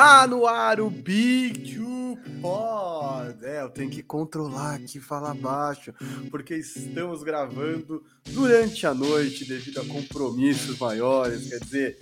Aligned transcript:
Está 0.00 0.26
no 0.26 0.46
ar 0.46 0.80
o 0.80 0.88
Big 0.88 1.74
Two 1.74 2.18
Pod. 2.40 3.44
É, 3.44 3.60
eu 3.60 3.68
tenho 3.68 3.90
que 3.90 4.02
controlar 4.02 4.76
aqui, 4.76 4.98
falar 4.98 5.34
baixo, 5.34 5.92
porque 6.30 6.54
estamos 6.54 7.22
gravando 7.22 8.02
durante 8.30 8.86
a 8.86 8.94
noite 8.94 9.44
devido 9.44 9.78
a 9.78 9.84
compromissos 9.84 10.78
maiores. 10.78 11.50
Quer 11.50 11.60
dizer, 11.60 11.98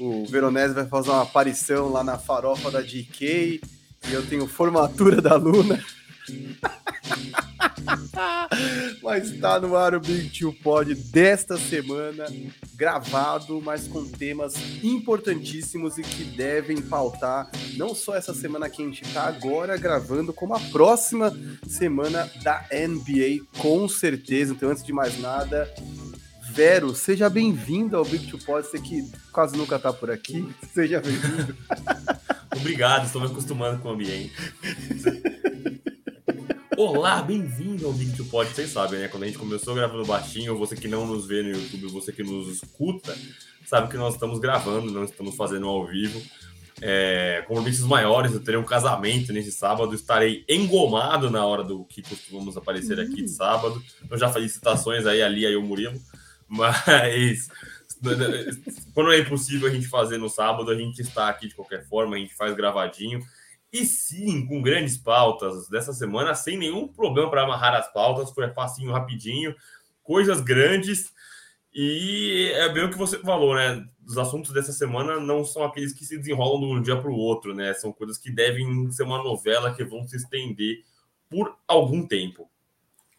o 0.00 0.24
Veronese 0.24 0.72
vai 0.72 0.86
fazer 0.86 1.10
uma 1.10 1.24
aparição 1.24 1.92
lá 1.92 2.02
na 2.02 2.16
farofa 2.16 2.70
da 2.70 2.80
GK 2.80 3.60
e 4.08 4.12
eu 4.14 4.26
tenho 4.26 4.46
formatura 4.46 5.20
da 5.20 5.34
Luna. 5.36 5.78
mas 9.02 9.30
está 9.30 9.58
no 9.58 9.76
ar 9.76 9.94
o 9.94 10.00
Big 10.00 10.28
Two 10.38 10.52
Pod 10.52 10.94
desta 10.94 11.56
semana, 11.56 12.26
gravado, 12.74 13.60
mas 13.60 13.88
com 13.88 14.04
temas 14.04 14.54
importantíssimos 14.82 15.98
e 15.98 16.02
que 16.02 16.24
devem 16.24 16.80
pautar 16.80 17.50
não 17.76 17.94
só 17.94 18.14
essa 18.14 18.34
semana 18.34 18.68
que 18.68 18.82
a 18.82 18.84
gente 18.84 19.02
está 19.02 19.24
agora 19.24 19.76
gravando, 19.76 20.32
como 20.32 20.54
a 20.54 20.60
próxima 20.60 21.36
semana 21.66 22.30
da 22.42 22.66
NBA, 22.70 23.44
com 23.58 23.88
certeza. 23.88 24.52
Então, 24.52 24.70
antes 24.70 24.84
de 24.84 24.92
mais 24.92 25.18
nada, 25.18 25.72
Vero, 26.52 26.94
seja 26.94 27.30
bem-vindo 27.30 27.96
ao 27.96 28.04
Big 28.04 28.26
Two 28.26 28.38
Pod, 28.38 28.66
você 28.66 28.78
que 28.78 29.10
quase 29.32 29.56
nunca 29.56 29.76
está 29.76 29.90
por 29.90 30.10
aqui, 30.10 30.46
seja 30.74 31.00
bem-vindo. 31.00 31.56
Obrigado, 32.54 33.06
estou 33.06 33.22
me 33.22 33.26
acostumando 33.26 33.80
com 33.80 33.88
o 33.88 33.92
ambiente. 33.92 34.32
Olá, 36.84 37.22
bem-vindo 37.22 37.86
ao 37.86 37.92
Big 37.92 38.16
to 38.16 38.24
Pod. 38.24 38.50
Vocês 38.50 38.70
sabem, 38.70 38.98
né? 38.98 39.06
Quando 39.06 39.22
a 39.22 39.26
gente 39.26 39.38
começou 39.38 39.72
gravando 39.72 40.04
baixinho, 40.04 40.58
você 40.58 40.74
que 40.74 40.88
não 40.88 41.06
nos 41.06 41.28
vê 41.28 41.40
no 41.40 41.50
YouTube, 41.50 41.86
você 41.86 42.12
que 42.12 42.24
nos 42.24 42.48
escuta, 42.48 43.16
sabe 43.64 43.88
que 43.88 43.96
nós 43.96 44.14
estamos 44.14 44.40
gravando, 44.40 44.90
não 44.90 45.04
estamos 45.04 45.36
fazendo 45.36 45.68
ao 45.68 45.86
vivo. 45.86 46.20
É, 46.80 47.44
compromissos 47.46 47.86
maiores, 47.86 48.32
eu 48.32 48.42
terei 48.42 48.58
um 48.58 48.64
casamento 48.64 49.32
nesse 49.32 49.52
sábado, 49.52 49.94
estarei 49.94 50.44
engomado 50.48 51.30
na 51.30 51.46
hora 51.46 51.62
do 51.62 51.84
que 51.84 52.02
costumamos 52.02 52.56
aparecer 52.56 52.98
aqui 52.98 53.14
de 53.14 53.22
hum. 53.22 53.28
sábado. 53.28 53.80
Eu 54.10 54.18
já 54.18 54.28
falei 54.28 54.48
citações 54.48 55.06
aí, 55.06 55.22
ali, 55.22 55.46
aí 55.46 55.54
o 55.54 55.62
Murilo, 55.62 56.00
mas 56.48 57.48
quando 58.92 59.12
é 59.12 59.20
impossível 59.20 59.68
a 59.68 59.70
gente 59.70 59.86
fazer 59.86 60.18
no 60.18 60.28
sábado, 60.28 60.68
a 60.68 60.74
gente 60.74 61.00
está 61.00 61.28
aqui 61.28 61.46
de 61.46 61.54
qualquer 61.54 61.86
forma, 61.86 62.16
a 62.16 62.18
gente 62.18 62.34
faz 62.34 62.52
gravadinho. 62.56 63.20
E 63.72 63.86
sim, 63.86 64.46
com 64.46 64.60
grandes 64.60 64.98
pautas 64.98 65.66
dessa 65.68 65.94
semana, 65.94 66.34
sem 66.34 66.58
nenhum 66.58 66.86
problema 66.86 67.30
para 67.30 67.42
amarrar 67.42 67.74
as 67.74 67.90
pautas, 67.90 68.30
foi 68.30 68.48
facinho, 68.52 68.92
rapidinho, 68.92 69.54
coisas 70.02 70.40
grandes. 70.42 71.10
E 71.74 72.52
é 72.54 72.68
bem 72.68 72.84
o 72.84 72.90
que 72.90 72.98
você 72.98 73.18
falou, 73.20 73.54
né? 73.54 73.82
Os 74.06 74.18
assuntos 74.18 74.52
dessa 74.52 74.72
semana 74.72 75.18
não 75.18 75.42
são 75.42 75.64
aqueles 75.64 75.94
que 75.94 76.04
se 76.04 76.18
desenrolam 76.18 76.60
de 76.60 76.66
um 76.66 76.82
dia 76.82 77.00
para 77.00 77.10
o 77.10 77.16
outro, 77.16 77.54
né? 77.54 77.72
São 77.72 77.92
coisas 77.92 78.18
que 78.18 78.30
devem 78.30 78.90
ser 78.90 79.04
uma 79.04 79.22
novela 79.22 79.74
que 79.74 79.82
vão 79.82 80.06
se 80.06 80.16
estender 80.16 80.84
por 81.30 81.56
algum 81.66 82.06
tempo. 82.06 82.50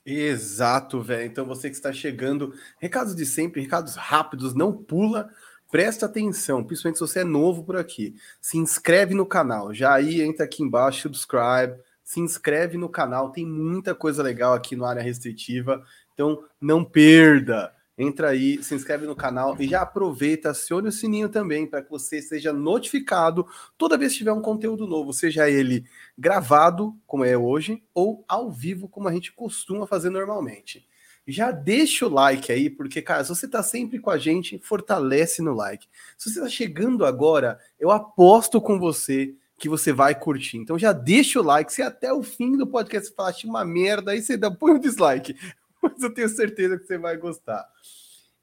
Exato, 0.05 1.01
velho. 1.01 1.25
Então 1.25 1.45
você 1.45 1.67
que 1.67 1.75
está 1.75 1.91
chegando, 1.91 2.53
recados 2.79 3.15
de 3.15 3.25
sempre, 3.25 3.61
recados 3.61 3.95
rápidos, 3.95 4.53
não 4.53 4.71
pula 4.71 5.29
presta 5.73 6.05
atenção, 6.05 6.63
principalmente 6.63 6.99
se 6.99 7.07
você 7.07 7.21
é 7.21 7.23
novo 7.23 7.63
por 7.63 7.75
aqui. 7.75 8.13
Se 8.39 8.59
inscreve 8.59 9.16
no 9.16 9.25
canal. 9.25 9.73
Já 9.73 9.95
aí 9.95 10.21
entra 10.21 10.45
aqui 10.45 10.61
embaixo, 10.61 11.02
subscribe, 11.02 11.81
se 12.03 12.19
inscreve 12.19 12.77
no 12.77 12.88
canal. 12.88 13.31
Tem 13.31 13.43
muita 13.43 13.95
coisa 13.95 14.21
legal 14.21 14.53
aqui 14.53 14.75
no 14.75 14.85
área 14.85 15.02
restritiva. 15.02 15.83
Então 16.13 16.43
não 16.61 16.85
perda. 16.85 17.73
Entra 17.97 18.30
aí, 18.30 18.61
se 18.61 18.75
inscreve 18.75 19.07
no 19.07 19.15
canal 19.15 19.55
e 19.59 19.67
já 19.67 19.81
aproveita, 19.81 20.52
acione 20.52 20.89
o 20.89 20.91
sininho 20.91 21.27
também 21.27 21.65
para 21.65 21.81
que 21.81 21.89
você 21.89 22.21
seja 22.21 22.53
notificado 22.53 23.47
toda 23.75 23.97
vez 23.97 24.11
que 24.11 24.19
tiver 24.19 24.31
um 24.31 24.41
conteúdo 24.41 24.85
novo, 24.85 25.11
seja 25.11 25.49
ele 25.49 25.85
gravado, 26.15 26.95
como 27.05 27.25
é 27.25 27.35
hoje, 27.35 27.83
ou 27.95 28.23
ao 28.27 28.52
vivo, 28.52 28.87
como 28.87 29.08
a 29.08 29.11
gente 29.11 29.31
costuma 29.31 29.87
fazer 29.87 30.11
normalmente 30.11 30.87
já 31.28 31.52
deixa 31.52 32.06
o 32.06 32.10
like 32.10 32.52
aí, 32.52 32.70
porque, 32.70 33.02
cara, 33.02 33.23
se 33.23 33.30
você 33.30 33.48
tá 33.48 33.64
sempre 33.64 34.00
com 34.00 34.10
a 34.10 34.17
gente, 34.17 34.60
fortalece 34.60 35.42
no 35.42 35.54
like. 35.54 35.88
Se 36.17 36.30
você 36.30 36.42
tá 36.42 36.50
chegando 36.50 37.06
agora, 37.06 37.58
eu 37.80 37.92
aposto 37.92 38.61
com 38.61 38.78
você 38.78 39.34
que 39.58 39.70
você 39.70 39.94
vai 39.94 40.14
curtir. 40.14 40.58
Então 40.58 40.78
já 40.78 40.92
deixa 40.92 41.39
o 41.39 41.44
like. 41.44 41.72
Se 41.72 41.82
até 41.82 42.11
o 42.11 42.22
fim 42.22 42.58
do 42.58 42.67
podcast 42.67 43.14
falar 43.16 43.34
uma 43.45 43.64
merda, 43.64 44.11
aí 44.11 44.22
você 44.22 44.36
dá, 44.36 44.52
põe 44.52 44.73
um 44.73 44.80
dislike. 44.80 45.36
Mas 45.82 46.02
eu 46.02 46.14
tenho 46.14 46.28
certeza 46.28 46.78
que 46.78 46.86
você 46.86 46.98
vai 46.98 47.16
gostar. 47.16 47.66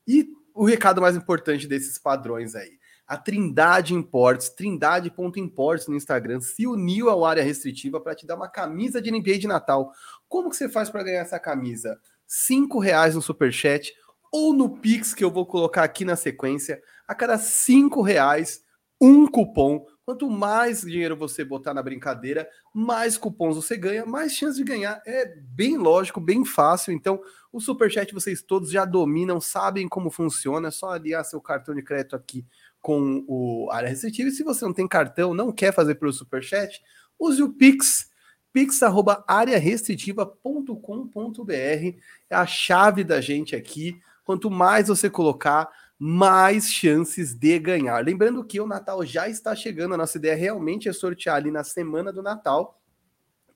E 0.08 0.28
o 0.54 0.64
recado 0.64 1.00
mais 1.00 1.16
importante 1.16 1.66
desses 1.66 1.98
padrões 1.98 2.54
aí. 2.54 2.78
A 3.06 3.16
Trindade 3.16 3.92
Imports, 3.92 4.50
trindade.imports 4.50 5.88
no 5.88 5.96
Instagram, 5.96 6.40
se 6.40 6.66
uniu 6.66 7.10
ao 7.10 7.24
área 7.24 7.42
restritiva 7.42 8.00
para 8.00 8.14
te 8.14 8.24
dar 8.24 8.36
uma 8.36 8.48
camisa 8.48 9.02
de 9.02 9.10
NBA 9.10 9.38
de 9.38 9.48
Natal. 9.48 9.92
Como 10.28 10.48
que 10.48 10.56
você 10.56 10.68
faz 10.68 10.88
para 10.88 11.02
ganhar 11.02 11.20
essa 11.20 11.38
camisa? 11.38 12.00
Cinco 12.30 12.78
reais 12.78 13.16
no 13.16 13.20
Superchat 13.20 13.92
ou 14.32 14.52
no 14.52 14.78
Pix, 14.78 15.12
que 15.12 15.24
eu 15.24 15.32
vou 15.32 15.44
colocar 15.44 15.82
aqui 15.82 16.04
na 16.04 16.14
sequência. 16.14 16.80
A 17.08 17.12
cada 17.12 17.36
cinco 17.36 18.02
reais, 18.02 18.62
um 19.00 19.26
cupom. 19.26 19.84
Quanto 20.04 20.30
mais 20.30 20.82
dinheiro 20.82 21.16
você 21.16 21.44
botar 21.44 21.74
na 21.74 21.82
brincadeira, 21.82 22.48
mais 22.72 23.18
cupons 23.18 23.56
você 23.56 23.76
ganha, 23.76 24.06
mais 24.06 24.32
chance 24.32 24.56
de 24.56 24.62
ganhar. 24.62 25.02
É 25.04 25.26
bem 25.40 25.76
lógico, 25.76 26.20
bem 26.20 26.44
fácil. 26.44 26.92
Então, 26.92 27.20
o 27.52 27.60
Superchat 27.60 28.14
vocês 28.14 28.42
todos 28.42 28.70
já 28.70 28.84
dominam, 28.84 29.40
sabem 29.40 29.88
como 29.88 30.08
funciona. 30.08 30.68
É 30.68 30.70
só 30.70 30.90
aliar 30.90 31.24
seu 31.24 31.40
cartão 31.40 31.74
de 31.74 31.82
crédito 31.82 32.14
aqui 32.14 32.46
com 32.80 33.24
o 33.26 33.68
área 33.72 33.88
restritiva. 33.88 34.28
E 34.28 34.32
se 34.32 34.44
você 34.44 34.64
não 34.64 34.72
tem 34.72 34.86
cartão, 34.86 35.34
não 35.34 35.50
quer 35.50 35.74
fazer 35.74 35.96
pelo 35.96 36.12
Superchat, 36.12 36.80
use 37.18 37.42
o 37.42 37.52
Pix 37.52 38.09
pix@arearestritiva.com.br 38.52 41.52
é 41.52 41.94
a 42.30 42.46
chave 42.46 43.04
da 43.04 43.20
gente 43.20 43.54
aqui. 43.54 44.00
Quanto 44.24 44.50
mais 44.50 44.88
você 44.88 45.10
colocar, 45.10 45.68
mais 46.02 46.70
chances 46.70 47.34
de 47.34 47.58
ganhar. 47.58 48.02
Lembrando 48.02 48.42
que 48.42 48.58
o 48.58 48.66
Natal 48.66 49.04
já 49.04 49.28
está 49.28 49.54
chegando, 49.54 49.92
a 49.92 49.98
nossa 49.98 50.16
ideia 50.16 50.34
realmente 50.34 50.88
é 50.88 50.94
sortear 50.94 51.36
ali 51.36 51.50
na 51.50 51.62
semana 51.62 52.10
do 52.10 52.22
Natal. 52.22 52.80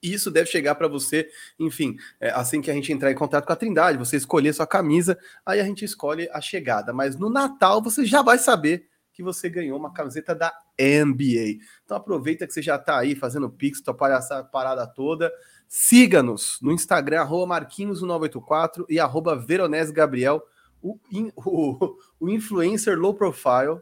Isso 0.03 0.31
deve 0.31 0.51
chegar 0.51 0.75
para 0.75 0.87
você, 0.87 1.27
enfim, 1.59 1.97
é, 2.21 2.29
assim 2.31 2.61
que 2.61 2.71
a 2.71 2.75
gente 2.75 2.93
entrar 2.93 3.11
em 3.11 3.15
contato 3.15 3.47
com 3.47 3.53
a 3.55 3.57
Trindade, 3.57 3.97
você 3.97 4.19
escolher 4.19 4.53
sua 4.53 4.67
camisa, 4.67 5.19
aí 5.47 5.59
a 5.59 5.65
gente 5.65 5.87
escolhe 5.87 6.29
a 6.31 6.41
chegada. 6.43 6.93
Mas 6.93 7.17
no 7.17 7.31
Natal 7.31 7.81
você 7.81 8.05
já 8.05 8.21
vai 8.21 8.37
saber 8.37 8.91
que 9.15 9.23
você 9.23 9.49
ganhou 9.49 9.79
uma 9.79 9.95
camiseta 9.95 10.35
da 10.35 10.53
NBA. 10.79 11.63
Então 11.85 11.97
aproveita 11.97 12.47
que 12.47 12.53
você 12.53 12.63
já 12.63 12.77
está 12.77 12.99
aí 12.99 13.15
fazendo 13.15 13.51
pix, 13.51 13.81
topar 13.81 14.11
essa 14.13 14.43
parada 14.43 14.87
toda. 14.87 15.33
Siga-nos 15.69 16.59
no 16.63 16.73
Instagram, 16.73 17.21
arroba 17.21 17.61
Marquinhos1984 17.61 18.85
e 18.89 19.01
arroba 19.01 19.37
Veronese 19.37 19.93
Gabriel, 19.93 20.43
o, 20.83 20.99
o, 21.37 21.97
o 22.21 22.29
influencer 22.29 22.99
low 22.99 23.15
profile. 23.15 23.81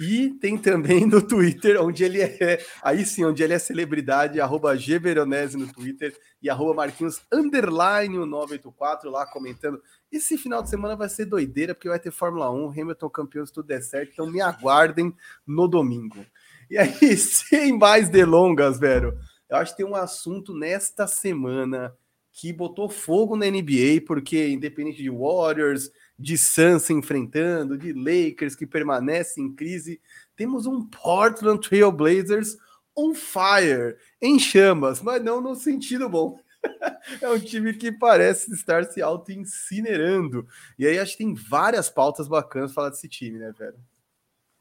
E 0.00 0.30
tem 0.30 0.56
também 0.56 1.04
no 1.04 1.20
Twitter, 1.20 1.78
onde 1.78 2.02
ele 2.02 2.22
é, 2.22 2.64
aí 2.82 3.04
sim, 3.04 3.22
onde 3.22 3.42
ele 3.42 3.52
é 3.52 3.58
celebridade, 3.58 4.40
arroba 4.40 4.74
Gveronese 4.74 5.58
no 5.58 5.70
Twitter 5.70 6.16
e 6.40 6.48
arroba 6.48 6.72
Marquinhos 6.72 7.20
underline 7.30 8.16
984 8.16 9.10
lá 9.10 9.26
comentando. 9.26 9.82
Esse 10.10 10.38
final 10.38 10.62
de 10.62 10.70
semana 10.70 10.96
vai 10.96 11.10
ser 11.10 11.26
doideira, 11.26 11.74
porque 11.74 11.90
vai 11.90 12.00
ter 12.00 12.10
Fórmula 12.10 12.50
1, 12.50 12.70
Hamilton 12.70 13.10
campeão 13.10 13.44
se 13.44 13.52
tudo 13.52 13.66
der 13.66 13.82
certo, 13.82 14.12
então 14.14 14.26
me 14.26 14.40
aguardem 14.40 15.14
no 15.46 15.68
domingo. 15.68 16.24
E 16.70 16.78
aí, 16.78 16.94
sem 17.18 17.76
mais 17.76 18.08
delongas, 18.08 18.80
velho, 18.80 19.18
eu 19.50 19.56
acho 19.58 19.72
que 19.72 19.82
tem 19.82 19.86
um 19.86 19.94
assunto 19.94 20.54
nesta 20.54 21.06
semana 21.06 21.94
que 22.32 22.54
botou 22.54 22.88
fogo 22.88 23.36
na 23.36 23.44
NBA, 23.44 24.00
porque 24.06 24.48
independente 24.48 25.02
de 25.02 25.10
Warriors, 25.10 25.90
de 26.20 26.36
Suns 26.36 26.82
se 26.82 26.92
enfrentando, 26.92 27.78
de 27.78 27.92
Lakers 27.92 28.54
que 28.54 28.66
permanece 28.66 29.40
em 29.40 29.52
crise, 29.52 30.00
temos 30.36 30.66
um 30.66 30.84
Portland 30.84 31.66
Trail 31.66 31.90
Blazers 31.90 32.56
on 32.94 33.14
fire, 33.14 33.96
em 34.20 34.38
chamas, 34.38 35.00
mas 35.00 35.22
não 35.22 35.40
no 35.40 35.54
sentido 35.54 36.08
bom. 36.08 36.38
é 37.22 37.28
um 37.30 37.38
time 37.38 37.72
que 37.72 37.90
parece 37.90 38.52
estar 38.52 38.84
se 38.84 39.00
auto-incinerando. 39.00 40.46
E 40.78 40.86
aí 40.86 40.98
acho 40.98 41.12
que 41.12 41.24
tem 41.24 41.34
várias 41.34 41.88
pautas 41.88 42.28
bacanas 42.28 42.74
falar 42.74 42.90
desse 42.90 43.08
time, 43.08 43.38
né, 43.38 43.52
velho? 43.58 43.78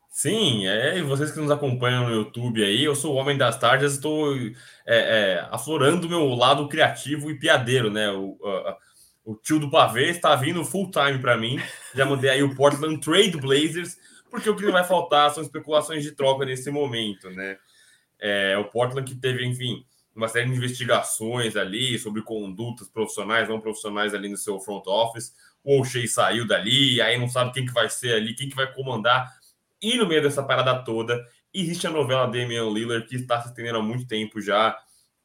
Sim, 0.09 0.65
é, 0.65 0.97
e 0.97 1.01
vocês 1.01 1.31
que 1.31 1.39
nos 1.39 1.51
acompanham 1.51 2.07
no 2.07 2.15
YouTube 2.15 2.63
aí, 2.63 2.83
eu 2.83 2.95
sou 2.95 3.13
o 3.13 3.17
Homem 3.17 3.37
das 3.37 3.57
Tardes, 3.57 3.93
estou 3.93 4.35
é, 4.35 4.53
é, 4.87 5.47
aflorando 5.51 6.07
o 6.07 6.09
meu 6.09 6.27
lado 6.29 6.67
criativo 6.67 7.29
e 7.29 7.37
piadeiro, 7.37 7.91
né? 7.91 8.09
O, 8.11 8.37
o 9.23 9.35
tio 9.35 9.59
do 9.59 9.69
pavê 9.69 10.09
está 10.09 10.35
vindo 10.35 10.65
full 10.65 10.89
time 10.91 11.19
para 11.19 11.37
mim. 11.37 11.59
Já 11.93 12.05
mandei 12.05 12.29
aí 12.29 12.43
o 12.43 12.55
Portland 12.55 12.99
Trade 12.99 13.37
Blazers, 13.37 13.97
porque 14.29 14.49
o 14.49 14.55
que 14.55 14.65
não 14.65 14.71
vai 14.71 14.83
faltar 14.83 15.31
são 15.31 15.43
especulações 15.43 16.03
de 16.03 16.11
troca 16.11 16.45
nesse 16.45 16.69
momento, 16.71 17.29
né? 17.29 17.57
É, 18.19 18.57
o 18.57 18.65
Portland 18.65 19.09
que 19.09 19.19
teve, 19.19 19.45
enfim, 19.45 19.85
uma 20.15 20.27
série 20.27 20.49
de 20.49 20.55
investigações 20.55 21.55
ali 21.55 21.97
sobre 21.97 22.21
condutas 22.21 22.89
profissionais, 22.89 23.47
não 23.47 23.61
profissionais 23.61 24.13
ali 24.13 24.29
no 24.29 24.37
seu 24.37 24.59
front 24.59 24.85
office. 24.87 25.33
O 25.63 25.79
O'Shea 25.79 26.07
saiu 26.07 26.47
dali, 26.47 27.01
aí 27.01 27.17
não 27.17 27.29
sabe 27.29 27.53
quem 27.53 27.65
que 27.65 27.73
vai 27.73 27.89
ser 27.89 28.15
ali, 28.15 28.33
quem 28.33 28.49
que 28.49 28.55
vai 28.55 28.71
comandar. 28.73 29.31
E 29.81 29.97
no 29.97 30.07
meio 30.07 30.21
dessa 30.21 30.43
parada 30.43 30.83
toda, 30.83 31.25
existe 31.53 31.87
a 31.87 31.89
novela 31.89 32.25
Damian 32.25 32.69
Lillard 32.69 33.07
que 33.07 33.15
está 33.15 33.41
se 33.41 33.49
estendendo 33.49 33.77
há 33.77 33.81
muito 33.81 34.07
tempo 34.07 34.41
já. 34.41 34.77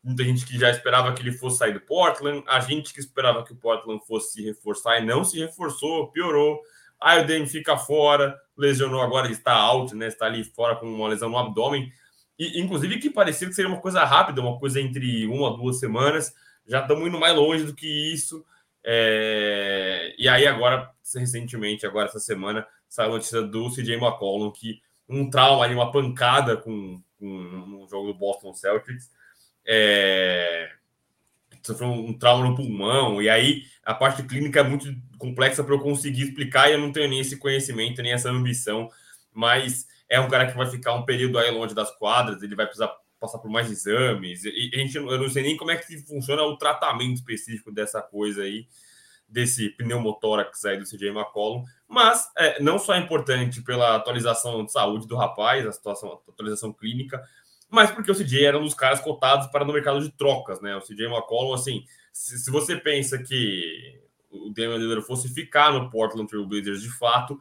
Muita 0.04 0.22
gente 0.22 0.44
que 0.44 0.58
já 0.58 0.70
esperava 0.70 1.14
que 1.14 1.22
ele 1.22 1.32
fosse 1.32 1.56
sair 1.56 1.72
do 1.72 1.80
Portland, 1.80 2.44
a 2.46 2.60
gente 2.60 2.92
que 2.92 3.00
esperava 3.00 3.42
que 3.42 3.54
o 3.54 3.56
Portland 3.56 4.04
fosse 4.06 4.34
se 4.34 4.44
reforçar 4.44 5.00
e 5.00 5.04
não 5.06 5.24
se 5.24 5.38
reforçou, 5.38 6.12
piorou. 6.12 6.60
Aí 7.00 7.22
o 7.22 7.26
Dame 7.26 7.46
fica 7.46 7.78
fora, 7.78 8.38
lesionou 8.56 9.00
agora, 9.00 9.30
está 9.30 9.54
out, 9.54 9.94
né? 9.94 10.08
Está 10.08 10.26
ali 10.26 10.44
fora 10.44 10.76
com 10.76 10.86
uma 10.86 11.08
lesão 11.08 11.30
no 11.30 11.38
abdômen. 11.38 11.90
E, 12.38 12.60
inclusive, 12.60 12.98
que 12.98 13.08
parecia 13.08 13.48
que 13.48 13.54
seria 13.54 13.70
uma 13.70 13.80
coisa 13.80 14.04
rápida, 14.04 14.42
uma 14.42 14.58
coisa 14.58 14.78
entre 14.80 15.26
uma 15.26 15.56
duas 15.56 15.78
semanas. 15.78 16.34
Já 16.66 16.82
estamos 16.82 17.08
indo 17.08 17.18
mais 17.18 17.34
longe 17.34 17.64
do 17.64 17.74
que 17.74 17.86
isso. 18.12 18.44
É... 18.84 20.14
E 20.18 20.28
aí, 20.28 20.46
agora, 20.46 20.90
recentemente, 21.14 21.86
agora 21.86 22.08
essa 22.08 22.20
semana, 22.20 22.66
saiu 22.88 23.10
a 23.10 23.14
notícia 23.14 23.40
do 23.40 23.70
CJ 23.70 23.94
McCollum, 23.94 24.50
que 24.50 24.82
um 25.08 25.30
trauma 25.30 25.64
ali, 25.64 25.74
uma 25.74 25.90
pancada 25.90 26.56
com, 26.56 27.02
com 27.18 27.86
jogo 27.88 28.12
do 28.12 28.18
Boston 28.18 28.52
Celtics. 28.52 29.10
É... 29.66 30.70
Sofreu 31.62 31.88
um 31.88 32.12
trauma 32.12 32.46
no 32.46 32.54
pulmão, 32.54 33.22
e 33.22 33.28
aí 33.30 33.62
a 33.84 33.94
parte 33.94 34.22
clínica 34.22 34.60
é 34.60 34.62
muito 34.62 34.94
complexa 35.18 35.64
para 35.64 35.74
eu 35.74 35.80
conseguir 35.80 36.24
explicar, 36.24 36.68
e 36.68 36.74
eu 36.74 36.78
não 36.78 36.92
tenho 36.92 37.08
nem 37.08 37.20
esse 37.20 37.38
conhecimento, 37.38 38.02
nem 38.02 38.12
essa 38.12 38.30
ambição, 38.30 38.90
mas 39.32 39.86
é 40.08 40.20
um 40.20 40.28
cara 40.28 40.46
que 40.46 40.56
vai 40.56 40.66
ficar 40.70 40.94
um 40.94 41.06
período 41.06 41.38
aí 41.38 41.50
longe 41.50 41.74
das 41.74 41.90
quadras, 41.96 42.42
ele 42.42 42.54
vai 42.54 42.66
precisar 42.66 42.94
passar 43.18 43.38
por 43.38 43.50
mais 43.50 43.70
exames, 43.70 44.44
e 44.44 44.70
a 44.74 44.78
gente, 44.78 44.96
eu 44.96 45.18
não 45.18 45.30
sei 45.30 45.42
nem 45.42 45.56
como 45.56 45.70
é 45.70 45.76
que 45.76 45.96
funciona 46.06 46.42
o 46.42 46.58
tratamento 46.58 47.14
específico 47.14 47.72
dessa 47.72 48.02
coisa 48.02 48.42
aí, 48.42 48.66
desse 49.26 49.70
pneumotórax 49.70 50.64
aí 50.66 50.78
do 50.78 50.84
CJ 50.84 51.08
McCollum, 51.08 51.64
mas 51.88 52.30
é, 52.36 52.62
não 52.62 52.78
só 52.78 52.94
é 52.94 52.98
importante 52.98 53.62
pela 53.62 53.96
atualização 53.96 54.64
de 54.64 54.70
saúde 54.70 55.08
do 55.08 55.16
rapaz, 55.16 55.66
a 55.66 55.72
situação, 55.72 56.12
a 56.12 56.30
atualização 56.30 56.72
clínica, 56.72 57.22
mas 57.74 57.90
porque 57.90 58.10
o 58.10 58.14
CJ 58.14 58.44
era 58.46 58.58
um 58.58 58.62
dos 58.62 58.74
caras 58.74 59.00
cotados 59.00 59.48
para 59.48 59.64
no 59.64 59.72
mercado 59.72 60.00
de 60.00 60.10
trocas, 60.10 60.60
né? 60.60 60.76
O 60.76 60.80
CJ 60.80 61.06
McCollum, 61.06 61.52
assim, 61.52 61.84
se, 62.12 62.38
se 62.38 62.50
você 62.50 62.76
pensa 62.76 63.18
que 63.18 64.00
o 64.30 64.50
Damian 64.50 64.78
Lillard 64.78 65.06
fosse 65.06 65.28
ficar 65.28 65.72
no 65.72 65.90
Portland 65.90 66.28
Trail 66.28 66.46
Blazers 66.46 66.80
de 66.80 66.90
fato, 66.90 67.38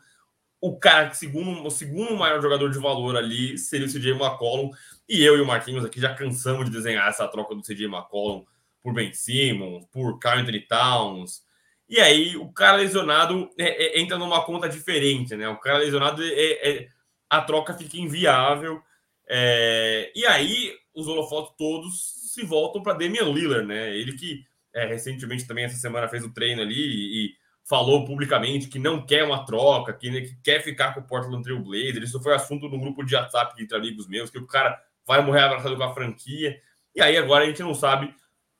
o 0.60 0.78
cara 0.78 1.10
que 1.10 1.18
segundo, 1.18 1.66
o 1.66 1.70
segundo 1.70 2.16
maior 2.16 2.42
jogador 2.42 2.70
de 2.70 2.80
valor 2.80 3.16
ali 3.16 3.58
seria 3.58 3.86
o 3.86 3.90
CJ 3.90 4.12
McCollum, 4.12 4.72
e 5.08 5.24
eu 5.24 5.38
e 5.38 5.42
o 5.42 5.46
Marquinhos 5.46 5.86
aqui 5.86 6.00
já 6.00 6.14
cansamos 6.14 6.66
de 6.66 6.72
desenhar 6.72 7.08
essa 7.08 7.28
troca 7.28 7.54
do 7.54 7.62
CJ 7.62 7.86
McCollum 7.86 8.44
por 8.82 8.94
Ben 8.94 9.14
Simmons, 9.14 9.86
por 9.92 10.20
Carl 10.20 10.44
Towns, 10.68 11.44
e 11.88 12.00
aí 12.00 12.36
o 12.38 12.52
cara 12.52 12.78
lesionado 12.78 13.50
é, 13.58 13.98
é, 13.98 14.02
entra 14.02 14.18
numa 14.18 14.44
conta 14.44 14.68
diferente, 14.68 15.36
né? 15.36 15.48
O 15.50 15.58
cara 15.58 15.80
lesionado 15.80 16.24
é, 16.24 16.70
é 16.70 16.88
a 17.30 17.42
troca 17.42 17.74
fica 17.74 17.98
inviável. 17.98 18.82
É, 19.28 20.12
e 20.16 20.26
aí 20.26 20.74
os 20.94 21.08
holofotes 21.08 21.54
todos 21.58 22.32
se 22.34 22.44
voltam 22.44 22.82
para 22.82 22.94
Damian 22.94 23.32
Lillard, 23.32 23.66
né? 23.66 23.96
Ele 23.96 24.14
que 24.14 24.44
é, 24.74 24.86
recentemente 24.86 25.48
também 25.48 25.66
essa 25.66 25.78
semana 25.78 26.08
fez 26.08 26.24
o 26.24 26.34
treino 26.34 26.62
ali 26.62 26.76
e, 26.76 27.26
e 27.26 27.34
falou 27.64 28.06
publicamente 28.06 28.68
que 28.68 28.80
não 28.80 29.06
quer 29.06 29.24
uma 29.24 29.46
troca, 29.46 29.94
que, 29.94 30.10
né, 30.10 30.22
que 30.22 30.36
quer 30.44 30.62
ficar 30.62 30.94
com 30.94 31.00
o 31.00 31.08
Portland 31.08 31.44
Trail 31.44 31.62
Blazers. 31.62 32.10
Isso 32.10 32.22
foi 32.22 32.34
assunto 32.34 32.68
no 32.68 32.80
grupo 32.80 33.04
de 33.04 33.16
WhatsApp 33.16 33.62
entre 33.62 33.78
amigos 33.78 34.08
meus, 34.08 34.30
que 34.30 34.38
o 34.38 34.48
cara 34.48 34.82
vai 35.06 35.24
morrer 35.24 35.42
abraçado 35.42 35.78
com 35.78 35.84
a 35.84 35.94
franquia. 35.94 36.60
E 36.96 37.02
aí 37.02 37.18
agora 37.18 37.44
a 37.44 37.48
gente 37.48 37.62
não 37.62 37.74
sabe 37.74 38.14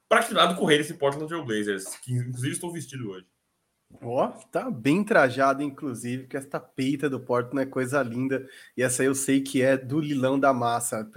para 0.08 0.24
que 0.24 0.34
lado 0.34 0.56
correr 0.56 0.80
esse 0.80 0.94
Portland 0.94 1.28
Trail 1.28 1.46
Blazers, 1.46 1.96
que 1.98 2.14
inclusive 2.14 2.54
estou 2.54 2.72
vestido 2.72 3.10
hoje. 3.10 3.26
Ó, 4.02 4.26
oh, 4.26 4.48
tá 4.52 4.70
bem 4.70 5.04
trajado, 5.04 5.64
inclusive, 5.64 6.28
que 6.28 6.36
esta 6.36 6.60
peita 6.60 7.10
do 7.10 7.20
Portland 7.20 7.68
é 7.68 7.70
coisa 7.70 8.02
linda. 8.02 8.48
E 8.76 8.84
essa 8.84 9.04
eu 9.04 9.16
sei 9.16 9.42
que 9.42 9.62
é 9.62 9.78
do 9.78 10.00
Lilão 10.00 10.40
da 10.40 10.54
Massa, 10.54 11.10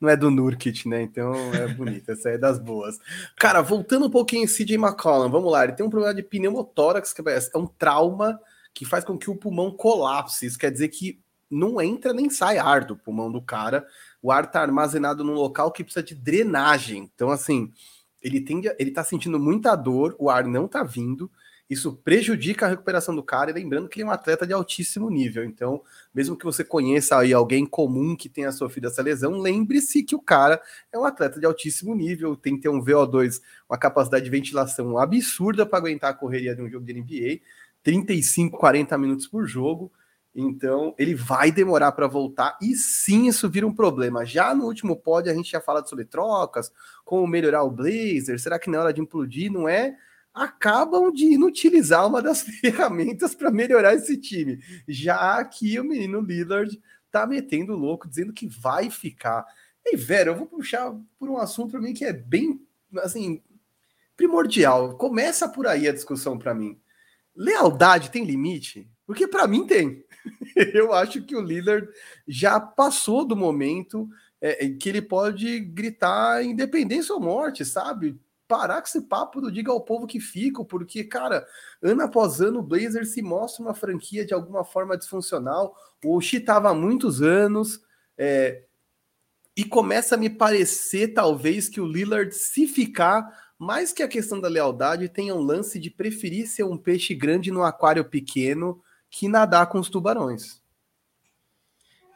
não 0.00 0.08
é 0.08 0.16
do 0.16 0.30
Nurkit, 0.30 0.88
né? 0.88 1.02
Então 1.02 1.34
é 1.54 1.68
bonita, 1.68 2.12
essa 2.12 2.30
é 2.30 2.38
das 2.38 2.58
boas. 2.58 2.98
Cara, 3.36 3.60
voltando 3.60 4.06
um 4.06 4.10
pouquinho 4.10 4.44
em 4.44 4.46
CJ 4.46 4.76
McCollum, 4.76 5.30
vamos 5.30 5.52
lá, 5.52 5.64
ele 5.64 5.72
tem 5.72 5.84
um 5.84 5.90
problema 5.90 6.14
de 6.14 6.22
pneumotórax, 6.22 7.12
que 7.12 7.22
é 7.26 7.58
um 7.58 7.66
trauma 7.66 8.40
que 8.74 8.84
faz 8.84 9.04
com 9.04 9.18
que 9.18 9.30
o 9.30 9.36
pulmão 9.36 9.70
colapse. 9.70 10.46
Isso 10.46 10.58
quer 10.58 10.70
dizer 10.70 10.88
que 10.88 11.20
não 11.50 11.80
entra 11.82 12.14
nem 12.14 12.30
sai 12.30 12.56
ar 12.56 12.84
do 12.84 12.96
pulmão 12.96 13.30
do 13.30 13.42
cara. 13.42 13.86
O 14.22 14.32
ar 14.32 14.50
tá 14.50 14.62
armazenado 14.62 15.22
num 15.22 15.34
local 15.34 15.70
que 15.70 15.84
precisa 15.84 16.02
de 16.02 16.14
drenagem. 16.14 17.10
Então, 17.14 17.30
assim, 17.30 17.70
ele 18.22 18.40
tende, 18.40 18.74
ele 18.78 18.90
tá 18.90 19.04
sentindo 19.04 19.38
muita 19.38 19.76
dor, 19.76 20.16
o 20.18 20.30
ar 20.30 20.46
não 20.46 20.66
tá 20.66 20.82
vindo, 20.82 21.30
isso 21.72 21.94
prejudica 22.04 22.66
a 22.66 22.68
recuperação 22.68 23.16
do 23.16 23.22
cara, 23.22 23.50
e 23.50 23.54
lembrando 23.54 23.88
que 23.88 23.98
ele 23.98 24.04
é 24.04 24.06
um 24.06 24.12
atleta 24.12 24.46
de 24.46 24.52
altíssimo 24.52 25.08
nível. 25.08 25.42
Então, 25.44 25.82
mesmo 26.14 26.36
que 26.36 26.44
você 26.44 26.62
conheça 26.62 27.16
aí 27.16 27.32
alguém 27.32 27.64
comum 27.64 28.14
que 28.14 28.28
tenha 28.28 28.52
sofrido 28.52 28.88
essa 28.88 29.02
lesão, 29.02 29.38
lembre-se 29.38 30.02
que 30.02 30.14
o 30.14 30.20
cara 30.20 30.60
é 30.92 30.98
um 30.98 31.04
atleta 31.04 31.40
de 31.40 31.46
altíssimo 31.46 31.94
nível, 31.94 32.36
tem 32.36 32.56
que 32.56 32.62
ter 32.62 32.68
um 32.68 32.84
VO2, 32.84 33.40
uma 33.68 33.78
capacidade 33.78 34.24
de 34.24 34.30
ventilação 34.30 34.98
absurda 34.98 35.64
para 35.64 35.78
aguentar 35.78 36.10
a 36.10 36.14
correria 36.14 36.54
de 36.54 36.60
um 36.60 36.68
jogo 36.68 36.84
de 36.84 36.92
NBA, 36.92 37.40
35, 37.82 38.58
40 38.58 38.98
minutos 38.98 39.26
por 39.26 39.46
jogo. 39.46 39.90
Então, 40.34 40.94
ele 40.98 41.14
vai 41.14 41.50
demorar 41.50 41.92
para 41.92 42.06
voltar 42.06 42.56
e 42.60 42.74
sim, 42.74 43.28
isso 43.28 43.48
vira 43.50 43.66
um 43.66 43.74
problema. 43.74 44.24
Já 44.24 44.54
no 44.54 44.64
último 44.64 44.96
pod 44.96 45.28
a 45.28 45.34
gente 45.34 45.50
já 45.50 45.60
fala 45.60 45.84
sobre 45.84 46.04
trocas, 46.04 46.70
como 47.04 47.26
melhorar 47.26 47.62
o 47.62 47.70
Blazer, 47.70 48.38
será 48.38 48.58
que 48.58 48.70
na 48.70 48.80
hora 48.80 48.92
de 48.92 49.00
implodir 49.00 49.50
não 49.50 49.68
é? 49.68 49.96
Acabam 50.34 51.12
de 51.12 51.24
inutilizar 51.24 52.06
uma 52.06 52.22
das 52.22 52.42
ferramentas 52.60 53.34
para 53.34 53.50
melhorar 53.50 53.94
esse 53.94 54.16
time. 54.16 54.58
Já 54.88 55.44
que 55.44 55.78
o 55.78 55.84
menino 55.84 56.20
Lillard 56.20 56.80
tá 57.10 57.26
metendo 57.26 57.74
louco, 57.74 58.08
dizendo 58.08 58.32
que 58.32 58.46
vai 58.46 58.90
ficar. 58.90 59.44
E, 59.84 59.96
velho, 59.96 60.30
eu 60.30 60.36
vou 60.36 60.46
puxar 60.46 60.94
por 61.18 61.28
um 61.28 61.36
assunto 61.36 61.72
para 61.72 61.80
mim 61.80 61.92
que 61.92 62.04
é 62.04 62.12
bem, 62.12 62.60
assim, 62.98 63.42
primordial. 64.16 64.96
Começa 64.96 65.48
por 65.48 65.66
aí 65.66 65.86
a 65.86 65.92
discussão 65.92 66.38
para 66.38 66.54
mim. 66.54 66.80
Lealdade 67.34 68.10
tem 68.10 68.24
limite? 68.24 68.88
Porque 69.06 69.26
para 69.26 69.46
mim 69.46 69.66
tem. 69.66 70.04
eu 70.74 70.92
acho 70.92 71.22
que 71.22 71.36
o 71.36 71.40
Lillard 71.40 71.88
já 72.26 72.60
passou 72.60 73.26
do 73.26 73.36
momento 73.36 74.08
é, 74.40 74.68
que 74.68 74.88
ele 74.88 75.02
pode 75.02 75.60
gritar 75.60 76.44
independência 76.44 77.14
ou 77.14 77.20
morte, 77.20 77.64
sabe? 77.64 78.18
Parar 78.52 78.82
com 78.82 78.86
esse 78.86 79.00
papo 79.00 79.40
do 79.40 79.50
diga 79.50 79.72
ao 79.72 79.80
povo 79.80 80.06
que 80.06 80.20
fica, 80.20 80.62
porque, 80.62 81.04
cara, 81.04 81.46
ano 81.82 82.02
após 82.02 82.38
ano 82.38 82.58
o 82.58 82.62
Blazer 82.62 83.06
se 83.06 83.22
mostra 83.22 83.64
uma 83.64 83.72
franquia 83.72 84.26
de 84.26 84.34
alguma 84.34 84.62
forma 84.62 84.94
disfuncional. 84.94 85.74
O 86.04 86.14
Oxi 86.14 86.36
estava 86.36 86.68
há 86.68 86.74
muitos 86.74 87.22
anos. 87.22 87.80
É, 88.18 88.64
e 89.56 89.64
começa 89.64 90.16
a 90.16 90.18
me 90.18 90.28
parecer, 90.28 91.14
talvez, 91.14 91.66
que 91.66 91.80
o 91.80 91.86
Lillard, 91.86 92.30
se 92.34 92.66
ficar, 92.66 93.26
mais 93.58 93.90
que 93.90 94.02
a 94.02 94.08
questão 94.08 94.38
da 94.38 94.48
lealdade, 94.48 95.08
tenha 95.08 95.34
um 95.34 95.40
lance 95.40 95.78
de 95.78 95.90
preferir 95.90 96.46
ser 96.46 96.64
um 96.64 96.76
peixe 96.76 97.14
grande 97.14 97.50
no 97.50 97.62
aquário 97.62 98.04
pequeno 98.04 98.82
que 99.08 99.28
nadar 99.28 99.66
com 99.70 99.78
os 99.78 99.88
tubarões. 99.88 100.61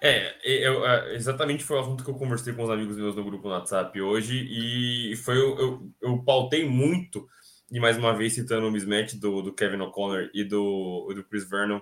É, 0.01 0.35
eu, 0.45 0.87
é, 0.87 1.15
exatamente 1.15 1.65
foi 1.65 1.77
o 1.77 1.81
assunto 1.81 2.05
que 2.05 2.11
eu 2.11 2.15
conversei 2.15 2.53
com 2.53 2.63
os 2.63 2.71
amigos 2.71 2.97
meus 2.97 3.17
no 3.17 3.25
grupo 3.25 3.49
no 3.49 3.55
WhatsApp 3.55 3.99
hoje, 4.01 4.47
e 4.51 5.17
foi 5.17 5.39
eu, 5.39 5.91
eu 6.01 6.19
pautei 6.23 6.69
muito, 6.69 7.27
e 7.71 7.81
mais 7.81 7.97
uma 7.97 8.15
vez 8.15 8.35
citando 8.35 8.67
o 8.67 8.71
mismatch 8.71 9.15
do, 9.15 9.43
do 9.43 9.53
Kevin 9.53 9.81
O'Connor 9.81 10.31
e 10.35 10.45
do, 10.45 11.13
do 11.15 11.25
Chris 11.25 11.49
Vernon, 11.49 11.81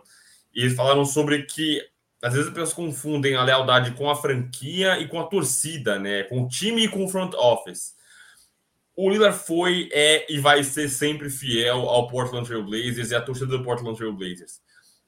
e 0.54 0.60
eles 0.62 0.74
falaram 0.74 1.04
sobre 1.04 1.42
que 1.42 1.82
às 2.22 2.32
vezes 2.32 2.48
as 2.48 2.54
pessoas 2.54 2.72
confundem 2.72 3.34
a 3.34 3.42
lealdade 3.42 3.90
com 3.92 4.08
a 4.08 4.16
franquia 4.16 4.98
e 4.98 5.08
com 5.08 5.20
a 5.20 5.24
torcida, 5.24 5.98
né? 5.98 6.22
Com 6.22 6.44
o 6.44 6.48
time 6.48 6.84
e 6.84 6.88
com 6.88 7.04
o 7.04 7.08
front 7.08 7.34
office. 7.34 7.94
O 8.96 9.10
Lillard 9.10 9.36
foi, 9.36 9.90
é 9.92 10.32
e 10.32 10.38
vai 10.38 10.64
ser 10.64 10.88
sempre 10.88 11.28
fiel 11.28 11.80
ao 11.80 12.08
Portland 12.08 12.46
Trail 12.46 12.64
Blazers 12.64 13.10
e 13.10 13.14
à 13.14 13.20
torcida 13.20 13.58
do 13.58 13.62
Portland 13.62 13.98
Trail 13.98 14.14
Blazers 14.14 14.62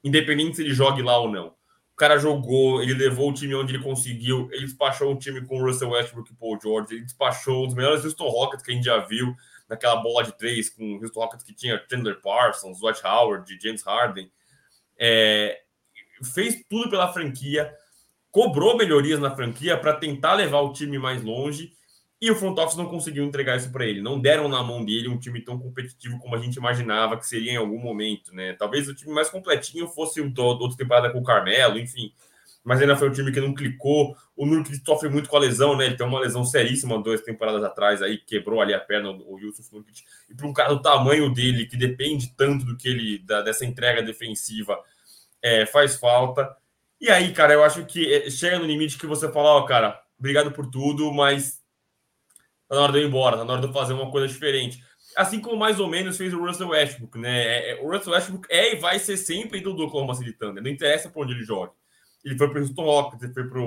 independente 0.06 0.56
se 0.56 0.62
ele 0.62 0.72
jogue 0.72 1.02
lá 1.02 1.18
ou 1.18 1.30
não. 1.30 1.52
O 1.96 1.98
cara 1.98 2.18
jogou, 2.18 2.82
ele 2.82 2.92
levou 2.92 3.30
o 3.30 3.32
time 3.32 3.54
onde 3.54 3.74
ele 3.74 3.82
conseguiu, 3.82 4.50
ele 4.52 4.66
despachou 4.66 5.10
um 5.10 5.16
time 5.16 5.40
com 5.46 5.58
o 5.58 5.64
Russell 5.64 5.88
Westbrook 5.88 6.30
e 6.30 6.36
Paul 6.36 6.60
George, 6.60 6.92
ele 6.92 7.04
despachou 7.04 7.66
os 7.66 7.72
melhores 7.72 8.04
Houston 8.04 8.28
Rockets 8.28 8.62
que 8.62 8.70
a 8.70 8.74
gente 8.74 8.84
já 8.84 8.98
viu 8.98 9.34
naquela 9.66 9.96
bola 9.96 10.22
de 10.22 10.36
três 10.36 10.68
com 10.68 10.84
o 10.84 11.02
Houston 11.02 11.20
Rockets 11.20 11.42
que 11.42 11.54
tinha 11.54 11.82
Chandler 11.90 12.20
Parsons, 12.20 12.80
Dwight 12.80 13.00
Howard, 13.02 13.58
James 13.62 13.82
Harden. 13.82 14.30
É, 14.98 15.58
fez 16.34 16.62
tudo 16.68 16.90
pela 16.90 17.10
franquia, 17.10 17.74
cobrou 18.30 18.76
melhorias 18.76 19.18
na 19.18 19.34
franquia 19.34 19.78
para 19.78 19.94
tentar 19.94 20.34
levar 20.34 20.60
o 20.60 20.74
time 20.74 20.98
mais 20.98 21.22
longe 21.22 21.75
e 22.26 22.30
o 22.30 22.34
front 22.34 22.58
office 22.58 22.76
não 22.76 22.86
conseguiu 22.86 23.24
entregar 23.24 23.56
isso 23.56 23.70
para 23.70 23.86
ele. 23.86 24.02
Não 24.02 24.20
deram 24.20 24.48
na 24.48 24.60
mão 24.60 24.84
dele 24.84 25.08
um 25.08 25.16
time 25.16 25.40
tão 25.40 25.56
competitivo 25.56 26.18
como 26.18 26.34
a 26.34 26.38
gente 26.38 26.56
imaginava 26.56 27.16
que 27.16 27.24
seria 27.24 27.52
em 27.52 27.56
algum 27.56 27.78
momento, 27.78 28.34
né? 28.34 28.52
Talvez 28.54 28.88
o 28.88 28.94
time 28.94 29.14
mais 29.14 29.30
completinho 29.30 29.86
fosse 29.86 30.20
o 30.20 30.28
do, 30.28 30.42
outra 30.42 30.76
temporada 30.76 31.08
com 31.10 31.20
o 31.20 31.22
Carmelo, 31.22 31.78
enfim. 31.78 32.12
Mas 32.64 32.80
ainda 32.80 32.96
foi 32.96 33.08
um 33.08 33.12
time 33.12 33.30
que 33.30 33.40
não 33.40 33.54
clicou. 33.54 34.16
O 34.36 34.44
Nurkic 34.44 34.84
sofre 34.84 35.08
muito 35.08 35.28
com 35.28 35.36
a 35.36 35.38
lesão, 35.38 35.76
né? 35.76 35.86
Ele 35.86 35.96
tem 35.96 36.04
uma 36.04 36.18
lesão 36.18 36.44
seríssima 36.44 37.00
duas 37.00 37.20
temporadas 37.20 37.62
atrás 37.62 38.02
aí, 38.02 38.18
quebrou 38.18 38.60
ali 38.60 38.74
a 38.74 38.80
perna 38.80 39.10
o 39.10 39.38
Yusuf 39.38 39.72
Nurkic. 39.72 40.02
E 40.28 40.34
para 40.34 40.48
um 40.48 40.52
cara 40.52 40.70
do 40.70 40.82
tamanho 40.82 41.32
dele, 41.32 41.66
que 41.66 41.76
depende 41.76 42.34
tanto 42.36 42.64
do 42.64 42.76
que 42.76 42.88
ele 42.88 43.18
da, 43.20 43.40
dessa 43.40 43.64
entrega 43.64 44.02
defensiva, 44.02 44.76
é, 45.40 45.64
faz 45.64 45.96
falta. 45.96 46.56
E 47.00 47.08
aí, 47.08 47.32
cara, 47.32 47.54
eu 47.54 47.62
acho 47.62 47.84
que 47.84 48.12
eh, 48.12 48.30
chega 48.30 48.58
no 48.58 48.64
limite 48.64 48.98
que 48.98 49.06
você 49.06 49.30
fala, 49.30 49.50
ó, 49.50 49.58
oh, 49.60 49.64
cara, 49.64 50.02
obrigado 50.18 50.50
por 50.50 50.66
tudo, 50.66 51.12
mas 51.12 51.64
tá 52.68 52.74
na 52.74 52.82
hora 52.82 52.92
de 52.92 52.98
ir 52.98 53.06
embora, 53.06 53.36
tá 53.36 53.44
na 53.44 53.52
hora 53.52 53.62
de 53.62 53.68
eu 53.68 53.72
fazer 53.72 53.92
uma 53.92 54.10
coisa 54.10 54.28
diferente. 54.28 54.82
Assim 55.16 55.40
como 55.40 55.56
mais 55.56 55.80
ou 55.80 55.88
menos 55.88 56.16
fez 56.16 56.32
o 56.34 56.44
Russell 56.44 56.68
Westbrook, 56.68 57.18
né? 57.18 57.70
É, 57.70 57.80
o 57.82 57.90
Russell 57.90 58.12
Westbrook 58.12 58.46
é 58.50 58.74
e 58.74 58.76
vai 58.76 58.98
ser 58.98 59.16
sempre 59.16 59.60
do 59.60 59.70
Oklahoma 59.70 60.14
City 60.14 60.32
Thunder, 60.32 60.62
não 60.62 60.70
interessa 60.70 61.08
por 61.08 61.24
onde 61.24 61.32
ele 61.32 61.44
joga. 61.44 61.72
Ele 62.24 62.36
foi 62.36 62.50
pro 62.50 62.60
Houston 62.60 62.82
Rockets, 62.82 63.22
ele 63.22 63.32
foi 63.32 63.48
pro 63.48 63.62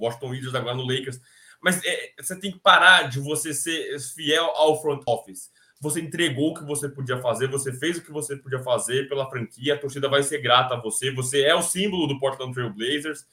Washington 0.00 0.30
Wizards, 0.30 0.54
agora 0.54 0.74
no 0.74 0.86
Lakers. 0.86 1.20
Mas 1.60 1.84
é, 1.84 2.12
você 2.18 2.38
tem 2.38 2.52
que 2.52 2.58
parar 2.58 3.08
de 3.08 3.20
você 3.20 3.52
ser 3.52 3.98
fiel 4.14 4.44
ao 4.54 4.80
front 4.80 5.02
office. 5.06 5.50
Você 5.80 6.00
entregou 6.00 6.50
o 6.50 6.54
que 6.54 6.64
você 6.64 6.88
podia 6.88 7.20
fazer, 7.20 7.48
você 7.48 7.72
fez 7.72 7.98
o 7.98 8.02
que 8.02 8.10
você 8.10 8.36
podia 8.36 8.60
fazer 8.60 9.08
pela 9.08 9.28
franquia, 9.30 9.74
a 9.74 9.78
torcida 9.78 10.08
vai 10.08 10.22
ser 10.22 10.40
grata 10.40 10.74
a 10.74 10.80
você, 10.80 11.12
você 11.12 11.42
é 11.42 11.54
o 11.54 11.62
símbolo 11.62 12.06
do 12.08 12.18
Portland 12.18 12.52
Trail 12.52 12.72
Blazers. 12.72 13.24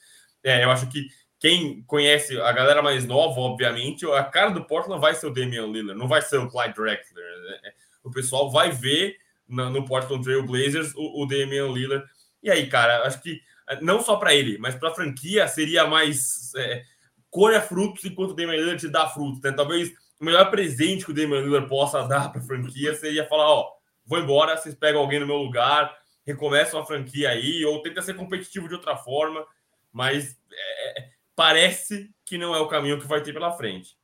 É, 0.44 0.62
eu 0.62 0.70
acho 0.70 0.88
que 0.88 1.08
quem 1.38 1.82
conhece 1.82 2.40
a 2.40 2.52
galera 2.52 2.82
mais 2.82 3.04
nova, 3.06 3.40
obviamente, 3.40 4.06
a 4.06 4.24
cara 4.24 4.50
do 4.50 4.64
Portland 4.64 5.00
vai 5.00 5.14
ser 5.14 5.26
o 5.26 5.32
Damian 5.32 5.66
Lillard, 5.66 5.98
não 5.98 6.08
vai 6.08 6.22
ser 6.22 6.38
o 6.38 6.48
Clyde 6.48 6.74
Drexler. 6.74 7.24
Né? 7.24 7.72
O 8.02 8.10
pessoal 8.10 8.50
vai 8.50 8.70
ver 8.70 9.16
no, 9.46 9.68
no 9.70 9.84
Portland 9.84 10.24
Trail 10.24 10.44
Blazers 10.44 10.94
o, 10.94 11.22
o 11.22 11.26
Damian 11.26 11.68
Lillard. 11.68 12.06
E 12.42 12.50
aí, 12.50 12.68
cara, 12.68 13.06
acho 13.06 13.20
que 13.20 13.40
não 13.82 14.00
só 14.00 14.16
para 14.16 14.34
ele, 14.34 14.58
mas 14.58 14.74
para 14.74 14.90
a 14.90 14.94
franquia 14.94 15.46
seria 15.48 15.86
mais 15.86 16.54
é, 16.56 16.82
colha 17.30 17.60
frutos 17.60 18.04
enquanto 18.04 18.30
o 18.30 18.34
Damian 18.34 18.56
Lillard 18.56 18.80
te 18.80 18.88
dá 18.88 19.08
frutos. 19.08 19.40
Né? 19.42 19.52
Talvez 19.52 19.92
o 20.20 20.24
melhor 20.24 20.50
presente 20.50 21.04
que 21.04 21.10
o 21.10 21.14
Damian 21.14 21.40
Lillard 21.40 21.68
possa 21.68 22.02
dar 22.08 22.30
para 22.32 22.40
a 22.40 22.44
franquia 22.44 22.94
seria 22.94 23.26
falar: 23.26 23.50
ó, 23.50 23.70
vou 24.04 24.18
embora, 24.18 24.56
vocês 24.56 24.74
pegam 24.74 25.00
alguém 25.00 25.20
no 25.20 25.26
meu 25.26 25.36
lugar, 25.36 25.94
recomeçam 26.24 26.80
a 26.80 26.86
franquia 26.86 27.30
aí, 27.30 27.64
ou 27.64 27.82
tenta 27.82 28.00
ser 28.00 28.14
competitivo 28.14 28.68
de 28.68 28.74
outra 28.74 28.96
forma, 28.96 29.44
mas 29.92 30.36
é, 30.52 31.15
parece 31.36 32.10
que 32.24 32.38
não 32.38 32.54
é 32.54 32.58
o 32.58 32.66
caminho 32.66 32.98
que 32.98 33.06
vai 33.06 33.22
ter 33.22 33.32
pela 33.32 33.52
frente. 33.52 33.96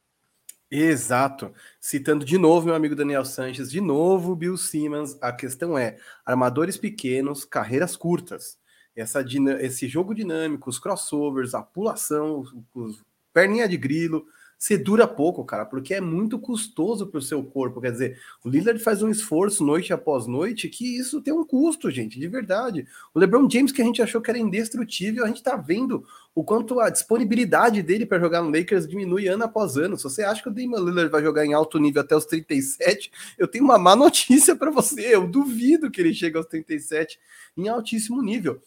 Exato. 0.71 1.53
Citando 1.81 2.25
de 2.25 2.39
novo 2.39 2.67
meu 2.67 2.75
amigo 2.75 2.95
Daniel 2.95 3.25
Sanches, 3.25 3.71
de 3.71 3.81
novo 3.81 4.37
Bill 4.37 4.57
Simmons, 4.57 5.19
a 5.21 5.33
questão 5.33 5.77
é 5.77 5.99
armadores 6.25 6.77
pequenos, 6.77 7.45
carreiras 7.45 7.97
curtas. 7.97 8.59
Essa, 8.95 9.25
esse 9.61 9.89
jogo 9.89 10.15
dinâmico, 10.15 10.71
os 10.71 10.79
crossovers, 10.79 11.55
a 11.55 11.63
pulação, 11.63 12.41
os, 12.41 12.55
os 12.75 13.03
perninha 13.33 13.67
de 13.67 13.77
grilo, 13.77 14.27
você 14.63 14.79
dura 14.79 15.09
pouco, 15.09 15.45
cara, 15.45 15.65
porque 15.65 15.93
é 15.93 16.01
muito 16.01 16.39
custoso 16.39 17.09
para 17.09 17.19
o 17.19 17.23
seu 17.23 17.43
corpo. 17.43 17.81
Quer 17.81 17.91
dizer, 17.91 18.21
o 18.45 18.49
Lillard 18.49 18.79
faz 18.79 19.03
um 19.03 19.09
esforço 19.09 19.65
noite 19.65 19.93
após 19.93 20.29
noite 20.29 20.69
que 20.69 20.97
isso 20.97 21.21
tem 21.21 21.35
um 21.35 21.45
custo, 21.45 21.91
gente, 21.91 22.17
de 22.17 22.29
verdade. 22.29 22.87
O 23.13 23.19
LeBron 23.19 23.51
James, 23.51 23.73
que 23.73 23.83
a 23.83 23.85
gente 23.85 24.01
achou 24.01 24.21
que 24.21 24.31
era 24.31 24.39
indestrutível, 24.39 25.25
a 25.25 25.27
gente 25.27 25.43
tá 25.43 25.57
vendo 25.57 26.07
o 26.33 26.45
quanto 26.45 26.79
a 26.79 26.91
disponibilidade 26.91 27.83
dele 27.83 28.07
para 28.07 28.21
jogar 28.21 28.41
no 28.41 28.57
Lakers 28.57 28.87
diminui 28.87 29.27
ano 29.27 29.43
após 29.43 29.77
ano. 29.77 29.97
Se 29.97 30.05
você 30.05 30.23
acha 30.23 30.41
que 30.41 30.49
o 30.49 30.53
Damian 30.53 30.79
Lillard 30.79 31.11
vai 31.11 31.25
jogar 31.25 31.45
em 31.45 31.55
alto 31.55 31.81
nível 31.81 32.01
até 32.01 32.15
os 32.15 32.25
37, 32.25 33.11
eu 33.37 33.49
tenho 33.49 33.65
uma 33.65 33.79
má 33.79 33.97
notícia 33.99 34.55
para 34.55 34.71
você. 34.71 35.13
Eu 35.13 35.27
duvido 35.27 35.91
que 35.91 36.01
ele 36.01 36.15
chegue 36.15 36.37
aos 36.37 36.47
37 36.47 37.19
em 37.57 37.67
altíssimo 37.67 38.23
nível 38.23 38.63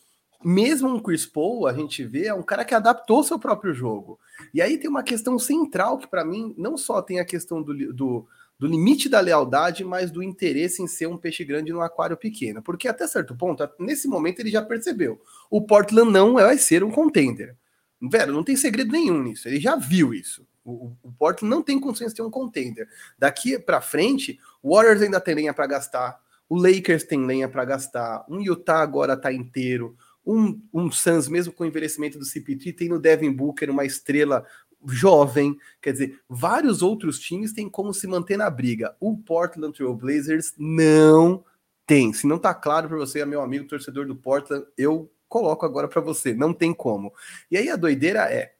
mesmo 0.45 0.87
um 0.87 0.99
Chris 0.99 1.25
Paul, 1.25 1.65
a 1.65 1.73
gente 1.73 2.05
vê, 2.05 2.27
é 2.27 2.33
um 2.33 2.43
cara 2.43 2.63
que 2.63 2.75
adaptou 2.75 3.23
seu 3.23 3.39
próprio 3.39 3.73
jogo. 3.73 4.19
E 4.53 4.61
aí 4.61 4.77
tem 4.77 4.87
uma 4.87 5.01
questão 5.01 5.39
central 5.39 5.97
que, 5.97 6.07
para 6.07 6.23
mim, 6.23 6.53
não 6.55 6.77
só 6.77 7.01
tem 7.01 7.19
a 7.19 7.25
questão 7.25 7.63
do, 7.63 7.73
do, 7.91 8.27
do, 8.59 8.67
limite 8.67 9.09
da 9.09 9.19
lealdade, 9.19 9.83
mas 9.83 10.11
do 10.11 10.21
interesse 10.21 10.83
em 10.83 10.87
ser 10.87 11.07
um 11.07 11.17
peixe 11.17 11.43
grande 11.43 11.73
no 11.73 11.81
aquário 11.81 12.15
pequeno. 12.15 12.61
Porque 12.61 12.87
até 12.87 13.07
certo 13.07 13.35
ponto, 13.35 13.67
nesse 13.79 14.07
momento, 14.07 14.39
ele 14.39 14.51
já 14.51 14.61
percebeu. 14.61 15.19
O 15.49 15.63
Portland 15.63 16.11
não 16.11 16.35
vai 16.35 16.59
ser 16.59 16.83
um 16.83 16.91
contender. 16.91 17.55
Velho, 17.99 18.31
não 18.31 18.43
tem 18.43 18.55
segredo 18.55 18.91
nenhum 18.91 19.23
nisso. 19.23 19.47
Ele 19.47 19.59
já 19.59 19.75
viu 19.75 20.13
isso. 20.13 20.45
O, 20.63 20.91
o 21.01 21.11
Portland 21.11 21.49
não 21.49 21.63
tem 21.63 21.79
consciência 21.79 22.09
de 22.09 22.17
ter 22.17 22.21
um 22.21 22.29
contender. 22.29 22.87
Daqui 23.17 23.57
para 23.57 23.81
frente, 23.81 24.39
o 24.61 24.75
Warriors 24.75 25.01
ainda 25.01 25.19
tem 25.19 25.33
lenha 25.33 25.55
para 25.55 25.65
gastar. 25.65 26.23
O 26.47 26.55
Lakers 26.55 27.03
tem 27.03 27.25
lenha 27.25 27.49
para 27.49 27.65
gastar. 27.65 28.23
Um 28.29 28.39
Utah 28.39 28.81
agora 28.81 29.17
tá 29.17 29.33
inteiro. 29.33 29.97
Um, 30.25 30.59
um 30.73 30.91
Suns, 30.91 31.27
mesmo 31.27 31.53
com 31.53 31.63
o 31.63 31.67
envelhecimento 31.67 32.17
do 32.17 32.25
CP3, 32.25 32.75
tem 32.75 32.89
no 32.89 32.99
Devin 32.99 33.31
Booker 33.31 33.69
uma 33.69 33.85
estrela 33.85 34.45
jovem, 34.87 35.57
quer 35.81 35.93
dizer, 35.93 36.19
vários 36.29 36.81
outros 36.81 37.19
times 37.19 37.53
têm 37.53 37.69
como 37.69 37.93
se 37.93 38.07
manter 38.07 38.37
na 38.37 38.49
briga. 38.49 38.95
O 38.99 39.17
Portland 39.17 39.75
Trail 39.75 39.95
Blazers 39.95 40.53
não 40.57 41.43
tem. 41.85 42.13
Se 42.13 42.27
não 42.27 42.37
tá 42.37 42.53
claro 42.53 42.87
para 42.87 42.97
você, 42.97 43.23
meu 43.25 43.41
amigo 43.41 43.67
torcedor 43.67 44.05
do 44.07 44.15
Portland, 44.15 44.65
eu 44.77 45.11
coloco 45.27 45.65
agora 45.65 45.87
para 45.87 46.01
você, 46.01 46.33
não 46.33 46.53
tem 46.53 46.73
como. 46.73 47.13
E 47.49 47.57
aí 47.57 47.69
a 47.69 47.75
doideira 47.75 48.21
é, 48.31 48.53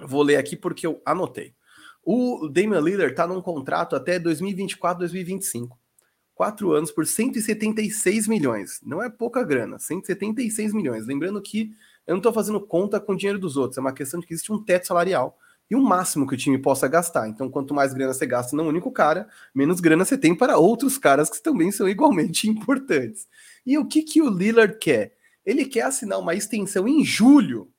vou 0.00 0.22
ler 0.22 0.36
aqui 0.36 0.56
porque 0.56 0.86
eu 0.86 1.00
anotei. 1.04 1.54
O 2.04 2.48
Damian 2.48 2.80
Lillard 2.80 3.14
tá 3.14 3.26
num 3.26 3.40
contrato 3.40 3.94
até 3.94 4.18
2024, 4.18 5.00
2025 5.00 5.81
quatro 6.42 6.72
anos 6.72 6.90
por 6.90 7.06
176 7.06 8.26
milhões. 8.26 8.80
Não 8.82 9.00
é 9.00 9.08
pouca 9.08 9.44
grana, 9.44 9.78
176 9.78 10.72
milhões. 10.72 11.06
Lembrando 11.06 11.40
que 11.40 11.70
eu 12.04 12.14
não 12.14 12.16
estou 12.16 12.32
fazendo 12.32 12.60
conta 12.60 12.98
com 12.98 13.12
o 13.12 13.16
dinheiro 13.16 13.38
dos 13.38 13.56
outros, 13.56 13.78
é 13.78 13.80
uma 13.80 13.92
questão 13.92 14.18
de 14.18 14.26
que 14.26 14.34
existe 14.34 14.52
um 14.52 14.60
teto 14.60 14.88
salarial 14.88 15.38
e 15.70 15.76
o 15.76 15.78
um 15.78 15.82
máximo 15.84 16.26
que 16.26 16.34
o 16.34 16.36
time 16.36 16.58
possa 16.58 16.88
gastar. 16.88 17.28
Então, 17.28 17.48
quanto 17.48 17.72
mais 17.72 17.94
grana 17.94 18.12
você 18.12 18.26
gasta 18.26 18.56
num 18.56 18.66
único 18.66 18.90
cara, 18.90 19.28
menos 19.54 19.78
grana 19.78 20.04
você 20.04 20.18
tem 20.18 20.34
para 20.34 20.58
outros 20.58 20.98
caras 20.98 21.30
que 21.30 21.40
também 21.40 21.70
são 21.70 21.88
igualmente 21.88 22.50
importantes. 22.50 23.28
E 23.64 23.78
o 23.78 23.86
que, 23.86 24.02
que 24.02 24.20
o 24.20 24.28
Lillard 24.28 24.78
quer? 24.80 25.14
Ele 25.46 25.64
quer 25.64 25.82
assinar 25.82 26.18
uma 26.18 26.34
extensão 26.34 26.88
em 26.88 27.04
julho 27.04 27.70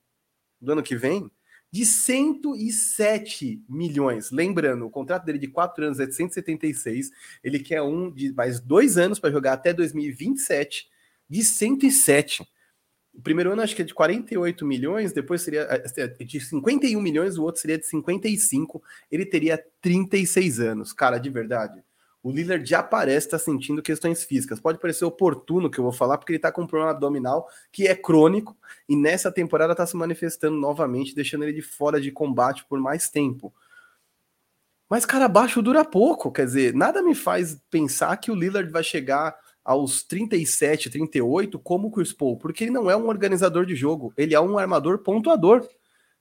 do 0.62 0.72
ano 0.72 0.82
que 0.82 0.96
vem 0.96 1.30
de 1.74 1.88
107 1.88 3.64
milhões. 3.68 4.30
Lembrando, 4.30 4.86
o 4.86 4.92
contrato 4.92 5.26
dele 5.26 5.40
de 5.40 5.48
4 5.48 5.86
anos 5.86 6.00
é 6.00 6.06
de 6.06 6.14
176. 6.14 7.10
Ele 7.44 7.58
quer 7.58 7.82
um 7.82 8.12
de 8.12 8.32
mais 8.32 8.60
dois 8.60 8.96
anos 8.96 9.18
para 9.18 9.32
jogar 9.32 9.54
até 9.54 9.74
2027 9.74 10.88
de 11.28 11.44
107. 11.44 12.48
O 13.12 13.24
primeiro 13.24 13.52
ano 13.52 13.64
acho 13.64 13.76
que 13.76 13.82
é 13.82 13.86
de 13.86 13.94
48 13.94 14.64
milhões, 14.64 15.14
depois 15.14 15.42
seria 15.42 15.62
é, 15.62 15.84
é, 15.98 16.08
de 16.08 16.40
51 16.40 17.02
milhões, 17.02 17.40
o 17.40 17.44
outro 17.44 17.60
seria 17.60 17.80
de 17.80 17.88
55. 17.88 18.84
Ele 19.12 19.26
teria 19.26 19.58
36 19.82 20.60
anos. 20.60 20.94
Cara, 20.94 21.18
de 21.18 21.32
verdade 21.32 21.84
o 22.24 22.32
Lillard 22.32 22.66
já 22.66 22.82
parece 22.82 23.28
estar 23.28 23.38
tá 23.38 23.44
sentindo 23.44 23.82
questões 23.82 24.24
físicas. 24.24 24.60
Pode 24.60 24.80
parecer 24.80 25.04
oportuno 25.04 25.70
que 25.70 25.78
eu 25.78 25.84
vou 25.84 25.92
falar, 25.92 26.18
porque 26.18 26.32
ele 26.32 26.38
está 26.38 26.54
com 26.54 26.62
um 26.62 26.68
problema 26.68 26.92
abdominal 26.92 27.50
que 27.70 27.86
é 27.86 27.94
crônico 27.94 28.56
e 28.88 28.96
nessa 28.96 29.30
temporada 29.30 29.74
está 29.74 29.86
se 29.86 29.98
manifestando 29.98 30.58
novamente, 30.58 31.14
deixando 31.14 31.44
ele 31.44 31.52
de 31.52 31.62
fora 31.62 32.00
de 32.00 32.12
combate 32.12 32.66
por 32.66 32.80
mais 32.80 33.10
tempo. 33.10 33.54
Mas, 34.90 35.06
cara, 35.06 35.28
baixo 35.28 35.62
dura 35.62 35.84
pouco. 35.84 36.32
Quer 36.32 36.46
dizer, 36.46 36.74
nada 36.74 37.02
me 37.02 37.14
faz 37.14 37.60
pensar 37.70 38.16
que 38.18 38.32
o 38.32 38.36
Lillard 38.36 38.72
vai 38.72 38.84
chegar 38.84 39.36
aos 39.64 40.04
37, 40.04 40.90
38 40.90 41.60
como 41.60 41.88
o 41.88 41.92
Chris 41.92 42.14
Paul, 42.14 42.38
porque 42.38 42.66
ele 42.66 42.72
não 42.72 42.90
é 42.90 42.96
um 42.96 43.08
organizador 43.08 43.66
de 43.66 43.76
jogo, 43.76 44.14
ele 44.18 44.36
é 44.36 44.40
um 44.40 44.58
armador 44.58 45.00
pontuador. 45.00 45.68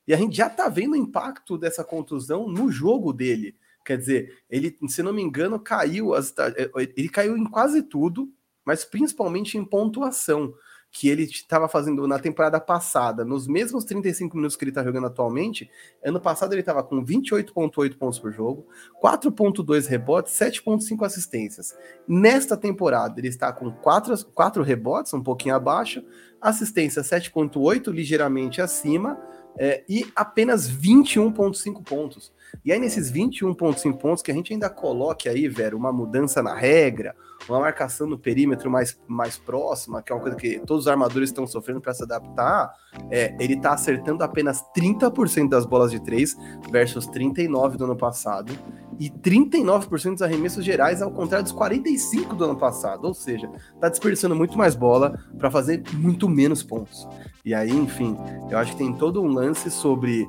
E 0.06 0.12
a 0.12 0.16
gente 0.16 0.36
já 0.36 0.50
tá 0.50 0.68
vendo 0.68 0.92
o 0.92 0.96
impacto 0.96 1.56
dessa 1.56 1.84
contusão 1.84 2.48
no 2.48 2.72
jogo 2.72 3.12
dele. 3.12 3.54
Quer 3.84 3.98
dizer, 3.98 4.38
ele, 4.48 4.76
se 4.88 5.02
não 5.02 5.12
me 5.12 5.22
engano, 5.22 5.58
caiu 5.58 6.14
as, 6.14 6.32
é, 6.38 6.70
ele 6.96 7.08
caiu 7.08 7.36
em 7.36 7.44
quase 7.44 7.82
tudo, 7.82 8.32
mas 8.64 8.84
principalmente 8.84 9.58
em 9.58 9.64
pontuação, 9.64 10.54
que 10.92 11.08
ele 11.08 11.22
estava 11.22 11.66
fazendo 11.68 12.06
na 12.06 12.18
temporada 12.18 12.60
passada, 12.60 13.24
nos 13.24 13.48
mesmos 13.48 13.82
35 13.84 14.36
minutos 14.36 14.54
que 14.54 14.62
ele 14.62 14.70
está 14.70 14.84
jogando 14.84 15.06
atualmente. 15.06 15.70
Ano 16.04 16.20
passado 16.20 16.52
ele 16.52 16.60
estava 16.60 16.84
com 16.84 17.02
28,8 17.02 17.96
pontos 17.96 18.18
por 18.18 18.30
jogo, 18.30 18.66
4,2 19.02 19.86
rebotes, 19.86 20.34
7,5 20.34 21.04
assistências. 21.06 21.74
Nesta 22.06 22.58
temporada 22.58 23.18
ele 23.18 23.28
está 23.28 23.50
com 23.50 23.72
4, 23.72 24.26
4 24.26 24.62
rebotes, 24.62 25.14
um 25.14 25.22
pouquinho 25.22 25.54
abaixo, 25.54 26.04
assistência 26.38 27.00
7,8, 27.00 27.90
ligeiramente 27.90 28.60
acima, 28.60 29.18
é, 29.56 29.82
e 29.88 30.06
apenas 30.14 30.70
21,5 30.70 31.82
pontos. 31.82 32.32
E 32.64 32.72
aí, 32.72 32.78
nesses 32.78 33.10
21,5 33.10 33.96
pontos, 33.98 34.22
que 34.22 34.30
a 34.30 34.34
gente 34.34 34.52
ainda 34.52 34.70
coloque 34.70 35.28
aí, 35.28 35.48
velho, 35.48 35.76
uma 35.76 35.92
mudança 35.92 36.42
na 36.42 36.54
regra, 36.54 37.14
uma 37.48 37.60
marcação 37.60 38.06
no 38.06 38.18
perímetro 38.18 38.70
mais, 38.70 38.98
mais 39.08 39.36
próxima, 39.36 40.02
que 40.02 40.12
é 40.12 40.14
uma 40.14 40.22
coisa 40.22 40.36
que 40.36 40.60
todos 40.60 40.84
os 40.84 40.88
armadores 40.88 41.30
estão 41.30 41.46
sofrendo 41.46 41.80
para 41.80 41.94
se 41.94 42.02
adaptar, 42.02 42.72
é, 43.10 43.34
ele 43.40 43.54
está 43.54 43.72
acertando 43.72 44.22
apenas 44.22 44.62
30% 44.76 45.48
das 45.48 45.66
bolas 45.66 45.90
de 45.90 46.00
3 46.00 46.36
versus 46.70 47.08
39% 47.08 47.76
do 47.76 47.84
ano 47.84 47.96
passado, 47.96 48.52
e 49.00 49.10
39% 49.10 50.12
dos 50.12 50.22
arremessos 50.22 50.64
gerais, 50.64 51.02
ao 51.02 51.10
contrário 51.10 51.42
dos 51.44 51.52
45% 51.52 52.36
do 52.36 52.44
ano 52.44 52.56
passado, 52.56 53.04
ou 53.06 53.14
seja, 53.14 53.50
está 53.74 53.88
desperdiçando 53.88 54.36
muito 54.36 54.56
mais 54.56 54.74
bola 54.74 55.18
para 55.38 55.50
fazer 55.50 55.82
muito 55.94 56.28
menos 56.28 56.62
pontos. 56.62 57.08
E 57.44 57.54
aí, 57.54 57.70
enfim, 57.70 58.16
eu 58.50 58.58
acho 58.58 58.72
que 58.72 58.78
tem 58.78 58.92
todo 58.92 59.20
um 59.20 59.26
lance 59.26 59.70
sobre 59.70 60.28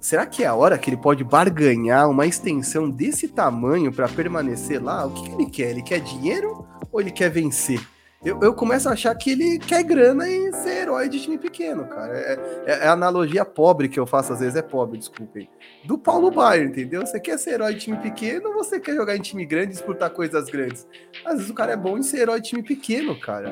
será 0.00 0.26
que 0.26 0.42
é 0.42 0.46
a 0.46 0.54
hora 0.54 0.78
que 0.78 0.90
ele 0.90 0.96
pode 0.96 1.22
barganhar 1.22 2.08
uma 2.08 2.26
extensão 2.26 2.90
desse 2.90 3.28
tamanho 3.28 3.92
para 3.92 4.08
permanecer 4.08 4.82
lá? 4.82 5.06
O 5.06 5.10
que, 5.10 5.22
que, 5.22 5.34
ele 5.34 5.50
quer? 5.50 5.70
Ele 5.70 5.82
quer 5.82 6.00
dinheiro 6.00 6.66
ou 6.90 7.00
ele 7.00 7.10
quer 7.10 7.30
vencer? 7.30 7.80
eu, 8.22 8.38
eu 8.42 8.52
começo 8.52 8.86
a 8.88 8.92
achar 8.92 9.14
que 9.14 9.30
ele 9.30 9.58
quer 9.58 9.82
grana 9.82 10.28
em 10.28 10.52
ser 10.52 10.82
herói 10.82 11.08
de 11.08 11.20
time 11.20 11.38
pequeno, 11.38 11.86
cara. 11.86 12.18
É, 12.18 12.32
é, 12.66 12.72
é, 12.84 12.86
a 12.86 12.92
analogia 12.92 13.46
pobre 13.46 13.88
que 13.88 13.98
eu 13.98 14.06
faço, 14.06 14.32
às 14.32 14.40
vezes 14.40 14.56
é 14.56 14.62
pobre, 14.62 14.98
desculpem. 14.98 15.48
Do 15.84 15.96
Paulo 15.96 16.30
Baier, 16.30 16.66
entendeu? 16.66 17.00
Você 17.00 17.18
quer 17.18 17.38
ser 17.38 17.54
herói 17.54 17.74
de 17.74 17.80
time 17.80 17.96
pequeno 17.96 18.50
ou 18.50 18.54
você 18.54 18.78
quer 18.78 18.94
jogar 18.94 19.16
em 19.16 19.22
time 19.22 19.46
grande 19.46 19.68
e 19.68 19.72
disputar 19.72 20.10
coisas 20.10 20.50
grandes? 20.50 20.86
Às 21.24 21.36
vezes 21.36 21.50
o 21.50 21.54
cara 21.54 21.72
é 21.72 21.76
bom 21.76 21.96
em 21.96 22.02
ser 22.02 22.18
herói 22.18 22.42
de 22.42 22.50
time 22.50 22.62
pequeno, 22.62 23.18
cara. 23.18 23.50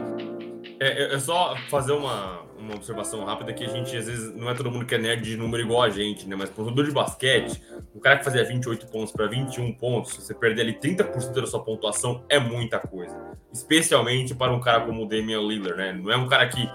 É, 0.81 1.05
é, 1.05 1.15
é 1.15 1.19
só 1.19 1.57
fazer 1.69 1.93
uma, 1.93 2.41
uma 2.59 2.75
observação 2.75 3.25
rápida 3.25 3.53
que 3.53 3.65
a 3.65 3.69
gente, 3.69 3.97
às 3.97 4.07
vezes, 4.07 4.35
não 4.35 4.51
é 4.51 4.55
todo 4.55 4.71
mundo 4.71 4.85
que 4.85 4.95
é 4.95 4.99
nerd 4.99 5.23
de 5.23 5.37
número 5.37 5.63
igual 5.63 5.83
a 5.83 5.91
gente, 5.91 6.29
né? 6.29 6.37
Mas 6.37 6.51
pro 6.51 6.65
jogador 6.65 6.85
de 6.85 6.91
basquete, 6.91 7.63
o 7.95 8.01
cara 8.01 8.19
que 8.19 8.25
fazia 8.25 8.45
28 8.45 8.87
pontos 8.89 9.13
para 9.13 9.27
21 9.27 9.73
pontos, 9.75 10.15
você 10.15 10.35
perder 10.35 10.63
ali 10.63 10.75
30% 10.75 11.33
da 11.33 11.47
sua 11.47 11.63
pontuação, 11.63 12.25
é 12.29 12.39
muita 12.39 12.79
coisa. 12.79 13.17
Especialmente 13.53 14.35
para 14.35 14.53
um 14.53 14.61
cara 14.61 14.81
como 14.83 15.05
o 15.05 15.09
Damian 15.09 15.41
Lillard, 15.41 15.77
né? 15.77 15.93
Não 15.93 16.11
é 16.11 16.17
um 16.17 16.29
cara 16.29 16.49
que, 16.49 16.69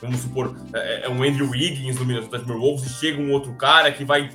vamos 0.00 0.20
supor, 0.20 0.54
é, 0.74 1.06
é 1.06 1.08
um 1.08 1.22
Andrew 1.22 1.48
Wiggins 1.48 1.96
do 1.96 2.04
Minnesota 2.04 2.38
Timberwolves 2.38 2.84
e 2.86 2.88
chega 2.90 3.20
um 3.20 3.32
outro 3.32 3.54
cara 3.54 3.90
que 3.92 4.04
vai, 4.04 4.30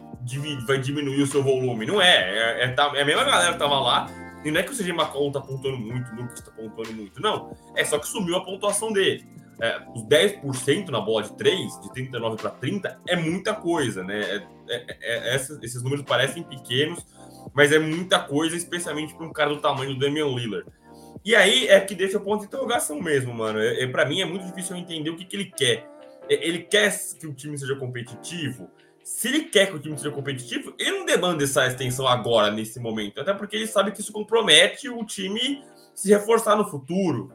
vai 0.65 0.77
diminuir 0.79 1.21
o 1.21 1.27
seu 1.27 1.43
volume. 1.43 1.85
Não 1.85 2.01
é. 2.01 2.61
É, 2.61 2.63
é, 2.63 2.67
tá, 2.69 2.91
é 2.95 3.01
a 3.01 3.05
mesma 3.05 3.23
galera 3.23 3.53
que 3.53 3.59
tava 3.59 3.79
lá. 3.79 4.26
E 4.47 4.51
não 4.51 4.59
é 4.59 4.63
que 4.63 4.71
o 4.71 4.75
CJ 4.75 4.91
McCollum 4.91 5.31
tá 5.31 5.41
pontuando 5.41 5.77
muito, 5.77 6.11
o 6.11 6.15
Lucas 6.15 6.41
tá 6.41 6.51
pontuando 6.51 6.93
muito. 6.93 7.21
Não. 7.21 7.55
É 7.75 7.83
só 7.83 7.99
que 7.99 8.07
sumiu 8.07 8.35
a 8.35 8.43
pontuação 8.43 8.91
dele 8.91 9.27
é, 9.59 9.81
os 9.93 10.03
10% 10.03 10.89
na 10.89 11.01
bola 11.01 11.23
de 11.23 11.35
3, 11.35 11.81
de 11.81 11.93
39 11.93 12.37
para 12.37 12.51
30, 12.51 12.99
é 13.07 13.15
muita 13.15 13.53
coisa, 13.53 14.03
né? 14.03 14.19
É, 14.19 14.47
é, 14.69 15.33
é 15.33 15.35
esses 15.35 15.81
números 15.81 16.05
parecem 16.05 16.43
pequenos, 16.43 17.05
mas 17.53 17.71
é 17.71 17.79
muita 17.79 18.19
coisa, 18.19 18.55
especialmente 18.55 19.15
para 19.15 19.25
um 19.25 19.33
cara 19.33 19.49
do 19.49 19.61
tamanho 19.61 19.93
do 19.93 19.99
Damian 19.99 20.27
Lillard. 20.27 20.69
E 21.25 21.35
aí 21.35 21.67
é 21.67 21.79
que 21.79 21.95
deixa 21.95 22.17
o 22.17 22.21
ponto 22.21 22.41
de 22.41 22.47
interrogação 22.47 23.01
mesmo, 23.01 23.33
mano. 23.33 23.59
É, 23.59 23.83
é 23.83 23.87
para 23.87 24.05
mim 24.05 24.21
é 24.21 24.25
muito 24.25 24.45
difícil 24.45 24.75
entender 24.75 25.09
o 25.09 25.15
que, 25.15 25.25
que 25.25 25.35
ele 25.35 25.45
quer. 25.45 25.89
É, 26.29 26.47
ele 26.47 26.59
quer 26.59 26.95
que 27.19 27.25
o 27.25 27.33
time 27.33 27.57
seja 27.57 27.75
competitivo. 27.75 28.69
Se 29.07 29.29
ele 29.29 29.45
quer 29.45 29.67
que 29.67 29.75
o 29.77 29.79
time 29.79 29.97
seja 29.97 30.11
competitivo, 30.11 30.75
ele 30.77 30.91
não 30.91 31.05
demanda 31.05 31.41
essa 31.41 31.65
extensão 31.65 32.05
agora, 32.05 32.51
nesse 32.51 32.77
momento. 32.77 33.21
Até 33.21 33.33
porque 33.33 33.55
ele 33.55 33.65
sabe 33.65 33.93
que 33.93 34.01
isso 34.01 34.11
compromete 34.11 34.89
o 34.89 35.01
time 35.05 35.63
se 35.95 36.09
reforçar 36.09 36.57
no 36.57 36.69
futuro. 36.69 37.31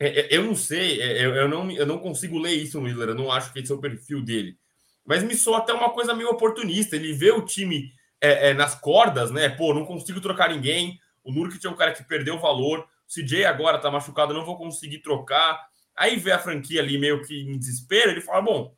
É, 0.00 0.20
é, 0.20 0.28
eu 0.30 0.42
não 0.42 0.56
sei, 0.56 1.02
é, 1.02 1.26
eu, 1.26 1.46
não, 1.48 1.70
eu 1.70 1.84
não 1.84 1.98
consigo 1.98 2.38
ler 2.38 2.54
isso 2.54 2.80
no 2.80 2.86
Willer, 2.86 3.10
eu 3.10 3.14
não 3.14 3.30
acho 3.30 3.52
que 3.52 3.58
esse 3.60 3.70
é 3.70 3.74
o 3.74 3.80
perfil 3.80 4.24
dele. 4.24 4.56
Mas 5.04 5.22
me 5.22 5.36
soa 5.36 5.58
até 5.58 5.74
uma 5.74 5.90
coisa 5.90 6.14
meio 6.14 6.30
oportunista. 6.30 6.96
Ele 6.96 7.12
vê 7.12 7.30
o 7.30 7.44
time 7.44 7.92
é, 8.18 8.48
é, 8.48 8.54
nas 8.54 8.74
cordas, 8.74 9.30
né? 9.30 9.50
Pô, 9.50 9.74
não 9.74 9.84
consigo 9.84 10.18
trocar 10.18 10.48
ninguém. 10.48 10.98
O 11.22 11.30
Nurkic 11.30 11.64
é 11.64 11.70
um 11.70 11.76
cara 11.76 11.92
que 11.92 12.02
perdeu 12.02 12.38
valor. 12.38 12.80
O 12.80 12.86
CJ 13.14 13.44
agora 13.44 13.78
tá 13.78 13.90
machucado, 13.90 14.32
não 14.32 14.46
vou 14.46 14.56
conseguir 14.56 15.00
trocar. 15.00 15.60
Aí 15.94 16.16
vê 16.16 16.32
a 16.32 16.38
franquia 16.38 16.80
ali 16.80 16.96
meio 16.96 17.22
que 17.22 17.38
em 17.38 17.58
desespero. 17.58 18.10
Ele 18.10 18.22
fala: 18.22 18.40
Bom, 18.40 18.74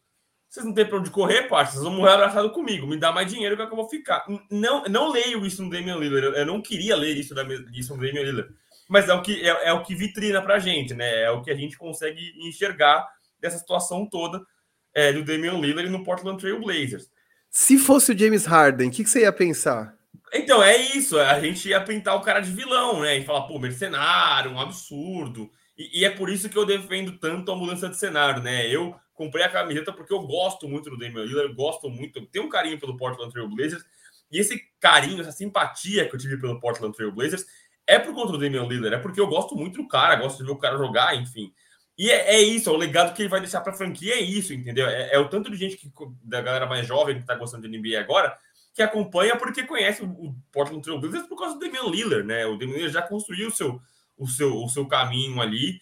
vocês 0.56 0.66
não 0.66 0.74
têm 0.74 0.86
pra 0.86 0.98
onde 0.98 1.10
correr, 1.10 1.48
parça, 1.48 1.72
vocês 1.72 1.84
vão 1.84 1.92
morrer 1.92 2.12
abraçado 2.12 2.50
comigo. 2.50 2.86
Me 2.86 2.96
dá 2.96 3.12
mais 3.12 3.30
dinheiro 3.30 3.56
que 3.56 3.62
eu 3.62 3.76
vou 3.76 3.88
ficar. 3.88 4.24
Não, 4.50 4.84
não 4.84 5.10
leio 5.10 5.46
isso 5.46 5.62
no 5.62 5.70
Damian 5.70 5.96
Lillard. 5.96 6.36
Eu 6.36 6.46
não 6.46 6.60
queria 6.60 6.96
ler 6.96 7.16
isso, 7.16 7.34
da, 7.34 7.44
isso 7.72 7.94
no 7.94 8.02
Damian 8.02 8.22
Lillard 8.22 8.54
mas 8.88 9.08
é 9.08 9.14
o 9.14 9.22
que 9.22 9.42
é, 9.42 9.68
é 9.68 9.72
o 9.72 9.82
que 9.82 9.94
vitrina 9.94 10.40
para 10.40 10.56
a 10.56 10.58
gente, 10.58 10.94
né? 10.94 11.22
É 11.22 11.30
o 11.30 11.42
que 11.42 11.50
a 11.50 11.54
gente 11.54 11.76
consegue 11.76 12.32
enxergar 12.38 13.06
dessa 13.40 13.58
situação 13.58 14.06
toda 14.08 14.40
é, 14.94 15.12
do 15.12 15.24
Damian 15.24 15.58
Lillard 15.58 15.90
no 15.90 16.04
Portland 16.04 16.40
Trail 16.40 16.60
Blazers. 16.60 17.10
Se 17.50 17.78
fosse 17.78 18.12
o 18.12 18.18
James 18.18 18.44
Harden, 18.44 18.88
o 18.88 18.90
que, 18.92 19.02
que, 19.02 19.10
você 19.10 19.20
ia 19.20 19.32
pensar? 19.32 19.94
Então, 20.32 20.62
é 20.62 20.76
isso. 20.76 21.18
A 21.18 21.40
gente 21.40 21.68
ia 21.68 21.80
pintar 21.80 22.16
o 22.16 22.20
cara 22.20 22.40
de 22.40 22.50
vilão, 22.50 23.00
né? 23.00 23.18
E 23.18 23.24
falar, 23.24 23.42
pô, 23.42 23.58
mercenário, 23.58 24.50
um 24.50 24.60
absurdo. 24.60 25.50
E, 25.76 26.00
e, 26.00 26.04
é 26.04 26.10
por 26.10 26.28
isso 26.28 26.48
que 26.48 26.56
eu 26.56 26.66
defendo 26.66 27.18
tanto 27.18 27.50
a 27.50 27.56
mudança 27.56 27.88
de 27.88 27.96
cenário, 27.96 28.42
né? 28.42 28.68
Eu 28.68 28.94
comprei 29.16 29.44
a 29.44 29.48
camiseta 29.48 29.92
porque 29.92 30.12
eu 30.12 30.20
gosto 30.20 30.68
muito 30.68 30.88
do 30.90 30.98
Damian 30.98 31.24
Lillard, 31.24 31.52
gosto 31.54 31.90
muito, 31.90 32.24
tenho 32.26 32.44
um 32.44 32.48
carinho 32.48 32.78
pelo 32.78 32.96
Portland 32.96 33.32
Trail 33.32 33.48
Blazers. 33.48 33.84
E 34.30 34.38
esse 34.38 34.62
carinho, 34.78 35.20
essa 35.20 35.32
simpatia 35.32 36.08
que 36.08 36.14
eu 36.14 36.20
tive 36.20 36.36
pelo 36.36 36.60
Portland 36.60 36.94
Trail 36.94 37.10
Blazers 37.10 37.44
é 37.86 37.98
por 37.98 38.14
conta 38.14 38.32
do 38.32 38.38
Damian 38.38 38.64
Lillard, 38.64 38.96
é 38.96 38.98
porque 38.98 39.20
eu 39.20 39.26
gosto 39.26 39.56
muito 39.56 39.80
do 39.80 39.88
cara, 39.88 40.16
gosto 40.16 40.38
de 40.38 40.44
ver 40.44 40.50
o 40.50 40.58
cara 40.58 40.76
jogar, 40.76 41.16
enfim. 41.16 41.52
E 41.98 42.10
é, 42.10 42.34
é 42.34 42.40
isso, 42.42 42.68
é 42.68 42.72
o 42.72 42.76
legado 42.76 43.14
que 43.14 43.22
ele 43.22 43.28
vai 43.28 43.40
deixar 43.40 43.62
para 43.62 43.72
a 43.72 43.76
franquia, 43.76 44.14
é 44.14 44.20
isso, 44.20 44.52
entendeu? 44.52 44.86
É, 44.86 45.14
é, 45.14 45.18
o 45.18 45.28
tanto 45.28 45.50
de 45.50 45.56
gente 45.56 45.76
que, 45.76 45.90
da 46.22 46.42
galera 46.42 46.66
mais 46.66 46.86
jovem 46.86 47.18
que 47.18 47.26
tá 47.26 47.34
gostando 47.34 47.66
de 47.66 47.78
NBA 47.78 47.98
agora, 47.98 48.36
que 48.74 48.82
acompanha 48.82 49.36
porque 49.36 49.62
conhece 49.62 50.02
o, 50.02 50.06
o 50.06 50.36
Portland 50.52 50.82
Trail 50.82 51.00
Blazers 51.00 51.26
por 51.26 51.38
causa 51.38 51.54
do 51.54 51.60
Damian 51.60 51.90
Lillard, 51.90 52.26
né? 52.26 52.44
O 52.44 52.58
Damian 52.58 52.74
Lillard 52.74 52.92
já 52.92 53.02
construiu 53.02 53.48
o 53.48 53.52
seu, 53.52 53.80
o 54.18 54.26
seu, 54.26 54.54
o 54.56 54.68
seu 54.68 54.86
caminho 54.86 55.40
ali. 55.40 55.80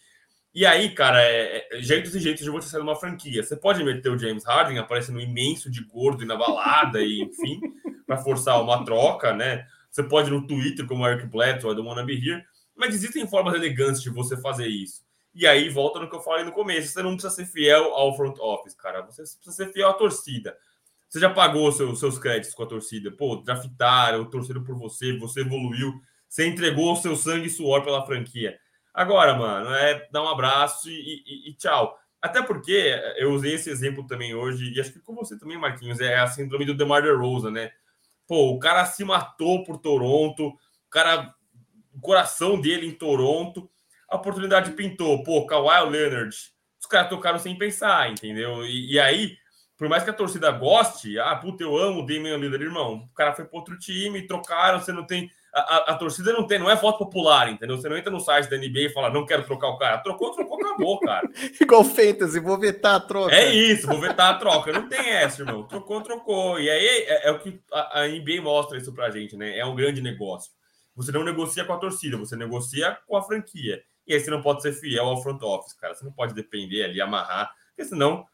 E 0.54 0.64
aí, 0.64 0.94
cara, 0.94 1.20
é, 1.20 1.66
é, 1.72 1.82
jeitos 1.82 2.14
e 2.14 2.20
jeitos 2.20 2.44
de 2.44 2.50
você 2.50 2.68
sair 2.68 2.80
de 2.80 2.86
uma 2.86 2.94
franquia. 2.94 3.42
Você 3.42 3.56
pode 3.56 3.82
meter 3.82 4.08
o 4.08 4.18
James 4.18 4.44
Harden 4.44 4.78
aparecendo 4.78 5.20
imenso 5.20 5.68
de 5.68 5.82
gordo 5.82 6.22
e 6.22 6.26
na 6.26 6.36
balada, 6.36 7.00
e 7.02 7.22
enfim, 7.22 7.60
para 8.06 8.18
forçar 8.18 8.62
uma 8.62 8.84
troca, 8.84 9.34
né? 9.34 9.66
Você 9.90 10.04
pode 10.04 10.28
ir 10.28 10.32
no 10.32 10.46
Twitter, 10.46 10.86
como 10.86 11.06
Eric 11.06 11.26
Bledsoe, 11.26 11.72
I 11.72 11.74
don't 11.74 11.88
wanna 11.88 12.04
be 12.04 12.14
here, 12.14 12.44
mas 12.76 12.94
existem 12.94 13.26
formas 13.26 13.54
elegantes 13.54 14.00
de 14.00 14.10
você 14.10 14.36
fazer 14.36 14.68
isso. 14.68 15.04
E 15.34 15.44
aí 15.44 15.68
volta 15.68 15.98
no 15.98 16.08
que 16.08 16.14
eu 16.14 16.20
falei 16.20 16.44
no 16.44 16.52
começo: 16.52 16.92
você 16.92 17.02
não 17.02 17.14
precisa 17.16 17.34
ser 17.34 17.46
fiel 17.46 17.92
ao 17.92 18.16
front 18.16 18.38
office, 18.38 18.74
cara. 18.74 19.02
Você 19.02 19.22
precisa 19.22 19.50
ser 19.50 19.72
fiel 19.72 19.88
à 19.88 19.94
torcida. 19.94 20.56
Você 21.08 21.18
já 21.18 21.30
pagou 21.30 21.70
seus, 21.72 21.98
seus 21.98 22.16
créditos 22.16 22.54
com 22.54 22.62
a 22.62 22.66
torcida. 22.66 23.10
Pô, 23.10 23.36
draftaram, 23.36 24.24
torceram 24.24 24.62
por 24.62 24.76
você, 24.76 25.16
você 25.18 25.40
evoluiu, 25.40 25.92
você 26.28 26.46
entregou 26.46 26.92
o 26.92 26.96
seu 26.96 27.16
sangue 27.16 27.46
e 27.46 27.50
suor 27.50 27.82
pela 27.82 28.06
franquia. 28.06 28.56
Agora, 28.94 29.34
mano, 29.34 29.74
é 29.74 30.08
dar 30.12 30.22
um 30.22 30.28
abraço 30.28 30.88
e, 30.88 31.24
e, 31.26 31.50
e, 31.50 31.54
tchau. 31.54 31.98
Até 32.22 32.40
porque 32.40 32.96
eu 33.16 33.32
usei 33.32 33.54
esse 33.54 33.68
exemplo 33.68 34.06
também 34.06 34.34
hoje, 34.34 34.72
e 34.72 34.80
acho 34.80 34.92
que 34.92 35.00
com 35.00 35.14
você 35.14 35.36
também, 35.36 35.58
Marquinhos, 35.58 36.00
é 36.00 36.16
a 36.16 36.28
síndrome 36.28 36.64
do 36.64 36.74
DeMar 36.74 37.02
DeRozan, 37.02 37.50
né? 37.50 37.72
Pô, 38.26 38.52
o 38.52 38.58
cara 38.58 38.86
se 38.86 39.04
matou 39.04 39.64
por 39.64 39.78
Toronto, 39.78 40.46
o 40.46 40.90
cara, 40.90 41.34
o 41.92 42.00
coração 42.00 42.58
dele 42.58 42.86
em 42.86 42.92
Toronto, 42.92 43.68
a 44.08 44.16
oportunidade 44.16 44.70
pintou. 44.70 45.22
Pô, 45.24 45.44
Kawhi 45.44 45.90
Leonard, 45.90 46.34
os 46.80 46.86
caras 46.86 47.10
tocaram 47.10 47.38
sem 47.38 47.58
pensar, 47.58 48.10
entendeu? 48.10 48.64
E, 48.64 48.92
e, 48.92 49.00
aí, 49.00 49.36
por 49.76 49.88
mais 49.88 50.04
que 50.04 50.10
a 50.10 50.14
torcida 50.14 50.50
goste, 50.52 51.18
ah, 51.18 51.34
puta, 51.34 51.64
eu 51.64 51.76
amo 51.76 52.00
o 52.00 52.06
Damian 52.06 52.36
Lillard, 52.36 52.64
irmão. 52.64 53.08
O 53.10 53.14
cara 53.14 53.34
foi 53.34 53.44
para 53.44 53.58
outro 53.58 53.76
time, 53.78 54.26
trocaram, 54.26 54.80
você 54.80 54.92
não 54.92 55.04
tem 55.04 55.30
a, 55.54 55.92
a, 55.92 55.94
torcida 55.94 56.32
não 56.32 56.46
tem, 56.46 56.58
não 56.58 56.68
é 56.68 56.74
voto 56.74 56.98
popular, 56.98 57.48
entendeu? 57.48 57.76
Você 57.76 57.88
não 57.88 57.96
entra 57.96 58.10
no 58.10 58.18
site 58.18 58.50
da 58.50 58.56
NBA 58.56 58.80
e 58.80 58.92
fala, 58.92 59.08
não 59.08 59.24
quero 59.24 59.44
trocar 59.44 59.68
o 59.68 59.78
cara. 59.78 59.98
Trocou, 59.98 60.32
trocou, 60.32 60.58
acabou, 60.58 60.98
cara. 60.98 61.28
Igual 61.60 61.84
Fantasy, 61.84 62.40
vou 62.40 62.58
vetar 62.58 62.96
a 62.96 63.00
troca. 63.00 63.34
É 63.34 63.54
isso, 63.54 63.86
vou 63.86 64.00
vetar 64.00 64.34
a 64.34 64.38
troca. 64.38 64.72
Não 64.72 64.88
tem 64.88 65.10
essa, 65.10 65.42
irmão. 65.42 65.62
Trocou, 65.62 66.02
trocou. 66.02 66.58
E 66.58 66.68
aí 66.68 66.86
é, 66.86 67.28
é 67.28 67.30
o 67.30 67.38
que 67.38 67.60
a, 67.72 68.00
a, 68.00 68.08
NBA 68.08 68.42
mostra 68.42 68.76
isso 68.76 68.92
pra 68.92 69.10
gente, 69.10 69.36
né? 69.36 69.56
É 69.56 69.64
um 69.64 69.76
grande 69.76 70.02
negócio. 70.02 70.50
Você 70.96 71.12
não 71.12 71.22
negocia 71.22 71.64
com 71.64 71.72
a 71.72 71.78
torcida, 71.78 72.16
você 72.16 72.34
negocia 72.34 72.98
com 73.06 73.16
a 73.16 73.22
franquia. 73.22 73.80
E 74.06 74.14
aí 74.14 74.20
você 74.20 74.30
não 74.30 74.42
pode 74.42 74.60
ser 74.60 74.72
fiel 74.72 75.06
ao 75.06 75.22
front 75.22 75.40
office, 75.42 75.72
cara. 75.74 75.94
Você 75.94 76.04
não 76.04 76.12
pode 76.12 76.34
depender 76.34 76.84
ali, 76.84 77.00
amarrar, 77.00 77.52
porque 77.68 77.88
senão, 77.88 78.26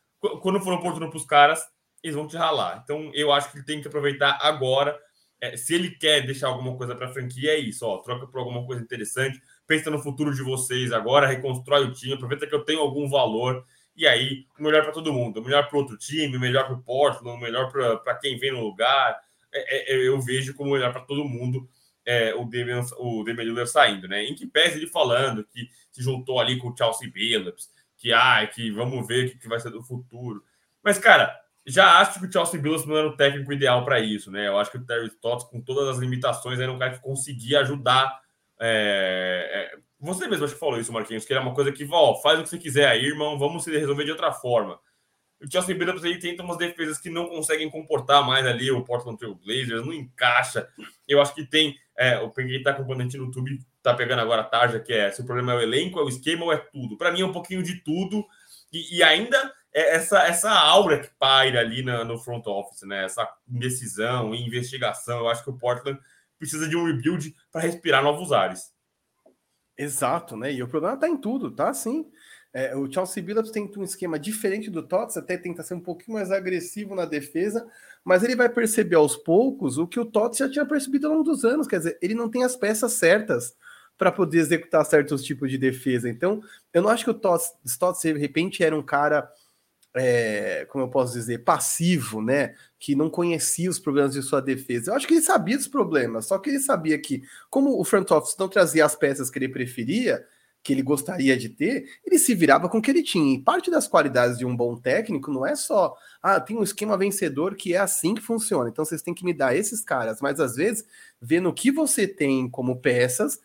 quando 0.43 0.61
for 0.61 0.73
oportuno 0.73 1.11
pros 1.11 1.25
caras, 1.25 1.63
eles 2.03 2.17
vão 2.17 2.27
te 2.27 2.37
ralar. 2.37 2.81
Então, 2.83 3.11
eu 3.15 3.31
acho 3.31 3.51
que 3.51 3.59
ele 3.59 3.65
tem 3.65 3.81
que 3.81 3.89
aproveitar 3.89 4.39
agora 4.41 4.99
é, 5.41 5.57
se 5.57 5.75
ele 5.75 5.91
quer 5.91 6.25
deixar 6.27 6.49
alguma 6.49 6.77
coisa 6.77 6.95
para 6.95 7.09
a 7.09 7.13
franquia, 7.13 7.53
é 7.53 7.59
isso, 7.59 7.87
ó, 7.87 7.99
troca 7.99 8.27
por 8.27 8.39
alguma 8.39 8.65
coisa 8.67 8.83
interessante, 8.83 9.41
pensa 9.67 9.91
no 9.91 9.99
futuro 9.99 10.35
de 10.35 10.43
vocês 10.43 10.93
agora, 10.93 11.27
reconstrói 11.27 11.85
o 11.85 11.93
time, 11.93 12.15
aproveita 12.15 12.47
que 12.47 12.55
eu 12.55 12.65
tenho 12.65 12.81
algum 12.81 13.09
valor, 13.09 13.65
e 13.97 14.07
aí, 14.07 14.47
o 14.59 14.63
melhor 14.63 14.83
para 14.83 14.93
todo 14.93 15.13
mundo, 15.13 15.41
o 15.41 15.45
melhor 15.45 15.69
para 15.69 15.79
outro 15.79 15.97
time, 15.97 16.37
o 16.37 16.41
melhor 16.41 16.67
para 16.67 16.75
o 16.75 16.83
Portland, 16.83 17.37
o 17.37 17.41
melhor 17.41 17.71
para 17.71 18.15
quem 18.17 18.39
vem 18.39 18.53
no 18.53 18.63
lugar, 18.63 19.21
é, 19.53 19.95
é, 19.95 20.09
eu 20.09 20.21
vejo 20.21 20.55
como 20.55 20.73
melhor 20.73 20.93
para 20.93 21.03
todo 21.03 21.25
mundo 21.25 21.69
é, 22.05 22.35
o 22.35 22.45
Damian, 22.45 22.83
o 22.99 23.25
Damian 23.25 23.45
Lillard 23.45 23.71
saindo, 23.71 24.09
né? 24.09 24.25
Em 24.25 24.35
que 24.35 24.47
pese 24.47 24.79
ele 24.79 24.87
falando 24.87 25.45
que 25.45 25.69
se 25.91 26.03
juntou 26.03 26.41
ali 26.41 26.59
com 26.59 26.69
o 26.69 26.77
Chelsea 26.77 27.11
Billups, 27.11 27.69
que, 27.99 28.13
ah, 28.13 28.47
que 28.47 28.71
vamos 28.71 29.07
ver 29.07 29.27
o 29.27 29.39
que 29.39 29.49
vai 29.49 29.61
ser 29.61 29.71
do 29.71 29.83
futuro. 29.83 30.43
Mas, 30.83 30.99
cara, 30.99 31.39
já 31.71 31.99
acho 31.99 32.19
que 32.19 32.27
o 32.27 32.33
Chelsea 32.33 32.61
Billups 32.61 32.87
não 32.87 32.97
era 32.97 33.09
o 33.09 33.17
técnico 33.17 33.53
ideal 33.53 33.85
para 33.85 34.01
isso, 34.01 34.31
né? 34.31 34.49
Eu 34.49 34.59
acho 34.59 34.71
que 34.71 34.79
o 34.79 34.85
Terry 34.85 35.07
Stotts, 35.07 35.47
com 35.47 35.61
todas 35.61 35.89
as 35.89 35.99
limitações, 35.99 36.59
era 36.59 36.71
um 36.73 36.79
cara 36.79 36.93
que 36.93 37.03
conseguia 37.03 37.61
ajudar. 37.61 38.21
É... 38.59 39.73
é 39.75 39.79
você 39.99 40.27
mesmo 40.27 40.45
acho 40.47 40.55
que 40.55 40.61
falou 40.61 40.81
isso, 40.81 40.93
Marquinhos, 40.93 41.27
que 41.27 41.33
era 41.33 41.43
uma 41.43 41.55
coisa 41.55 41.71
que, 41.71 41.87
ó, 41.91 42.15
faz 42.17 42.39
o 42.39 42.43
que 42.43 42.49
você 42.49 42.59
quiser 42.59 42.89
aí, 42.89 43.05
irmão, 43.05 43.39
vamos 43.39 43.65
se 43.65 43.71
resolver 43.71 44.05
de 44.05 44.11
outra 44.11 44.33
forma. 44.33 44.81
O 45.43 45.51
Chelsea 45.51 45.75
Billups 45.75 46.05
aí 46.05 46.19
tenta 46.19 46.43
umas 46.43 46.59
defesas 46.59 46.99
que 46.99 47.09
não 47.09 47.27
conseguem 47.27 47.71
comportar 47.71 48.27
mais 48.27 48.47
ali 48.47 48.71
o 48.71 48.83
Portland 48.83 49.19
Trail 49.19 49.35
Blazers, 49.35 49.85
não 49.85 49.93
encaixa. 49.93 50.69
Eu 51.09 51.21
acho 51.21 51.35
que 51.35 51.45
tem, 51.45 51.77
é, 51.97 52.19
o 52.19 52.31
Penguin 52.31 52.63
tá 52.63 52.71
acompanhando 52.71 53.13
no 53.15 53.25
YouTube, 53.27 53.59
tá 53.83 53.95
pegando 53.95 54.21
agora 54.21 54.43
a 54.43 54.45
tarja, 54.45 54.81
que 54.81 54.93
é 54.93 55.11
se 55.11 55.23
o 55.23 55.25
problema 55.25 55.53
é 55.53 55.57
o 55.57 55.61
elenco, 55.61 55.99
é 55.99 56.03
o 56.03 56.09
esquema 56.09 56.45
ou 56.45 56.53
é 56.53 56.59
tudo. 56.59 56.97
Para 56.97 57.11
mim 57.11 57.23
é 57.23 57.25
um 57.27 57.33
pouquinho 57.33 57.63
de 57.63 57.77
tudo, 57.83 58.27
e, 58.73 58.99
e 58.99 59.03
ainda 59.03 59.53
essa, 59.73 60.23
essa 60.25 60.51
aura 60.51 61.01
que 61.01 61.11
paira 61.19 61.61
ali 61.61 61.83
na, 61.83 62.05
no 62.05 62.19
front 62.19 62.47
office, 62.47 62.83
né? 62.83 63.05
Essa 63.05 63.29
indecisão 63.49 64.35
e 64.35 64.45
investigação. 64.45 65.19
Eu 65.21 65.29
acho 65.29 65.45
que 65.45 65.51
o 65.51 65.59
Portland 65.59 65.99
precisa 66.39 66.69
de 66.69 66.77
um 66.77 66.85
rebuild 66.85 67.35
para 67.53 67.61
respirar 67.61 68.03
novos 68.03 68.33
ares. 68.33 68.73
Exato, 69.77 70.37
né? 70.37 70.53
E 70.53 70.63
o 70.63 70.69
problema 70.69 70.97
tá 70.97 71.09
em 71.09 71.17
tudo, 71.17 71.51
tá? 71.51 71.73
Sim. 71.73 72.11
É, 72.53 72.75
o 72.77 72.91
Chelsea 72.91 73.23
Billups 73.23 73.53
tem 73.53 73.71
um 73.77 73.85
esquema 73.85 74.19
diferente 74.19 74.71
do 74.71 74.83
Tots, 74.83 75.17
até 75.17 75.39
tenta 75.39 75.63
ser 75.63 75.75
um 75.75 75.81
pouquinho 75.81 76.17
mais 76.17 76.33
agressivo 76.33 76.97
na 76.97 77.05
defesa, 77.05 77.65
mas 78.05 78.25
ele 78.25 78.35
vai 78.35 78.49
perceber 78.49 78.97
aos 78.97 79.17
poucos 79.17 79.79
o 79.79 79.87
que 79.87 80.01
o 80.01 80.05
Tots 80.05 80.39
já 80.39 80.51
tinha 80.51 80.67
percebido 80.67 81.07
ao 81.07 81.13
longo 81.13 81.25
dos 81.25 81.45
anos, 81.45 81.69
quer 81.69 81.79
dizer, 81.79 81.99
ele 82.03 82.15
não 82.15 82.29
tem 82.29 82.43
as 82.43 82.57
peças 82.57 82.93
certas 82.95 83.55
para 83.97 84.11
poder 84.11 84.39
executar 84.39 84.85
certos 84.85 85.23
tipos 85.23 85.51
de 85.51 85.59
defesa. 85.59 86.09
Então, 86.09 86.43
eu 86.73 86.83
não 86.83 86.89
acho 86.89 87.05
que 87.05 87.11
o 87.11 87.15
Tots, 87.15 87.53
Tots 87.79 88.01
de 88.01 88.13
repente 88.15 88.65
era 88.65 88.77
um 88.77 88.83
cara, 88.83 89.31
é, 89.95 90.67
como 90.71 90.85
eu 90.85 90.89
posso 90.89 91.13
dizer, 91.13 91.39
passivo, 91.45 92.23
né? 92.23 92.55
Que 92.79 92.95
não 92.95 93.11
conhecia 93.11 93.71
os 93.71 93.79
problemas 93.79 94.13
de 94.13 94.23
sua 94.23 94.41
defesa. 94.41 94.91
Eu 94.91 94.95
acho 94.95 95.07
que 95.07 95.15
ele 95.15 95.23
sabia 95.23 95.57
dos 95.57 95.69
problemas, 95.69 96.27
só 96.27 96.39
que 96.39 96.51
ele 96.51 96.61
sabia 96.61 96.99
que, 96.99 97.23
como 97.49 97.79
o 97.79 97.85
front 97.85 98.11
office 98.11 98.37
não 98.39 98.49
trazia 98.49 98.85
as 98.85 98.95
peças 98.95 99.31
que 99.31 99.39
ele 99.39 99.49
preferia, 99.49 100.25
que 100.63 100.73
ele 100.73 100.83
gostaria 100.83 101.37
de 101.39 101.49
ter, 101.49 101.87
ele 102.05 102.19
se 102.19 102.35
virava 102.35 102.69
com 102.69 102.79
o 102.79 102.83
que 102.83 102.91
ele 102.91 103.03
tinha. 103.03 103.35
E 103.35 103.43
parte 103.43 103.71
das 103.71 103.89
qualidades 103.89 104.39
de 104.39 104.45
um 104.45 104.55
bom 104.55 104.77
técnico 104.77 105.33
não 105.33 105.47
é 105.47 105.57
só, 105.57 105.95
ah, 106.23 106.39
tem 106.39 106.57
um 106.57 106.63
esquema 106.63 106.97
vencedor 106.99 107.55
que 107.55 107.75
é 107.75 107.79
assim 107.79 108.15
que 108.15 108.21
funciona. 108.21 108.69
Então 108.69 108.85
vocês 108.85 109.03
têm 109.03 109.15
que 109.15 109.25
me 109.25 109.33
dar 109.33 109.57
esses 109.57 109.83
caras, 109.83 110.21
mas 110.21 110.39
às 110.39 110.57
vezes, 110.57 110.85
vendo 111.21 111.49
o 111.49 111.55
que 111.55 111.73
você 111.73 112.07
tem 112.07 112.49
como 112.49 112.81
peças, 112.81 113.41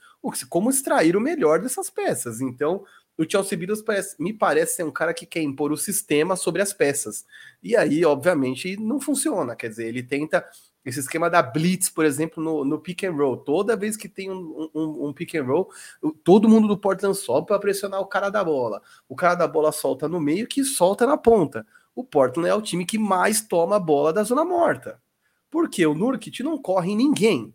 como 0.49 0.69
extrair 0.69 1.15
o 1.15 1.21
melhor 1.21 1.61
dessas 1.61 1.89
peças. 1.89 2.41
Então, 2.41 2.83
o 3.17 3.29
Chelsea 3.29 3.57
Billups 3.57 3.81
parece, 3.81 4.21
me 4.21 4.33
parece 4.33 4.75
ser 4.75 4.83
um 4.83 4.91
cara 4.91 5.13
que 5.13 5.25
quer 5.25 5.41
impor 5.41 5.71
o 5.71 5.77
sistema 5.77 6.35
sobre 6.35 6.61
as 6.61 6.73
peças. 6.73 7.25
E 7.63 7.75
aí, 7.75 8.03
obviamente, 8.03 8.75
não 8.77 8.99
funciona. 8.99 9.55
Quer 9.55 9.69
dizer, 9.69 9.87
ele 9.87 10.03
tenta 10.03 10.45
esse 10.85 10.99
esquema 10.99 11.29
da 11.29 11.41
blitz, 11.41 11.89
por 11.89 12.05
exemplo, 12.05 12.43
no, 12.43 12.63
no 12.63 12.79
pick 12.79 13.03
and 13.03 13.13
roll. 13.13 13.37
Toda 13.37 13.75
vez 13.75 13.97
que 13.97 14.07
tem 14.07 14.29
um, 14.29 14.69
um, 14.73 15.07
um 15.07 15.13
pick 15.13 15.33
and 15.35 15.45
roll, 15.45 15.69
todo 16.23 16.49
mundo 16.49 16.67
do 16.67 16.77
Portland 16.77 17.17
sobe 17.17 17.47
para 17.47 17.59
pressionar 17.59 18.01
o 18.01 18.05
cara 18.05 18.29
da 18.29 18.43
bola. 18.43 18.81
O 19.09 19.15
cara 19.15 19.35
da 19.35 19.47
bola 19.47 19.71
solta 19.71 20.07
no 20.07 20.19
meio 20.19 20.47
que 20.47 20.63
solta 20.63 21.07
na 21.07 21.17
ponta. 21.17 21.65
O 21.95 22.03
Portland 22.03 22.49
é 22.49 22.53
o 22.53 22.61
time 22.61 22.85
que 22.85 22.99
mais 22.99 23.41
toma 23.41 23.77
a 23.77 23.79
bola 23.79 24.11
da 24.11 24.23
zona 24.23 24.43
morta. 24.43 25.01
Porque 25.49 25.85
o 25.87 25.95
Nurkit 25.95 26.43
não 26.43 26.57
corre 26.57 26.91
em 26.91 26.95
ninguém. 26.97 27.53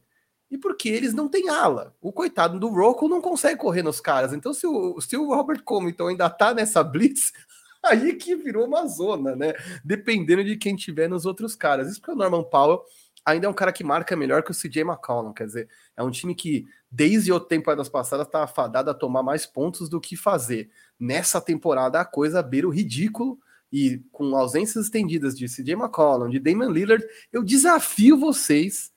E 0.50 0.58
porque 0.58 0.88
eles 0.88 1.14
não 1.14 1.28
têm 1.28 1.48
ala. 1.48 1.94
O 2.00 2.12
coitado 2.12 2.58
do 2.58 2.68
Rocco 2.68 3.08
não 3.08 3.20
consegue 3.20 3.60
correr 3.60 3.82
nos 3.82 4.00
caras. 4.00 4.32
Então, 4.32 4.52
se 4.52 4.66
o, 4.66 5.00
se 5.00 5.16
o 5.16 5.32
Robert 5.34 5.62
Compton 5.62 6.08
ainda 6.08 6.28
tá 6.28 6.52
nessa 6.52 6.82
blitz, 6.82 7.32
aí 7.84 8.14
que 8.14 8.34
virou 8.34 8.66
uma 8.66 8.86
zona, 8.86 9.36
né? 9.36 9.54
Dependendo 9.84 10.42
de 10.42 10.56
quem 10.56 10.74
tiver 10.74 11.08
nos 11.08 11.24
outros 11.24 11.54
caras. 11.54 11.88
Isso 11.88 12.00
porque 12.00 12.12
o 12.12 12.16
Norman 12.16 12.42
Powell 12.42 12.82
ainda 13.24 13.46
é 13.46 13.50
um 13.50 13.54
cara 13.54 13.72
que 13.72 13.84
marca 13.84 14.16
melhor 14.16 14.42
que 14.42 14.50
o 14.50 14.54
CJ 14.54 14.82
McCollum, 14.82 15.32
quer 15.32 15.46
dizer, 15.46 15.68
é 15.96 16.02
um 16.02 16.10
time 16.10 16.34
que 16.34 16.66
desde 16.90 17.32
o 17.32 17.38
temporadas 17.38 17.88
passadas 17.88 18.26
está 18.26 18.42
afadado 18.42 18.90
a 18.90 18.94
tomar 18.94 19.22
mais 19.22 19.46
pontos 19.46 19.88
do 19.88 20.00
que 20.00 20.16
fazer. 20.16 20.70
Nessa 20.98 21.40
temporada 21.40 22.00
a 22.00 22.04
coisa 22.04 22.42
beira 22.42 22.66
o 22.66 22.70
ridículo 22.70 23.38
e 23.72 24.02
com 24.10 24.34
ausências 24.36 24.86
estendidas 24.86 25.38
de 25.38 25.46
CJ 25.46 25.74
McCollum, 25.74 26.28
de 26.28 26.40
Damian 26.40 26.70
Lillard, 26.70 27.04
eu 27.32 27.42
desafio 27.42 28.18
vocês, 28.18 28.90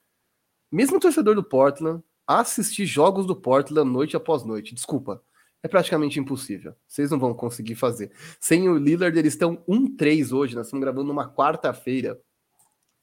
mesmo 0.73 0.99
torcedor 0.99 1.35
do 1.35 1.43
Portland, 1.43 2.03
assistir 2.25 2.85
jogos 2.85 3.27
do 3.27 3.35
Portland 3.35 3.89
noite 3.89 4.15
após 4.15 4.43
noite. 4.43 4.73
Desculpa, 4.73 5.21
é 5.61 5.67
praticamente 5.67 6.19
impossível. 6.19 6.73
Vocês 6.87 7.11
não 7.11 7.19
vão 7.19 7.33
conseguir 7.33 7.75
fazer. 7.75 8.11
Sem 8.39 8.67
o 8.67 8.77
Lillard, 8.77 9.17
eles 9.17 9.33
estão 9.33 9.57
1-3 9.67 10.33
hoje. 10.35 10.55
Nós 10.55 10.65
estamos 10.65 10.83
gravando 10.83 11.07
numa 11.07 11.31
quarta-feira. 11.31 12.19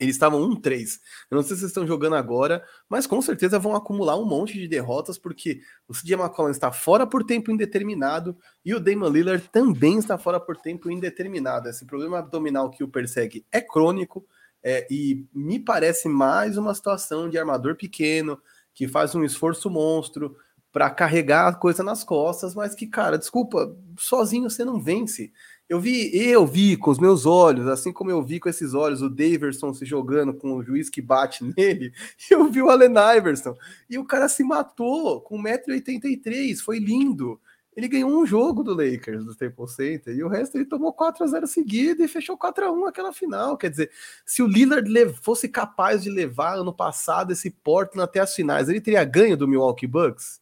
Eles 0.01 0.17
estavam 0.17 0.41
1-3. 0.51 0.99
Eu 1.31 1.37
não 1.37 1.43
sei 1.43 1.55
se 1.55 1.61
vocês 1.61 1.71
estão 1.71 1.87
jogando 1.87 2.17
agora, 2.17 2.65
mas 2.89 3.07
com 3.07 3.21
certeza 3.23 3.59
vão 3.59 3.77
acumular 3.77 4.17
um 4.17 4.25
monte 4.25 4.55
de 4.55 4.67
derrotas, 4.67 5.19
porque 5.19 5.61
o 5.87 5.93
CJ 5.93 6.15
McCollum 6.15 6.51
está 6.51 6.73
fora 6.73 7.07
por 7.07 7.23
tempo 7.23 7.51
indeterminado 7.53 8.37
e 8.65 8.75
o 8.75 8.81
Damon 8.81 9.11
Lillard 9.11 9.49
também 9.51 9.99
está 9.99 10.19
fora 10.19 10.41
por 10.41 10.57
tempo 10.57 10.91
indeterminado. 10.91 11.69
Esse 11.69 11.85
problema 11.85 12.19
abdominal 12.19 12.71
que 12.71 12.83
o 12.83 12.89
persegue 12.89 13.47
é 13.53 13.61
crônico 13.61 14.27
é, 14.63 14.87
e 14.91 15.27
me 15.35 15.59
parece 15.59 16.09
mais 16.09 16.57
uma 16.57 16.75
situação 16.75 17.29
de 17.29 17.39
armador 17.39 17.77
pequeno 17.77 18.39
que 18.75 18.87
faz 18.87 19.15
um 19.15 19.25
esforço 19.25 19.71
monstro 19.71 20.37
para 20.73 20.89
carregar 20.91 21.49
a 21.49 21.55
coisa 21.55 21.83
nas 21.83 22.05
costas, 22.05 22.55
mas 22.55 22.75
que, 22.75 22.87
cara, 22.87 23.19
desculpa, 23.19 23.77
sozinho 23.99 24.49
você 24.49 24.65
não 24.65 24.81
vence. 24.81 25.33
Eu 25.69 25.81
vi, 25.81 26.11
eu 26.15 26.47
vi 26.47 26.77
com 26.77 26.91
os 26.91 26.99
meus 26.99 27.27
olhos, 27.27 27.67
assim 27.67 27.93
como 27.93 28.11
eu 28.11 28.23
vi 28.23 28.41
com 28.41 28.49
esses 28.49 28.75
olhos 28.75 29.03
o 29.03 29.09
Daverson 29.09 29.73
se 29.73 29.85
jogando 29.85 30.35
com 30.35 30.55
o 30.55 30.63
juiz 30.63 30.89
que 30.89 31.01
bate 31.01 31.45
nele, 31.57 31.93
eu 32.31 32.51
vi 32.51 32.63
o 32.63 32.69
Allen 32.69 32.95
Iverson. 33.17 33.57
E 33.89 33.99
o 33.99 34.05
cara 34.05 34.29
se 34.29 34.43
matou 34.45 35.21
com 35.21 35.41
1,83m, 35.43 36.57
foi 36.59 36.79
lindo. 36.79 37.41
Ele 37.77 37.87
ganhou 37.87 38.11
um 38.11 38.27
jogo 38.27 38.65
do 38.65 38.75
Lakers, 38.75 39.25
do 39.25 39.31
Staples 39.31 39.73
Center, 39.73 40.15
e 40.15 40.25
o 40.25 40.29
resto 40.29 40.57
ele 40.59 40.65
tomou 40.65 40.93
4 40.93 41.23
a 41.25 41.27
0 41.27 41.47
seguido 41.47 42.03
e 42.03 42.09
fechou 42.09 42.37
4 42.37 42.65
a 42.65 42.73
1 42.73 42.87
aquela 42.87 43.13
final. 43.13 43.57
Quer 43.57 43.71
dizer, 43.71 43.91
se 44.27 44.43
o 44.43 44.47
Lillard 44.47 44.91
fosse 45.23 45.49
capaz 45.49 46.03
de 46.03 46.11
levar 46.11 46.57
ano 46.57 46.75
passado 46.75 47.33
esse 47.33 47.51
Portland 47.51 48.03
até 48.03 48.21
as 48.21 48.35
finais, 48.35 48.69
ele 48.69 48.81
teria 48.81 49.05
ganho 49.05 49.37
do 49.37 49.47
Milwaukee 49.47 49.87
Bucks? 49.87 50.41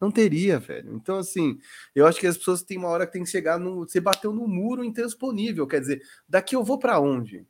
Não 0.00 0.10
teria, 0.10 0.58
velho. 0.58 0.94
Então, 0.94 1.18
assim, 1.18 1.58
eu 1.94 2.06
acho 2.06 2.20
que 2.20 2.26
as 2.26 2.36
pessoas 2.36 2.62
têm 2.62 2.76
uma 2.76 2.88
hora 2.88 3.06
que 3.06 3.12
tem 3.12 3.24
que 3.24 3.30
chegar 3.30 3.58
no. 3.58 3.88
Você 3.88 3.98
bateu 3.98 4.32
no 4.32 4.46
muro 4.46 4.84
intransponível. 4.84 5.66
Quer 5.66 5.80
dizer, 5.80 6.02
daqui 6.28 6.54
eu 6.54 6.62
vou 6.62 6.78
para 6.78 7.00
onde? 7.00 7.46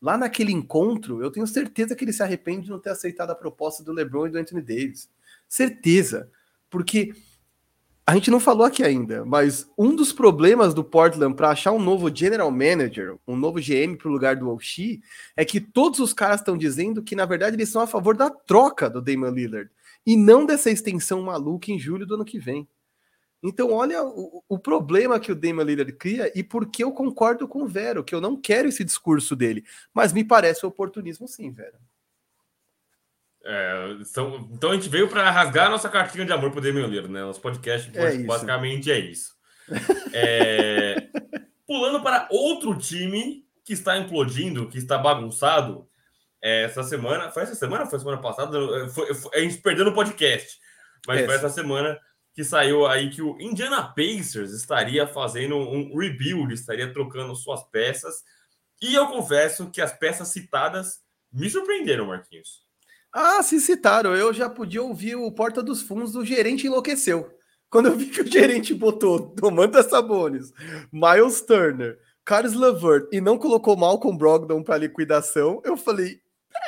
Lá 0.00 0.16
naquele 0.16 0.50
encontro, 0.50 1.22
eu 1.22 1.30
tenho 1.30 1.46
certeza 1.46 1.94
que 1.94 2.04
ele 2.04 2.12
se 2.12 2.22
arrepende 2.22 2.64
de 2.64 2.70
não 2.70 2.78
ter 2.78 2.88
aceitado 2.90 3.30
a 3.30 3.34
proposta 3.34 3.84
do 3.84 3.92
LeBron 3.92 4.28
e 4.28 4.30
do 4.30 4.38
Anthony 4.38 4.62
Davis. 4.62 5.10
Certeza. 5.46 6.30
Porque 6.70 7.12
a 8.10 8.14
gente 8.14 8.28
não 8.28 8.40
falou 8.40 8.66
aqui 8.66 8.82
ainda, 8.82 9.24
mas 9.24 9.70
um 9.78 9.94
dos 9.94 10.12
problemas 10.12 10.74
do 10.74 10.82
Portland 10.82 11.32
para 11.36 11.50
achar 11.50 11.70
um 11.70 11.80
novo 11.80 12.12
general 12.12 12.50
manager, 12.50 13.16
um 13.24 13.36
novo 13.36 13.60
GM 13.60 13.96
para 13.96 14.08
o 14.08 14.10
lugar 14.10 14.34
do 14.34 14.50
Oshie, 14.50 15.00
é 15.36 15.44
que 15.44 15.60
todos 15.60 16.00
os 16.00 16.12
caras 16.12 16.40
estão 16.40 16.58
dizendo 16.58 17.04
que, 17.04 17.14
na 17.14 17.24
verdade, 17.24 17.54
eles 17.54 17.68
são 17.68 17.80
a 17.80 17.86
favor 17.86 18.16
da 18.16 18.28
troca 18.28 18.90
do 18.90 19.00
Damian 19.00 19.30
Lillard 19.30 19.70
e 20.04 20.16
não 20.16 20.44
dessa 20.44 20.72
extensão 20.72 21.22
maluca 21.22 21.70
em 21.70 21.78
julho 21.78 22.04
do 22.04 22.14
ano 22.14 22.24
que 22.24 22.40
vem. 22.40 22.68
Então, 23.40 23.70
olha 23.70 24.02
o, 24.02 24.42
o 24.48 24.58
problema 24.58 25.20
que 25.20 25.30
o 25.30 25.36
Damian 25.36 25.62
Lillard 25.62 25.92
cria 25.92 26.36
e 26.36 26.42
por 26.42 26.68
que 26.68 26.82
eu 26.82 26.90
concordo 26.90 27.46
com 27.46 27.62
o 27.62 27.68
Vero, 27.68 28.02
que 28.02 28.12
eu 28.12 28.20
não 28.20 28.36
quero 28.36 28.68
esse 28.68 28.82
discurso 28.82 29.36
dele, 29.36 29.64
mas 29.94 30.12
me 30.12 30.24
parece 30.24 30.66
oportunismo 30.66 31.28
sim, 31.28 31.52
Vero. 31.52 31.78
É, 33.44 33.96
então, 34.00 34.48
então 34.52 34.70
a 34.70 34.74
gente 34.74 34.88
veio 34.88 35.08
para 35.08 35.30
rasgar 35.30 35.66
a 35.66 35.70
nossa 35.70 35.88
cartinha 35.88 36.24
de 36.24 36.32
amor 36.32 36.50
pro 36.50 36.60
Lillard, 36.60 37.08
né? 37.08 37.20
Nosso 37.20 37.40
podcast 37.40 37.90
é 37.94 38.18
basicamente 38.18 38.90
é 38.90 38.98
isso. 38.98 39.38
É, 40.12 41.08
pulando 41.64 42.02
para 42.02 42.26
outro 42.28 42.76
time 42.76 43.46
que 43.64 43.72
está 43.72 43.96
implodindo, 43.96 44.68
que 44.68 44.78
está 44.78 44.98
bagunçado, 44.98 45.88
essa 46.42 46.82
semana. 46.82 47.30
Foi 47.30 47.42
essa 47.42 47.54
semana? 47.54 47.86
Foi 47.86 47.98
semana 47.98 48.20
passada? 48.20 48.58
Foi, 48.88 49.14
foi, 49.14 49.30
a 49.34 49.40
gente 49.40 49.58
perdeu 49.58 49.84
no 49.84 49.94
podcast. 49.94 50.58
Mas 51.06 51.24
foi 51.24 51.34
essa 51.34 51.48
semana 51.48 51.98
que 52.32 52.44
saiu 52.44 52.86
aí 52.86 53.10
que 53.10 53.22
o 53.22 53.40
Indiana 53.40 53.82
Pacers 53.82 54.52
estaria 54.52 55.06
fazendo 55.06 55.56
um 55.56 55.96
rebuild, 55.96 56.52
estaria 56.54 56.92
trocando 56.92 57.34
suas 57.34 57.62
peças. 57.64 58.22
E 58.80 58.94
eu 58.94 59.06
confesso 59.08 59.70
que 59.70 59.80
as 59.80 59.92
peças 59.92 60.28
citadas 60.28 61.00
me 61.32 61.50
surpreenderam, 61.50 62.06
Marquinhos. 62.06 62.64
Ah, 63.12 63.42
se 63.42 63.60
citaram. 63.60 64.14
Eu 64.14 64.32
já 64.32 64.48
podia 64.48 64.82
ouvir 64.82 65.16
o 65.16 65.30
Porta 65.32 65.62
dos 65.62 65.82
Fundos 65.82 66.12
do 66.12 66.24
gerente 66.24 66.66
enlouqueceu. 66.66 67.30
Quando 67.68 67.86
eu 67.86 67.96
vi 67.96 68.06
que 68.06 68.20
o 68.20 68.26
gerente 68.26 68.74
botou 68.74 69.34
Domantas 69.34 69.86
Sabonis, 69.86 70.52
Miles 70.92 71.40
Turner, 71.40 71.98
Carlos 72.24 72.54
Lavert 72.54 73.08
e 73.12 73.20
não 73.20 73.38
colocou 73.38 73.76
Malcolm 73.76 74.18
Brogdon 74.18 74.62
para 74.62 74.76
liquidação, 74.76 75.60
eu 75.64 75.76
falei, 75.76 76.20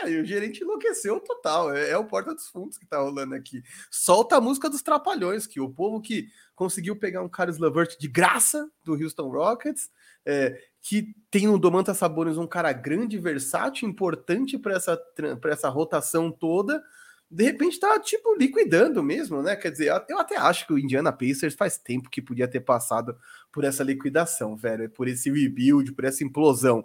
e 0.07 0.17
o 0.17 0.25
gerente 0.25 0.63
enlouqueceu 0.63 1.21
total. 1.21 1.73
É, 1.75 1.91
é, 1.91 1.99
o 1.99 2.05
Porta 2.05 2.35
dos 2.35 2.49
Fundos 2.49 2.79
que 2.79 2.87
tá 2.87 2.99
rolando 2.99 3.35
aqui. 3.35 3.63
Solta 3.91 4.37
a 4.37 4.41
música 4.41 4.71
dos 4.71 4.83
Trapalhões, 4.83 5.47
que 5.47 5.61
o 5.61 5.71
povo 5.71 6.01
que 6.01 6.29
conseguiu 6.55 6.97
pegar 6.97 7.23
um 7.23 7.29
Carlos 7.29 7.59
Levert 7.59 7.97
de 7.99 8.09
graça 8.09 8.71
do 8.85 8.95
Houston 8.95 9.29
Rockets, 9.29 9.91
é, 10.25 10.57
que 10.83 11.15
tem 11.31 11.47
no 11.47 11.59
Domantas 11.59 11.97
Sabonis 11.97 12.37
um 12.37 12.47
cara 12.47 12.73
grande, 12.73 13.17
versátil, 13.17 13.89
importante 13.89 14.59
para 14.59 14.75
essa, 14.75 15.01
essa 15.45 15.69
rotação 15.69 16.31
toda. 16.31 16.83
De 17.31 17.45
repente 17.45 17.79
tá, 17.79 17.99
tipo, 18.01 18.35
liquidando 18.35 19.01
mesmo, 19.01 19.41
né? 19.43 19.55
Quer 19.55 19.71
dizer, 19.71 20.03
eu 20.09 20.19
até 20.19 20.37
acho 20.37 20.67
que 20.67 20.73
o 20.73 20.79
Indiana 20.79 21.13
Pacers 21.13 21.55
faz 21.55 21.79
tempo 21.79 22.11
que 22.11 22.21
podia 22.21 22.49
ter 22.49 22.61
passado 22.61 23.17
por 23.53 23.63
essa 23.63 23.85
liquidação, 23.85 24.57
velho, 24.57 24.91
por 24.91 25.07
esse 25.07 25.31
rebuild, 25.31 25.93
por 25.93 26.05
essa 26.05 26.25
implosão. 26.25 26.85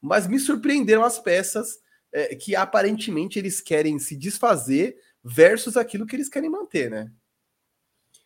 Mas 0.00 0.28
me 0.28 0.38
surpreenderam 0.38 1.02
as 1.02 1.18
peças 1.18 1.80
é, 2.12 2.36
que 2.36 2.54
aparentemente 2.54 3.38
eles 3.38 3.62
querem 3.62 3.98
se 3.98 4.14
desfazer 4.14 4.98
versus 5.24 5.76
aquilo 5.76 6.06
que 6.06 6.14
eles 6.14 6.28
querem 6.28 6.50
manter, 6.50 6.90
né? 6.90 7.10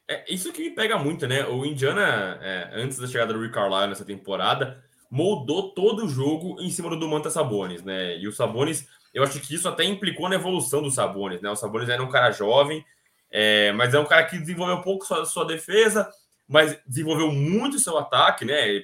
É 0.08 0.34
isso 0.34 0.52
que 0.52 0.68
me 0.68 0.74
pega 0.74 0.98
muito, 0.98 1.26
né? 1.28 1.46
O 1.46 1.64
Indiana, 1.64 2.38
é, 2.42 2.70
antes 2.74 2.98
da 2.98 3.06
chegada 3.06 3.32
do 3.32 3.40
Rick 3.40 3.54
Carlisle 3.54 3.88
nessa 3.88 4.04
temporada, 4.04 4.84
moldou 5.12 5.74
todo 5.74 6.06
o 6.06 6.08
jogo 6.08 6.56
em 6.58 6.70
cima 6.70 6.88
do 6.88 6.98
Domantas 6.98 7.34
Sabonis, 7.34 7.82
né? 7.82 8.16
E 8.16 8.26
o 8.26 8.32
Sabonis, 8.32 8.88
eu 9.12 9.22
acho 9.22 9.38
que 9.40 9.54
isso 9.54 9.68
até 9.68 9.84
implicou 9.84 10.26
na 10.26 10.36
evolução 10.36 10.82
do 10.82 10.90
Sabonis, 10.90 11.42
né? 11.42 11.50
O 11.50 11.54
Sabonis 11.54 11.90
era 11.90 12.02
um 12.02 12.08
cara 12.08 12.32
jovem, 12.32 12.82
É, 13.30 13.72
mas 13.72 13.92
é 13.92 13.98
um 13.98 14.06
cara 14.06 14.24
que 14.24 14.38
desenvolveu 14.38 14.76
um 14.76 14.82
pouco 14.82 15.06
sua, 15.06 15.24
sua 15.26 15.44
defesa, 15.46 16.10
mas 16.48 16.78
desenvolveu 16.86 17.30
muito 17.30 17.78
seu 17.78 17.98
ataque, 17.98 18.46
né? 18.46 18.82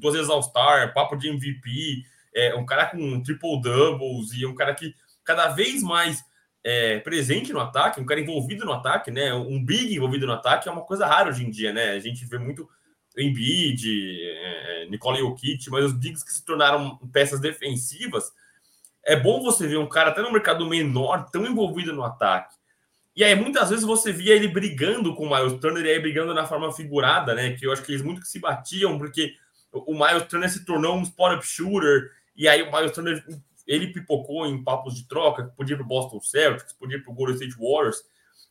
Duas 0.00 0.14
vezes 0.14 0.30
All-Star, 0.30 0.92
papo 0.92 1.16
de 1.16 1.28
MVP, 1.28 2.04
é 2.34 2.54
um 2.56 2.66
cara 2.66 2.86
com 2.86 3.22
triple 3.22 3.60
doubles 3.60 4.32
e 4.32 4.46
um 4.46 4.54
cara 4.54 4.74
que 4.74 4.94
cada 5.24 5.48
vez 5.48 5.82
mais 5.82 6.24
é, 6.64 6.98
presente 7.00 7.52
no 7.52 7.60
ataque, 7.60 8.00
um 8.00 8.06
cara 8.06 8.20
envolvido 8.20 8.64
no 8.64 8.72
ataque, 8.72 9.10
né? 9.12 9.32
Um 9.32 9.64
big 9.64 9.94
envolvido 9.94 10.26
no 10.26 10.32
ataque 10.32 10.68
é 10.68 10.72
uma 10.72 10.84
coisa 10.84 11.06
rara 11.06 11.30
hoje 11.30 11.44
em 11.44 11.50
dia, 11.50 11.72
né? 11.72 11.90
A 11.90 12.00
gente 12.00 12.24
vê 12.24 12.38
muito 12.38 12.68
Embiid, 13.20 14.20
é, 14.22 14.86
Nicole 14.90 15.18
Jokic, 15.18 15.70
mas 15.70 15.84
os 15.84 15.92
bigs 15.92 16.24
que 16.24 16.32
se 16.32 16.44
tornaram 16.44 16.96
peças 17.12 17.40
defensivas. 17.40 18.32
É 19.04 19.16
bom 19.16 19.42
você 19.42 19.66
ver 19.66 19.78
um 19.78 19.88
cara 19.88 20.10
até 20.10 20.22
no 20.22 20.32
mercado 20.32 20.66
menor 20.66 21.30
tão 21.30 21.46
envolvido 21.46 21.92
no 21.92 22.02
ataque. 22.04 22.56
E 23.16 23.24
aí, 23.24 23.34
muitas 23.34 23.70
vezes 23.70 23.84
você 23.84 24.12
via 24.12 24.34
ele 24.34 24.46
brigando 24.46 25.14
com 25.14 25.26
o 25.26 25.30
Miles 25.34 25.58
Turner 25.60 25.84
e 25.84 25.90
aí 25.90 25.98
brigando 25.98 26.32
na 26.32 26.46
forma 26.46 26.72
figurada, 26.72 27.34
né? 27.34 27.54
Que 27.54 27.66
eu 27.66 27.72
acho 27.72 27.82
que 27.82 27.90
eles 27.90 28.02
muito 28.02 28.20
que 28.20 28.28
se 28.28 28.38
batiam, 28.38 28.96
porque 28.96 29.34
o 29.72 29.92
Miles 29.92 30.28
Turner 30.28 30.48
se 30.48 30.64
tornou 30.64 30.96
um 30.96 31.02
spot-up 31.02 31.44
shooter, 31.44 32.10
e 32.36 32.46
aí 32.46 32.62
o 32.62 32.72
Miles 32.72 32.92
Turner 32.92 33.24
ele 33.66 33.88
pipocou 33.88 34.46
em 34.46 34.62
papos 34.62 34.94
de 34.94 35.06
troca, 35.06 35.52
podia 35.56 35.74
ir 35.74 35.76
para 35.76 35.84
o 35.84 35.88
Boston 35.88 36.20
Celtics, 36.20 36.72
podia 36.72 36.96
ir 36.96 37.02
para 37.02 37.12
o 37.12 37.14
Golden 37.14 37.34
State 37.34 37.56
Warriors. 37.58 38.02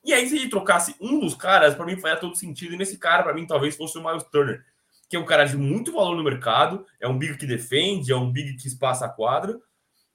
E 0.08 0.13
aí, 0.13 0.26
se 0.30 0.38
ele 0.38 0.48
trocasse 0.48 0.96
um 1.02 1.20
dos 1.20 1.36
caras, 1.36 1.76
para 1.76 1.86
mim 1.86 2.00
faria 2.00 2.15
todo 2.15 2.34
sentido. 2.34 2.74
E 2.74 2.78
nesse 2.78 2.98
cara, 2.98 3.24
para 3.24 3.34
mim, 3.34 3.46
talvez 3.46 3.76
fosse 3.76 3.98
o 3.98 4.02
Miles 4.02 4.24
Turner, 4.24 4.63
que 5.10 5.17
é 5.17 5.20
um 5.20 5.26
cara 5.26 5.43
de 5.43 5.58
muito 5.58 5.91
valor 5.91 6.15
no 6.15 6.24
mercado, 6.24 6.86
é 6.98 7.06
um 7.10 7.17
big 7.17 7.36
que 7.36 7.46
defende, 7.46 8.13
é 8.13 8.15
um 8.15 8.32
big 8.32 8.56
que 8.56 8.70
espaça 8.70 9.06
a 9.06 9.10
quadra. 9.10 9.60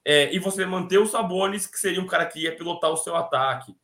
É, 0.03 0.33
e 0.33 0.39
você 0.39 0.65
manter 0.65 0.97
o 0.97 1.05
Sabonis, 1.05 1.67
que 1.67 1.77
seria 1.77 2.01
um 2.01 2.07
cara 2.07 2.25
que 2.25 2.39
ia 2.39 2.55
pilotar 2.55 2.89
o 2.89 2.97
seu 2.97 3.15
ataque. 3.15 3.75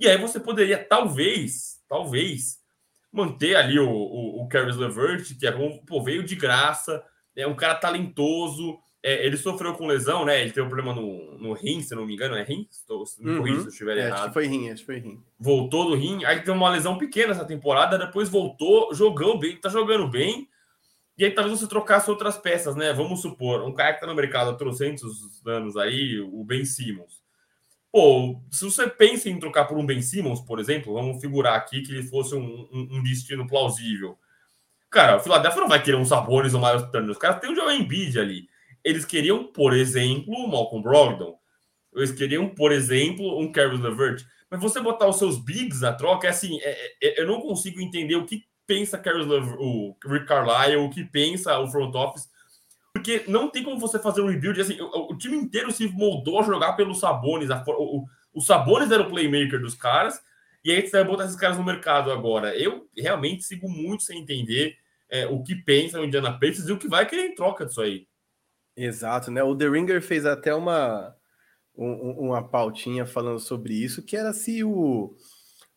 E 0.00 0.08
aí 0.08 0.16
você 0.16 0.40
poderia, 0.40 0.82
talvez, 0.82 1.82
talvez, 1.86 2.58
manter 3.12 3.54
ali 3.54 3.78
o, 3.78 3.90
o, 3.90 4.42
o 4.42 4.48
Caris 4.48 4.76
LeVert, 4.76 5.38
que 5.38 5.46
é 5.46 5.52
como, 5.52 5.84
pô, 5.84 6.02
veio 6.02 6.24
de 6.24 6.34
graça, 6.34 7.04
é 7.36 7.46
um 7.46 7.54
cara 7.54 7.74
talentoso, 7.74 8.78
é, 9.02 9.26
ele 9.26 9.36
sofreu 9.36 9.74
com 9.74 9.86
lesão, 9.86 10.24
né? 10.24 10.40
Ele 10.40 10.52
teve 10.52 10.64
um 10.64 10.70
problema 10.70 10.94
no, 10.94 11.36
no 11.36 11.52
rim, 11.52 11.82
se 11.82 11.94
não 11.94 12.06
me 12.06 12.14
engano, 12.14 12.36
é 12.36 12.44
rim? 12.44 12.68
Estou, 12.70 13.04
me 13.18 13.30
uhum. 13.30 13.44
se 13.44 13.64
eu 13.64 13.68
estiver 13.68 13.98
é, 13.98 14.06
errado. 14.06 14.12
Acho 14.12 14.26
que 14.28 14.34
foi 14.34 14.46
rim, 14.46 14.70
acho 14.70 14.80
que 14.80 14.86
foi 14.86 14.98
rim. 15.00 15.20
Voltou 15.38 15.90
do 15.90 15.96
rim, 15.96 16.24
aí 16.24 16.38
teve 16.38 16.52
uma 16.52 16.70
lesão 16.70 16.96
pequena 16.96 17.32
essa 17.32 17.44
temporada, 17.44 17.98
depois 17.98 18.28
voltou, 18.28 18.94
jogou 18.94 19.38
bem, 19.38 19.56
tá 19.56 19.68
jogando 19.68 20.08
bem. 20.08 20.48
E 21.18 21.24
aí 21.24 21.32
talvez 21.32 21.58
você 21.58 21.66
trocasse 21.66 22.08
outras 22.08 22.38
peças, 22.38 22.76
né? 22.76 22.92
Vamos 22.92 23.20
supor, 23.20 23.62
um 23.62 23.74
cara 23.74 23.92
que 23.92 24.00
tá 24.00 24.06
no 24.06 24.14
mercado 24.14 24.50
há 24.50 24.54
trocentos 24.54 25.12
anos 25.44 25.76
aí, 25.76 26.20
o 26.20 26.44
Ben 26.44 26.64
Simmons. 26.64 27.20
Pô, 27.90 28.40
se 28.50 28.64
você 28.64 28.88
pensa 28.88 29.28
em 29.28 29.38
trocar 29.38 29.66
por 29.66 29.76
um 29.76 29.84
Ben 29.84 30.00
Simmons, 30.00 30.40
por 30.40 30.60
exemplo, 30.60 30.94
vamos 30.94 31.20
figurar 31.20 31.56
aqui 31.56 31.82
que 31.82 31.92
ele 31.92 32.04
fosse 32.04 32.34
um, 32.34 32.68
um, 32.72 32.88
um 32.92 33.02
destino 33.02 33.46
plausível. 33.46 34.16
Cara, 34.88 35.16
o 35.16 35.20
Philadelphia 35.20 35.60
não 35.60 35.68
vai 35.68 35.82
querer 35.82 35.96
um 35.96 36.04
Sabonis 36.04 36.54
ou 36.54 36.60
um 36.60 36.66
Miles 36.66 36.88
Turner. 36.90 37.10
Os 37.10 37.18
caras 37.18 37.40
têm 37.40 37.52
o 37.52 37.54
Joel 37.54 37.72
Embiid 37.72 38.18
ali. 38.18 38.51
Eles 38.84 39.04
queriam, 39.04 39.44
por 39.44 39.74
exemplo, 39.74 40.34
o 40.34 40.48
Malcolm 40.48 40.82
Brogdon. 40.82 41.36
Eles 41.94 42.12
queriam, 42.12 42.48
por 42.48 42.72
exemplo, 42.72 43.38
um 43.38 43.52
Kevin 43.52 43.82
Levert. 43.82 44.24
Mas 44.50 44.60
você 44.60 44.80
botar 44.80 45.08
os 45.08 45.18
seus 45.18 45.38
bigs 45.38 45.80
na 45.80 45.92
troca, 45.92 46.26
é 46.26 46.30
assim, 46.30 46.58
é, 46.62 46.94
é, 47.02 47.20
eu 47.20 47.26
não 47.26 47.40
consigo 47.40 47.80
entender 47.80 48.16
o 48.16 48.26
que 48.26 48.44
pensa 48.66 49.00
Levert, 49.04 49.56
o 49.58 49.96
Rick 50.06 50.26
Carlisle, 50.26 50.76
o 50.76 50.90
que 50.90 51.04
pensa 51.04 51.58
o 51.58 51.70
front 51.70 51.94
office, 51.94 52.28
porque 52.94 53.24
não 53.26 53.48
tem 53.48 53.62
como 53.62 53.78
você 53.78 53.98
fazer 53.98 54.20
um 54.20 54.28
rebuild. 54.28 54.60
Assim, 54.60 54.80
o, 54.80 55.12
o 55.12 55.18
time 55.18 55.36
inteiro 55.36 55.70
se 55.72 55.88
moldou 55.88 56.40
a 56.40 56.42
jogar 56.42 56.74
pelos 56.74 57.00
Sabones. 57.00 57.50
A, 57.50 57.64
o, 57.66 58.04
o 58.34 58.40
Sabones 58.40 58.90
era 58.90 59.02
o 59.02 59.08
playmaker 59.08 59.60
dos 59.60 59.74
caras, 59.74 60.20
e 60.64 60.70
aí 60.70 60.82
você 60.82 60.90
vai 60.90 61.04
botar 61.04 61.24
esses 61.24 61.36
caras 61.36 61.56
no 61.56 61.64
mercado 61.64 62.10
agora. 62.10 62.56
Eu 62.56 62.88
realmente 62.96 63.42
sigo 63.42 63.68
muito 63.68 64.02
sem 64.02 64.20
entender 64.20 64.76
é, 65.10 65.26
o 65.26 65.42
que 65.42 65.54
pensa 65.54 66.00
o 66.00 66.04
Indiana 66.04 66.38
Pacers 66.38 66.68
e 66.68 66.72
o 66.72 66.78
que 66.78 66.88
vai 66.88 67.06
querer 67.06 67.26
em 67.26 67.34
troca 67.34 67.66
disso 67.66 67.80
aí. 67.80 68.06
Exato, 68.76 69.30
né? 69.30 69.42
O 69.42 69.56
The 69.56 69.68
Ringer 69.68 70.02
fez 70.02 70.24
até 70.24 70.54
uma, 70.54 71.14
um, 71.76 72.28
uma 72.28 72.42
pautinha 72.46 73.04
falando 73.06 73.38
sobre 73.38 73.74
isso, 73.74 74.02
que 74.02 74.16
era 74.16 74.32
se 74.32 74.64
o 74.64 75.14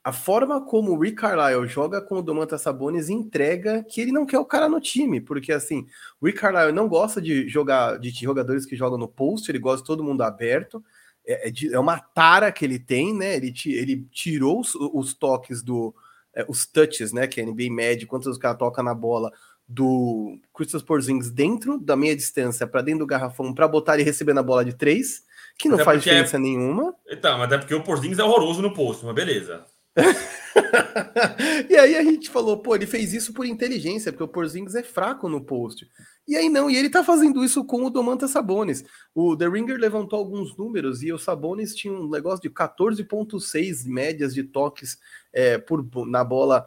a 0.03 0.13
forma 0.13 0.63
como 0.63 0.91
o 0.91 0.99
Rick 0.99 1.15
Carlisle 1.15 1.67
joga 1.67 1.99
com 1.99 2.17
o 2.17 2.21
Domantas 2.21 2.61
Sabonis 2.61 3.09
entrega 3.09 3.83
que 3.83 3.99
ele 3.99 4.11
não 4.11 4.23
quer 4.23 4.37
o 4.37 4.45
cara 4.45 4.69
no 4.69 4.79
time, 4.79 5.19
porque 5.19 5.51
assim, 5.51 5.87
o 6.21 6.27
Rick 6.27 6.39
Carlisle 6.39 6.71
não 6.71 6.87
gosta 6.87 7.19
de 7.19 7.49
jogar 7.49 7.97
de 7.97 8.11
jogadores 8.11 8.67
que 8.67 8.75
jogam 8.75 8.99
no 8.99 9.07
post, 9.07 9.49
ele 9.49 9.57
gosta 9.57 9.81
de 9.81 9.87
todo 9.87 10.03
mundo 10.03 10.21
aberto, 10.21 10.83
é, 11.25 11.49
é, 11.49 11.53
é 11.71 11.79
uma 11.79 11.99
tara 11.99 12.51
que 12.51 12.63
ele 12.63 12.77
tem, 12.77 13.15
né? 13.15 13.35
Ele, 13.35 13.51
ele 13.65 14.07
tirou 14.11 14.59
os, 14.59 14.75
os 14.75 15.15
toques 15.15 15.63
do 15.63 15.93
é, 16.35 16.45
os 16.47 16.67
touches, 16.67 17.11
né? 17.11 17.25
Que 17.25 17.41
é 17.41 17.45
NBA 17.45 17.71
médio, 17.71 18.07
quantos 18.07 18.27
os 18.27 18.37
caras 18.37 18.59
tocam 18.59 18.83
na 18.83 18.93
bola 18.93 19.31
do 19.67 20.37
Christopher 20.53 20.85
Porzingis 20.85 21.31
dentro 21.31 21.79
da 21.79 21.95
meia 21.95 22.15
distância 22.15 22.67
para 22.67 22.81
dentro 22.81 22.99
do 22.99 23.07
garrafão 23.07 23.53
para 23.53 23.67
botar 23.67 23.95
ele 23.95 24.03
recebendo 24.03 24.39
a 24.39 24.43
bola 24.43 24.63
de 24.63 24.73
três, 24.73 25.23
que 25.57 25.67
não 25.67 25.75
até 25.75 25.83
faz 25.83 25.97
é 25.97 25.99
diferença 26.01 26.37
é... 26.37 26.39
nenhuma. 26.39 26.93
Então, 27.09 27.37
mas 27.37 27.51
é 27.51 27.57
porque 27.57 27.73
o 27.73 27.83
Porzingis 27.83 28.19
é 28.19 28.23
horroroso 28.23 28.61
no 28.61 28.73
posto, 28.73 29.05
mas 29.05 29.15
beleza. 29.15 29.65
e 31.69 31.75
aí 31.77 31.95
a 31.95 32.03
gente 32.03 32.29
falou, 32.29 32.57
pô, 32.57 32.75
ele 32.75 32.85
fez 32.85 33.13
isso 33.13 33.33
por 33.33 33.45
inteligência, 33.45 34.11
porque 34.11 34.23
o 34.23 34.27
Porzingis 34.27 34.75
é 34.75 34.83
fraco 34.83 35.29
no 35.29 35.41
post. 35.41 35.87
E 36.27 36.35
aí 36.35 36.49
não, 36.49 36.69
e 36.69 36.75
ele 36.75 36.89
tá 36.89 37.03
fazendo 37.03 37.43
isso 37.43 37.63
com 37.63 37.85
o 37.85 37.89
Domantas 37.89 38.31
Sabonis. 38.31 38.83
O 39.13 39.37
The 39.37 39.47
Ringer 39.47 39.77
levantou 39.77 40.19
alguns 40.19 40.57
números 40.57 41.01
e 41.03 41.13
o 41.13 41.19
Sabonis 41.19 41.75
tinha 41.75 41.93
um 41.93 42.09
negócio 42.09 42.41
de 42.41 42.49
14.6 42.49 43.87
médias 43.87 44.33
de 44.33 44.43
toques 44.43 44.97
é, 45.31 45.57
por, 45.57 45.85
na 46.07 46.23
bola 46.23 46.65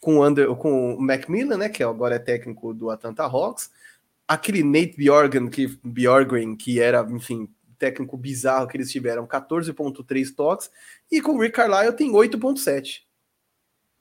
com 0.00 0.18
o, 0.18 0.26
Under, 0.26 0.54
com 0.56 0.94
o 0.94 1.00
Macmillan, 1.00 1.56
né, 1.56 1.68
que 1.68 1.82
agora 1.82 2.16
é 2.16 2.18
técnico 2.18 2.72
do 2.72 2.90
Atlanta 2.90 3.24
Hawks, 3.24 3.70
aquele 4.26 4.62
Nate 4.62 4.96
Bjorgen, 4.96 5.48
que, 5.48 5.78
Bjorgen, 5.82 6.56
que 6.56 6.80
era, 6.80 7.06
enfim, 7.10 7.48
técnico 7.78 8.16
bizarro 8.16 8.66
que 8.68 8.76
eles 8.76 8.90
tiveram, 8.90 9.26
14.3 9.26 10.34
toques, 10.34 10.70
e 11.10 11.20
com 11.20 11.32
o 11.32 11.40
Rick 11.40 11.54
Carlisle 11.54 11.96
tem 11.96 12.12
8.7. 12.12 13.02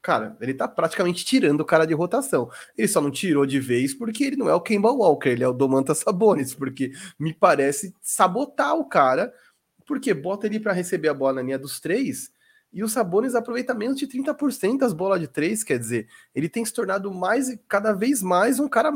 Cara, 0.02 0.38
ele 0.40 0.54
tá 0.54 0.68
praticamente 0.68 1.26
tirando 1.26 1.62
o 1.62 1.66
cara 1.66 1.86
de 1.86 1.94
rotação. 1.94 2.50
Ele 2.78 2.88
só 2.88 3.02
não 3.02 3.12
tirou 3.12 3.46
de 3.46 3.60
vez 3.60 3.94
porque 3.94 4.24
ele 4.24 4.38
não 4.38 4.48
é 4.48 4.54
o 4.54 4.62
Kemba 4.62 4.90
Walker, 4.90 5.30
ele 5.30 5.44
é 5.44 5.48
o 5.48 5.54
Domantas 5.54 5.98
Sabonis, 5.98 6.54
porque 6.54 6.92
me 7.20 7.34
parece 7.34 7.94
sabotar 8.02 8.76
o 8.76 8.86
cara, 8.86 9.34
porque 9.86 10.14
bota 10.14 10.46
ele 10.46 10.60
para 10.60 10.72
receber 10.72 11.10
a 11.10 11.14
bola 11.14 11.34
na 11.34 11.42
linha 11.42 11.60
dos 11.60 11.80
três, 11.80 12.32
e 12.72 12.84
o 12.84 12.90
Sabonis 12.90 13.36
aproveita 13.36 13.74
menos 13.74 13.98
de 13.98 14.08
30% 14.08 14.78
das 14.80 14.94
bolas 14.94 15.20
de 15.20 15.28
três, 15.28 15.64
quer 15.64 15.80
dizer, 15.80 16.08
ele 16.36 16.50
tem 16.50 16.64
se 16.64 16.74
tornado 16.74 17.12
mais 17.14 17.58
cada 17.68 17.94
vez 17.94 18.22
mais 18.22 18.60
um 18.60 18.68
cara 18.68 18.92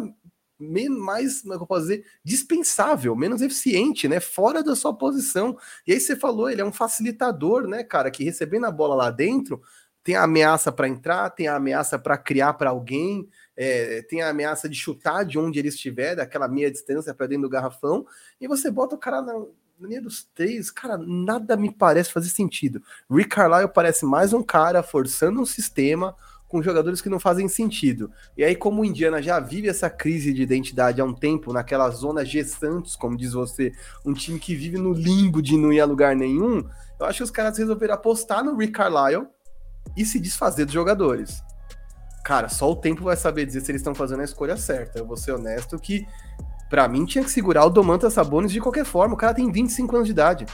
mais, 0.90 1.42
como 1.42 1.54
é 1.54 1.58
eu 1.58 1.66
posso 1.66 1.82
dizer, 1.82 2.06
dispensável, 2.24 3.16
menos 3.16 3.42
eficiente, 3.42 4.08
né? 4.08 4.20
Fora 4.20 4.64
da 4.64 4.76
sua 4.76 4.96
posição. 4.96 5.58
E 5.88 5.94
aí 5.94 6.00
você 6.00 6.16
falou, 6.16 6.50
ele 6.50 6.62
é 6.62 6.66
um 6.66 6.72
facilitador, 6.72 7.68
né, 7.68 7.84
cara, 7.84 8.12
que 8.12 8.24
recebendo 8.24 8.66
a 8.66 8.72
bola 8.72 8.94
lá 8.94 9.10
dentro, 9.10 9.62
tem 10.04 10.16
a 10.16 10.24
ameaça 10.24 10.72
para 10.72 10.88
entrar, 10.88 11.30
tem 11.30 11.48
a 11.48 11.56
ameaça 11.56 11.98
para 11.98 12.18
criar 12.18 12.54
para 12.54 12.72
alguém, 12.72 13.28
é, 13.56 14.02
tem 14.04 14.22
a 14.22 14.30
ameaça 14.30 14.68
de 14.68 14.76
chutar 14.76 15.24
de 15.24 15.38
onde 15.38 15.60
ele 15.60 15.68
estiver, 15.68 16.16
daquela 16.16 16.48
meia 16.48 16.72
distância 16.72 17.14
para 17.14 17.28
dentro 17.28 17.44
do 17.44 17.50
garrafão, 17.50 18.06
e 18.40 18.48
você 18.48 18.72
bota 18.72 18.96
o 18.96 19.00
cara 19.00 19.22
na, 19.22 19.34
linha 19.88 20.02
dos 20.02 20.24
três, 20.36 20.70
cara, 20.70 20.98
nada 20.98 21.56
me 21.56 21.72
parece 21.72 22.12
fazer 22.12 22.30
sentido. 22.30 22.82
Rick 23.10 23.30
Carlisle 23.30 23.72
parece 23.74 24.06
mais 24.06 24.34
um 24.34 24.44
cara 24.44 24.84
forçando 24.84 25.42
um 25.42 25.46
sistema 25.46 26.16
com 26.48 26.62
jogadores 26.62 27.02
que 27.02 27.10
não 27.10 27.20
fazem 27.20 27.48
sentido. 27.48 28.12
E 28.38 28.44
aí, 28.44 28.56
como 28.56 28.82
o 28.82 28.86
Indiana 28.86 29.22
já 29.22 29.40
vive 29.40 29.70
essa 29.70 29.90
crise 29.90 30.34
de 30.34 30.42
identidade 30.42 31.00
há 31.00 31.06
um 31.06 31.14
tempo, 31.14 31.54
naquela 31.54 31.90
zona 31.90 32.26
G 32.26 32.44
Santos, 32.44 32.96
como 32.96 33.16
diz 33.16 33.32
você, 33.32 33.72
um 34.06 34.14
time 34.14 34.38
que 34.38 34.54
vive 34.54 34.78
no 34.78 34.92
limbo 34.92 35.42
de 35.42 35.56
não 35.56 35.72
ir 35.72 35.80
a 35.80 35.86
lugar 35.86 36.14
nenhum, 36.14 36.68
eu 37.00 37.06
acho 37.06 37.20
que 37.20 37.24
os 37.24 37.32
caras 37.32 37.58
resolveram 37.58 37.94
apostar 37.94 38.44
no 38.44 38.58
Rick 38.58 38.74
Carlisle 38.74 39.28
e 39.96 40.06
se 40.06 40.20
desfazer 40.20 40.66
dos 40.66 40.74
jogadores. 40.74 41.42
Cara, 42.24 42.50
só 42.50 42.70
o 42.70 42.76
tempo 42.76 43.04
vai 43.04 43.16
saber 43.16 43.46
dizer 43.46 43.62
se 43.62 43.72
eles 43.72 43.80
estão 43.80 43.96
fazendo 43.96 44.20
a 44.20 44.26
escolha 44.26 44.58
certa. 44.58 45.00
Eu 45.00 45.08
vou 45.08 45.18
ser 45.18 45.32
honesto 45.32 45.80
que 45.80 46.06
Pra 46.72 46.88
mim, 46.88 47.04
tinha 47.04 47.22
que 47.22 47.30
segurar 47.30 47.66
o 47.66 47.70
Domantas 47.70 48.14
Sabonis 48.14 48.50
de 48.50 48.62
qualquer 48.62 48.86
forma. 48.86 49.14
O 49.14 49.18
cara 49.18 49.34
tem 49.34 49.52
25 49.52 49.94
anos 49.94 50.08
de 50.08 50.14
idade. 50.14 50.46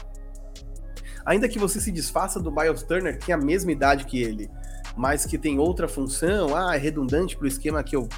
Ainda 1.24 1.48
que 1.48 1.60
você 1.60 1.80
se 1.80 1.92
desfaça 1.92 2.40
do 2.40 2.50
Miles 2.50 2.82
Turner, 2.82 3.16
que 3.16 3.26
tem 3.26 3.34
a 3.36 3.38
mesma 3.38 3.70
idade 3.70 4.04
que 4.04 4.20
ele, 4.20 4.50
mas 4.96 5.24
que 5.24 5.38
tem 5.38 5.60
outra 5.60 5.86
função, 5.86 6.56
ah, 6.56 6.74
é 6.74 6.78
redundante 6.78 7.36
pro 7.36 7.46
esquema 7.46 7.84
que 7.84 7.94
eu. 7.94 8.08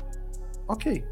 Ok. 0.66 1.04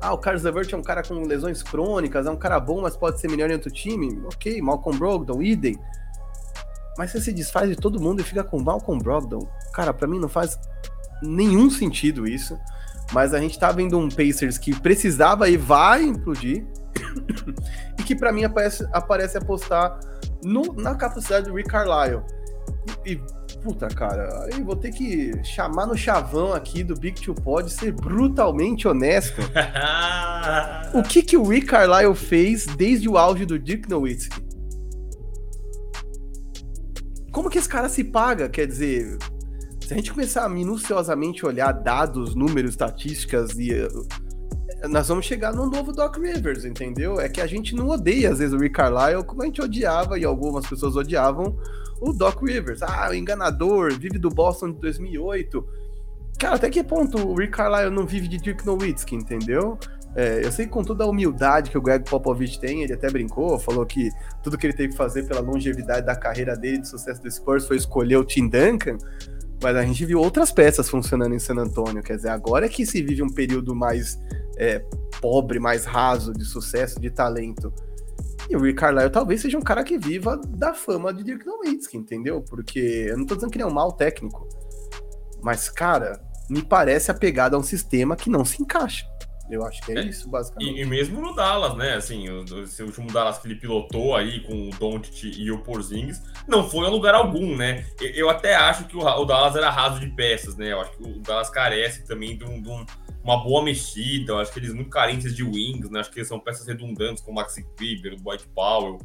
Ah, 0.00 0.12
o 0.12 0.18
Carlos 0.18 0.44
Levert 0.44 0.72
é 0.72 0.76
um 0.76 0.82
cara 0.82 1.02
com 1.02 1.14
lesões 1.26 1.64
crônicas, 1.64 2.26
é 2.26 2.30
um 2.30 2.36
cara 2.36 2.60
bom, 2.60 2.80
mas 2.80 2.96
pode 2.96 3.20
ser 3.20 3.28
melhor 3.28 3.50
em 3.50 3.54
outro 3.54 3.70
time. 3.72 4.22
Ok, 4.26 4.62
Malcolm 4.62 4.96
Brogdon, 4.96 5.42
idem. 5.42 5.76
Mas 6.96 7.10
você 7.10 7.20
se 7.20 7.32
desfaz 7.32 7.68
de 7.68 7.74
todo 7.74 8.00
mundo 8.00 8.20
e 8.20 8.24
fica 8.24 8.44
com 8.44 8.62
Malcolm 8.62 9.02
Brogdon. 9.02 9.48
Cara, 9.72 9.92
para 9.92 10.06
mim 10.06 10.20
não 10.20 10.28
faz 10.28 10.56
nenhum 11.20 11.68
sentido 11.70 12.24
isso. 12.24 12.56
Mas 13.12 13.32
a 13.32 13.40
gente 13.40 13.58
tá 13.58 13.70
vendo 13.70 13.98
um 13.98 14.08
Pacers 14.08 14.58
que 14.58 14.78
precisava 14.80 15.48
e 15.48 15.56
vai 15.56 16.02
implodir. 16.02 16.66
e 17.98 18.02
que 18.02 18.14
para 18.14 18.32
mim 18.32 18.44
aparece, 18.44 18.86
aparece 18.92 19.38
apostar 19.38 19.98
no, 20.42 20.72
na 20.74 20.94
capacidade 20.94 21.48
do 21.48 21.54
Rick 21.54 21.68
Carlisle. 21.68 22.22
E, 23.04 23.12
e 23.12 23.20
puta, 23.62 23.88
cara, 23.88 24.48
eu 24.56 24.64
vou 24.64 24.76
ter 24.76 24.92
que 24.92 25.32
chamar 25.44 25.86
no 25.86 25.96
chavão 25.96 26.52
aqui 26.52 26.82
do 26.84 26.94
Big 26.94 27.20
Two 27.20 27.34
Pod 27.34 27.70
ser 27.70 27.92
brutalmente 27.92 28.86
honesto. 28.86 29.40
o 30.94 31.02
que 31.02 31.22
que 31.22 31.36
o 31.36 31.48
Rick 31.48 31.66
Carlisle 31.66 32.14
fez 32.14 32.66
desde 32.66 33.08
o 33.08 33.18
auge 33.18 33.44
do 33.44 33.58
Dirk 33.58 33.88
Nowitzki? 33.88 34.44
Como 37.32 37.50
que 37.50 37.58
esse 37.58 37.68
cara 37.68 37.88
se 37.88 38.02
paga? 38.02 38.48
Quer 38.48 38.66
dizer, 38.66 39.18
se 39.86 39.94
a 39.94 39.96
gente 39.96 40.12
começar 40.12 40.44
a 40.44 40.48
minuciosamente 40.48 41.46
olhar 41.46 41.70
dados, 41.70 42.34
números, 42.34 42.70
estatísticas 42.70 43.56
e 43.56 43.70
nós 44.88 45.06
vamos 45.06 45.24
chegar 45.24 45.54
no 45.54 45.70
novo 45.70 45.92
Doc 45.92 46.16
Rivers, 46.16 46.64
entendeu? 46.64 47.20
É 47.20 47.28
que 47.28 47.40
a 47.40 47.46
gente 47.46 47.72
não 47.72 47.88
odeia, 47.88 48.32
às 48.32 48.40
vezes, 48.40 48.52
o 48.52 48.58
Rick 48.58 48.74
Carlisle 48.74 49.24
como 49.24 49.42
a 49.42 49.46
gente 49.46 49.62
odiava, 49.62 50.18
e 50.18 50.24
algumas 50.24 50.66
pessoas 50.66 50.96
odiavam, 50.96 51.56
o 52.00 52.12
Doc 52.12 52.42
Rivers. 52.42 52.82
Ah, 52.82 53.08
o 53.10 53.14
enganador, 53.14 53.92
vive 53.92 54.18
do 54.18 54.28
Boston 54.28 54.72
de 54.72 54.80
2008. 54.80 55.64
Cara, 56.36 56.56
até 56.56 56.68
que 56.68 56.82
ponto 56.82 57.24
o 57.24 57.36
Rick 57.36 57.52
Carlisle 57.52 57.94
não 57.94 58.04
vive 58.04 58.26
de 58.26 58.38
Dirk 58.38 58.66
Nowitzki, 58.66 59.14
entendeu? 59.14 59.78
É, 60.16 60.44
eu 60.44 60.50
sei 60.50 60.64
que 60.64 60.72
com 60.72 60.82
toda 60.82 61.04
a 61.04 61.06
humildade 61.06 61.70
que 61.70 61.76
o 61.76 61.82
Greg 61.82 62.08
Popovich 62.08 62.58
tem, 62.58 62.82
ele 62.82 62.94
até 62.94 63.10
brincou, 63.10 63.58
falou 63.58 63.84
que 63.84 64.10
tudo 64.42 64.56
que 64.56 64.66
ele 64.66 64.72
teve 64.72 64.88
que 64.88 64.96
fazer 64.96 65.24
pela 65.24 65.40
longevidade 65.40 66.06
da 66.06 66.16
carreira 66.16 66.56
dele, 66.56 66.78
de 66.78 66.88
sucesso 66.88 67.22
do 67.22 67.30
Spurs, 67.30 67.66
foi 67.66 67.76
escolher 67.76 68.16
o 68.16 68.24
Tim 68.24 68.48
Duncan, 68.48 68.96
mas 69.62 69.76
a 69.76 69.82
gente 69.82 70.04
viu 70.04 70.20
outras 70.20 70.50
peças 70.50 70.88
funcionando 70.88 71.34
em 71.34 71.38
San 71.38 71.56
Antonio, 71.56 72.02
quer 72.02 72.16
dizer, 72.16 72.28
agora 72.28 72.66
é 72.66 72.68
que 72.68 72.84
se 72.84 73.02
vive 73.02 73.22
um 73.22 73.32
período 73.32 73.74
mais 73.74 74.18
é, 74.56 74.80
pobre, 75.20 75.58
mais 75.58 75.84
raso 75.84 76.32
de 76.32 76.44
sucesso, 76.44 77.00
de 77.00 77.10
talento. 77.10 77.72
E 78.48 78.56
o 78.56 78.60
Rick 78.60 78.78
Carlisle 78.78 79.10
talvez 79.10 79.40
seja 79.40 79.58
um 79.58 79.62
cara 79.62 79.82
que 79.82 79.98
viva 79.98 80.40
da 80.48 80.72
fama 80.72 81.12
de 81.12 81.24
Dirk 81.24 81.44
Nowitzki, 81.44 81.96
entendeu? 81.96 82.42
Porque 82.42 83.06
eu 83.08 83.18
não 83.18 83.26
tô 83.26 83.34
dizendo 83.34 83.50
que 83.50 83.56
ele 83.56 83.64
é 83.64 83.66
um 83.66 83.72
mau 83.72 83.92
técnico, 83.92 84.46
mas, 85.42 85.68
cara, 85.68 86.20
me 86.48 86.62
parece 86.62 87.10
apegado 87.10 87.54
a 87.54 87.58
um 87.58 87.62
sistema 87.62 88.14
que 88.16 88.30
não 88.30 88.44
se 88.44 88.62
encaixa. 88.62 89.04
Eu 89.48 89.64
acho 89.64 89.80
que 89.82 89.92
é, 89.92 89.98
é 89.98 90.04
isso, 90.04 90.28
basicamente. 90.28 90.76
E, 90.76 90.82
e, 90.82 90.84
mesmo 90.84 91.20
no 91.20 91.34
Dallas, 91.34 91.76
né? 91.76 91.94
Assim, 91.94 92.28
o, 92.28 92.44
esse 92.62 92.82
último 92.82 93.12
Dallas 93.12 93.38
que 93.38 93.46
ele 93.46 93.56
pilotou 93.56 94.16
aí 94.16 94.40
com 94.40 94.68
o 94.68 94.70
Doncic 94.70 95.38
e 95.38 95.50
o 95.50 95.62
Porzingis, 95.62 96.22
não 96.48 96.68
foi 96.68 96.86
a 96.86 96.88
lugar 96.88 97.14
algum, 97.14 97.56
né? 97.56 97.86
Eu, 98.00 98.10
eu 98.10 98.30
até 98.30 98.54
acho 98.54 98.86
que 98.86 98.96
o, 98.96 99.00
o, 99.00 99.24
Dallas 99.24 99.54
era 99.54 99.70
raso 99.70 100.00
de 100.00 100.08
peças, 100.08 100.56
né? 100.56 100.72
Eu 100.72 100.80
acho 100.80 100.96
que 100.96 101.02
o 101.02 101.20
Dallas 101.20 101.50
carece 101.50 102.04
também 102.06 102.36
de 102.36 102.44
um, 102.44 102.60
de 102.60 102.68
um 102.68 102.84
uma 103.26 103.42
boa 103.42 103.62
mexida. 103.62 104.32
Eu 104.32 104.38
acho 104.38 104.52
que 104.52 104.60
eles 104.60 104.72
muito 104.72 104.88
carentes 104.88 105.34
de 105.34 105.42
wings, 105.42 105.90
né? 105.90 106.00
Acho 106.00 106.10
que 106.12 106.20
eles 106.20 106.28
são 106.28 106.38
peças 106.38 106.66
redundantes 106.66 107.22
com 107.22 107.32
o 107.32 107.34
Maxi 107.34 107.66
Kleber, 107.76 108.14
o 108.14 108.16
Dwight 108.16 108.46
Powell. 108.54 108.98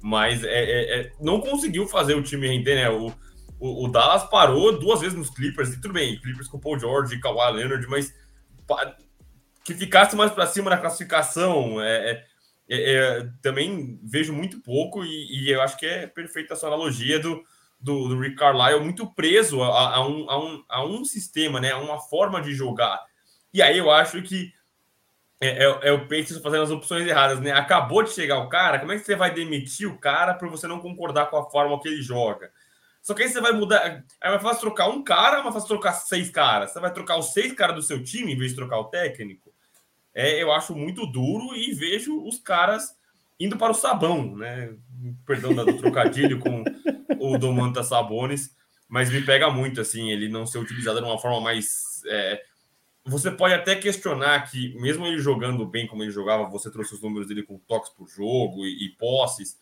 Mas 0.00 0.44
é, 0.44 0.64
é, 0.64 1.00
é, 1.00 1.12
não 1.20 1.40
conseguiu 1.40 1.86
fazer 1.88 2.14
o 2.14 2.22
time 2.22 2.46
render, 2.46 2.76
né? 2.76 2.88
O, 2.88 3.12
o, 3.58 3.84
o, 3.84 3.88
Dallas 3.88 4.22
parou 4.24 4.78
duas 4.78 5.00
vezes 5.00 5.18
nos 5.18 5.30
Clippers, 5.30 5.72
e 5.72 5.80
tudo 5.80 5.94
bem, 5.94 6.18
Clippers 6.20 6.46
com 6.46 6.58
o 6.58 6.60
Paul 6.60 6.78
George 6.78 7.16
e 7.16 7.20
Kawhi 7.20 7.54
Leonard, 7.54 7.84
mas 7.88 8.14
que 9.66 9.74
ficasse 9.74 10.14
mais 10.14 10.30
para 10.30 10.46
cima 10.46 10.70
na 10.70 10.78
classificação. 10.78 11.82
É, 11.82 12.10
é, 12.10 12.24
é, 12.68 12.94
é, 12.94 13.28
também 13.42 13.98
vejo 14.02 14.32
muito 14.32 14.60
pouco, 14.60 15.04
e, 15.04 15.08
e, 15.08 15.50
eu 15.50 15.60
acho 15.60 15.76
que 15.76 15.86
é 15.86 16.06
perfeita 16.06 16.54
a 16.54 16.56
sua 16.56 16.68
analogia 16.68 17.18
do, 17.18 17.44
do, 17.78 18.08
do 18.08 18.18
Rick 18.18 18.36
Carlisle, 18.36 18.80
muito 18.80 19.12
preso 19.12 19.62
a, 19.62 19.96
a, 19.96 20.06
um, 20.06 20.30
a, 20.30 20.38
um, 20.38 20.64
a 20.68 20.84
um 20.84 21.04
sistema, 21.04 21.60
né? 21.60 21.72
a 21.72 21.78
uma 21.78 22.00
forma 22.00 22.40
de 22.40 22.54
jogar. 22.54 23.00
E 23.52 23.60
aí 23.60 23.78
eu 23.78 23.90
acho 23.90 24.22
que 24.22 24.52
é, 25.40 25.64
é, 25.64 25.78
é 25.88 25.92
o 25.92 26.08
Pacers 26.08 26.40
fazendo 26.40 26.62
as 26.62 26.70
opções 26.70 27.06
erradas, 27.06 27.40
né? 27.40 27.52
Acabou 27.52 28.02
de 28.02 28.10
chegar 28.10 28.38
o 28.38 28.48
cara, 28.48 28.78
como 28.78 28.92
é 28.92 28.98
que 28.98 29.04
você 29.04 29.14
vai 29.14 29.32
demitir 29.32 29.88
o 29.88 29.98
cara 29.98 30.34
para 30.34 30.48
você 30.48 30.66
não 30.66 30.80
concordar 30.80 31.26
com 31.26 31.36
a 31.36 31.50
forma 31.50 31.80
que 31.80 31.88
ele 31.88 32.02
joga? 32.02 32.50
Só 33.02 33.14
que 33.14 33.22
aí 33.22 33.28
você 33.28 33.40
vai 33.40 33.52
mudar. 33.52 34.02
Aí 34.20 34.30
vai 34.30 34.40
fazer 34.40 34.60
trocar 34.60 34.88
um 34.88 35.04
cara, 35.04 35.42
vai 35.42 35.52
fazer 35.52 35.68
trocar 35.68 35.92
seis 35.92 36.30
caras. 36.30 36.72
Você 36.72 36.80
vai 36.80 36.92
trocar 36.92 37.16
os 37.16 37.32
seis 37.32 37.52
caras 37.52 37.76
do 37.76 37.82
seu 37.82 38.02
time 38.02 38.32
em 38.32 38.36
vez 38.36 38.50
de 38.50 38.56
trocar 38.56 38.78
o 38.80 38.86
técnico. 38.86 39.54
É, 40.16 40.42
eu 40.42 40.50
acho 40.50 40.74
muito 40.74 41.04
duro 41.06 41.54
e 41.54 41.74
vejo 41.74 42.24
os 42.24 42.38
caras 42.38 42.96
indo 43.38 43.58
para 43.58 43.70
o 43.70 43.74
sabão, 43.74 44.34
né? 44.34 44.74
Perdão 45.26 45.54
do 45.54 45.76
trocadilho 45.76 46.38
com 46.40 46.64
o 47.20 47.36
Domantas 47.36 47.88
Sabonis, 47.88 48.56
mas 48.88 49.10
me 49.10 49.20
pega 49.20 49.50
muito 49.50 49.78
assim 49.78 50.10
ele 50.10 50.26
não 50.26 50.46
ser 50.46 50.56
utilizado 50.56 51.00
de 51.00 51.06
uma 51.06 51.18
forma 51.18 51.38
mais 51.42 52.02
é, 52.08 52.42
você 53.06 53.30
pode 53.30 53.54
até 53.54 53.76
questionar 53.76 54.50
que, 54.50 54.74
mesmo 54.80 55.06
ele 55.06 55.18
jogando 55.18 55.64
bem 55.64 55.86
como 55.86 56.02
ele 56.02 56.10
jogava, 56.10 56.48
você 56.48 56.70
trouxe 56.70 56.94
os 56.94 57.00
números 57.00 57.28
dele 57.28 57.42
com 57.42 57.58
toques 57.58 57.90
por 57.90 58.08
jogo 58.08 58.66
e, 58.66 58.86
e 58.86 58.88
posses. 58.96 59.58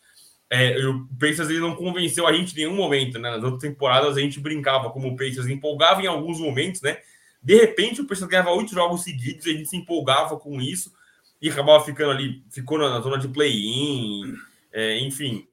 É, 0.49 0.77
o 0.87 1.05
Pacers 1.19 1.49
ele 1.49 1.59
não 1.59 1.75
convenceu 1.75 2.25
a 2.25 2.33
gente 2.33 2.53
em 2.53 2.65
nenhum 2.65 2.75
momento, 2.75 3.19
né? 3.19 3.29
Nas 3.29 3.43
outras 3.43 3.61
temporadas 3.61 4.17
a 4.17 4.19
gente 4.21 4.39
brincava 4.39 4.89
como 4.89 5.09
o 5.09 5.15
Pacers 5.15 5.47
empolgava 5.47 6.01
em 6.01 6.07
alguns 6.07 6.39
momentos, 6.39 6.81
né? 6.81 6.97
De 7.45 7.55
repente 7.55 8.01
o 8.01 8.07
Pacers 8.07 8.27
ganhava 8.27 8.49
oito 8.49 8.73
jogos 8.73 9.03
seguidos, 9.03 9.45
a 9.45 9.49
gente 9.49 9.69
se 9.69 9.77
empolgava 9.77 10.35
com 10.39 10.59
isso 10.59 10.91
e 11.39 11.47
acabava 11.47 11.85
ficando 11.85 12.09
ali, 12.09 12.43
ficou 12.49 12.79
na, 12.79 12.99
zona 13.01 13.19
de 13.19 13.27
play-in, 13.27 14.33
é, 14.73 14.99
enfim, 15.01 15.47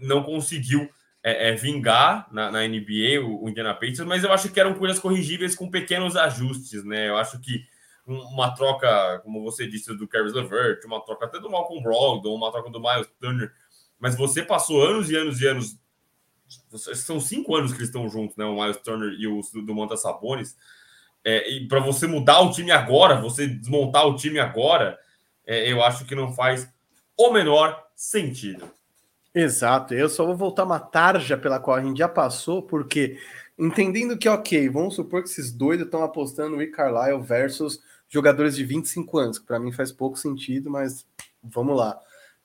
não 0.00 0.22
conseguiu 0.22 0.88
é, 1.20 1.48
é, 1.48 1.54
vingar 1.56 2.28
na, 2.30 2.52
na 2.52 2.60
NBA, 2.60 3.20
o, 3.24 3.42
o, 3.42 3.48
Indiana 3.48 3.74
Pacers, 3.74 4.06
mas 4.06 4.22
eu 4.22 4.32
acho 4.32 4.52
que 4.52 4.60
eram 4.60 4.74
coisas 4.74 5.00
corrigíveis 5.00 5.56
com 5.56 5.68
pequenos 5.68 6.14
ajustes, 6.14 6.84
né? 6.84 7.08
Eu 7.08 7.16
acho 7.16 7.40
que 7.40 7.64
uma 8.06 8.54
troca, 8.54 9.18
como 9.24 9.42
você 9.42 9.66
disse, 9.66 9.92
do 9.96 10.06
Caris 10.06 10.32
LeVert, 10.32 10.84
uma 10.84 11.04
troca 11.04 11.26
até 11.26 11.40
do 11.40 11.50
Malcolm 11.50 11.82
Brogdon, 11.82 12.36
uma 12.36 12.52
troca 12.52 12.70
do 12.70 12.80
Miles 12.80 13.10
Turner, 13.20 13.52
mas 13.98 14.14
você 14.14 14.44
passou 14.44 14.80
anos 14.80 15.10
e 15.10 15.16
anos 15.16 15.40
e 15.40 15.46
anos, 15.48 15.76
são 16.94 17.18
cinco 17.18 17.56
anos 17.56 17.72
que 17.72 17.78
eles 17.78 17.88
estão 17.88 18.08
juntos, 18.08 18.36
né? 18.36 18.44
O 18.44 18.54
Miles 18.54 18.76
Turner 18.76 19.12
e 19.18 19.26
o 19.26 19.40
do 19.66 19.74
Monta 19.74 19.96
Sabonis, 19.96 20.56
é, 21.24 21.50
e 21.50 21.68
para 21.68 21.80
você 21.80 22.06
mudar 22.06 22.40
o 22.40 22.50
time 22.50 22.70
agora, 22.70 23.20
você 23.20 23.46
desmontar 23.46 24.06
o 24.06 24.16
time 24.16 24.38
agora, 24.38 24.98
é, 25.46 25.70
eu 25.70 25.82
acho 25.82 26.04
que 26.04 26.14
não 26.14 26.32
faz 26.32 26.68
o 27.16 27.30
menor 27.32 27.86
sentido. 27.94 28.70
Exato, 29.34 29.94
eu 29.94 30.08
só 30.08 30.24
vou 30.24 30.36
voltar 30.36 30.64
uma 30.64 30.80
tarja 30.80 31.36
pela 31.36 31.60
qual 31.60 31.76
a 31.76 31.82
gente 31.82 31.98
já 31.98 32.08
passou, 32.08 32.62
porque 32.62 33.18
entendendo 33.58 34.18
que, 34.18 34.28
ok, 34.28 34.68
vamos 34.68 34.94
supor 34.94 35.22
que 35.22 35.28
esses 35.28 35.52
doidos 35.52 35.86
estão 35.86 36.02
apostando 36.02 36.56
Rick 36.56 36.72
Carlisle 36.72 37.22
versus 37.22 37.80
jogadores 38.08 38.56
de 38.56 38.64
25 38.64 39.18
anos, 39.18 39.38
que 39.38 39.46
para 39.46 39.60
mim 39.60 39.70
faz 39.70 39.92
pouco 39.92 40.18
sentido, 40.18 40.70
mas 40.70 41.06
vamos 41.42 41.76
lá. 41.76 41.98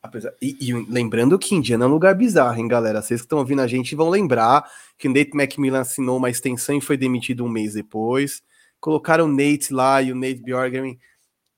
Apesar... 0.04 0.32
E, 0.40 0.56
e, 0.62 0.74
lembrando 0.88 1.40
que 1.40 1.56
Indiana 1.56 1.86
é 1.86 1.88
um 1.88 1.92
lugar 1.92 2.14
bizarro, 2.14 2.60
hein, 2.60 2.68
galera? 2.68 3.02
Vocês 3.02 3.22
que 3.22 3.26
estão 3.26 3.40
ouvindo 3.40 3.62
a 3.62 3.68
gente 3.68 3.96
vão 3.96 4.10
lembrar 4.10 4.70
que 4.98 5.08
o 5.08 5.12
Nate 5.12 5.32
McMillan 5.34 5.80
assinou 5.80 6.18
uma 6.18 6.30
extensão 6.30 6.78
e 6.78 6.82
foi 6.82 6.98
demitido 6.98 7.44
um 7.44 7.50
mês 7.50 7.74
depois. 7.74 8.44
Colocaram 8.86 9.26
o 9.26 9.28
Nate 9.28 9.74
lá 9.74 10.00
e 10.00 10.12
o 10.12 10.16
Nate 10.16 10.44
Bjorgen 10.44 11.00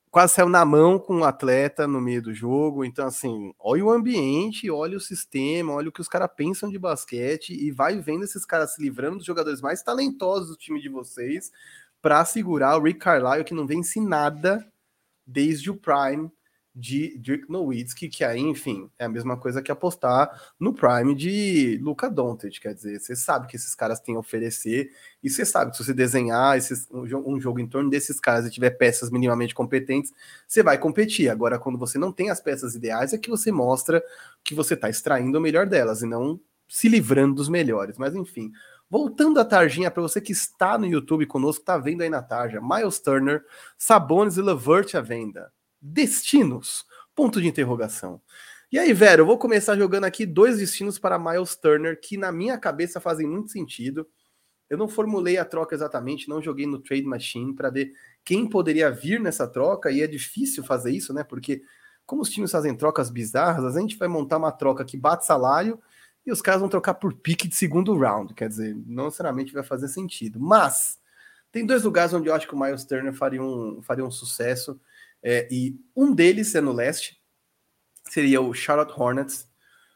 quase 0.09 0.35
saiu 0.35 0.47
na 0.47 0.63
mão 0.63 0.97
com 0.97 1.15
o 1.15 1.17
um 1.17 1.23
atleta 1.25 1.85
no 1.85 1.99
meio 1.99 2.21
do 2.21 2.33
jogo. 2.33 2.85
Então, 2.85 3.05
assim, 3.05 3.53
olha 3.59 3.83
o 3.83 3.91
ambiente, 3.91 4.71
olha 4.71 4.95
o 4.95 5.01
sistema, 5.01 5.73
olha 5.73 5.89
o 5.89 5.91
que 5.91 5.99
os 5.99 6.07
caras 6.07 6.29
pensam 6.33 6.69
de 6.69 6.79
basquete 6.79 7.49
e 7.49 7.69
vai 7.69 7.99
vendo 7.99 8.23
esses 8.23 8.45
caras 8.45 8.75
se 8.75 8.81
livrando 8.81 9.17
dos 9.17 9.25
jogadores 9.25 9.59
mais 9.59 9.83
talentosos 9.83 10.47
do 10.47 10.55
time 10.55 10.79
de 10.79 10.87
vocês 10.87 11.51
para 12.01 12.23
segurar 12.23 12.77
o 12.77 12.81
Rick 12.81 12.99
Carlisle, 12.99 13.43
que 13.43 13.53
não 13.53 13.67
vence 13.67 13.99
nada 13.99 14.65
desde 15.25 15.69
o 15.69 15.75
Prime 15.75 16.31
de 16.77 17.17
Dirk 17.17 17.49
Nowitzki, 17.49 18.07
que 18.07 18.23
aí, 18.23 18.39
enfim, 18.39 18.87
é 18.99 19.05
a 19.05 19.09
mesma 19.09 19.35
coisa 19.35 19.63
que 19.63 19.71
apostar 19.71 20.29
no 20.59 20.71
Prime 20.71 21.15
de 21.15 21.79
Luca 21.81 22.07
Doncic, 22.07 22.59
quer 22.61 22.75
dizer, 22.75 22.99
você 22.99 23.15
sabe 23.15 23.47
que 23.47 23.55
esses 23.55 23.73
caras 23.73 23.99
têm 23.99 24.15
a 24.15 24.19
oferecer, 24.19 24.91
e 25.23 25.29
você 25.29 25.43
sabe 25.43 25.71
que 25.71 25.77
se 25.77 25.83
você 25.83 25.93
desenhar 25.93 26.55
esses, 26.55 26.87
um, 26.91 27.41
jogo 27.41 27.59
em 27.59 27.67
torno 27.67 27.89
desses 27.89 28.19
caras 28.19 28.45
e 28.45 28.51
tiver 28.51 28.69
peças 28.69 29.09
minimamente 29.09 29.55
competentes, 29.55 30.13
você 30.47 30.61
vai 30.61 30.77
competir. 30.77 31.29
Agora, 31.29 31.57
quando 31.57 31.79
você 31.79 31.97
não 31.97 32.11
tem 32.11 32.29
as 32.29 32.39
peças 32.39 32.75
ideais, 32.75 33.11
é 33.11 33.17
que 33.17 33.29
você 33.29 33.51
mostra 33.51 34.03
que 34.43 34.53
você 34.53 34.75
está 34.75 34.87
extraindo 34.87 35.39
o 35.39 35.41
melhor 35.41 35.65
delas, 35.65 36.03
e 36.03 36.05
não 36.05 36.39
se 36.67 36.87
livrando 36.87 37.33
dos 37.33 37.49
melhores. 37.49 37.97
Mas, 37.97 38.13
enfim, 38.13 38.51
Voltando 38.89 39.37
à 39.37 39.43
tarjinha, 39.43 39.91
para 39.91 40.01
você 40.01 40.21
que 40.21 40.31
está 40.31 40.77
no 40.77 40.85
YouTube 40.85 41.25
conosco, 41.25 41.61
está 41.61 41.77
vendo 41.77 42.03
aí 42.03 42.09
na 42.09 42.21
tarja, 42.21 42.61
Miles 42.61 42.99
Turner, 42.99 43.43
Sabonis 43.77 44.37
e 44.37 44.41
Levert 44.41 44.95
à 44.95 45.01
venda 45.01 45.51
destinos? 45.81 46.85
Ponto 47.15 47.41
de 47.41 47.47
interrogação. 47.47 48.21
E 48.71 48.77
aí, 48.77 48.91
velho, 48.91 49.21
eu 49.21 49.25
vou 49.25 49.37
começar 49.37 49.77
jogando 49.77 50.03
aqui 50.03 50.25
dois 50.25 50.57
destinos 50.57 50.99
para 50.99 51.17
Miles 51.17 51.55
Turner 51.55 51.99
que 51.99 52.17
na 52.17 52.31
minha 52.31 52.57
cabeça 52.57 52.99
fazem 52.99 53.27
muito 53.27 53.51
sentido. 53.51 54.07
Eu 54.69 54.77
não 54.77 54.89
formulei 54.89 55.37
a 55.37 55.45
troca 55.45 55.73
exatamente, 55.73 56.27
não 56.27 56.41
joguei 56.41 56.67
no 56.67 56.79
Trade 56.79 57.05
Machine 57.05 57.55
para 57.55 57.69
ver 57.69 57.93
quem 58.25 58.49
poderia 58.49 58.91
vir 58.91 59.21
nessa 59.21 59.47
troca, 59.47 59.89
e 59.89 60.01
é 60.01 60.07
difícil 60.07 60.63
fazer 60.63 60.91
isso, 60.91 61.13
né? 61.13 61.23
Porque 61.23 61.61
como 62.05 62.21
os 62.21 62.29
times 62.29 62.51
fazem 62.51 62.75
trocas 62.75 63.09
bizarras, 63.09 63.75
a 63.75 63.79
gente 63.79 63.97
vai 63.97 64.07
montar 64.07 64.37
uma 64.37 64.51
troca 64.51 64.83
que 64.83 64.97
bate 64.97 65.25
salário 65.25 65.79
e 66.25 66.31
os 66.31 66.41
caras 66.41 66.59
vão 66.59 66.69
trocar 66.69 66.95
por 66.95 67.13
pique 67.13 67.47
de 67.47 67.55
segundo 67.55 67.97
round. 67.97 68.33
Quer 68.33 68.49
dizer, 68.49 68.75
não 68.85 69.05
necessariamente 69.05 69.53
vai 69.53 69.63
fazer 69.63 69.87
sentido. 69.87 70.39
Mas 70.39 70.99
tem 71.51 71.65
dois 71.65 71.83
lugares 71.83 72.13
onde 72.13 72.27
eu 72.27 72.33
acho 72.33 72.47
que 72.47 72.53
o 72.53 72.59
Miles 72.59 72.83
Turner 72.83 73.13
faria 73.13 73.41
um, 73.41 73.81
faria 73.81 74.05
um 74.05 74.11
sucesso 74.11 74.79
é, 75.29 75.45
e 75.51 75.77
um 75.93 76.15
deles 76.15 76.55
é 76.55 76.61
no 76.61 76.71
leste, 76.71 77.21
seria 78.05 78.39
o 78.39 78.53
Charlotte 78.53 78.93
Hornets. 78.97 79.45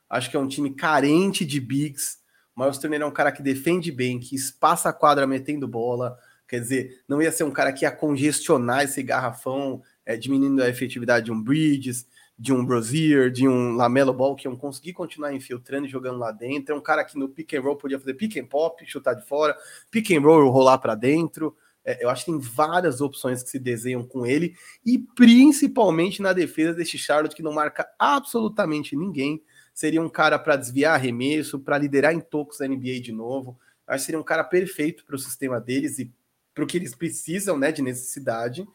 Acho 0.09 0.29
que 0.29 0.35
é 0.35 0.39
um 0.39 0.47
time 0.47 0.75
carente 0.75 1.45
de 1.45 1.57
bigs. 1.61 2.17
Miles 2.53 2.77
Turner 2.77 3.01
é 3.01 3.05
um 3.05 3.11
cara 3.11 3.31
que 3.31 3.41
defende 3.41 3.93
bem, 3.93 4.19
que 4.19 4.35
espaça 4.35 4.89
a 4.89 4.93
quadra 4.93 5.25
metendo 5.25 5.69
bola, 5.69 6.17
quer 6.49 6.59
dizer, 6.59 7.01
não 7.07 7.21
ia 7.21 7.31
ser 7.31 7.45
um 7.45 7.51
cara 7.51 7.71
que 7.71 7.85
ia 7.85 7.91
congestionar 7.91 8.83
esse 8.83 9.01
garrafão, 9.01 9.81
é, 10.05 10.17
diminuindo 10.17 10.61
a 10.61 10.67
efetividade 10.67 11.27
de 11.27 11.31
um 11.31 11.41
Bridges, 11.41 12.05
de 12.37 12.51
um 12.51 12.65
Brosier, 12.65 13.31
de 13.31 13.47
um 13.47 13.73
Lamelo 13.77 14.13
Ball, 14.13 14.35
que 14.35 14.49
iam 14.49 14.57
conseguir 14.57 14.91
continuar 14.91 15.31
infiltrando 15.31 15.87
e 15.87 15.89
jogando 15.89 16.19
lá 16.19 16.33
dentro. 16.33 16.75
É 16.75 16.77
um 16.77 16.81
cara 16.81 17.05
que 17.05 17.17
no 17.17 17.29
pick 17.29 17.53
and 17.53 17.61
roll 17.61 17.77
podia 17.77 17.97
fazer 17.97 18.15
pick 18.15 18.35
and 18.35 18.47
pop, 18.47 18.85
chutar 18.85 19.15
de 19.15 19.25
fora, 19.25 19.55
pick 19.89 20.11
and 20.11 20.19
roll 20.19 20.49
rolar 20.49 20.79
para 20.79 20.93
dentro. 20.93 21.55
É, 21.83 22.03
eu 22.03 22.09
acho 22.09 22.25
que 22.25 22.31
tem 22.31 22.39
várias 22.39 23.01
opções 23.01 23.41
que 23.41 23.49
se 23.49 23.59
desenham 23.59 24.03
com 24.03 24.25
ele, 24.25 24.55
e 24.85 24.99
principalmente 24.99 26.21
na 26.21 26.33
defesa 26.33 26.73
deste 26.73 26.97
Charlotte, 26.97 27.35
que 27.35 27.43
não 27.43 27.53
marca 27.53 27.87
absolutamente 27.97 28.95
ninguém. 28.95 29.41
Seria 29.73 30.01
um 30.01 30.09
cara 30.09 30.37
para 30.37 30.55
desviar 30.55 30.95
arremesso, 30.95 31.59
para 31.59 31.77
liderar 31.77 32.13
em 32.13 32.19
tocos 32.19 32.57
da 32.57 32.67
NBA 32.67 32.99
de 33.01 33.11
novo. 33.11 33.57
Eu 33.87 33.93
acho 33.93 34.03
que 34.03 34.05
seria 34.05 34.19
um 34.19 34.23
cara 34.23 34.43
perfeito 34.43 35.05
para 35.05 35.15
o 35.15 35.19
sistema 35.19 35.59
deles 35.59 35.97
e 35.97 36.11
para 36.53 36.63
o 36.63 36.67
que 36.67 36.77
eles 36.77 36.93
precisam 36.93 37.57
né, 37.57 37.71
de 37.71 37.81
necessidade. 37.81 38.67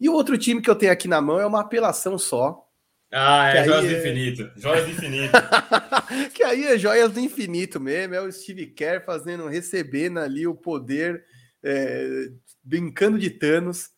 E 0.00 0.08
o 0.08 0.14
outro 0.14 0.38
time 0.38 0.62
que 0.62 0.70
eu 0.70 0.74
tenho 0.74 0.92
aqui 0.92 1.06
na 1.06 1.20
mão 1.20 1.38
é 1.38 1.46
uma 1.46 1.60
apelação 1.60 2.18
só, 2.18 2.66
ah, 3.12 3.48
é 3.48 3.64
joias 3.64 3.84
do 3.84 3.90
é... 3.90 3.98
infinito. 3.98 4.50
Joias 4.56 4.84
do 4.84 4.90
infinito. 4.92 5.32
que 6.32 6.44
aí 6.44 6.64
é 6.66 6.78
joias 6.78 7.12
do 7.12 7.18
infinito 7.18 7.80
mesmo. 7.80 8.14
É 8.14 8.20
o 8.20 8.30
Steve 8.30 8.66
Kerr 8.66 9.04
fazendo, 9.04 9.48
recebendo 9.48 10.18
ali 10.18 10.46
o 10.46 10.54
poder, 10.54 11.24
é, 11.62 12.30
brincando 12.62 13.18
de 13.18 13.30
Thanos, 13.30 13.90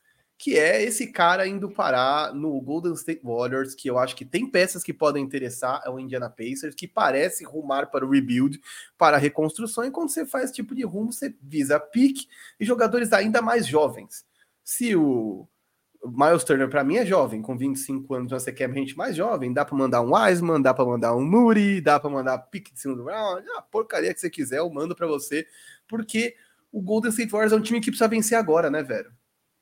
que 0.42 0.58
é 0.58 0.82
esse 0.82 1.12
cara 1.12 1.46
indo 1.46 1.70
parar 1.70 2.34
no 2.34 2.60
Golden 2.60 2.94
State 2.94 3.20
Warriors, 3.22 3.76
que 3.76 3.88
eu 3.88 3.96
acho 3.96 4.16
que 4.16 4.24
tem 4.24 4.44
peças 4.44 4.82
que 4.82 4.92
podem 4.92 5.22
interessar, 5.22 5.80
é 5.86 5.88
o 5.88 6.00
Indiana 6.00 6.28
Pacers, 6.28 6.74
que 6.74 6.88
parece 6.88 7.44
rumar 7.44 7.92
para 7.92 8.04
o 8.04 8.10
rebuild, 8.10 8.60
para 8.98 9.16
a 9.16 9.20
reconstrução, 9.20 9.84
e 9.84 9.90
quando 9.92 10.08
você 10.08 10.26
faz 10.26 10.46
esse 10.46 10.54
tipo 10.54 10.74
de 10.74 10.82
rumo, 10.82 11.12
você 11.12 11.32
visa 11.40 11.78
pique 11.78 12.26
e 12.58 12.64
jogadores 12.64 13.12
ainda 13.12 13.40
mais 13.40 13.66
jovens. 13.68 14.24
Se 14.64 14.96
o 14.96 15.46
Miles 16.04 16.42
Turner, 16.42 16.68
para 16.68 16.82
mim, 16.82 16.96
é 16.96 17.06
jovem, 17.06 17.40
com 17.40 17.56
25 17.56 18.12
anos, 18.12 18.32
você 18.32 18.52
quer 18.52 18.68
gente 18.72 18.96
mais 18.96 19.14
jovem, 19.14 19.52
dá 19.52 19.64
para 19.64 19.76
mandar 19.76 20.00
um 20.00 20.12
Wiseman, 20.12 20.60
dá 20.60 20.74
para 20.74 20.84
mandar 20.84 21.14
um 21.14 21.24
Moody, 21.24 21.80
dá 21.80 22.00
para 22.00 22.10
mandar 22.10 22.38
pique 22.38 22.74
de 22.74 22.80
segundo 22.80 23.04
round, 23.04 23.48
a 23.56 23.62
porcaria 23.62 24.12
que 24.12 24.18
você 24.18 24.28
quiser, 24.28 24.58
eu 24.58 24.68
mando 24.68 24.96
para 24.96 25.06
você, 25.06 25.46
porque 25.86 26.34
o 26.72 26.80
Golden 26.80 27.10
State 27.10 27.30
Warriors 27.30 27.52
é 27.52 27.56
um 27.56 27.62
time 27.62 27.80
que 27.80 27.90
precisa 27.90 28.08
vencer 28.08 28.36
agora, 28.36 28.70
né, 28.70 28.82
velho? 28.82 29.12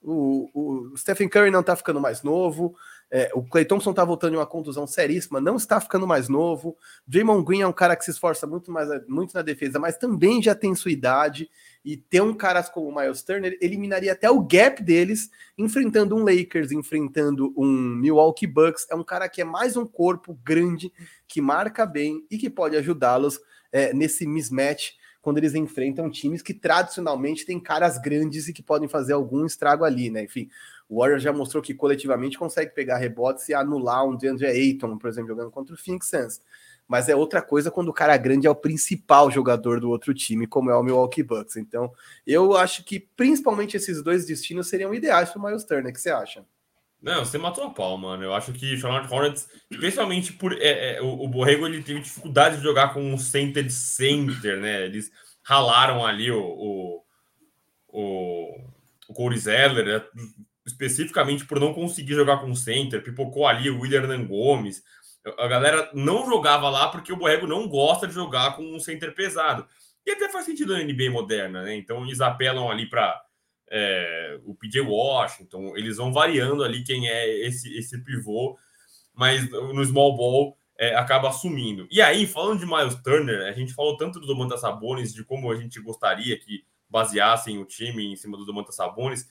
O, 0.03 0.49
o 0.55 0.97
Stephen 0.97 1.29
Curry 1.29 1.51
não 1.51 1.63
tá 1.63 1.77
ficando 1.77 2.01
mais 2.01 2.23
novo, 2.23 2.75
é, 3.13 3.29
o 3.35 3.43
Clay 3.43 3.65
Thompson 3.65 3.93
tá 3.93 4.05
voltando 4.05 4.31
de 4.31 4.37
uma 4.37 4.47
contusão 4.47 4.87
seríssima, 4.87 5.41
não 5.41 5.57
está 5.57 5.81
ficando 5.81 6.07
mais 6.07 6.29
novo. 6.29 6.77
Draymond 7.07 7.45
Green 7.45 7.63
é 7.63 7.67
um 7.67 7.73
cara 7.73 7.97
que 7.97 8.05
se 8.05 8.13
esforça 8.13 8.47
muito 8.47 8.71
mais 8.71 8.89
muito 9.09 9.35
na 9.35 9.43
defesa, 9.43 9.81
mas 9.81 9.99
também 9.99 10.41
já 10.41 10.55
tem 10.55 10.75
sua 10.77 10.93
idade. 10.93 11.51
E 11.85 11.97
ter 11.97 12.21
um 12.21 12.33
cara 12.33 12.63
como 12.63 12.89
o 12.89 12.95
Miles 12.95 13.23
Turner 13.23 13.59
eliminaria 13.61 14.13
até 14.13 14.31
o 14.31 14.41
gap 14.41 14.81
deles, 14.83 15.29
enfrentando 15.59 16.15
um 16.15 16.23
Lakers, 16.25 16.71
enfrentando 16.71 17.53
um 17.57 17.67
Milwaukee 17.67 18.47
Bucks. 18.47 18.87
É 18.89 18.95
um 18.95 19.03
cara 19.03 19.29
que 19.29 19.43
é 19.43 19.45
mais 19.45 19.77
um 19.77 19.85
corpo 19.85 20.39
grande, 20.45 20.93
que 21.27 21.41
marca 21.41 21.85
bem 21.85 22.25
e 22.31 22.39
que 22.39 22.49
pode 22.49 22.77
ajudá-los 22.77 23.41
é, 23.73 23.93
nesse 23.93 24.25
mismatch 24.25 25.00
quando 25.21 25.39
eles 25.39 25.55
enfrentam 25.55 26.11
times 26.11 26.43
que 26.43 26.55
tradicionalmente 26.55 27.45
têm 27.45 27.61
caras 27.61 27.99
grandes 27.99 28.49
e 28.49 28.53
que 28.53 28.63
podem 28.63 28.89
fazer 28.89 29.13
algum 29.13 29.45
estrago 29.45 29.85
ali, 29.85 30.11
né? 30.11 30.25
Enfim, 30.25 30.49
o 30.89 31.01
Warriors 31.01 31.23
já 31.23 31.33
mostrou 31.33 31.63
que 31.63 31.75
coletivamente 31.75 32.39
consegue 32.39 32.75
pegar 32.75 32.99
rebotes 32.99 33.49
e 33.49 33.55
anular 33.55 34.05
um 34.05 34.17
DeAndre 34.17 34.47
Ayton, 34.47 34.99
por 34.99 35.09
exemplo, 35.09 35.29
jogando 35.29 35.51
contra 35.51 35.75
o 35.75 35.79
Phoenix 35.79 36.09
Suns. 36.09 36.41
Mas 36.89 37.09
é 37.09 37.15
outra 37.15 37.41
coisa 37.41 37.71
quando 37.71 37.89
o 37.89 37.93
cara 37.93 38.17
grande 38.17 38.49
é 38.49 38.51
o 38.51 38.55
principal 38.55 39.31
jogador 39.31 39.79
do 39.79 39.91
outro 39.91 40.13
time, 40.13 40.47
como 40.47 40.71
é 40.71 40.77
o 40.77 40.83
Milwaukee 40.83 41.23
Bucks. 41.23 41.57
Então, 41.57 41.93
eu 42.27 42.57
acho 42.57 42.85
que 42.85 42.99
principalmente 42.99 43.77
esses 43.77 44.03
dois 44.03 44.27
destinos 44.27 44.69
seriam 44.69 44.93
ideais 44.93 45.31
para 45.31 45.41
o 45.41 45.45
Miles 45.45 45.65
Turner. 45.65 45.91
O 45.91 45.95
que 45.95 46.01
você 46.01 46.11
acha? 46.11 46.45
Não, 47.03 47.25
você 47.25 47.39
matou 47.39 47.65
a 47.65 47.71
pau, 47.71 47.97
mano. 47.97 48.23
Eu 48.23 48.35
acho 48.35 48.53
que 48.53 48.77
Charlotte 48.77 49.13
Hornets, 49.13 49.49
especialmente 49.71 50.33
por 50.35 50.53
é, 50.53 50.97
é, 50.97 51.03
o, 51.03 51.25
o 51.25 51.29
Borrego, 51.29 51.67
ele 51.67 51.83
teve 51.83 52.01
dificuldade 52.01 52.59
de 52.59 52.63
jogar 52.63 52.93
com 52.93 53.03
um 53.03 53.17
center 53.17 53.65
de 53.65 53.73
center, 53.73 54.61
né? 54.61 54.85
Eles 54.85 55.11
ralaram 55.43 56.05
ali 56.05 56.31
o, 56.31 56.43
o, 56.43 57.05
o, 57.89 58.61
o 59.09 59.15
Corey 59.15 59.39
Zeller, 59.39 59.87
né? 59.87 60.05
especificamente 60.67 61.47
por 61.47 61.59
não 61.59 61.73
conseguir 61.73 62.15
jogar 62.15 62.39
com 62.39 62.55
center, 62.55 63.03
pipocou 63.03 63.47
ali 63.47 63.71
o 63.71 63.81
William 63.81 64.25
Gomes. 64.25 64.83
A 65.39 65.49
galera 65.49 65.91
não 65.95 66.27
jogava 66.27 66.69
lá 66.69 66.89
porque 66.89 67.13
o 67.13 67.17
Borrego 67.17 67.47
não 67.47 67.69
gosta 67.69 68.07
de 68.07 68.15
jogar 68.15 68.57
com 68.57 68.63
um 68.63 68.79
center 68.79 69.15
pesado. 69.15 69.67
E 70.07 70.11
até 70.11 70.31
faz 70.31 70.45
sentido 70.45 70.73
na 70.73 70.83
NBA 70.83 71.11
moderna, 71.11 71.63
né? 71.63 71.75
Então 71.77 72.05
eles 72.05 72.21
apelam 72.21 72.71
ali 72.71 72.89
para 72.89 73.21
é, 73.71 74.41
o 74.45 74.55
PJ 74.55 74.81
Washington, 74.81 75.77
eles 75.77 75.97
vão 75.97 76.13
variando 76.13 76.65
ali 76.65 76.83
quem 76.83 77.09
é 77.09 77.47
esse, 77.47 77.73
esse 77.79 78.03
pivô, 78.03 78.59
mas 79.15 79.49
no 79.49 79.85
small 79.85 80.17
ball 80.17 80.59
é, 80.77 80.97
acaba 80.97 81.29
assumindo. 81.29 81.87
E 81.91 82.03
aí, 82.03 82.27
falando 82.27 82.59
de 82.59 82.67
Miles 82.67 82.97
Turner, 82.97 83.47
a 83.47 83.53
gente 83.53 83.73
falou 83.73 83.97
tanto 83.97 84.19
do 84.19 84.27
Domantas 84.27 84.61
Sabonis, 84.61 85.15
de 85.15 85.23
como 85.23 85.53
a 85.53 85.57
gente 85.57 85.81
gostaria 85.81 86.37
que 86.39 86.65
baseassem 86.89 87.59
o 87.59 87.65
time 87.65 88.13
em 88.13 88.17
cima 88.17 88.37
do 88.37 88.45
Domantas 88.45 88.75
Sabonis, 88.75 89.29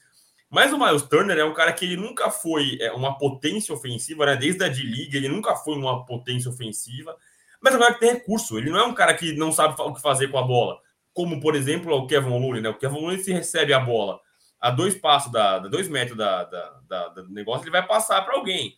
mas 0.48 0.72
o 0.72 0.78
Miles 0.78 1.02
Turner 1.02 1.38
é 1.38 1.44
um 1.44 1.52
cara 1.52 1.72
que 1.72 1.84
ele 1.84 1.96
nunca 1.96 2.30
foi 2.30 2.78
é, 2.80 2.90
uma 2.92 3.18
potência 3.18 3.74
ofensiva, 3.74 4.24
né? 4.24 4.36
Desde 4.36 4.64
a 4.64 4.68
D-League, 4.68 5.16
ele 5.16 5.28
nunca 5.28 5.54
foi 5.54 5.76
uma 5.76 6.04
potência 6.06 6.50
ofensiva, 6.50 7.14
mas 7.60 7.74
é 7.74 7.76
um 7.76 7.80
cara 7.80 7.94
que 7.94 8.00
tem 8.00 8.12
recurso, 8.14 8.56
ele 8.56 8.70
não 8.70 8.78
é 8.78 8.84
um 8.84 8.94
cara 8.94 9.12
que 9.12 9.32
não 9.34 9.52
sabe 9.52 9.74
o 9.78 9.92
que 9.92 10.00
fazer 10.00 10.28
com 10.28 10.38
a 10.38 10.42
bola, 10.42 10.80
como, 11.12 11.40
por 11.40 11.54
exemplo, 11.54 11.94
o 11.94 12.06
Kevin 12.06 12.30
Looney, 12.30 12.62
né? 12.62 12.70
O 12.70 12.78
Kevin 12.78 13.00
Looney 13.00 13.18
se 13.22 13.32
recebe 13.32 13.74
a 13.74 13.78
bola 13.78 14.18
a 14.60 14.70
dois 14.70 14.94
passos, 14.94 15.32
da, 15.32 15.58
da 15.58 15.68
dois 15.68 15.88
metros 15.88 16.16
da, 16.16 16.44
da, 16.44 16.80
da, 16.86 17.08
do 17.08 17.30
negócio, 17.30 17.64
ele 17.64 17.70
vai 17.70 17.86
passar 17.86 18.20
para 18.22 18.36
alguém. 18.36 18.76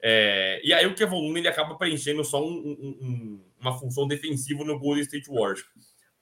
É, 0.00 0.60
e 0.64 0.72
aí 0.72 0.86
o 0.86 0.94
Kevin 0.94 1.16
Looney 1.16 1.42
ele 1.42 1.48
acaba 1.48 1.74
preenchendo 1.74 2.24
só 2.24 2.42
um, 2.42 2.50
um, 2.50 2.98
um, 3.00 3.44
uma 3.60 3.76
função 3.78 4.06
defensiva 4.06 4.64
no 4.64 4.78
Golden 4.78 5.02
State 5.02 5.28
Warriors. 5.28 5.64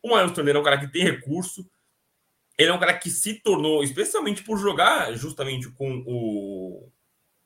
O 0.02 0.14
Miles 0.14 0.32
Turner 0.32 0.56
é 0.56 0.58
um 0.58 0.64
cara 0.64 0.78
que 0.78 0.88
tem 0.88 1.04
recurso, 1.04 1.68
ele 2.58 2.70
é 2.70 2.72
um 2.72 2.78
cara 2.78 2.94
que 2.94 3.10
se 3.10 3.34
tornou, 3.34 3.84
especialmente 3.84 4.42
por 4.42 4.58
jogar 4.58 5.12
justamente 5.14 5.70
com 5.70 6.02
o, 6.06 6.90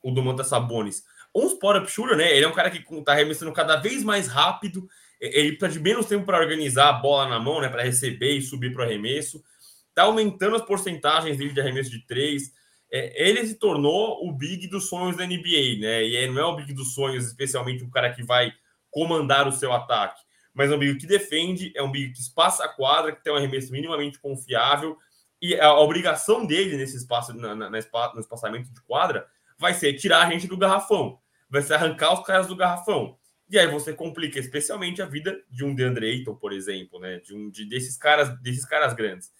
o 0.01 0.11
Domantas 0.11 0.47
Sabonis, 0.47 1.03
um 1.35 1.47
spot-up 1.47 1.89
shooter, 1.91 2.17
né? 2.17 2.35
Ele 2.35 2.45
é 2.45 2.47
um 2.47 2.53
cara 2.53 2.71
que 2.71 2.77
está 2.77 3.11
arremessando 3.11 3.51
cada 3.53 3.75
vez 3.75 4.03
mais 4.03 4.27
rápido, 4.27 4.87
ele 5.19 5.57
perde 5.57 5.79
menos 5.79 6.07
tempo 6.07 6.25
para 6.25 6.39
organizar 6.39 6.89
a 6.89 6.93
bola 6.93 7.29
na 7.29 7.39
mão, 7.39 7.61
né? 7.61 7.69
Para 7.69 7.83
receber 7.83 8.31
e 8.31 8.41
subir 8.41 8.73
para 8.73 8.83
o 8.83 8.85
arremesso 8.85 9.43
está 9.91 10.03
aumentando 10.03 10.55
as 10.55 10.65
porcentagens 10.65 11.37
dele 11.37 11.53
de 11.53 11.61
arremesso 11.61 11.91
de 11.91 12.05
três. 12.05 12.51
É, 12.91 13.29
ele 13.29 13.45
se 13.45 13.55
tornou 13.55 14.27
o 14.27 14.31
big 14.33 14.67
dos 14.67 14.89
sonhos 14.89 15.15
da 15.15 15.25
NBA, 15.25 15.79
né? 15.79 16.03
E 16.03 16.27
não 16.27 16.41
é 16.41 16.45
o 16.45 16.55
big 16.55 16.73
dos 16.73 16.93
sonhos, 16.93 17.25
especialmente 17.25 17.83
o 17.83 17.89
cara 17.89 18.11
que 18.11 18.23
vai 18.23 18.51
comandar 18.89 19.47
o 19.47 19.51
seu 19.51 19.71
ataque, 19.71 20.21
mas 20.53 20.69
é 20.69 20.75
um 20.75 20.79
big 20.79 20.99
que 20.99 21.07
defende, 21.07 21.71
é 21.75 21.81
um 21.81 21.91
big 21.91 22.11
que 22.11 22.19
espaça 22.19 22.65
a 22.65 22.67
quadra, 22.67 23.13
que 23.13 23.23
tem 23.23 23.31
um 23.31 23.37
arremesso 23.37 23.71
minimamente 23.71 24.19
confiável. 24.19 24.97
E 25.41 25.57
a 25.59 25.73
obrigação 25.73 26.45
dele 26.45 26.75
nesse 26.75 26.97
espaço, 26.97 27.33
na, 27.33 27.55
na, 27.55 27.69
no 27.69 28.19
espaçamento 28.19 28.71
de 28.71 28.81
quadra, 28.81 29.25
vai 29.57 29.73
ser 29.73 29.93
tirar 29.93 30.27
a 30.27 30.29
gente 30.29 30.45
do 30.45 30.57
garrafão, 30.57 31.17
vai 31.49 31.61
ser 31.61 31.75
arrancar 31.75 32.13
os 32.13 32.25
caras 32.25 32.47
do 32.47 32.55
garrafão. 32.55 33.17
E 33.49 33.59
aí 33.59 33.67
você 33.67 33.93
complica 33.93 34.39
especialmente 34.39 35.01
a 35.01 35.05
vida 35.05 35.41
de 35.49 35.65
um 35.65 35.75
DeAndre 35.75 36.09
Ayton, 36.09 36.35
por 36.35 36.53
exemplo, 36.53 36.99
né? 36.99 37.19
De 37.19 37.35
um 37.35 37.49
de, 37.49 37.65
desses 37.65 37.97
caras, 37.97 38.41
desses 38.41 38.65
caras 38.65 38.93
grandes. 38.93 39.31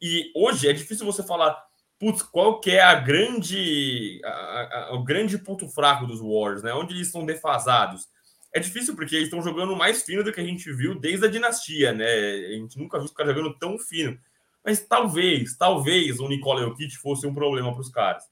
E 0.00 0.32
hoje 0.34 0.68
é 0.68 0.72
difícil 0.72 1.04
você 1.04 1.22
falar, 1.22 1.56
putz, 1.98 2.22
qual 2.22 2.60
que 2.60 2.70
é 2.70 2.80
a 2.80 2.94
grande, 2.94 4.20
a, 4.24 4.30
a, 4.30 4.94
o 4.94 5.04
grande 5.04 5.36
ponto 5.38 5.68
fraco 5.68 6.06
dos 6.06 6.20
Warriors, 6.20 6.62
né? 6.62 6.72
Onde 6.72 6.94
eles 6.94 7.08
estão 7.08 7.26
defasados. 7.26 8.08
É 8.52 8.58
difícil 8.58 8.96
porque 8.96 9.14
eles 9.14 9.28
estão 9.28 9.42
jogando 9.42 9.76
mais 9.76 10.02
fino 10.02 10.24
do 10.24 10.32
que 10.32 10.40
a 10.40 10.44
gente 10.44 10.72
viu 10.72 10.98
desde 10.98 11.26
a 11.26 11.30
dinastia, 11.30 11.92
né? 11.92 12.06
A 12.06 12.52
gente 12.52 12.78
nunca 12.78 12.98
viu 12.98 13.04
os 13.04 13.12
caras 13.12 13.34
jogando 13.34 13.56
tão 13.58 13.78
fino. 13.78 14.18
Mas 14.64 14.80
talvez, 14.80 15.56
talvez 15.56 16.18
o 16.18 16.28
Nicola 16.28 16.62
Jokic 16.62 16.96
fosse 16.96 17.26
um 17.26 17.34
problema 17.34 17.72
para 17.72 17.80
os 17.80 17.88
caras. 17.88 18.24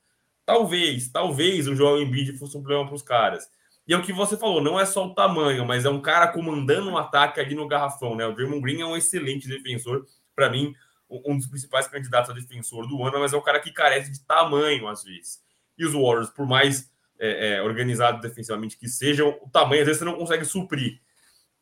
Talvez, 0.45 1.11
talvez 1.11 1.69
o 1.69 1.77
Joel 1.77 2.03
Embiid 2.03 2.37
fosse 2.39 2.57
um 2.57 2.63
problema 2.63 2.87
para 2.87 2.95
os 2.95 3.03
caras. 3.03 3.49
E 3.87 3.95
é 3.95 3.97
o 3.97 4.03
que 4.03 4.13
você 4.13 4.37
falou, 4.37 4.63
não 4.63 4.79
é 4.79 4.85
só 4.85 5.07
o 5.07 5.15
tamanho, 5.15 5.65
mas 5.65 5.85
é 5.85 5.91
um 5.91 6.01
cara 6.01 6.29
comandando 6.29 6.91
um 6.91 6.99
ataque 6.99 7.41
ali 7.41 7.55
no 7.55 7.69
garrafão, 7.69 8.15
né? 8.15 8.27
O 8.27 8.35
Draymond 8.35 8.61
Green 8.61 8.81
é 8.81 8.87
um 8.87 8.97
excelente 8.97 9.49
defensor. 9.49 10.07
Para 10.35 10.51
mim, 10.51 10.75
um 11.11 11.37
dos 11.37 11.47
principais 11.47 11.87
candidatos 11.87 12.31
a 12.31 12.35
defensor 12.35 12.87
do 12.87 13.03
ano, 13.03 13.21
mas 13.21 13.33
é 13.33 13.37
o 13.37 13.43
cara 13.43 13.61
que 13.61 13.73
carece 13.73 14.11
de 14.11 14.21
tamanho 14.27 14.87
às 14.89 15.03
vezes. 15.03 15.41
E 15.77 15.85
os 15.85 15.93
Warriors, 15.93 16.31
por 16.31 16.47
mais 16.47 16.91
é, 17.19 17.59
é, 17.59 18.13
defensivamente 18.21 18.77
que 18.77 18.89
sejam, 18.89 19.39
o 19.43 19.49
tamanho 19.51 19.83
às 19.83 19.87
vezes 19.87 20.01
você 20.01 20.05
não 20.05 20.17
consegue 20.17 20.45
suprir. 20.45 21.01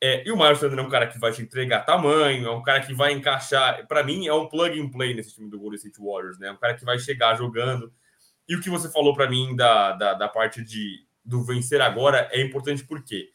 É, 0.00 0.26
e 0.26 0.30
o 0.30 0.36
Miles 0.36 0.60
Turner 0.60 0.78
é 0.78 0.82
um 0.82 0.90
cara 0.90 1.06
que 1.06 1.18
vai 1.18 1.32
te 1.32 1.40
entregar 1.40 1.80
tamanho, 1.80 2.46
é 2.46 2.50
um 2.50 2.62
cara 2.62 2.80
que 2.80 2.92
vai 2.92 3.12
encaixar. 3.12 3.86
Para 3.86 4.04
mim, 4.04 4.26
é 4.26 4.34
um 4.34 4.46
plug 4.46 4.78
and 4.78 4.90
play 4.90 5.14
nesse 5.14 5.34
time 5.34 5.48
do 5.48 5.58
Golden 5.58 5.76
State 5.76 5.98
Warriors, 5.98 6.38
né? 6.38 6.48
É 6.48 6.52
um 6.52 6.56
cara 6.56 6.74
que 6.74 6.84
vai 6.84 6.98
chegar 6.98 7.34
jogando. 7.36 7.90
E 8.46 8.54
o 8.54 8.60
que 8.60 8.68
você 8.68 8.90
falou 8.90 9.14
para 9.14 9.28
mim 9.28 9.56
da, 9.56 9.92
da, 9.92 10.14
da, 10.14 10.28
parte 10.28 10.62
de 10.62 11.04
do 11.24 11.42
vencer 11.42 11.80
agora 11.80 12.28
é 12.30 12.40
importante 12.40 12.84
porque 12.84 13.30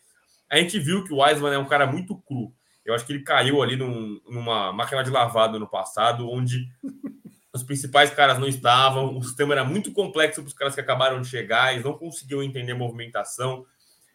a 0.49 0.57
gente 0.57 0.79
viu 0.79 1.03
que 1.03 1.11
o 1.11 1.21
Wiseman 1.21 1.53
é 1.53 1.57
um 1.57 1.67
cara 1.67 1.85
muito 1.85 2.15
cru. 2.21 2.53
Eu 2.85 2.93
acho 2.93 3.05
que 3.05 3.13
ele 3.13 3.23
caiu 3.23 3.61
ali 3.61 3.75
num, 3.75 4.19
numa 4.29 4.73
máquina 4.73 5.03
de 5.03 5.09
lavado 5.09 5.59
no 5.59 5.67
passado, 5.67 6.29
onde 6.29 6.67
os 7.53 7.63
principais 7.63 8.09
caras 8.09 8.39
não 8.39 8.47
estavam, 8.47 9.17
o 9.17 9.23
sistema 9.23 9.53
era 9.53 9.63
muito 9.63 9.91
complexo 9.91 10.41
para 10.41 10.47
os 10.47 10.53
caras 10.53 10.73
que 10.73 10.81
acabaram 10.81 11.21
de 11.21 11.27
chegar, 11.27 11.73
eles 11.73 11.83
não 11.83 11.93
conseguiam 11.93 12.41
entender 12.41 12.71
a 12.71 12.77
movimentação. 12.77 13.65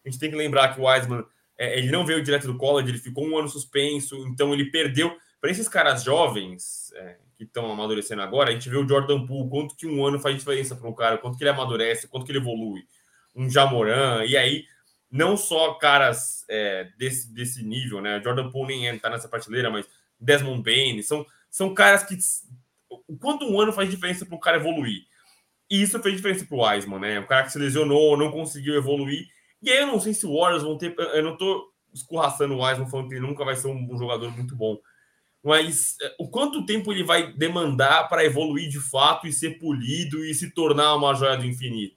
A 0.05 0.09
gente 0.09 0.19
tem 0.19 0.31
que 0.31 0.37
lembrar 0.37 0.75
que 0.75 0.81
o 0.81 0.85
Wiseman, 0.85 1.25
é, 1.59 1.79
ele 1.79 1.91
não 1.91 2.05
veio 2.05 2.23
direto 2.23 2.47
do 2.47 2.57
college, 2.57 2.91
ele 2.91 2.99
ficou 2.99 3.27
um 3.27 3.39
ano 3.39 3.49
suspenso, 3.49 4.17
então 4.27 4.53
ele 4.53 4.71
perdeu. 4.71 5.17
Para 5.41 5.51
esses 5.51 5.69
caras 5.69 6.03
jovens 6.03 6.93
é, 6.95 7.17
que 7.37 7.45
estão 7.45 7.71
amadurecendo 7.71 8.23
agora, 8.23 8.51
a 8.51 8.53
gente 8.53 8.69
vê 8.69 8.77
o 8.77 8.89
Jordan 8.89 9.27
Poole, 9.27 9.51
quanto 9.51 9.77
que 9.77 9.87
um 9.87 10.05
ano 10.05 10.19
faz 10.19 10.35
diferença 10.37 10.75
para 10.75 10.89
um 10.89 10.95
cara, 10.95 11.19
quanto 11.19 11.37
que 11.37 11.45
ele 11.45 11.51
amadurece, 11.51 12.09
quanto 12.09 12.25
que 12.25 12.33
ele 12.33 12.39
evolui. 12.39 12.85
Um 13.35 13.51
Jamoran, 13.51 14.25
e 14.25 14.37
aí 14.37 14.65
não 15.11 15.37
só 15.37 15.75
caras 15.75 16.45
é, 16.49 16.91
desse, 16.99 17.33
desse 17.33 17.63
nível, 17.63 18.01
né? 18.01 18.21
Jordan 18.23 18.51
Poole 18.51 18.77
nem 18.77 18.95
está 18.95 19.09
nessa 19.09 19.29
prateleira, 19.29 19.71
mas 19.71 19.87
Desmond 20.19 20.63
Bain, 20.63 21.01
são, 21.03 21.25
são 21.51 21.75
caras 21.75 22.05
que. 22.05 22.17
O 23.09 23.17
quanto 23.17 23.45
um 23.45 23.61
ano 23.61 23.73
faz 23.73 23.89
diferença 23.91 24.27
para 24.27 24.35
o 24.35 24.41
cara 24.41 24.57
evoluir? 24.57 25.05
E 25.71 25.83
isso 25.83 26.01
fez 26.01 26.17
diferença 26.17 26.45
para 26.45 26.57
o 26.57 26.63
Wiseman, 26.63 27.01
né? 27.01 27.21
O 27.21 27.27
cara 27.27 27.45
que 27.45 27.53
se 27.53 27.59
lesionou, 27.59 28.17
não 28.17 28.31
conseguiu 28.31 28.75
evoluir. 28.77 29.29
E 29.63 29.71
aí 29.71 29.79
eu 29.79 29.87
não 29.87 30.01
sei 30.01 30.15
se 30.15 30.27
o 30.27 30.39
Warriors 30.39 30.63
vão 30.63 30.79
ter. 30.79 30.95
Eu 30.99 31.23
não 31.23 31.33
estou 31.33 31.73
escorraçando 31.93 32.55
o 32.55 32.65
Wiseman 32.65 32.89
falando 32.89 33.09
que 33.09 33.15
ele 33.15 33.27
nunca 33.27 33.45
vai 33.45 33.57
ser 33.57 33.69
um, 33.69 33.93
um 33.93 33.99
jogador 33.99 34.31
muito 34.31 34.55
bom. 34.55 34.79
Mas 35.43 35.97
é, 36.03 36.15
o 36.19 36.29
quanto 36.29 36.67
tempo 36.67 36.93
ele 36.93 37.05
vai 37.05 37.33
demandar 37.33 38.09
para 38.09 38.25
evoluir 38.25 38.69
de 38.69 38.81
fato 38.81 39.27
e 39.27 39.33
ser 39.33 39.59
polido 39.59 40.25
e 40.25 40.35
se 40.35 40.51
tornar 40.51 40.95
uma 40.95 41.15
joia 41.15 41.37
do 41.37 41.47
infinito? 41.47 41.96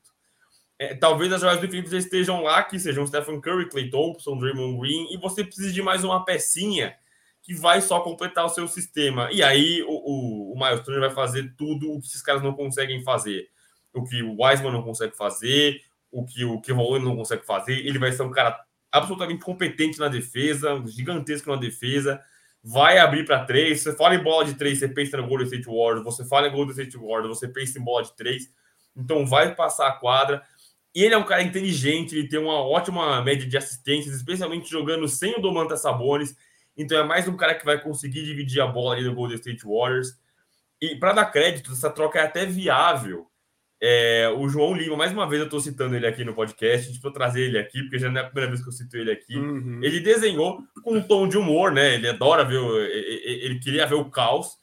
É, 0.80 0.96
talvez 0.96 1.32
as 1.34 1.42
jogadas 1.42 1.60
do 1.60 1.68
infinito 1.68 1.92
já 1.92 1.98
estejam 1.98 2.42
lá, 2.42 2.64
que 2.64 2.80
sejam 2.80 3.06
Stephen 3.06 3.42
Curry, 3.42 3.70
Clay 3.70 3.90
Thompson, 3.90 4.38
Draymond 4.38 4.80
Green, 4.80 5.14
e 5.14 5.18
você 5.18 5.44
precisa 5.44 5.74
de 5.74 5.82
mais 5.82 6.06
uma 6.06 6.24
pecinha 6.24 6.96
que 7.42 7.54
vai 7.54 7.82
só 7.82 8.00
completar 8.00 8.46
o 8.46 8.50
seu 8.50 8.66
sistema. 8.66 9.30
E 9.32 9.44
aí 9.44 9.84
o, 9.84 9.92
o, 9.92 10.54
o 10.54 10.60
Miles 10.60 10.82
Turner 10.82 11.02
vai 11.02 11.10
fazer 11.10 11.54
tudo 11.58 11.92
o 11.92 12.00
que 12.00 12.08
esses 12.08 12.22
caras 12.22 12.42
não 12.42 12.54
conseguem 12.54 13.04
fazer. 13.04 13.50
O 13.94 14.04
que 14.06 14.24
o 14.24 14.42
Wiseman 14.42 14.72
não 14.72 14.84
consegue 14.84 15.18
fazer, 15.18 15.82
o 16.12 16.26
que 16.26 16.46
o 16.46 16.62
Kevin 16.62 17.00
não 17.00 17.16
consegue 17.16 17.46
fazer. 17.46 17.74
Ele 17.86 18.00
vai 18.00 18.12
ser 18.14 18.24
um 18.24 18.32
cara 18.32 18.58
absolutamente 18.92 19.44
competente 19.44 20.00
na 20.00 20.08
defesa, 20.08 20.82
gigantesco 20.88 21.50
na 21.50 21.58
defesa, 21.58 22.22
vai 22.64 23.00
abrir 23.00 23.26
para 23.26 23.44
três. 23.46 23.82
Você 23.82 23.94
fala 23.96 24.16
em 24.16 24.24
bola 24.24 24.46
de 24.46 24.54
três, 24.54 24.80
você 24.80 24.88
pensa 24.88 25.18
no 25.18 25.28
Golden 25.28 25.46
State 25.46 25.66
Warriors. 25.66 26.04
Você 26.04 26.26
fala 26.26 26.48
em 26.48 26.52
Golden 26.52 26.72
State 26.72 26.98
Warriors, 26.98 27.38
você 27.38 27.48
pensa 27.48 27.78
em 27.78 27.84
bola 27.84 28.04
de 28.04 28.16
três. 28.16 28.50
Então 28.96 29.26
vai 29.26 29.56
passar 29.56 29.88
a 29.88 29.94
quadra. 29.94 30.42
E 30.94 31.04
ele 31.04 31.14
é 31.14 31.18
um 31.18 31.26
cara 31.26 31.44
inteligente, 31.44 32.16
ele 32.16 32.28
tem 32.28 32.40
uma 32.40 32.62
ótima 32.62 33.22
média 33.22 33.48
de 33.48 33.58
assistências, 33.58 34.16
especialmente 34.16 34.70
jogando 34.70 35.08
sem 35.08 35.36
o 35.36 35.42
Domantas 35.42 35.82
Sabonis. 35.82 36.36
Então 36.76 36.98
é 36.98 37.04
mais 37.04 37.28
um 37.28 37.38
cara 37.38 37.56
que 37.56 37.66
vai 37.66 37.80
conseguir 37.80 38.24
dividir 38.24 38.62
a 38.62 38.68
bola 38.68 38.96
ali 38.96 39.04
no 39.04 39.14
Golden 39.14 39.36
State 39.36 39.64
Warriors. 39.66 40.18
E 40.82 40.96
para 40.96 41.14
dar 41.14 41.26
crédito, 41.26 41.74
essa 41.74 41.90
troca 41.90 42.20
é 42.20 42.24
até 42.24 42.46
viável. 42.46 43.28
É, 43.82 44.28
o 44.36 44.50
João 44.50 44.74
Lima, 44.74 44.98
mais 44.98 45.12
uma 45.12 45.28
vez 45.28 45.40
eu 45.40 45.46
estou 45.46 45.60
citando 45.60 45.96
ele 45.96 46.06
aqui 46.06 46.26
no 46.26 46.34
podcast, 46.34 46.92
tipo, 46.92 47.08
eu 47.08 47.14
trazer 47.14 47.44
ele 47.44 47.58
aqui, 47.58 47.82
porque 47.84 47.98
já 48.00 48.10
não 48.10 48.20
é 48.20 48.24
a 48.24 48.26
primeira 48.26 48.50
vez 48.50 48.62
que 48.62 48.68
eu 48.68 48.74
cito 48.74 48.98
ele 48.98 49.12
aqui. 49.12 49.38
Uhum. 49.38 49.80
Ele 49.82 50.00
desenhou 50.02 50.62
com 50.84 50.96
um 50.96 51.02
tom 51.02 51.28
de 51.28 51.38
humor, 51.38 51.72
né? 51.72 51.96
Ele 51.96 52.10
adora 52.10 52.44
ver, 52.44 52.58
o, 52.58 52.78
ele, 52.78 53.60
queria 53.60 53.86
ver 53.86 53.96
o 53.96 54.10
caos. 54.10 54.58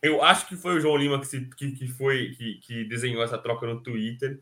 Eu 0.00 0.22
acho 0.22 0.46
que 0.46 0.54
foi 0.54 0.76
o 0.76 0.80
João 0.80 0.96
Lima 0.96 1.18
que, 1.18 1.26
se, 1.26 1.48
que, 1.56 1.72
que 1.72 1.88
foi 1.88 2.34
que, 2.36 2.54
que 2.56 2.84
desenhou 2.84 3.22
essa 3.22 3.38
troca 3.38 3.66
no 3.66 3.82
Twitter 3.82 4.38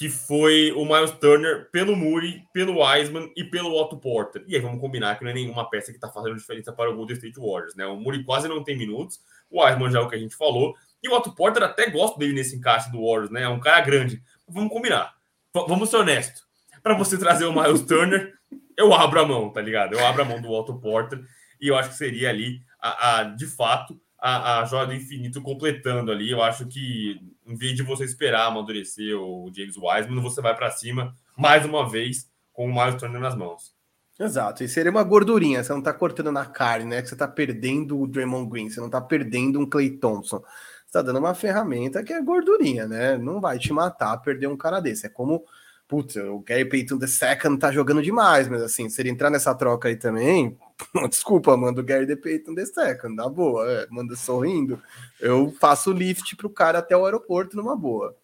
que 0.00 0.08
foi 0.08 0.72
o 0.72 0.86
Miles 0.86 1.10
Turner 1.10 1.70
pelo 1.70 1.94
Muri, 1.94 2.42
pelo 2.54 2.82
Wiseman 2.82 3.30
e 3.36 3.44
pelo 3.44 3.78
Otto 3.78 3.98
Porter. 3.98 4.42
E 4.48 4.56
aí 4.56 4.60
vamos 4.62 4.80
combinar 4.80 5.18
que 5.18 5.22
não 5.22 5.30
é 5.30 5.34
nenhuma 5.34 5.68
peça 5.68 5.92
que 5.92 5.98
está 5.98 6.08
fazendo 6.08 6.36
diferença 6.36 6.72
para 6.72 6.90
o 6.90 6.96
Golden 6.96 7.16
State 7.16 7.38
Warriors, 7.38 7.74
né? 7.74 7.84
O 7.84 7.96
Muri 7.96 8.24
quase 8.24 8.48
não 8.48 8.64
tem 8.64 8.78
minutos, 8.78 9.20
o 9.50 9.62
Wiseman 9.62 9.90
já 9.90 9.98
é 9.98 10.02
o 10.02 10.08
que 10.08 10.16
a 10.16 10.18
gente 10.18 10.34
falou, 10.34 10.74
e 11.02 11.08
o 11.10 11.12
Otto 11.12 11.34
Porter 11.34 11.62
até 11.62 11.90
gosto 11.90 12.18
dele 12.18 12.32
nesse 12.32 12.56
encaixe 12.56 12.90
do 12.90 13.04
Warriors, 13.04 13.30
né? 13.30 13.42
É 13.42 13.48
um 13.50 13.60
cara 13.60 13.82
grande. 13.82 14.22
Vamos 14.48 14.72
combinar. 14.72 15.12
V 15.54 15.66
vamos 15.68 15.90
ser 15.90 15.98
honestos. 15.98 16.44
Para 16.82 16.94
você 16.94 17.18
trazer 17.18 17.44
o 17.44 17.52
Miles 17.52 17.82
Turner, 17.82 18.32
eu 18.78 18.94
abro 18.94 19.20
a 19.20 19.26
mão, 19.26 19.52
tá 19.52 19.60
ligado? 19.60 19.92
Eu 19.92 20.06
abro 20.06 20.22
a 20.22 20.24
mão 20.24 20.40
do 20.40 20.50
Otto 20.50 20.80
Porter 20.80 21.22
e 21.60 21.68
eu 21.68 21.76
acho 21.76 21.90
que 21.90 21.96
seria 21.96 22.30
ali, 22.30 22.62
a, 22.80 23.18
a 23.18 23.24
de 23.24 23.46
fato, 23.46 24.00
a, 24.18 24.60
a 24.60 24.64
joia 24.64 24.86
do 24.86 24.94
infinito 24.94 25.42
completando 25.42 26.10
ali. 26.10 26.30
Eu 26.30 26.42
acho 26.42 26.66
que 26.66 27.20
em 27.50 27.56
vez 27.56 27.74
de 27.74 27.82
você 27.82 28.04
esperar 28.04 28.46
amadurecer 28.46 29.16
o 29.18 29.50
James 29.54 29.76
Wiseman, 29.76 30.22
você 30.22 30.40
vai 30.40 30.54
para 30.54 30.70
cima 30.70 31.14
mais 31.36 31.64
uma 31.64 31.88
vez 31.88 32.30
com 32.52 32.66
o 32.66 32.72
Miles 32.72 32.94
Turner 32.94 33.20
nas 33.20 33.34
mãos. 33.34 33.74
Exato, 34.18 34.62
e 34.62 34.68
seria 34.68 34.90
uma 34.90 35.02
gordurinha, 35.02 35.64
você 35.64 35.72
não 35.72 35.82
tá 35.82 35.94
cortando 35.94 36.30
na 36.30 36.44
carne, 36.44 36.84
né? 36.84 37.02
Que 37.02 37.08
você 37.08 37.16
tá 37.16 37.26
perdendo 37.26 37.98
o 37.98 38.06
Draymond 38.06 38.50
Green, 38.50 38.68
você 38.68 38.78
não 38.78 38.90
tá 38.90 39.00
perdendo 39.00 39.58
um 39.58 39.68
Clay 39.68 39.90
Thompson. 39.90 40.38
Você 40.38 40.92
tá 40.92 41.02
dando 41.02 41.18
uma 41.18 41.34
ferramenta 41.34 42.02
que 42.04 42.12
é 42.12 42.20
gordurinha, 42.20 42.86
né? 42.86 43.16
Não 43.16 43.40
vai 43.40 43.58
te 43.58 43.72
matar 43.72 44.18
perder 44.18 44.46
um 44.48 44.56
cara 44.56 44.78
desse. 44.78 45.06
É 45.06 45.08
como, 45.08 45.44
putz, 45.90 46.16
o 46.16 46.38
Gary 46.38 46.64
Payton 46.64 46.94
II 46.94 47.58
tá 47.58 47.72
jogando 47.72 48.00
demais, 48.00 48.48
mas 48.48 48.62
assim, 48.62 48.88
se 48.88 49.02
ele 49.02 49.10
entrar 49.10 49.28
nessa 49.28 49.54
troca 49.54 49.88
aí 49.88 49.96
também, 49.96 50.56
Desculpa, 51.08 51.56
manda 51.56 51.80
o 51.80 51.84
Gary 51.84 52.06
The 52.06 52.16
Payton 52.16 52.54
the 52.54 52.64
second, 52.66 53.14
na 53.14 53.28
boa, 53.28 53.70
é, 53.70 53.86
manda 53.90 54.16
sorrindo. 54.16 54.82
Eu 55.20 55.52
faço 55.60 55.92
lift 55.92 56.36
pro 56.36 56.50
cara 56.50 56.78
até 56.78 56.96
o 56.96 57.04
aeroporto 57.04 57.56
numa 57.56 57.76
boa. 57.76 58.16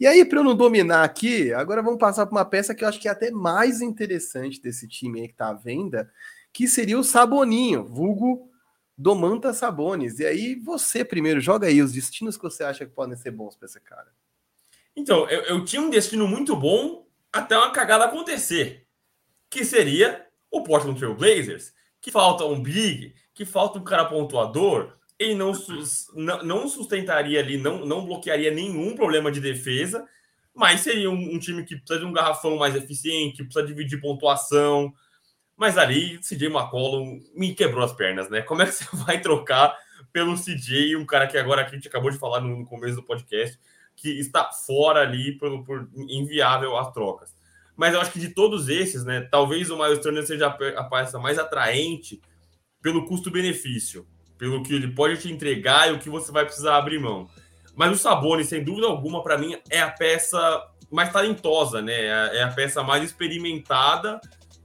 E 0.00 0.06
aí, 0.06 0.24
para 0.24 0.40
eu 0.40 0.44
não 0.44 0.56
dominar 0.56 1.04
aqui, 1.04 1.52
agora 1.52 1.82
vamos 1.82 1.98
passar 1.98 2.26
para 2.26 2.36
uma 2.36 2.44
peça 2.44 2.74
que 2.74 2.82
eu 2.82 2.88
acho 2.88 3.00
que 3.00 3.08
é 3.08 3.10
até 3.10 3.30
mais 3.30 3.80
interessante 3.80 4.60
desse 4.60 4.88
time 4.88 5.20
aí 5.20 5.28
que 5.28 5.34
tá 5.34 5.48
à 5.48 5.54
venda, 5.54 6.10
que 6.52 6.66
seria 6.66 6.98
o 6.98 7.04
Saboninho, 7.04 7.84
vulgo 7.84 8.50
Domanta 8.98 9.52
Sabones. 9.52 10.18
E 10.18 10.26
aí, 10.26 10.54
você 10.56 11.04
primeiro, 11.04 11.40
joga 11.40 11.68
aí 11.68 11.80
os 11.80 11.92
destinos 11.92 12.36
que 12.36 12.42
você 12.42 12.64
acha 12.64 12.84
que 12.84 12.92
podem 12.92 13.16
ser 13.16 13.30
bons 13.30 13.56
para 13.56 13.66
esse 13.66 13.80
cara. 13.80 14.08
Então, 14.96 15.28
eu, 15.28 15.42
eu 15.42 15.64
tinha 15.64 15.80
um 15.80 15.90
destino 15.90 16.28
muito 16.28 16.54
bom 16.54 17.06
até 17.32 17.56
uma 17.56 17.72
cagada 17.72 18.04
acontecer, 18.04 18.86
que 19.48 19.64
seria 19.64 20.26
o 20.50 20.62
Portland 20.62 20.98
Trail 20.98 21.14
Blazers, 21.14 21.72
que 22.00 22.10
falta 22.10 22.44
um 22.44 22.62
big, 22.62 23.14
que 23.34 23.44
falta 23.44 23.78
um 23.78 23.84
cara 23.84 24.04
pontuador, 24.04 24.92
ele 25.18 25.34
não, 25.34 25.52
não, 26.42 26.68
sustentaria 26.68 27.40
ali, 27.40 27.56
não, 27.56 27.86
não 27.86 28.04
bloquearia 28.04 28.50
nenhum 28.50 28.94
problema 28.94 29.30
de 29.30 29.40
defesa, 29.40 30.06
mas 30.54 30.80
seria 30.80 31.10
um, 31.10 31.34
um, 31.34 31.38
time 31.38 31.64
que 31.64 31.76
precisa 31.76 32.00
de 32.00 32.04
um 32.04 32.12
garrafão 32.12 32.56
mais 32.56 32.74
eficiente, 32.74 33.36
que 33.36 33.44
precisa 33.44 33.66
dividir 33.66 34.00
pontuação. 34.00 34.92
Mas 35.56 35.78
ali, 35.78 36.18
CJ 36.18 36.48
McCollum 36.48 37.20
me 37.34 37.54
quebrou 37.54 37.84
as 37.84 37.92
pernas, 37.92 38.28
né? 38.28 38.42
Como 38.42 38.60
é 38.60 38.66
que 38.66 38.72
você 38.72 38.84
vai 38.92 39.20
trocar 39.20 39.74
pelo 40.12 40.36
CJ, 40.36 40.96
um 40.96 41.06
cara 41.06 41.26
que 41.26 41.38
agora 41.38 41.64
a 41.64 41.68
gente 41.68 41.88
acabou 41.88 42.10
de 42.10 42.18
falar 42.18 42.40
no, 42.40 42.58
no 42.58 42.66
começo 42.66 42.96
do 42.96 43.02
podcast, 43.02 43.58
que 43.96 44.08
está 44.18 44.50
fora 44.50 45.00
ali 45.00 45.38
por, 45.38 45.64
por 45.64 45.88
inviável 46.08 46.76
as 46.76 46.92
trocas 46.92 47.32
mas 47.76 47.94
eu 47.94 48.00
acho 48.00 48.12
que 48.12 48.20
de 48.20 48.28
todos 48.28 48.68
esses, 48.68 49.04
né, 49.04 49.26
talvez 49.30 49.70
o 49.70 49.76
Miles 49.76 49.98
Turner 49.98 50.26
seja 50.26 50.46
a 50.46 50.84
peça 50.84 51.18
mais 51.18 51.38
atraente 51.38 52.20
pelo 52.80 53.06
custo-benefício, 53.06 54.06
pelo 54.36 54.62
que 54.62 54.74
ele 54.74 54.92
pode 54.92 55.20
te 55.20 55.32
entregar 55.32 55.88
e 55.88 55.92
o 55.92 55.98
que 55.98 56.10
você 56.10 56.30
vai 56.30 56.44
precisar 56.44 56.76
abrir 56.76 56.98
mão. 56.98 57.28
Mas 57.74 57.92
o 57.92 57.96
Sabonis, 57.98 58.48
sem 58.48 58.62
dúvida 58.62 58.86
alguma, 58.86 59.22
para 59.22 59.38
mim, 59.38 59.56
é 59.70 59.80
a 59.80 59.90
peça 59.90 60.38
mais 60.90 61.10
talentosa, 61.10 61.80
né? 61.80 62.04
É 62.04 62.42
a 62.42 62.48
é 62.48 62.52
peça 62.52 62.82
mais 62.82 63.02
experimentada 63.02 64.20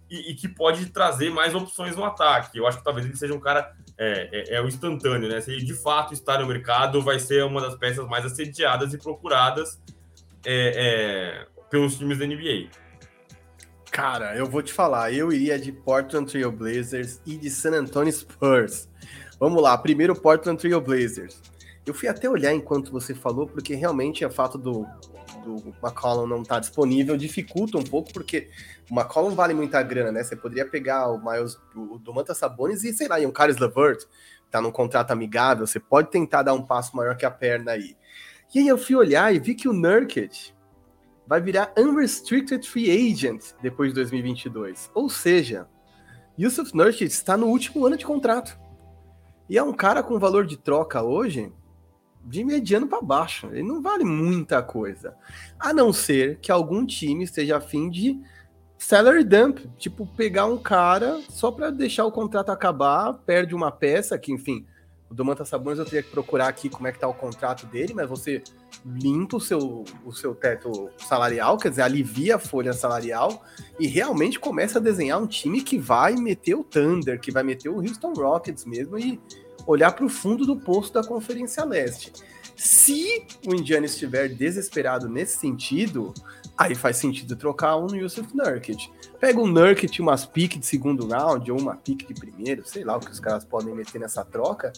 e, 0.09 0.31
e, 0.31 0.35
que 0.35 0.49
pode 0.49 0.87
trazer 0.87 1.29
mais 1.29 1.55
opções 1.55 1.95
no 1.95 2.03
ataque. 2.03 2.57
Eu 2.57 2.67
acho 2.67 2.79
que 2.79 2.83
talvez 2.83 3.05
ele 3.05 3.15
seja 3.15 3.33
um 3.33 3.39
cara. 3.39 3.73
É, 3.97 4.29
é, 4.31 4.55
é, 4.55 4.61
o 4.61 4.67
instantâneo, 4.67 5.27
né? 5.27 5.41
Se 5.41 5.51
ele 5.51 5.65
de 5.65 5.73
fato 5.73 6.13
está 6.13 6.37
no 6.39 6.45
mercado, 6.45 7.01
vai 7.01 7.19
ser 7.19 7.43
uma 7.43 7.59
das 7.59 7.75
peças 7.75 8.07
mais 8.07 8.25
assediadas 8.25 8.93
e 8.93 8.97
procuradas 8.97 9.81
é, 10.45 11.45
é 11.45 11.57
pelos 11.69 11.95
times 11.97 12.19
da 12.19 12.25
NBA. 12.25 12.69
Cara, 13.91 14.35
eu 14.35 14.45
vou 14.45 14.61
te 14.61 14.71
falar, 14.71 15.11
eu 15.11 15.31
iria 15.31 15.57
de 15.57 15.71
Portland 15.71 16.31
Trail 16.31 16.51
Blazers 16.51 17.19
e 17.25 17.35
de 17.35 17.49
San 17.49 17.71
Antonio 17.71 18.13
Spurs. 18.13 18.87
Vamos 19.39 19.61
lá, 19.61 19.75
primeiro 19.77 20.15
Portland 20.15 20.59
Trail 20.59 20.79
Blazers. 20.79 21.41
Eu 21.85 21.93
fui 21.93 22.07
até 22.07 22.29
olhar 22.29 22.53
enquanto 22.53 22.91
você 22.91 23.15
falou, 23.15 23.47
porque 23.47 23.73
realmente 23.73 24.23
o 24.23 24.29
fato 24.29 24.57
do, 24.57 24.85
do 25.43 25.75
McCollum 25.83 26.27
não 26.27 26.43
tá 26.43 26.59
disponível 26.59 27.17
dificulta 27.17 27.77
um 27.77 27.83
pouco, 27.83 28.11
porque 28.13 28.49
o 28.89 28.93
McCollum 28.93 29.35
vale 29.35 29.53
muita 29.53 29.81
grana, 29.81 30.11
né? 30.11 30.23
Você 30.23 30.35
poderia 30.35 30.65
pegar 30.65 31.09
o 31.09 31.17
Miles, 31.17 31.57
o 31.75 31.97
Domantas 31.97 32.37
Sabonis 32.37 32.83
e, 32.83 32.93
sei 32.93 33.07
lá, 33.07 33.19
e 33.19 33.25
um 33.25 33.31
Caris 33.31 33.57
LeVert, 33.57 34.05
tá 34.49 34.61
num 34.61 34.71
contrato 34.71 35.11
amigável, 35.11 35.67
você 35.67 35.79
pode 35.79 36.09
tentar 36.09 36.43
dar 36.43 36.53
um 36.53 36.61
passo 36.61 36.95
maior 36.95 37.15
que 37.15 37.25
a 37.25 37.31
perna 37.31 37.71
aí. 37.71 37.95
E 38.53 38.59
aí 38.59 38.67
eu 38.67 38.77
fui 38.77 38.95
olhar 38.95 39.33
e 39.33 39.39
vi 39.39 39.55
que 39.55 39.67
o 39.67 39.73
Nurkic 39.73 40.53
vai 41.27 41.41
virar 41.41 41.73
unrestricted 41.77 42.67
free 42.67 42.89
agent 42.89 43.53
depois 43.61 43.89
de 43.89 43.95
2022. 43.95 44.89
Ou 44.93 45.09
seja, 45.09 45.67
Yusuf 46.39 46.75
Nurkic 46.75 47.03
está 47.03 47.35
no 47.35 47.47
último 47.47 47.85
ano 47.85 47.97
de 47.97 48.05
contrato. 48.05 48.57
E 49.49 49.57
é 49.57 49.63
um 49.63 49.73
cara 49.73 50.01
com 50.01 50.17
valor 50.17 50.45
de 50.45 50.57
troca 50.57 51.01
hoje 51.01 51.51
de 52.27 52.43
mediano 52.43 52.87
para 52.87 53.01
baixo. 53.01 53.47
Ele 53.51 53.63
não 53.63 53.81
vale 53.81 54.03
muita 54.03 54.61
coisa. 54.61 55.15
A 55.57 55.73
não 55.73 55.93
ser 55.93 56.37
que 56.39 56.51
algum 56.51 56.85
time 56.85 57.23
esteja 57.23 57.57
afim 57.57 57.89
de 57.89 58.19
salary 58.77 59.23
dump, 59.23 59.59
tipo, 59.77 60.05
pegar 60.05 60.45
um 60.45 60.57
cara 60.57 61.21
só 61.29 61.49
para 61.51 61.71
deixar 61.71 62.05
o 62.05 62.11
contrato 62.11 62.51
acabar, 62.51 63.13
perde 63.13 63.55
uma 63.55 63.71
peça, 63.71 64.17
que 64.19 64.31
enfim, 64.31 64.65
o 65.09 65.13
Domantas 65.13 65.47
Sabonis 65.47 65.79
eu 65.79 65.85
teria 65.85 66.03
que 66.03 66.11
procurar 66.11 66.47
aqui 66.47 66.69
como 66.69 66.85
é 66.85 66.91
que 66.91 66.99
tá 66.99 67.07
o 67.07 67.13
contrato 67.13 67.65
dele, 67.65 67.93
mas 67.93 68.09
você 68.09 68.43
limpa 68.85 69.37
o 69.37 69.41
seu, 69.41 69.85
o 70.05 70.11
seu 70.11 70.35
teto 70.35 70.89
salarial, 70.97 71.57
quer 71.57 71.69
dizer, 71.69 71.83
alivia 71.83 72.35
a 72.35 72.39
folha 72.39 72.73
salarial 72.73 73.41
e 73.79 73.87
realmente 73.87 74.37
começa 74.37 74.79
a 74.79 74.81
desenhar 74.81 75.21
um 75.21 75.25
time 75.25 75.61
que 75.61 75.79
vai 75.79 76.15
meter 76.15 76.55
o 76.55 76.63
Thunder, 76.63 77.19
que 77.21 77.31
vai 77.31 77.41
meter 77.41 77.69
o 77.69 77.77
Houston 77.77 78.13
Rockets 78.13 78.65
mesmo 78.65 78.99
e 78.99 79.19
olhar 79.67 79.91
para 79.91 80.05
o 80.05 80.09
fundo 80.09 80.45
do 80.45 80.55
poço 80.55 80.93
da 80.93 81.03
Conferência 81.03 81.63
Leste. 81.65 82.13
Se 82.55 83.23
o 83.45 83.53
Indiana 83.53 83.85
estiver 83.85 84.29
desesperado 84.29 85.07
nesse 85.07 85.37
sentido, 85.37 86.11
aí 86.57 86.73
faz 86.73 86.97
sentido 86.97 87.35
trocar 87.35 87.77
um 87.77 87.85
no 87.85 87.95
Yusuf 87.95 88.35
Nurkic. 88.35 88.89
Pega 89.19 89.39
um 89.39 89.45
Nurkic, 89.45 90.01
umas 90.01 90.25
piques 90.25 90.59
de 90.59 90.65
segundo 90.65 91.07
round 91.07 91.51
ou 91.51 91.59
uma 91.59 91.75
pique 91.75 92.11
de 92.11 92.19
primeiro, 92.19 92.63
sei 92.65 92.83
lá 92.83 92.97
o 92.97 92.99
que 92.99 93.11
os 93.11 93.19
caras 93.19 93.45
podem 93.45 93.75
meter 93.75 93.99
nessa 93.99 94.25
troca, 94.25 94.73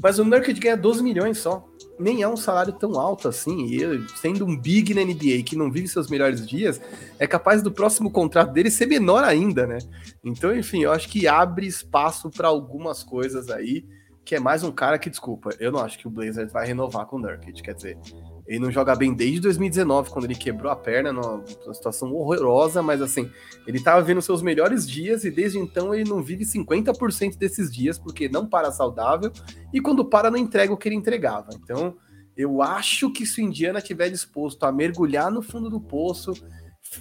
mas 0.00 0.20
o 0.20 0.24
Nurkic 0.24 0.60
ganha 0.60 0.76
12 0.76 1.02
milhões 1.02 1.38
só. 1.38 1.68
Nem 1.98 2.22
é 2.22 2.28
um 2.28 2.36
salário 2.36 2.72
tão 2.72 3.00
alto 3.00 3.28
assim, 3.28 3.66
e 3.66 4.08
sendo 4.16 4.44
um 4.44 4.56
big 4.56 4.94
na 4.94 5.02
NBA 5.02 5.42
que 5.44 5.56
não 5.56 5.70
vive 5.70 5.88
seus 5.88 6.08
melhores 6.08 6.46
dias, 6.46 6.80
é 7.18 7.26
capaz 7.26 7.62
do 7.62 7.70
próximo 7.70 8.10
contrato 8.10 8.52
dele 8.52 8.70
ser 8.70 8.86
menor 8.86 9.24
ainda, 9.24 9.66
né? 9.66 9.78
Então, 10.22 10.56
enfim, 10.56 10.82
eu 10.82 10.92
acho 10.92 11.08
que 11.08 11.26
abre 11.28 11.66
espaço 11.66 12.30
para 12.30 12.48
algumas 12.48 13.02
coisas 13.02 13.48
aí 13.48 13.84
que 14.24 14.34
é 14.34 14.40
mais 14.40 14.62
um 14.64 14.72
cara 14.72 14.98
que, 14.98 15.10
desculpa, 15.10 15.50
eu 15.60 15.70
não 15.70 15.80
acho 15.80 15.98
que 15.98 16.06
o 16.06 16.10
Blazers 16.10 16.50
vai 16.50 16.66
renovar 16.66 17.06
com 17.06 17.16
o 17.16 17.18
Nurkic. 17.18 17.62
Quer 17.62 17.74
dizer, 17.74 17.98
ele 18.46 18.58
não 18.58 18.70
joga 18.70 18.96
bem 18.96 19.12
desde 19.12 19.40
2019, 19.40 20.10
quando 20.10 20.24
ele 20.24 20.34
quebrou 20.34 20.72
a 20.72 20.76
perna, 20.76 21.12
numa 21.12 21.44
situação 21.74 22.12
horrorosa, 22.12 22.82
mas 22.82 23.02
assim, 23.02 23.30
ele 23.66 23.82
tava 23.82 24.00
vendo 24.02 24.22
seus 24.22 24.40
melhores 24.40 24.88
dias 24.88 25.24
e 25.24 25.30
desde 25.30 25.58
então 25.58 25.94
ele 25.94 26.08
não 26.08 26.22
vive 26.22 26.44
50% 26.44 27.36
desses 27.36 27.70
dias, 27.70 27.98
porque 27.98 28.28
não 28.28 28.46
para 28.46 28.72
saudável 28.72 29.30
e 29.72 29.80
quando 29.80 30.04
para 30.04 30.30
não 30.30 30.38
entrega 30.38 30.72
o 30.72 30.76
que 30.76 30.88
ele 30.88 30.96
entregava. 30.96 31.50
Então, 31.62 31.94
eu 32.36 32.62
acho 32.62 33.12
que 33.12 33.26
se 33.26 33.42
o 33.42 33.44
Indiana 33.44 33.78
estiver 33.78 34.08
disposto 34.08 34.64
a 34.64 34.72
mergulhar 34.72 35.30
no 35.30 35.42
fundo 35.42 35.68
do 35.68 35.80
poço, 35.80 36.32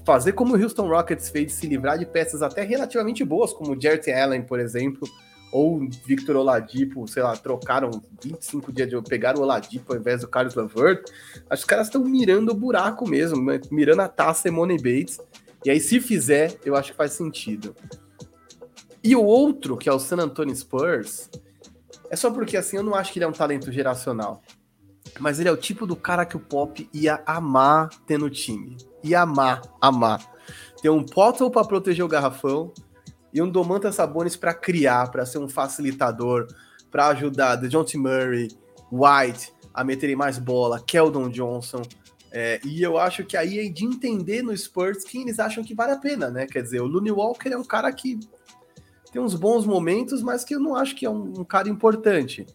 fazer 0.06 0.34
como 0.34 0.56
o 0.56 0.62
Houston 0.62 0.88
Rockets 0.88 1.30
fez, 1.30 1.54
se 1.54 1.68
livrar 1.68 1.98
de 1.98 2.06
peças 2.06 2.42
até 2.42 2.64
relativamente 2.64 3.24
boas, 3.24 3.54
como 3.54 3.74
o 3.74 3.82
Jarrett 3.82 4.12
Allen, 4.12 4.44
por 4.44 4.60
exemplo, 4.60 5.08
ou 5.54 5.80
Victor 6.04 6.36
Oladipo, 6.36 7.08
sei 7.08 7.22
lá, 7.22 7.38
trocaram 7.38 8.02
25 8.24 8.74
dias 8.74 8.90
de 8.90 9.00
pegar 9.04 9.38
o 9.38 9.42
Oladipo 9.42 9.94
ao 9.94 10.00
invés 10.00 10.22
do 10.22 10.28
Carlos 10.28 10.56
Levert, 10.56 11.04
acho 11.48 11.48
que 11.48 11.54
os 11.54 11.64
caras 11.66 11.88
estão 11.88 12.04
mirando 12.04 12.52
o 12.52 12.56
buraco 12.56 13.08
mesmo, 13.08 13.46
né? 13.46 13.62
mirando 13.70 14.02
a 14.02 14.08
taça 14.08 14.52
Money 14.52 14.78
Bates. 14.78 15.20
E 15.64 15.70
aí, 15.70 15.80
se 15.80 16.02
fizer, 16.02 16.58
eu 16.66 16.76
acho 16.76 16.92
que 16.92 16.98
faz 16.98 17.14
sentido. 17.14 17.76
E 19.04 19.16
o 19.16 19.24
outro, 19.24 19.78
que 19.78 19.88
é 19.88 19.94
o 19.94 20.00
San 20.00 20.18
Antonio 20.18 20.56
Spurs, 20.56 21.30
é 22.10 22.16
só 22.16 22.32
porque 22.32 22.58
assim 22.58 22.78
eu 22.78 22.84
não 22.84 22.96
acho 22.96 23.14
que 23.14 23.20
ele 23.20 23.26
é 23.26 23.28
um 23.28 23.32
talento 23.32 23.72
geracional. 23.72 24.42
Mas 25.20 25.40
ele 25.40 25.50
é 25.50 25.52
o 25.52 25.58
tipo 25.58 25.86
do 25.86 25.96
cara 25.96 26.26
que 26.26 26.36
o 26.36 26.40
Pop 26.40 26.90
ia 26.92 27.22
amar 27.28 27.90
ter 28.08 28.18
no 28.18 28.30
time. 28.30 28.76
Ia 29.04 29.22
amar, 29.22 29.62
amar. 29.80 30.20
Ter 30.82 30.90
um 30.90 31.04
Potter 31.04 31.48
para 31.52 31.68
proteger 31.68 32.04
o 32.04 32.08
garrafão, 32.08 32.74
e 33.34 33.42
um 33.42 33.50
Domantas 33.50 33.96
Sabonis 33.96 34.36
para 34.36 34.54
criar, 34.54 35.10
para 35.10 35.26
ser 35.26 35.40
um 35.40 35.50
facilitador, 35.50 36.48
para 36.92 37.08
ajudar 37.08 37.56
DeJounte 37.56 37.98
Murray, 37.98 38.50
White 38.92 39.52
a 39.74 39.84
meterem 39.84 40.16
mais 40.16 40.38
bola, 40.38 40.80
Keldon 40.80 41.30
Johnson. 41.30 41.82
É, 42.32 42.60
e 42.64 42.82
eu 42.82 42.98
acho 42.98 43.24
que 43.24 43.36
aí 43.36 43.60
é 43.60 43.70
de 43.70 43.86
entender 43.86 44.42
no 44.42 44.56
Spurs 44.56 45.04
quem 45.04 45.24
eles 45.24 45.40
acham 45.40 45.64
que 45.64 45.74
vale 45.74 45.94
a 45.94 45.98
pena, 45.98 46.30
né? 46.30 46.46
Quer 46.46 46.62
dizer, 46.62 46.82
o 46.82 46.88
Looney 46.88 47.12
Walker 47.12 47.50
é 47.50 47.58
um 47.58 47.64
cara 47.64 47.92
que 47.92 48.20
tem 49.12 49.22
uns 49.22 49.36
bons 49.36 49.66
momentos, 49.66 50.22
mas 50.22 50.44
que 50.44 50.56
eu 50.56 50.60
não 50.60 50.76
acho 50.76 50.96
que 50.96 51.06
é 51.06 51.10
um, 51.10 51.42
um 51.42 51.44
cara 51.44 51.70
importante. 51.70 52.46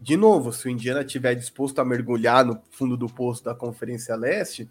De 0.00 0.16
novo, 0.16 0.52
se 0.52 0.66
o 0.66 0.70
Indiana 0.70 1.02
estiver 1.02 1.34
disposto 1.34 1.78
a 1.78 1.84
mergulhar 1.84 2.44
no 2.44 2.60
fundo 2.70 2.96
do 2.96 3.06
poço 3.06 3.44
da 3.44 3.54
Conferência 3.54 4.16
Leste, 4.16 4.68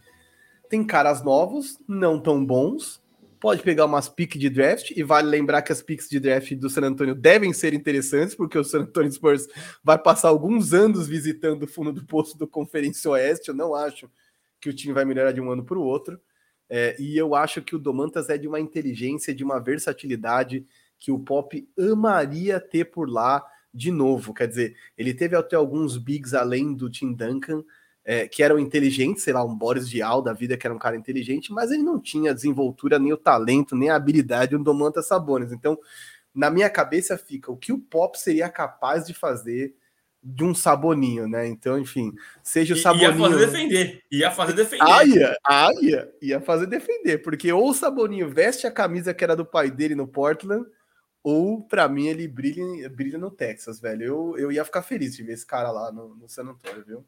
tem 0.69 0.83
caras 0.85 1.23
novos, 1.23 1.79
não 1.87 2.19
tão 2.19 2.45
bons, 2.45 3.00
pode 3.41 3.63
pegar 3.63 3.85
umas 3.85 4.07
piques 4.07 4.39
de 4.39 4.51
draft, 4.51 4.91
e 4.91 5.01
vale 5.01 5.27
lembrar 5.27 5.63
que 5.63 5.71
as 5.71 5.81
piques 5.81 6.07
de 6.07 6.19
draft 6.19 6.53
do 6.53 6.69
San 6.69 6.83
Antonio 6.83 7.15
devem 7.15 7.51
ser 7.51 7.73
interessantes, 7.73 8.35
porque 8.35 8.55
o 8.55 8.63
San 8.63 8.81
Antonio 8.81 9.11
Spurs 9.11 9.47
vai 9.83 9.97
passar 9.97 10.29
alguns 10.29 10.73
anos 10.73 11.07
visitando 11.07 11.63
o 11.63 11.67
fundo 11.67 11.91
do 11.91 12.05
poço 12.05 12.37
do 12.37 12.47
Conferência 12.47 13.09
Oeste. 13.09 13.49
Eu 13.49 13.55
não 13.55 13.73
acho 13.73 14.09
que 14.61 14.69
o 14.69 14.73
time 14.73 14.93
vai 14.93 15.03
melhorar 15.03 15.31
de 15.31 15.41
um 15.41 15.51
ano 15.51 15.65
para 15.65 15.77
o 15.77 15.83
outro. 15.83 16.21
É, 16.69 16.95
e 17.01 17.17
eu 17.17 17.33
acho 17.33 17.63
que 17.63 17.75
o 17.75 17.79
Domantas 17.79 18.29
é 18.29 18.37
de 18.37 18.47
uma 18.47 18.59
inteligência, 18.59 19.33
de 19.33 19.43
uma 19.43 19.59
versatilidade 19.59 20.63
que 20.99 21.11
o 21.11 21.17
Pop 21.17 21.67
amaria 21.77 22.59
ter 22.59 22.85
por 22.85 23.09
lá 23.09 23.43
de 23.73 23.89
novo. 23.89 24.35
Quer 24.35 24.47
dizer, 24.47 24.77
ele 24.95 25.15
teve 25.15 25.35
até 25.35 25.55
alguns 25.55 25.97
bigs 25.97 26.35
além 26.35 26.75
do 26.75 26.91
Tim 26.91 27.11
Duncan, 27.11 27.63
é, 28.03 28.27
que 28.27 28.41
eram 28.41 28.57
inteligentes, 28.57 29.23
sei 29.23 29.33
lá, 29.33 29.43
um 29.43 29.55
Boris 29.55 29.89
Dial 29.89 30.21
da 30.21 30.33
vida, 30.33 30.57
que 30.57 30.65
era 30.65 30.73
um 30.73 30.79
cara 30.79 30.95
inteligente, 30.95 31.51
mas 31.51 31.71
ele 31.71 31.83
não 31.83 31.99
tinha 31.99 32.31
a 32.31 32.33
desenvoltura, 32.33 32.97
nem 32.97 33.13
o 33.13 33.17
talento, 33.17 33.75
nem 33.75 33.89
a 33.89 33.95
habilidade 33.95 34.57
do 34.57 34.63
Domantas 34.63 35.07
Sabonis. 35.07 35.51
Então, 35.51 35.77
na 36.33 36.49
minha 36.49 36.69
cabeça 36.69 37.17
fica 37.17 37.51
o 37.51 37.57
que 37.57 37.71
o 37.71 37.79
Pop 37.79 38.19
seria 38.19 38.49
capaz 38.49 39.05
de 39.05 39.13
fazer 39.13 39.75
de 40.23 40.43
um 40.43 40.53
Saboninho, 40.53 41.27
né? 41.27 41.47
Então, 41.47 41.79
enfim, 41.79 42.13
seja 42.43 42.75
o 42.75 42.77
Saboninho... 42.77 43.11
Ia 43.11 43.17
fazer 43.17 43.45
defender, 43.45 44.03
ia 44.11 44.31
fazer 44.31 44.53
defender. 44.53 44.83
Ah, 44.87 45.03
ia, 45.03 45.37
ah, 45.47 45.69
ia, 45.81 46.11
ia 46.21 46.41
fazer 46.41 46.67
defender, 46.67 47.17
porque 47.19 47.51
ou 47.51 47.69
o 47.69 47.73
Saboninho 47.73 48.29
veste 48.29 48.67
a 48.67 48.71
camisa 48.71 49.13
que 49.13 49.23
era 49.23 49.35
do 49.35 49.45
pai 49.45 49.71
dele 49.71 49.95
no 49.95 50.07
Portland, 50.07 50.65
ou 51.23 51.63
para 51.63 51.87
mim 51.87 52.07
ele 52.07 52.27
brilha, 52.27 52.89
brilha 52.89 53.17
no 53.17 53.31
Texas, 53.31 53.79
velho. 53.79 54.03
Eu, 54.03 54.37
eu 54.37 54.51
ia 54.51 54.65
ficar 54.65 54.83
feliz 54.83 55.15
de 55.15 55.23
ver 55.23 55.33
esse 55.33 55.45
cara 55.45 55.71
lá 55.71 55.91
no, 55.91 56.15
no 56.15 56.29
San 56.29 56.43
Antonio, 56.43 56.83
viu? 56.85 57.05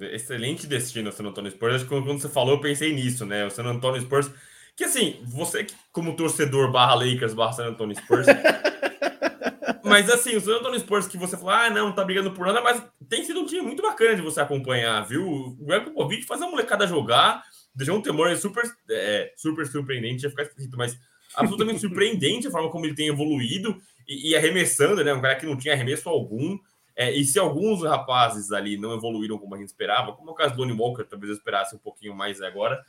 Excelente 0.00 0.66
destino 0.66 1.10
o 1.10 1.12
San 1.12 1.24
Antonio 1.24 1.50
Spurs. 1.50 1.74
Acho 1.74 1.84
que 1.84 1.90
quando 1.90 2.20
você 2.20 2.28
falou, 2.28 2.54
eu 2.54 2.60
pensei 2.60 2.92
nisso, 2.92 3.24
né? 3.26 3.46
O 3.46 3.50
San 3.50 3.64
Antonio 3.64 4.00
Spurs. 4.00 4.30
Que 4.76 4.84
assim, 4.84 5.20
você 5.24 5.66
como 5.90 6.14
torcedor 6.14 6.70
barra 6.70 6.94
Lakers 6.94 7.34
barra 7.34 7.52
San 7.52 7.66
Antonio 7.66 7.96
Spurs. 7.96 8.26
mas 9.84 10.08
assim, 10.10 10.36
o 10.36 10.40
San 10.40 10.56
Antonio 10.56 10.78
Spurs 10.78 11.08
que 11.08 11.16
você 11.16 11.36
fala, 11.36 11.66
ah, 11.66 11.70
não, 11.70 11.92
tá 11.92 12.04
brigando 12.04 12.30
por 12.30 12.46
nada, 12.46 12.60
mas 12.60 12.82
tem 13.08 13.24
sido 13.24 13.40
um 13.40 13.46
time 13.46 13.62
muito 13.62 13.82
bacana 13.82 14.14
de 14.14 14.22
você 14.22 14.40
acompanhar, 14.40 15.02
viu? 15.02 15.26
O 15.26 15.56
Greg 15.64 15.86
Popovich 15.86 16.26
faz 16.26 16.40
a 16.42 16.48
molecada 16.48 16.86
jogar, 16.86 17.42
deixou 17.74 17.96
um 17.96 18.02
temor 18.02 18.34
super, 18.36 18.62
é, 18.90 19.32
super 19.36 19.66
surpreendente, 19.66 20.24
ia 20.24 20.30
ficar 20.30 20.44
esquisito, 20.44 20.76
mas 20.76 20.96
absolutamente 21.34 21.80
surpreendente 21.82 22.46
a 22.46 22.50
forma 22.50 22.70
como 22.70 22.86
ele 22.86 22.94
tem 22.94 23.08
evoluído 23.08 23.80
e, 24.06 24.30
e 24.30 24.36
arremessando, 24.36 25.02
né? 25.02 25.12
Um 25.12 25.20
cara 25.20 25.36
que 25.36 25.46
não 25.46 25.56
tinha 25.56 25.74
arremesso 25.74 26.08
algum. 26.08 26.58
É, 27.00 27.12
e 27.12 27.24
se 27.24 27.38
alguns 27.38 27.84
rapazes 27.84 28.50
ali 28.50 28.76
não 28.76 28.92
evoluíram 28.92 29.38
como 29.38 29.54
a 29.54 29.58
gente 29.58 29.68
esperava, 29.68 30.12
como 30.14 30.30
é 30.30 30.32
o 30.32 30.34
caso 30.34 30.56
do 30.56 30.62
Lonnie 30.62 30.76
Walker, 30.76 31.04
talvez 31.04 31.30
eu 31.30 31.36
esperasse 31.36 31.76
um 31.76 31.78
pouquinho 31.78 32.12
mais 32.12 32.42
agora, 32.42 32.84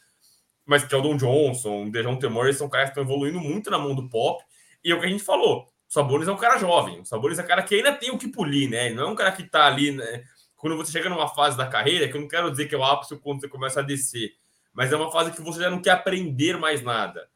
mas 0.66 0.84
que 0.84 0.96
é 0.96 1.00
Johnson, 1.00 1.86
o 1.86 1.92
Dejon 1.92 2.16
Temor, 2.16 2.52
são 2.56 2.68
caras 2.68 2.90
que 2.90 3.00
estão 3.00 3.04
evoluindo 3.04 3.40
muito 3.40 3.70
na 3.70 3.78
mão 3.78 3.94
do 3.94 4.10
pop. 4.10 4.44
E 4.84 4.92
é 4.92 4.96
o 4.96 5.00
que 5.00 5.06
a 5.06 5.10
gente 5.10 5.24
falou, 5.24 5.62
o 5.62 5.94
Sabonis 5.94 6.28
é 6.28 6.32
um 6.32 6.38
cara 6.38 6.58
jovem, 6.58 7.00
o 7.00 7.06
Sabonis 7.06 7.38
é 7.38 7.44
um 7.44 7.46
cara 7.46 7.62
que 7.62 7.76
ainda 7.76 7.94
tem 7.94 8.10
o 8.10 8.18
que 8.18 8.28
polir, 8.28 8.68
né? 8.68 8.90
Não 8.90 9.04
é 9.04 9.12
um 9.12 9.16
cara 9.16 9.32
que 9.32 9.44
tá 9.44 9.68
ali, 9.68 9.92
né? 9.92 10.24
Quando 10.58 10.76
você 10.76 10.92
chega 10.92 11.08
numa 11.08 11.28
fase 11.28 11.56
da 11.56 11.68
carreira, 11.68 12.08
que 12.08 12.18
eu 12.18 12.22
não 12.22 12.28
quero 12.28 12.50
dizer 12.50 12.68
que 12.68 12.74
é 12.74 12.78
o 12.80 12.84
ápice 12.84 13.16
quando 13.18 13.42
você 13.42 13.48
começa 13.48 13.80
a 13.80 13.84
descer, 13.84 14.34
mas 14.74 14.92
é 14.92 14.96
uma 14.96 15.12
fase 15.12 15.32
que 15.32 15.42
você 15.42 15.60
já 15.60 15.70
não 15.70 15.84
quer 15.84 15.92
aprender 15.92 16.58
mais 16.58 16.82
nada. 16.82 17.30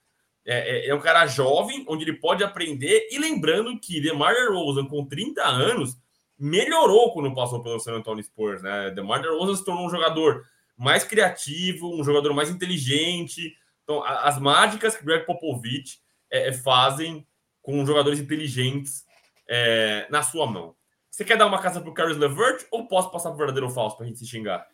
É, 0.44 0.88
é, 0.88 0.90
é 0.90 0.96
um 0.96 1.00
cara 1.00 1.28
jovem, 1.28 1.86
onde 1.88 2.04
ele 2.04 2.14
pode 2.14 2.44
aprender, 2.44 3.10
e 3.12 3.20
lembrando 3.20 3.80
que 3.80 4.02
DeMar 4.02 4.34
DeRozan, 4.34 4.88
com 4.88 5.06
30 5.06 5.44
anos, 5.44 6.02
melhorou 6.44 7.14
quando 7.14 7.34
passou 7.34 7.64
pelo 7.64 7.80
San 7.80 7.94
Antonio 7.94 8.22
Spurs, 8.22 8.62
né? 8.62 8.92
DeMar 8.92 9.22
DeRozan 9.22 9.56
se 9.56 9.64
tornou 9.64 9.86
um 9.86 9.90
jogador 9.90 10.44
mais 10.78 11.06
criativo, 11.06 11.98
um 11.98 12.04
jogador 12.04 12.34
mais 12.34 12.50
inteligente. 12.50 13.56
Então, 13.84 14.04
as 14.04 14.38
mágicas 14.40 14.98
que 14.98 15.06
Greg 15.06 15.26
Popovich 15.26 16.00
é, 16.30 16.50
é, 16.50 16.54
fazem 16.54 17.26
com 17.62 17.86
jogadores 17.86 18.20
inteligentes 18.20 19.06
é, 19.48 20.06
na 20.10 20.22
sua 20.22 20.46
mão. 20.46 20.76
Você 21.10 21.24
quer 21.24 21.38
dar 21.38 21.46
uma 21.46 21.62
casa 21.62 21.80
pro 21.80 21.94
Caris 21.94 22.18
LeVert 22.18 22.66
ou 22.72 22.90
posso 22.90 23.10
passar 23.10 23.30
pro 23.30 23.38
verdadeiro 23.38 23.68
ou 23.68 23.74
falso 23.74 23.96
pra 23.96 24.06
gente 24.06 24.20
se 24.20 24.28
xingar? 24.28 24.68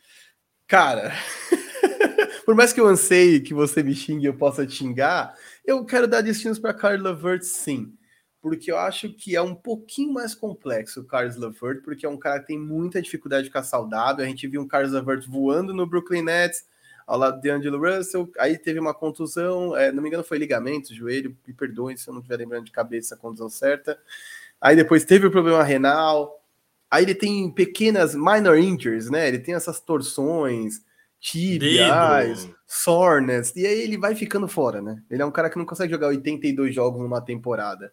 Cara, 0.66 1.14
por 2.46 2.56
mais 2.56 2.74
que 2.74 2.82
eu 2.82 2.88
anseie 2.88 3.42
que 3.42 3.54
você 3.54 3.84
me 3.84 3.94
xingue 3.94 4.24
e 4.24 4.28
eu 4.28 4.38
possa 4.38 4.66
te 4.66 4.74
xingar, 4.74 5.36
eu 5.64 5.86
quero 5.86 6.08
dar 6.08 6.22
destinos 6.22 6.58
para 6.58 6.74
Caris 6.74 7.02
LeVert 7.02 7.44
sim 7.44 7.96
porque 8.42 8.72
eu 8.72 8.78
acho 8.78 9.10
que 9.14 9.36
é 9.36 9.42
um 9.42 9.54
pouquinho 9.54 10.14
mais 10.14 10.34
complexo 10.34 11.02
o 11.02 11.06
Carlos 11.06 11.36
Levert, 11.36 11.82
porque 11.84 12.06
é 12.06 12.10
um 12.10 12.18
cara 12.18 12.40
que 12.40 12.48
tem 12.48 12.60
muita 12.60 13.02
dificuldade 13.02 13.44
de 13.44 13.50
ficar 13.50 13.64
saudável. 13.64 14.24
A 14.24 14.28
gente 14.28 14.48
viu 14.48 14.62
um 14.62 14.68
Carlos 14.68 14.94
Levert 14.94 15.28
voando 15.28 15.74
no 15.74 15.86
Brooklyn 15.86 16.22
Nets, 16.22 16.66
ao 17.10 17.18
lado 17.18 17.42
de 17.42 17.50
Angelo 17.50 17.80
Russell, 17.80 18.30
aí 18.38 18.56
teve 18.56 18.80
uma 18.80 18.94
contusão, 18.94 19.76
é, 19.76 19.92
não 19.92 20.04
me 20.04 20.10
engano 20.10 20.24
foi 20.24 20.38
ligamento, 20.38 20.94
joelho, 20.94 21.36
me 21.48 21.56
perdoem 21.56 21.98
se 21.98 22.08
eu 22.08 22.14
não 22.14 22.22
estiver 22.22 22.38
lembrando 22.38 22.66
de 22.66 22.72
cabeça 22.72 23.16
a 23.16 23.18
contusão 23.18 23.50
certa. 23.50 23.98
Aí 24.62 24.76
depois 24.76 25.04
teve 25.04 25.26
o 25.26 25.32
problema 25.32 25.64
renal, 25.64 26.40
aí 26.90 27.04
ele 27.04 27.16
tem 27.16 27.50
pequenas 27.52 28.14
minor 28.14 28.60
injuries, 28.60 29.10
né? 29.10 29.28
Ele 29.28 29.40
tem 29.40 29.56
essas 29.56 29.80
torções, 29.80 30.86
tibiais, 31.20 32.48
soreness, 32.68 33.56
e 33.56 33.66
aí 33.66 33.82
ele 33.82 33.98
vai 33.98 34.14
ficando 34.14 34.48
fora, 34.48 34.80
né? 34.80 35.02
Ele 35.10 35.24
é 35.24 35.26
um 35.26 35.32
cara 35.32 35.50
que 35.50 35.58
não 35.58 35.66
consegue 35.66 35.92
jogar 35.92 36.10
82 36.10 36.76
jogos 36.76 37.02
numa 37.02 37.22
temporada. 37.22 37.92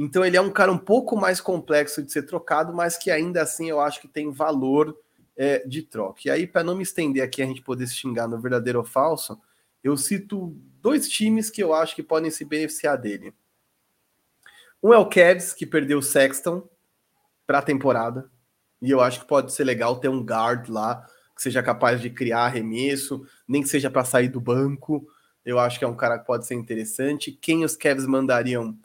Então 0.00 0.24
ele 0.24 0.36
é 0.36 0.40
um 0.40 0.50
cara 0.50 0.70
um 0.70 0.78
pouco 0.78 1.16
mais 1.16 1.40
complexo 1.40 2.00
de 2.00 2.12
ser 2.12 2.22
trocado, 2.22 2.72
mas 2.72 2.96
que 2.96 3.10
ainda 3.10 3.42
assim 3.42 3.68
eu 3.68 3.80
acho 3.80 4.00
que 4.00 4.06
tem 4.06 4.30
valor 4.30 4.96
é, 5.36 5.66
de 5.66 5.82
troca. 5.82 6.20
E 6.24 6.30
aí, 6.30 6.46
para 6.46 6.62
não 6.62 6.76
me 6.76 6.84
estender 6.84 7.20
aqui, 7.20 7.42
a 7.42 7.46
gente 7.46 7.62
poder 7.62 7.88
se 7.88 7.96
xingar 7.96 8.28
no 8.28 8.40
verdadeiro 8.40 8.78
ou 8.78 8.84
falso, 8.84 9.40
eu 9.82 9.96
cito 9.96 10.56
dois 10.80 11.08
times 11.08 11.50
que 11.50 11.60
eu 11.60 11.74
acho 11.74 11.96
que 11.96 12.02
podem 12.02 12.30
se 12.30 12.44
beneficiar 12.44 12.96
dele. 12.96 13.34
Um 14.80 14.94
é 14.94 14.98
o 14.98 15.08
Cavs, 15.08 15.52
que 15.52 15.66
perdeu 15.66 15.98
o 15.98 16.02
Sexton 16.02 16.62
para 17.44 17.58
a 17.58 17.62
temporada. 17.62 18.30
E 18.80 18.92
eu 18.92 19.00
acho 19.00 19.20
que 19.20 19.26
pode 19.26 19.52
ser 19.52 19.64
legal 19.64 19.96
ter 19.98 20.08
um 20.08 20.22
guard 20.22 20.68
lá 20.68 21.04
que 21.34 21.42
seja 21.42 21.60
capaz 21.60 22.00
de 22.00 22.10
criar 22.10 22.42
arremesso, 22.42 23.26
nem 23.48 23.62
que 23.62 23.68
seja 23.68 23.90
para 23.90 24.04
sair 24.04 24.28
do 24.28 24.40
banco. 24.40 25.08
Eu 25.44 25.58
acho 25.58 25.76
que 25.76 25.84
é 25.84 25.88
um 25.88 25.96
cara 25.96 26.20
que 26.20 26.26
pode 26.26 26.46
ser 26.46 26.54
interessante. 26.54 27.32
Quem 27.32 27.64
os 27.64 27.76
Cavs 27.76 28.06
mandariam? 28.06 28.78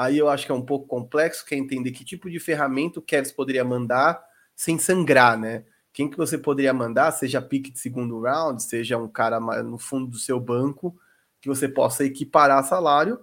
Aí 0.00 0.16
eu 0.16 0.30
acho 0.30 0.46
que 0.46 0.52
é 0.52 0.54
um 0.54 0.64
pouco 0.64 0.86
complexo, 0.86 1.44
quer 1.44 1.56
entender 1.56 1.90
que 1.90 2.02
tipo 2.02 2.30
de 2.30 2.40
ferramenta 2.40 2.98
o 2.98 3.02
Cavs 3.02 3.30
poderia 3.30 3.62
mandar 3.62 4.18
sem 4.56 4.78
sangrar, 4.78 5.38
né? 5.38 5.64
Quem 5.92 6.08
que 6.08 6.16
você 6.16 6.38
poderia 6.38 6.72
mandar, 6.72 7.12
seja 7.12 7.42
pique 7.42 7.70
de 7.70 7.78
segundo 7.78 8.18
round, 8.22 8.62
seja 8.62 8.96
um 8.96 9.06
cara 9.06 9.38
no 9.62 9.76
fundo 9.78 10.06
do 10.06 10.16
seu 10.16 10.40
banco, 10.40 10.96
que 11.38 11.48
você 11.48 11.68
possa 11.68 12.02
equiparar 12.02 12.64
salário 12.64 13.20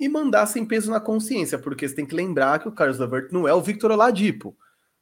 e 0.00 0.08
mandar 0.08 0.46
sem 0.46 0.66
peso 0.66 0.90
na 0.90 0.98
consciência, 0.98 1.56
porque 1.56 1.86
você 1.86 1.94
tem 1.94 2.04
que 2.04 2.16
lembrar 2.16 2.58
que 2.58 2.66
o 2.66 2.72
Carlos 2.72 2.98
Levert 2.98 3.28
não 3.30 3.46
é 3.46 3.54
o 3.54 3.62
Victor 3.62 3.92
Oladipo 3.92 4.56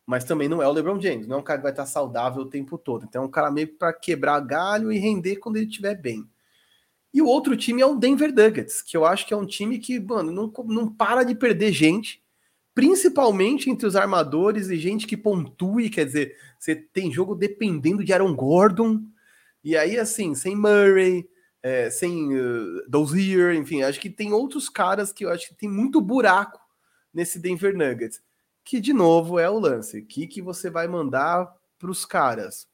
mas 0.06 0.24
também 0.24 0.48
não 0.48 0.62
é 0.62 0.68
o 0.68 0.72
LeBron 0.72 1.00
James, 1.00 1.26
não 1.26 1.36
é 1.36 1.40
um 1.40 1.42
cara 1.42 1.58
que 1.58 1.62
vai 1.62 1.72
estar 1.72 1.86
saudável 1.86 2.42
o 2.42 2.50
tempo 2.50 2.76
todo. 2.76 3.04
Então 3.04 3.22
é 3.22 3.26
um 3.26 3.30
cara 3.30 3.50
meio 3.50 3.68
para 3.68 3.92
quebrar 3.92 4.38
galho 4.40 4.92
e 4.92 4.98
render 4.98 5.36
quando 5.36 5.56
ele 5.56 5.66
estiver 5.66 5.94
bem. 5.94 6.28
E 7.14 7.22
o 7.22 7.26
outro 7.26 7.56
time 7.56 7.80
é 7.80 7.86
o 7.86 7.94
Denver 7.94 8.34
Nuggets, 8.34 8.82
que 8.82 8.96
eu 8.96 9.06
acho 9.06 9.26
que 9.26 9.32
é 9.32 9.36
um 9.36 9.46
time 9.46 9.78
que, 9.78 10.00
mano, 10.00 10.32
não, 10.32 10.52
não 10.66 10.92
para 10.92 11.22
de 11.22 11.34
perder 11.34 11.72
gente, 11.72 12.20
principalmente 12.74 13.70
entre 13.70 13.86
os 13.86 13.94
armadores 13.94 14.68
e 14.68 14.76
gente 14.76 15.06
que 15.06 15.16
pontue, 15.16 15.88
quer 15.88 16.06
dizer, 16.06 16.36
você 16.58 16.74
tem 16.74 17.12
jogo 17.12 17.36
dependendo 17.36 18.02
de 18.02 18.12
Aaron 18.12 18.34
Gordon, 18.34 19.04
e 19.62 19.76
aí, 19.76 19.96
assim, 19.96 20.34
sem 20.34 20.56
Murray, 20.56 21.26
é, 21.62 21.88
sem 21.88 22.36
uh, 22.36 22.82
Dozier, 22.88 23.54
enfim, 23.54 23.82
acho 23.82 24.00
que 24.00 24.10
tem 24.10 24.32
outros 24.32 24.68
caras 24.68 25.12
que 25.12 25.24
eu 25.24 25.30
acho 25.30 25.48
que 25.48 25.54
tem 25.54 25.68
muito 25.68 26.00
buraco 26.00 26.60
nesse 27.14 27.38
Denver 27.38 27.74
Nuggets 27.76 28.20
que 28.64 28.80
de 28.80 28.92
novo 28.92 29.38
é 29.38 29.48
o 29.48 29.58
lance. 29.58 29.98
O 29.98 30.06
que, 30.06 30.26
que 30.26 30.40
você 30.40 30.70
vai 30.70 30.88
mandar 30.88 31.54
para 31.78 31.90
os 31.90 32.06
caras? 32.06 32.66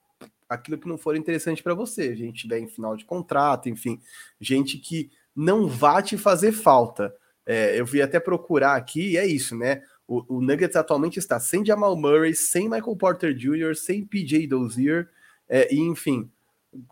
Aquilo 0.50 0.76
que 0.76 0.88
não 0.88 0.98
for 0.98 1.16
interessante 1.16 1.62
para 1.62 1.72
você. 1.72 2.14
Gente 2.14 2.42
tiver 2.42 2.58
em 2.58 2.66
final 2.66 2.96
de 2.96 3.04
contrato, 3.04 3.68
enfim, 3.68 4.00
gente 4.40 4.76
que 4.76 5.10
não 5.34 5.66
vá 5.66 6.02
te 6.02 6.18
fazer 6.18 6.52
falta. 6.52 7.14
É, 7.46 7.80
eu 7.80 7.86
vi 7.86 8.02
até 8.02 8.20
procurar 8.20 8.74
aqui, 8.74 9.12
e 9.12 9.16
é 9.16 9.26
isso, 9.26 9.56
né? 9.56 9.82
O, 10.06 10.36
o, 10.36 10.40
Nuggets 10.40 10.76
atualmente 10.76 11.18
está 11.18 11.38
sem 11.40 11.64
Jamal 11.64 11.96
Murray, 11.96 12.34
sem 12.34 12.68
Michael 12.68 12.96
Porter 12.96 13.32
Jr., 13.32 13.76
sem 13.76 14.04
PJ 14.04 14.46
Dozier, 14.48 15.08
é, 15.48 15.72
e 15.72 15.78
enfim, 15.78 16.28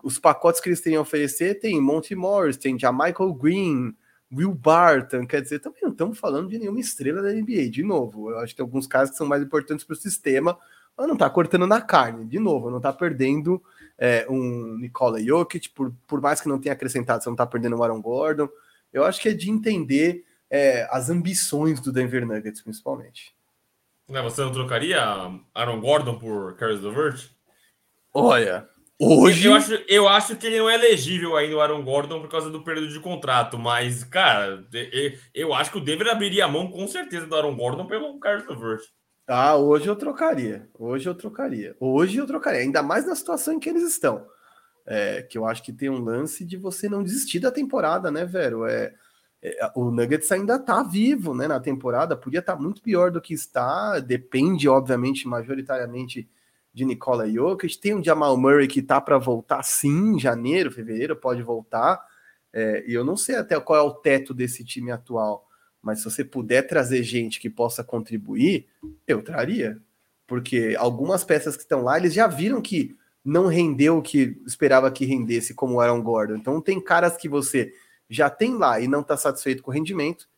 os 0.03 0.19
pacotes 0.19 0.61
que 0.61 0.69
eles 0.69 0.81
têm 0.81 0.97
a 0.97 1.01
oferecer 1.01 1.61
tem 1.61 1.81
Monty 1.81 2.15
Morris, 2.15 2.57
tem 2.57 2.75
Michael 2.75 3.35
Green, 3.35 3.95
Will 4.33 4.55
Barton, 4.55 5.27
quer 5.27 5.41
dizer, 5.41 5.59
também 5.61 5.81
não 5.83 5.93
estamos 5.93 6.19
falando 6.19 6.49
de 6.49 6.59
nenhuma 6.59 6.81
estrela 6.81 7.23
da 7.23 7.33
NBA, 7.33 7.71
de 7.71 7.83
novo. 7.83 8.31
Eu 8.31 8.39
acho 8.39 8.53
que 8.53 8.57
tem 8.57 8.65
alguns 8.65 8.87
casos 8.87 9.13
que 9.13 9.17
são 9.17 9.27
mais 9.27 9.43
importantes 9.43 9.85
para 9.85 9.95
o 9.95 9.97
sistema, 9.97 10.59
mas 10.99 11.07
não 11.07 11.15
está 11.15 11.31
cortando 11.31 11.65
na 11.65 11.81
carne, 11.81 12.25
de 12.25 12.41
novo, 12.41 12.71
não 12.71 12.79
está 12.79 12.93
perdendo 12.93 13.63
é, 13.97 14.27
um 14.29 14.77
Nikola 14.79 15.23
Jokic, 15.23 15.69
por, 15.71 15.95
por 16.09 16.21
mais 16.21 16.41
que 16.41 16.49
não 16.49 16.59
tenha 16.59 16.73
acrescentado, 16.73 17.23
você 17.23 17.29
não 17.29 17.35
está 17.35 17.47
perdendo 17.47 17.77
o 17.77 17.83
Aaron 17.85 18.03
Gordon. 18.03 18.49
Eu 18.93 19.05
acho 19.05 19.21
que 19.21 19.29
é 19.29 19.33
de 19.33 19.49
entender 19.49 20.25
é, 20.51 20.89
as 20.91 21.09
ambições 21.09 21.79
do 21.79 21.93
Denver 21.93 22.27
Nuggets, 22.27 22.61
principalmente. 22.61 23.33
Você 24.09 24.41
não 24.41 24.51
trocaria 24.51 25.01
Aaron 25.55 25.81
Gordon 25.81 26.19
por 26.19 26.57
Caris 26.57 26.81
LeVert? 26.81 27.31
Olha, 28.13 28.69
Hoje. 29.01 29.47
Eu 29.47 29.55
acho, 29.55 29.73
eu 29.87 30.09
acho 30.09 30.37
que 30.37 30.49
ele 30.49 30.59
não 30.59 30.69
é 30.69 30.75
elegível 30.75 31.37
ainda, 31.37 31.55
o 31.55 31.61
Aaron 31.61 31.85
Gordon, 31.85 32.21
por 32.21 32.29
causa 32.29 32.51
do 32.51 32.65
período 32.65 32.89
de 32.89 32.99
contrato. 32.99 33.57
Mas, 33.57 34.03
cara, 34.03 34.67
eu 35.33 35.55
acho 35.55 35.71
que 35.71 35.79
o 35.79 35.81
Denver 35.81 36.09
abriria 36.09 36.47
a 36.47 36.49
mão 36.49 36.69
com 36.69 36.85
certeza 36.89 37.25
do 37.25 37.37
Aaron 37.37 37.55
Gordon 37.55 37.87
pelo 37.87 38.19
Carlos 38.19 38.49
Levert. 38.49 38.83
Ah, 39.29 39.57
hoje 39.57 39.87
eu 39.87 39.95
trocaria. 39.95 40.67
Hoje 40.79 41.07
eu 41.07 41.15
trocaria. 41.15 41.77
Hoje 41.79 42.17
eu 42.17 42.27
trocaria. 42.27 42.61
Ainda 42.61 42.83
mais 42.83 43.07
na 43.07 43.15
situação 43.15 43.53
em 43.53 43.61
que 43.61 43.69
eles 43.69 43.83
estão. 43.83 44.27
É, 44.87 45.21
que 45.23 45.37
eu 45.37 45.45
acho 45.47 45.63
que 45.63 45.71
tem 45.71 45.91
um 45.91 46.03
lance 46.03 46.47
de 46.47 46.57
você 46.57 46.89
não 46.89 47.03
desistir 47.03 47.39
da 47.39 47.51
temporada, 47.51 48.11
né, 48.11 48.25
velho? 48.25 48.65
É, 48.65 48.95
é, 49.43 49.71
o 49.75 49.91
Nuggets 49.91 50.33
ainda 50.33 50.59
tá 50.59 50.83
vivo, 50.83 51.35
né, 51.35 51.47
na 51.47 51.61
temporada. 51.61 52.17
Podia 52.17 52.41
estar 52.41 52.57
tá 52.57 52.63
muito 52.63 52.81
pior 52.81 53.11
do 53.11 53.21
que 53.21 53.35
está. 53.35 54.01
Depende, 54.01 54.67
obviamente, 54.67 55.29
majoritariamente 55.29 56.27
de 56.73 56.87
Nikola 56.87 57.29
Jokic. 57.31 57.79
Tem 57.79 57.95
o 57.95 58.03
Jamal 58.03 58.35
Murray 58.39 58.67
que 58.67 58.81
tá 58.81 58.99
para 58.99 59.19
voltar 59.19 59.63
sim, 59.63 60.15
em 60.15 60.19
janeiro, 60.19 60.71
fevereiro, 60.71 61.15
pode 61.15 61.43
voltar. 61.43 62.03
É, 62.51 62.83
e 62.89 62.95
eu 62.95 63.05
não 63.05 63.17
sei 63.17 63.37
até 63.37 63.61
qual 63.61 63.79
é 63.79 63.83
o 63.83 63.95
teto 63.95 64.33
desse 64.33 64.65
time 64.65 64.91
atual, 64.91 65.47
mas 65.83 65.99
se 65.99 66.05
você 66.05 66.25
puder 66.25 66.63
trazer 66.63 67.03
gente 67.03 67.41
que 67.41 67.49
possa 67.49 67.85
contribuir, 67.85 68.67
eu 69.07 69.23
traria. 69.23 69.81
Porque 70.27 70.77
algumas 70.79 71.25
peças 71.25 71.57
que 71.57 71.63
estão 71.63 71.83
lá, 71.83 71.97
eles 71.97 72.13
já 72.13 72.27
viram 72.27 72.61
que 72.61 72.97
não 73.25 73.47
rendeu 73.47 73.99
o 73.99 74.03
que 74.03 74.41
esperava 74.47 74.91
que 74.91 75.05
rendesse, 75.05 75.55
como 75.55 75.75
o 75.75 75.81
Aaron 75.81 76.03
Gordon. 76.03 76.37
Então 76.37 76.61
tem 76.61 76.81
caras 76.81 77.17
que 77.17 77.29
você 77.29 77.73
já 78.09 78.31
tem 78.31 78.57
lá 78.57 78.81
e 78.81 78.89
não 78.89 79.01
está 79.01 79.17
satisfeito 79.17 79.63
com 79.63 79.71
o 79.71 79.75
rendimento, 79.75 80.29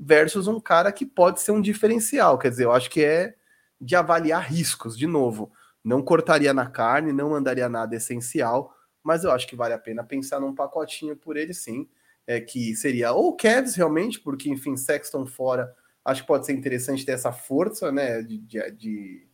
versus 0.00 0.46
um 0.46 0.60
cara 0.60 0.92
que 0.92 1.06
pode 1.06 1.40
ser 1.40 1.52
um 1.52 1.60
diferencial. 1.60 2.38
Quer 2.38 2.50
dizer, 2.50 2.64
eu 2.64 2.72
acho 2.72 2.90
que 2.90 3.02
é 3.02 3.34
de 3.80 3.96
avaliar 3.96 4.42
riscos, 4.42 4.96
de 4.96 5.06
novo. 5.06 5.50
Não 5.82 6.02
cortaria 6.02 6.52
na 6.52 6.66
carne, 6.66 7.12
não 7.12 7.30
mandaria 7.30 7.68
nada 7.68 7.96
essencial, 7.96 8.74
mas 9.02 9.24
eu 9.24 9.30
acho 9.30 9.46
que 9.46 9.56
vale 9.56 9.72
a 9.72 9.78
pena 9.78 10.04
pensar 10.04 10.40
num 10.40 10.54
pacotinho 10.54 11.16
por 11.16 11.36
ele 11.36 11.54
sim, 11.54 11.88
é, 12.26 12.40
que 12.40 12.74
seria 12.76 13.12
ou 13.12 13.36
Cavs 13.36 13.74
realmente, 13.74 14.20
porque 14.20 14.48
enfim, 14.48 14.76
Sexton 14.76 15.26
fora, 15.26 15.74
acho 16.04 16.22
que 16.22 16.28
pode 16.28 16.46
ser 16.46 16.52
interessante 16.52 17.04
ter 17.04 17.12
essa 17.12 17.32
força 17.32 17.90
né, 17.90 18.22
de, 18.22 18.38
de, 18.38 19.26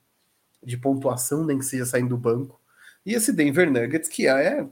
de 0.62 0.76
pontuação, 0.76 1.44
nem 1.44 1.58
que 1.58 1.64
seja 1.64 1.84
saindo 1.84 2.10
do 2.10 2.18
banco. 2.18 2.60
E 3.04 3.14
esse 3.14 3.32
Denver 3.32 3.70
Nuggets, 3.70 4.08
que 4.08 4.26
é 4.26 4.66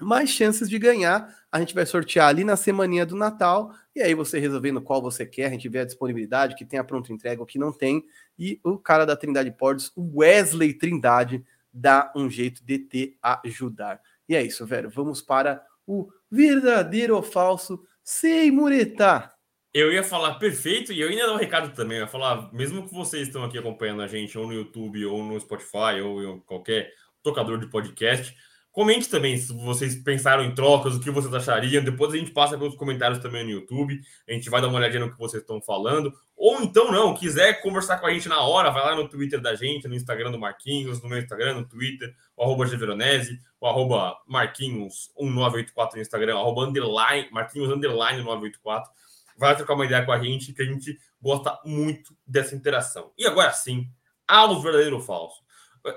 mais 0.00 0.30
chances 0.30 0.70
de 0.70 0.78
ganhar. 0.78 1.36
A 1.50 1.60
gente 1.60 1.74
vai 1.74 1.84
sortear 1.84 2.28
ali 2.28 2.44
na 2.44 2.56
semaninha 2.56 3.04
do 3.04 3.14
Natal 3.14 3.74
e 3.94 4.00
aí 4.00 4.14
você 4.14 4.38
resolvendo 4.38 4.80
qual 4.80 5.02
você 5.02 5.26
quer, 5.26 5.48
a 5.48 5.50
gente 5.50 5.68
vê 5.68 5.80
a 5.80 5.84
disponibilidade, 5.84 6.54
que 6.54 6.64
tem 6.64 6.78
a 6.78 6.84
pronta 6.84 7.12
entrega, 7.12 7.42
o 7.42 7.46
que 7.46 7.58
não 7.58 7.70
tem. 7.70 8.02
E 8.38 8.58
o 8.64 8.78
cara 8.78 9.04
da 9.04 9.14
Trindade 9.14 9.50
Ports, 9.50 9.92
o 9.94 10.20
Wesley 10.20 10.72
Trindade, 10.72 11.44
dá 11.70 12.10
um 12.16 12.30
jeito 12.30 12.64
de 12.64 12.78
te 12.78 13.18
ajudar. 13.44 14.00
E 14.26 14.34
é 14.34 14.42
isso, 14.42 14.64
velho. 14.64 14.88
Vamos 14.88 15.20
para 15.20 15.62
o 15.86 16.10
verdadeiro 16.30 17.16
ou 17.16 17.22
falso 17.22 17.84
sem 18.02 18.50
muretar. 18.50 19.36
Eu 19.74 19.92
ia 19.92 20.04
falar 20.04 20.34
perfeito 20.34 20.92
e 20.92 21.00
eu 21.00 21.08
ainda 21.08 21.26
dou 21.26 21.36
um 21.36 21.38
recado 21.38 21.74
também. 21.74 21.98
Eu 21.98 22.04
ia 22.04 22.08
falar, 22.08 22.52
mesmo 22.52 22.86
que 22.86 22.94
vocês 22.94 23.28
estão 23.28 23.42
aqui 23.44 23.58
acompanhando 23.58 24.02
a 24.02 24.06
gente 24.06 24.36
ou 24.36 24.46
no 24.46 24.52
YouTube, 24.52 25.04
ou 25.06 25.24
no 25.24 25.40
Spotify, 25.40 26.00
ou 26.02 26.22
em 26.22 26.40
qualquer 26.40 26.92
tocador 27.22 27.58
de 27.58 27.66
podcast, 27.68 28.36
Comente 28.72 29.06
também 29.06 29.36
se 29.36 29.52
vocês 29.52 29.94
pensaram 29.96 30.42
em 30.42 30.54
trocas, 30.54 30.96
o 30.96 31.00
que 31.00 31.10
vocês 31.10 31.32
achariam. 31.34 31.84
Depois 31.84 32.14
a 32.14 32.16
gente 32.16 32.30
passa 32.30 32.56
pelos 32.56 32.74
comentários 32.74 33.18
também 33.18 33.44
no 33.44 33.50
YouTube. 33.50 34.00
A 34.26 34.32
gente 34.32 34.48
vai 34.48 34.62
dar 34.62 34.68
uma 34.68 34.78
olhadinha 34.78 35.04
no 35.04 35.12
que 35.12 35.18
vocês 35.18 35.42
estão 35.42 35.60
falando. 35.60 36.10
Ou 36.34 36.62
então, 36.62 36.90
não, 36.90 37.12
quiser 37.12 37.60
conversar 37.60 37.98
com 37.98 38.06
a 38.06 38.12
gente 38.14 38.30
na 38.30 38.40
hora, 38.40 38.70
vai 38.70 38.82
lá 38.82 38.96
no 38.96 39.06
Twitter 39.06 39.42
da 39.42 39.54
gente, 39.54 39.86
no 39.86 39.94
Instagram 39.94 40.30
do 40.30 40.38
Marquinhos, 40.38 41.02
no 41.02 41.08
meu 41.10 41.18
Instagram, 41.18 41.52
no 41.52 41.68
Twitter, 41.68 42.14
o 42.34 42.42
arroba 42.42 42.66
Geveronese, 42.66 43.38
o 43.60 43.66
arroba 43.66 44.16
Marquinhos1984 44.26 45.94
no 45.94 46.00
Instagram, 46.00 46.38
arroba 46.38 46.62
underline, 46.62 47.28
Marquinhos 47.30 47.68
underline 47.68 48.22
984. 48.22 48.90
Vai 49.36 49.56
trocar 49.56 49.74
uma 49.74 49.84
ideia 49.84 50.04
com 50.04 50.12
a 50.12 50.22
gente, 50.22 50.52
que 50.52 50.62
a 50.62 50.66
gente 50.66 50.98
gosta 51.20 51.58
muito 51.64 52.16
dessa 52.26 52.54
interação. 52.54 53.12
E 53.16 53.26
agora 53.26 53.52
sim, 53.52 53.88
aos 54.26 54.62
verdadeiro 54.62 54.96
ou 54.96 55.02
falso. 55.02 55.42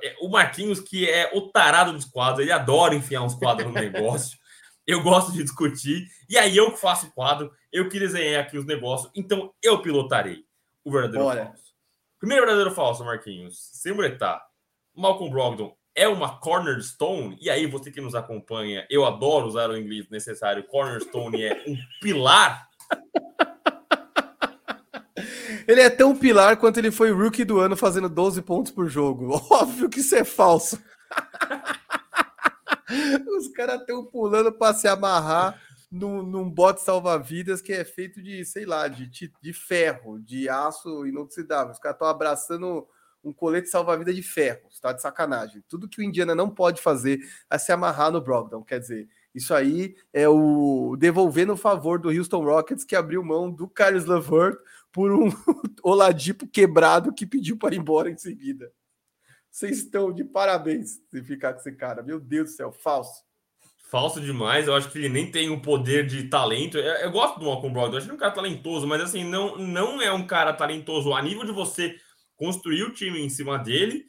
É, 0.04 0.16
o 0.20 0.30
Marquinhos, 0.30 0.80
que 0.80 1.10
é 1.10 1.32
o 1.34 1.50
tarado 1.50 1.94
dos 1.94 2.06
quadros, 2.06 2.40
ele 2.40 2.52
adora 2.52 2.96
enfiar 2.96 3.22
uns 3.22 3.36
quadros 3.36 3.68
no 3.68 3.74
negócio. 3.80 4.38
Eu 4.86 5.02
gosto 5.02 5.32
de 5.32 5.44
discutir. 5.44 6.08
E 6.30 6.38
aí 6.38 6.56
eu 6.56 6.72
que 6.72 6.80
faço 6.80 7.08
o 7.08 7.12
quadro, 7.12 7.52
eu 7.72 7.90
que 7.90 8.00
desenhei 8.00 8.36
aqui 8.36 8.58
os 8.58 8.66
negócios, 8.66 9.12
então 9.16 9.54
eu 9.62 9.82
pilotarei 9.82 10.46
o 10.84 10.92
verdadeiro 10.92 11.26
Olha. 11.26 11.46
falso. 11.46 11.66
Primeiro 12.20 12.46
verdadeiro 12.46 12.76
falso, 12.76 13.04
Marquinhos. 13.04 13.58
Sem 13.74 13.94
muretar. 13.94 14.44
Malcolm 14.96 15.30
Brogdon 15.30 15.76
é 15.94 16.08
uma 16.08 16.38
cornerstone, 16.40 17.38
e 17.40 17.50
aí 17.50 17.66
você 17.66 17.90
que 17.90 18.02
nos 18.02 18.16
acompanha, 18.16 18.86
eu 18.90 19.06
adoro 19.06 19.48
usar 19.48 19.70
o 19.70 19.78
inglês 19.78 20.10
necessário. 20.10 20.66
Cornerstone 20.66 21.44
é 21.44 21.64
um 21.66 21.78
pilar 22.02 22.65
ele 25.68 25.82
é 25.82 25.90
tão 25.90 26.16
pilar 26.16 26.58
quanto 26.58 26.78
ele 26.78 26.92
foi 26.92 27.12
rookie 27.12 27.44
do 27.44 27.60
ano 27.60 27.76
fazendo 27.76 28.08
12 28.08 28.42
pontos 28.42 28.72
por 28.72 28.88
jogo. 28.88 29.42
Óbvio 29.52 29.90
que 29.90 30.00
isso 30.00 30.16
é 30.16 30.24
falso. 30.24 30.82
Os 33.38 33.48
caras 33.50 33.82
estão 33.82 34.06
pulando 34.06 34.52
para 34.52 34.74
se 34.74 34.88
amarrar 34.88 35.60
num, 35.92 36.22
num 36.22 36.50
bote 36.50 36.82
salva-vidas 36.82 37.62
que 37.62 37.74
é 37.74 37.84
feito 37.84 38.22
de, 38.22 38.46
sei 38.46 38.66
lá, 38.66 38.88
de, 38.88 39.10
de 39.10 39.54
ferro, 39.54 40.20
de 40.20 40.48
aço 40.48 41.06
inoxidável. 41.06 41.72
Os 41.72 41.80
caras 41.80 41.96
estão 41.96 42.08
abraçando 42.08 42.88
um 43.24 43.34
colete 43.34 43.70
salva-vida 43.70 44.14
de 44.14 44.22
ferro. 44.22 44.68
Está 44.70 44.94
de 44.94 45.02
sacanagem. 45.02 45.64
Tudo 45.68 45.90
que 45.90 46.00
o 46.00 46.04
Indiana 46.04 46.36
não 46.36 46.50
pode 46.50 46.82
fazer 46.82 47.20
é 47.50 47.58
se 47.58 47.72
amarrar 47.72 48.12
no 48.12 48.22
Brogdon. 48.22 48.64
Quer 48.64 48.80
dizer, 48.80 49.10
isso 49.36 49.54
aí 49.54 49.96
é 50.14 50.30
o 50.30 50.96
devolvendo 50.98 51.54
o 51.54 51.58
favor 51.58 52.00
do 52.00 52.10
Houston 52.10 52.42
Rockets 52.42 52.86
que 52.86 52.96
abriu 52.96 53.22
mão 53.22 53.52
do 53.52 53.68
Carlos 53.68 54.06
LeVert 54.06 54.58
por 54.94 55.12
um 55.12 55.30
Oladipo 55.84 56.48
quebrado 56.48 57.14
que 57.14 57.26
pediu 57.26 57.58
para 57.58 57.76
ir 57.76 57.80
embora 57.80 58.10
em 58.10 58.18
seguida. 58.18 58.72
Vocês 59.52 59.80
estão 59.80 60.14
de 60.14 60.24
parabéns 60.24 61.02
se 61.10 61.22
ficar 61.22 61.54
com 61.54 61.60
esse 61.60 61.72
cara. 61.74 62.02
Meu 62.02 62.18
Deus 62.18 62.52
do 62.52 62.56
céu, 62.56 62.72
falso. 62.72 63.24
Falso 63.90 64.22
demais. 64.22 64.68
Eu 64.68 64.76
acho 64.76 64.90
que 64.90 64.98
ele 64.98 65.10
nem 65.10 65.30
tem 65.30 65.50
o 65.50 65.62
poder 65.62 66.08
de 66.08 66.30
talento. 66.30 66.78
Eu, 66.78 66.94
eu 66.96 67.12
gosto 67.12 67.38
do 67.38 67.46
Malcolm 67.46 67.74
Brogdon. 67.74 67.94
Eu 67.94 67.98
acho 67.98 68.08
que 68.08 68.12
é 68.12 68.16
um 68.16 68.20
cara 68.20 68.34
talentoso, 68.34 68.88
mas 68.88 69.02
assim, 69.02 69.26
não, 69.26 69.58
não 69.58 70.02
é 70.02 70.12
um 70.12 70.26
cara 70.26 70.54
talentoso 70.54 71.14
a 71.14 71.22
nível 71.22 71.44
de 71.44 71.52
você 71.52 71.96
construir 72.38 72.84
o 72.84 72.94
time 72.94 73.20
em 73.20 73.30
cima 73.30 73.58
dele. 73.58 74.06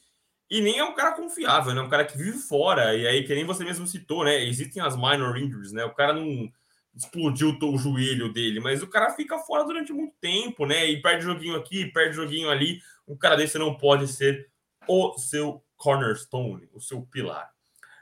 E 0.50 0.60
nem 0.60 0.78
é 0.78 0.84
um 0.84 0.94
cara 0.94 1.12
confiável, 1.12 1.74
né? 1.74 1.80
Um 1.80 1.88
cara 1.88 2.04
que 2.04 2.16
vive 2.16 2.38
fora. 2.38 2.94
E 2.94 3.06
aí, 3.06 3.24
que 3.24 3.34
nem 3.34 3.44
você 3.44 3.64
mesmo 3.64 3.86
citou, 3.86 4.24
né? 4.24 4.44
Existem 4.44 4.82
as 4.82 4.96
minor 4.96 5.36
injuries, 5.36 5.72
né? 5.72 5.84
O 5.84 5.94
cara 5.94 6.12
não 6.12 6.50
explodiu 6.94 7.58
o 7.60 7.78
joelho 7.78 8.32
dele, 8.32 8.58
mas 8.58 8.82
o 8.82 8.86
cara 8.86 9.10
fica 9.10 9.38
fora 9.38 9.64
durante 9.64 9.92
muito 9.92 10.14
tempo, 10.20 10.64
né? 10.64 10.86
E 10.86 11.02
perde 11.02 11.24
joguinho 11.24 11.56
aqui, 11.56 11.86
perde 11.86 12.16
joguinho 12.16 12.48
ali. 12.48 12.80
Um 13.06 13.16
cara 13.16 13.36
desse 13.36 13.58
não 13.58 13.76
pode 13.76 14.08
ser 14.08 14.48
o 14.88 15.18
seu 15.18 15.62
cornerstone, 15.76 16.68
o 16.72 16.80
seu 16.80 17.02
pilar. 17.02 17.50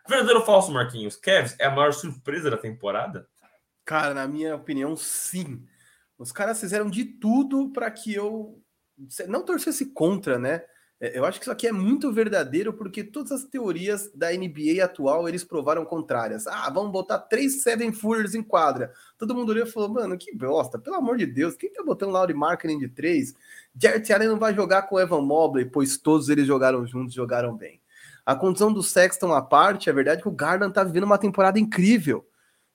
Verdadeiro 0.07 0.41
ou 0.41 0.47
falso, 0.47 0.71
Marquinhos? 0.71 1.17
Kevs 1.17 1.57
é 1.59 1.65
a 1.65 1.71
maior 1.71 1.93
surpresa 1.93 2.51
da 2.51 2.59
temporada? 2.59 3.27
Cara, 3.85 4.15
na 4.15 4.29
minha 4.29 4.55
opinião, 4.55 4.95
sim. 4.97 5.67
Os 6.19 6.31
caras 6.31 6.61
fizeram 6.61 6.89
de 6.89 7.05
tudo 7.05 7.71
para 7.71 7.91
que 7.91 8.15
eu 8.15 8.63
não 9.27 9.45
torcesse 9.45 9.93
contra, 9.93 10.39
né? 10.39 10.63
É, 11.01 11.19
eu 11.19 11.25
acho 11.25 11.39
que 11.39 11.45
isso 11.45 11.53
aqui 11.53 11.67
é 11.67 11.73
muito 11.73 12.13
verdadeiro 12.13 12.73
porque 12.73 13.03
todas 13.03 13.33
as 13.33 13.45
teorias 13.45 14.11
da 14.15 14.31
NBA 14.33 14.83
atual 14.83 15.29
eles 15.29 15.45
provaram 15.45 15.85
contrárias. 15.85 16.47
Ah, 16.47 16.71
vamos 16.71 16.93
botar 16.93 17.19
três 17.19 17.63
Seven 17.63 17.93
Footers 17.93 18.35
em 18.35 18.43
quadra. 18.43 18.93
Todo 19.19 19.35
mundo 19.35 19.51
olhou 19.51 19.67
e 19.67 19.71
falou, 19.71 19.89
mano, 19.89 20.17
que 20.17 20.35
bosta, 20.35 20.79
pelo 20.79 20.97
amor 20.97 21.19
de 21.19 21.27
Deus, 21.27 21.57
quem 21.57 21.73
tá 21.73 21.83
botando 21.83 22.11
Laurie 22.11 22.35
Marketing 22.35 22.79
de 22.79 22.89
três? 22.89 23.35
Jarrett 23.77 24.13
Allen 24.13 24.29
não 24.29 24.39
vai 24.39 24.55
jogar 24.55 24.83
com 24.83 25.01
Evan 25.01 25.23
Mobley, 25.23 25.65
pois 25.65 25.99
todos 25.99 26.29
eles 26.29 26.47
jogaram 26.47 26.87
juntos, 26.87 27.15
jogaram 27.15 27.57
bem. 27.57 27.81
A 28.25 28.35
condição 28.35 28.73
do 28.73 28.83
Sexton 28.83 29.33
à 29.35 29.43
parte, 29.43 29.91
é 29.91 29.93
verdade 29.93 30.23
que 30.23 30.29
o 30.29 30.33
Garland 30.33 30.73
tá 30.73 30.83
vivendo 30.83 31.05
uma 31.05 31.19
temporada 31.19 31.59
incrível. 31.59 32.27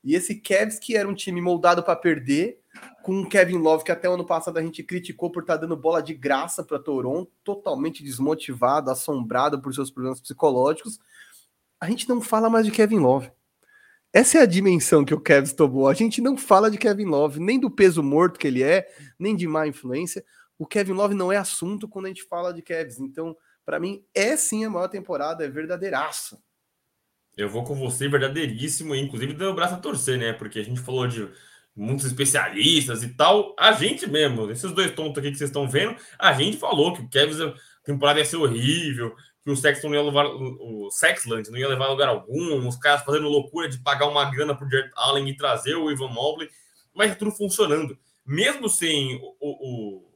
E 0.03 0.13
esse 0.13 0.35
Cavs, 0.35 0.77
que 0.77 0.95
era 0.95 1.07
um 1.07 1.15
time 1.15 1.41
moldado 1.41 1.81
para 1.81 1.95
perder, 1.95 2.59
com 3.01 3.21
o 3.21 3.29
Kevin 3.29 3.57
Love, 3.57 3.83
que 3.83 3.91
até 3.91 4.09
o 4.09 4.13
ano 4.13 4.25
passado 4.25 4.57
a 4.57 4.61
gente 4.61 4.83
criticou 4.83 5.31
por 5.31 5.41
estar 5.41 5.55
tá 5.55 5.61
dando 5.61 5.75
bola 5.75 6.01
de 6.01 6.13
graça 6.13 6.63
para 6.63 6.79
Toronto, 6.79 7.31
totalmente 7.43 8.03
desmotivado, 8.03 8.91
assombrado 8.91 9.61
por 9.61 9.73
seus 9.73 9.89
problemas 9.89 10.21
psicológicos. 10.21 10.99
A 11.79 11.87
gente 11.87 12.07
não 12.07 12.21
fala 12.21 12.49
mais 12.49 12.65
de 12.65 12.71
Kevin 12.71 12.99
Love. 12.99 13.31
Essa 14.11 14.39
é 14.39 14.41
a 14.41 14.45
dimensão 14.45 15.05
que 15.05 15.13
o 15.13 15.21
Kevin 15.21 15.53
tomou. 15.53 15.87
A 15.87 15.93
gente 15.93 16.19
não 16.19 16.35
fala 16.35 16.69
de 16.69 16.77
Kevin 16.77 17.05
Love, 17.05 17.39
nem 17.39 17.59
do 17.59 17.69
peso 17.69 18.01
morto 18.01 18.39
que 18.39 18.47
ele 18.47 18.63
é, 18.63 18.87
nem 19.17 19.35
de 19.35 19.47
má 19.47 19.67
influência. 19.67 20.23
O 20.57 20.65
Kevin 20.65 20.93
Love 20.93 21.13
não 21.13 21.31
é 21.31 21.37
assunto 21.37 21.87
quando 21.87 22.05
a 22.05 22.09
gente 22.09 22.23
fala 22.23 22.53
de 22.53 22.61
Kevs. 22.61 22.99
Então, 22.99 23.37
para 23.63 23.79
mim, 23.79 24.03
é 24.13 24.35
sim 24.35 24.65
a 24.65 24.69
maior 24.69 24.87
temporada, 24.87 25.45
é 25.45 25.47
verdadeiraço. 25.47 26.41
Eu 27.37 27.47
vou 27.47 27.63
com 27.63 27.75
você, 27.75 28.09
verdadeiríssimo, 28.09 28.95
inclusive 28.95 29.33
deu 29.33 29.51
o 29.51 29.55
braço 29.55 29.75
a 29.75 29.77
torcer, 29.77 30.17
né? 30.17 30.33
Porque 30.33 30.59
a 30.59 30.63
gente 30.63 30.81
falou 30.81 31.07
de 31.07 31.29
muitos 31.75 32.05
especialistas 32.05 33.03
e 33.03 33.09
tal. 33.09 33.55
A 33.57 33.71
gente 33.71 34.07
mesmo, 34.07 34.49
esses 34.51 34.71
dois 34.71 34.91
tontos 34.91 35.17
aqui 35.17 35.31
que 35.31 35.37
vocês 35.37 35.49
estão 35.49 35.67
vendo, 35.67 35.95
a 36.17 36.33
gente 36.33 36.57
falou 36.57 36.93
que 36.93 37.01
o 37.01 37.09
Kevin 37.09 37.43
a 37.43 37.53
temporada 37.83 38.19
ia 38.19 38.25
ser 38.25 38.37
horrível, 38.37 39.15
que 39.43 39.49
o 39.49 39.55
Sexton 39.55 39.87
não 39.87 39.95
ia 39.95 40.03
levar 40.03 40.25
o 40.27 40.89
Sexland 40.91 41.49
não 41.49 41.57
ia 41.57 41.67
levar 41.67 41.87
lugar 41.87 42.09
algum, 42.09 42.67
os 42.67 42.75
caras 42.77 43.03
fazendo 43.03 43.27
loucura 43.27 43.69
de 43.69 43.79
pagar 43.79 44.07
uma 44.07 44.29
grana 44.29 44.55
pro 44.55 44.69
Jared 44.69 44.91
Allen 44.95 45.29
e 45.29 45.37
trazer 45.37 45.75
o 45.75 45.89
Ivan 45.89 46.09
Mobley, 46.09 46.49
mas 46.93 47.15
tudo 47.17 47.31
funcionando. 47.31 47.97
Mesmo 48.25 48.69
sem 48.69 49.15
o, 49.15 49.35
o, 49.39 50.09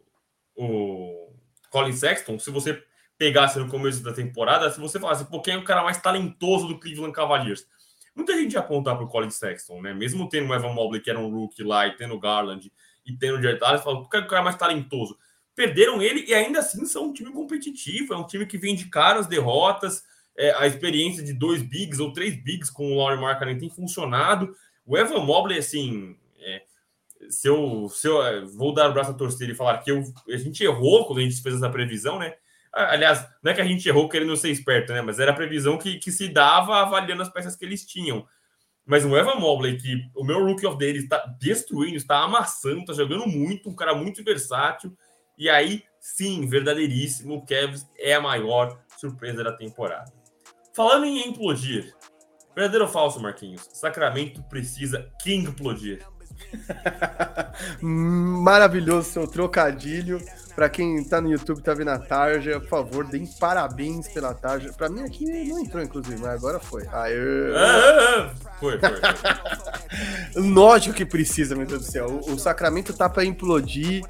o 0.55 1.33
Colin 1.69 1.93
Sexton, 1.93 2.37
se 2.37 2.51
você 2.51 2.83
pegasse 3.17 3.57
no 3.57 3.69
começo 3.69 4.03
da 4.03 4.13
temporada, 4.13 4.69
se 4.69 4.79
você 4.79 4.99
falasse, 4.99 5.25
pô, 5.25 5.41
quem 5.41 5.55
é 5.55 5.57
o 5.57 5.63
cara 5.63 5.83
mais 5.83 5.97
talentoso 5.99 6.67
do 6.67 6.79
Cleveland 6.79 7.13
Cavaliers? 7.13 7.65
Muita 8.15 8.37
gente 8.37 8.53
ia 8.53 8.59
apontar 8.59 8.95
para 8.95 9.05
o 9.05 9.07
Colin 9.07 9.29
Sexton, 9.29 9.81
né? 9.81 9.93
Mesmo 9.93 10.29
tendo 10.29 10.49
o 10.49 10.53
Evan 10.53 10.73
Mobley, 10.73 11.01
que 11.01 11.09
era 11.09 11.19
um 11.19 11.29
rookie 11.29 11.63
lá, 11.63 11.87
e 11.87 11.95
tendo 11.95 12.13
o 12.13 12.19
Garland, 12.19 12.71
e 13.05 13.17
tendo 13.17 13.37
o 13.37 13.41
Jared 13.41 13.63
Allen, 13.63 13.81
fala, 13.81 14.07
qual 14.07 14.21
é 14.21 14.25
o 14.25 14.27
cara 14.27 14.43
mais 14.43 14.55
talentoso? 14.55 15.17
Perderam 15.55 16.01
ele 16.01 16.25
e 16.27 16.33
ainda 16.33 16.59
assim 16.59 16.85
são 16.85 17.05
um 17.05 17.13
time 17.13 17.31
competitivo, 17.31 18.13
é 18.13 18.17
um 18.17 18.25
time 18.25 18.45
que 18.45 18.57
vem 18.57 18.75
de 18.75 18.85
caras, 18.85 19.27
derrotas, 19.27 20.03
é, 20.35 20.51
a 20.55 20.65
experiência 20.65 21.23
de 21.23 21.33
dois 21.33 21.61
bigs 21.61 21.99
ou 21.99 22.11
três 22.11 22.35
bigs 22.35 22.71
com 22.71 22.91
o 22.91 22.97
Laurie 22.97 23.19
Markkinen 23.19 23.57
tem 23.57 23.69
funcionado. 23.69 24.55
O 24.85 24.97
Evan 24.97 25.19
Mobley, 25.19 25.59
assim, 25.59 26.17
é, 26.39 26.63
se 27.29 27.47
eu, 27.47 27.87
se 27.89 28.07
eu 28.07 28.23
é, 28.23 28.41
vou 28.41 28.73
dar 28.73 28.89
o 28.89 28.93
braço 28.93 29.11
a 29.11 29.15
torcer 29.15 29.49
e 29.49 29.55
falar 29.55 29.77
que 29.79 29.91
eu, 29.91 30.03
a 30.27 30.37
gente 30.37 30.63
errou 30.63 31.05
quando 31.05 31.19
a 31.19 31.23
gente 31.23 31.41
fez 31.41 31.55
essa 31.55 31.69
previsão, 31.69 32.17
né? 32.17 32.33
Aliás, 32.73 33.27
não 33.43 33.51
é 33.51 33.55
que 33.55 33.61
a 33.61 33.65
gente 33.65 33.87
errou 33.87 34.09
querendo 34.09 34.35
ser 34.35 34.49
esperto, 34.49 34.91
né? 34.93 35.01
Mas 35.01 35.19
era 35.19 35.31
a 35.31 35.35
previsão 35.35 35.77
que, 35.77 35.99
que 35.99 36.11
se 36.11 36.27
dava 36.27 36.77
avaliando 36.77 37.21
as 37.21 37.29
peças 37.29 37.55
que 37.55 37.63
eles 37.63 37.85
tinham. 37.85 38.25
Mas 38.85 39.05
o 39.05 39.15
Evan 39.15 39.35
Mobley, 39.35 39.77
que 39.77 40.09
o 40.15 40.23
meu 40.23 40.43
rookie 40.43 40.65
of 40.65 40.77
dele 40.77 40.99
está 40.99 41.23
destruindo, 41.39 41.95
está 41.95 42.23
amassando, 42.23 42.79
está 42.79 42.93
jogando 42.93 43.27
muito, 43.27 43.69
um 43.69 43.75
cara 43.75 43.93
muito 43.93 44.23
versátil. 44.23 44.97
E 45.37 45.49
aí, 45.49 45.83
sim, 45.99 46.47
verdadeiríssimo, 46.47 47.35
o 47.35 47.45
Cavs 47.45 47.87
é 47.97 48.15
a 48.15 48.21
maior 48.21 48.79
surpresa 48.97 49.43
da 49.43 49.53
temporada. 49.53 50.11
Falando 50.73 51.05
em 51.05 51.27
implodir, 51.27 51.95
verdadeiro 52.55 52.85
ou 52.85 52.91
falso, 52.91 53.21
Marquinhos? 53.21 53.69
Sacramento 53.71 54.41
precisa 54.43 55.09
King 55.21 55.49
implodir. 55.49 56.05
Maravilhoso 57.81 59.11
seu 59.11 59.27
trocadilho. 59.27 60.19
Para 60.55 60.69
quem 60.69 61.03
tá 61.03 61.19
no 61.19 61.31
YouTube, 61.31 61.61
tá 61.61 61.73
vendo 61.73 61.89
a 61.89 61.97
tarja, 61.97 62.59
por 62.59 62.69
favor, 62.69 63.07
deem 63.07 63.25
parabéns 63.25 64.07
pela 64.07 64.33
tarja. 64.33 64.71
Para 64.71 64.87
mim 64.87 65.01
aqui 65.01 65.25
não 65.25 65.59
entrou, 65.59 65.83
inclusive, 65.83 66.17
mas 66.21 66.31
agora 66.31 66.59
foi. 66.59 66.83
Aê. 66.91 67.55
Ah, 67.55 68.31
foi, 68.59 68.79
foi. 68.79 68.89
foi. 68.89 69.01
Lógico 70.53 70.95
que 70.95 71.05
precisa, 71.05 71.55
meu 71.55 71.65
Deus 71.65 71.85
do 71.85 71.91
céu. 71.91 72.07
O, 72.07 72.33
o 72.33 72.39
Sacramento 72.39 72.93
tá 72.93 73.09
para 73.09 73.25
implodir. 73.25 74.03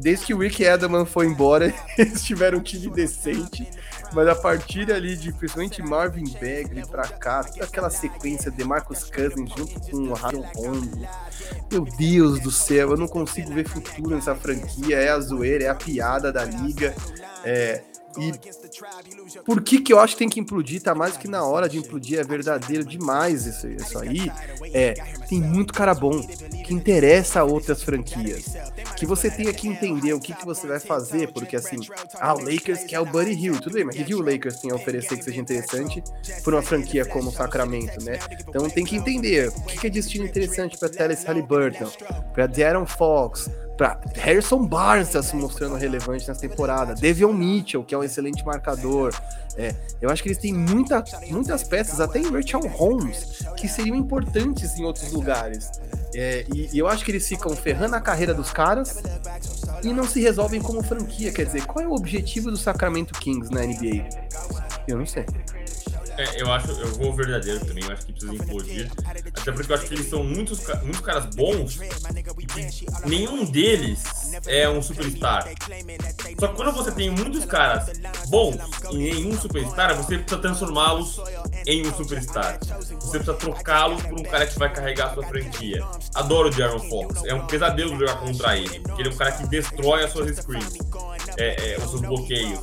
Desde 0.00 0.26
que 0.26 0.34
o 0.34 0.38
Rick 0.38 0.64
Edelman 0.64 1.04
foi 1.04 1.26
embora, 1.26 1.72
eles 1.96 2.24
tiveram 2.24 2.58
um 2.58 2.62
time 2.62 2.88
decente. 2.90 3.68
Mas 4.14 4.28
a 4.28 4.34
partir 4.34 4.92
ali 4.92 5.16
de 5.16 5.32
principalmente 5.32 5.82
Marvin 5.82 6.24
Bagley 6.34 6.86
pra 6.88 7.08
cá, 7.08 7.42
toda 7.42 7.64
aquela 7.64 7.90
sequência 7.90 8.50
de 8.50 8.62
Marcus 8.64 9.10
Cousins 9.10 9.50
junto 9.56 9.80
com 9.90 9.96
o 9.96 10.14
Rajon 10.14 10.44
Rondo. 10.54 11.08
Meu 11.70 11.84
Deus 11.84 12.40
do 12.40 12.50
céu, 12.50 12.90
eu 12.90 12.96
não 12.96 13.08
consigo 13.08 13.52
ver 13.52 13.68
futuro 13.68 14.14
nessa 14.14 14.34
franquia. 14.36 14.98
É 14.98 15.10
a 15.10 15.18
zoeira, 15.18 15.64
é 15.64 15.68
a 15.68 15.74
piada 15.74 16.32
da 16.32 16.44
liga. 16.44 16.94
É, 17.44 17.82
E 18.18 18.32
por 19.44 19.62
que, 19.62 19.80
que 19.80 19.92
eu 19.92 20.00
acho 20.00 20.14
que 20.14 20.18
tem 20.18 20.28
que 20.28 20.40
implodir? 20.40 20.82
Tá 20.82 20.94
mais 20.94 21.16
que 21.16 21.28
na 21.28 21.44
hora 21.44 21.68
de 21.68 21.78
implodir, 21.78 22.18
é 22.18 22.24
verdadeiro 22.24 22.84
demais 22.84 23.46
isso, 23.46 23.68
isso 23.68 23.98
aí. 23.98 24.30
É, 24.72 24.94
tem 25.28 25.40
muito 25.40 25.72
cara 25.72 25.94
bom 25.94 26.20
que 26.64 26.72
interessa 26.72 27.40
a 27.40 27.44
outras 27.44 27.82
franquias. 27.82 28.44
Que 28.96 29.06
você 29.06 29.30
tenha 29.30 29.52
que 29.52 29.68
entender 29.68 30.12
o 30.12 30.20
que, 30.20 30.34
que 30.34 30.44
você 30.44 30.66
vai 30.66 30.80
fazer, 30.80 31.32
porque 31.32 31.56
assim, 31.56 31.78
ah, 32.20 32.34
o 32.34 32.40
Lakers 32.40 32.84
quer 32.84 33.00
o 33.00 33.06
Buddy 33.06 33.32
Hill, 33.32 33.60
tudo 33.60 33.74
bem, 33.74 33.84
mas 33.84 33.98
o 33.98 34.04
que 34.04 34.14
o 34.14 34.22
Lakers 34.22 34.60
tem 34.60 34.70
a 34.70 34.74
oferecer 34.74 35.16
que 35.16 35.24
seja 35.24 35.40
interessante 35.40 36.02
por 36.42 36.54
uma 36.54 36.62
franquia 36.62 37.04
como 37.04 37.30
o 37.30 37.32
Sacramento, 37.32 38.02
né? 38.04 38.18
Então 38.48 38.68
tem 38.70 38.84
que 38.84 38.96
entender 38.96 39.48
o 39.48 39.62
que, 39.62 39.78
que 39.78 39.86
é 39.86 39.90
destino 39.90 40.24
interessante 40.24 40.78
para 40.78 40.88
Teles 40.88 41.24
Halliburton, 41.24 41.90
para 42.32 42.46
Darren 42.46 42.86
Fox, 42.86 43.50
para 43.76 44.00
Harrison 44.14 44.64
Barnes 44.64 45.08
está 45.08 45.22
se 45.22 45.34
mostrando 45.34 45.74
relevante 45.74 46.26
nessa 46.28 46.40
temporada, 46.40 46.94
Devion 46.94 47.32
Mitchell, 47.32 47.82
que 47.82 47.94
é 47.94 47.98
um 47.98 48.04
excelente 48.04 48.44
marcador. 48.44 49.12
É, 49.56 49.74
eu 50.00 50.10
acho 50.10 50.22
que 50.22 50.28
eles 50.28 50.38
têm 50.38 50.52
muita, 50.52 51.02
muitas 51.28 51.64
peças, 51.64 52.00
até 52.00 52.18
em 52.18 52.30
Rachel 52.30 52.66
Holmes, 52.68 53.44
que 53.56 53.68
seriam 53.68 53.96
importantes 53.96 54.78
em 54.78 54.84
outros 54.84 55.12
lugares. 55.12 55.70
É, 56.14 56.44
e, 56.52 56.70
e, 56.72 56.78
eu 56.78 56.86
acho 56.86 57.04
que 57.04 57.10
eles 57.10 57.26
ficam 57.26 57.54
ferrando 57.56 57.96
a 57.96 58.00
carreira 58.00 58.32
dos 58.32 58.52
caras 58.52 59.02
e 59.82 59.92
não 59.92 60.04
se 60.04 60.20
resolvem 60.20 60.60
como 60.60 60.82
franquia. 60.82 61.32
Quer 61.32 61.46
dizer, 61.46 61.66
qual 61.66 61.84
é 61.84 61.88
o 61.88 61.92
objetivo 61.92 62.50
do 62.50 62.56
Sacramento 62.56 63.12
Kings 63.18 63.50
na 63.52 63.62
NBA? 63.62 64.08
Eu 64.86 64.98
não 64.98 65.06
sei. 65.06 65.24
É, 66.16 66.40
eu 66.40 66.52
acho, 66.52 66.70
eu 66.70 66.88
vou 66.94 67.12
verdadeiro 67.12 67.64
também, 67.64 67.82
eu 67.84 67.92
acho 67.92 68.06
que 68.06 68.12
precisa 68.12 68.34
implodir. 68.34 68.90
Até 69.36 69.50
porque 69.52 69.72
eu 69.72 69.76
acho 69.76 69.86
que 69.86 69.94
eles 69.94 70.08
são 70.08 70.22
muitos, 70.22 70.64
muitos 70.82 71.00
caras 71.00 71.34
bons 71.34 71.78
e 73.04 73.08
nenhum 73.08 73.44
deles 73.44 74.02
é 74.46 74.68
um 74.68 74.80
superstar. 74.80 75.48
Só 76.38 76.48
que 76.48 76.54
quando 76.54 76.72
você 76.72 76.92
tem 76.92 77.10
muitos 77.10 77.44
caras 77.44 77.90
bons 78.28 78.56
e 78.90 78.96
nenhum 78.96 79.38
superstar, 79.38 79.94
você 79.96 80.18
precisa 80.18 80.40
transformá-los 80.40 81.20
em 81.66 81.86
um 81.86 81.94
superstar. 81.94 82.58
Você 83.00 83.18
precisa 83.18 83.34
trocá-los 83.34 84.02
por 84.02 84.20
um 84.20 84.22
cara 84.22 84.46
que 84.46 84.58
vai 84.58 84.72
carregar 84.72 85.10
a 85.10 85.14
sua 85.14 85.26
franquia. 85.26 85.84
Adoro 86.14 86.48
o 86.48 86.52
Jaron 86.52 86.78
Fox. 86.88 87.24
É 87.24 87.34
um 87.34 87.46
pesadelo 87.46 87.98
jogar 87.98 88.20
contra 88.20 88.56
ele, 88.56 88.80
porque 88.80 89.02
ele 89.02 89.08
é 89.08 89.12
um 89.12 89.16
cara 89.16 89.32
que 89.32 89.46
destrói 89.48 90.04
as 90.04 90.12
suas 90.12 90.36
screens, 90.36 90.78
é, 91.36 91.72
é, 91.72 91.78
os 91.78 91.90
seus 91.90 92.02
bloqueios. 92.02 92.60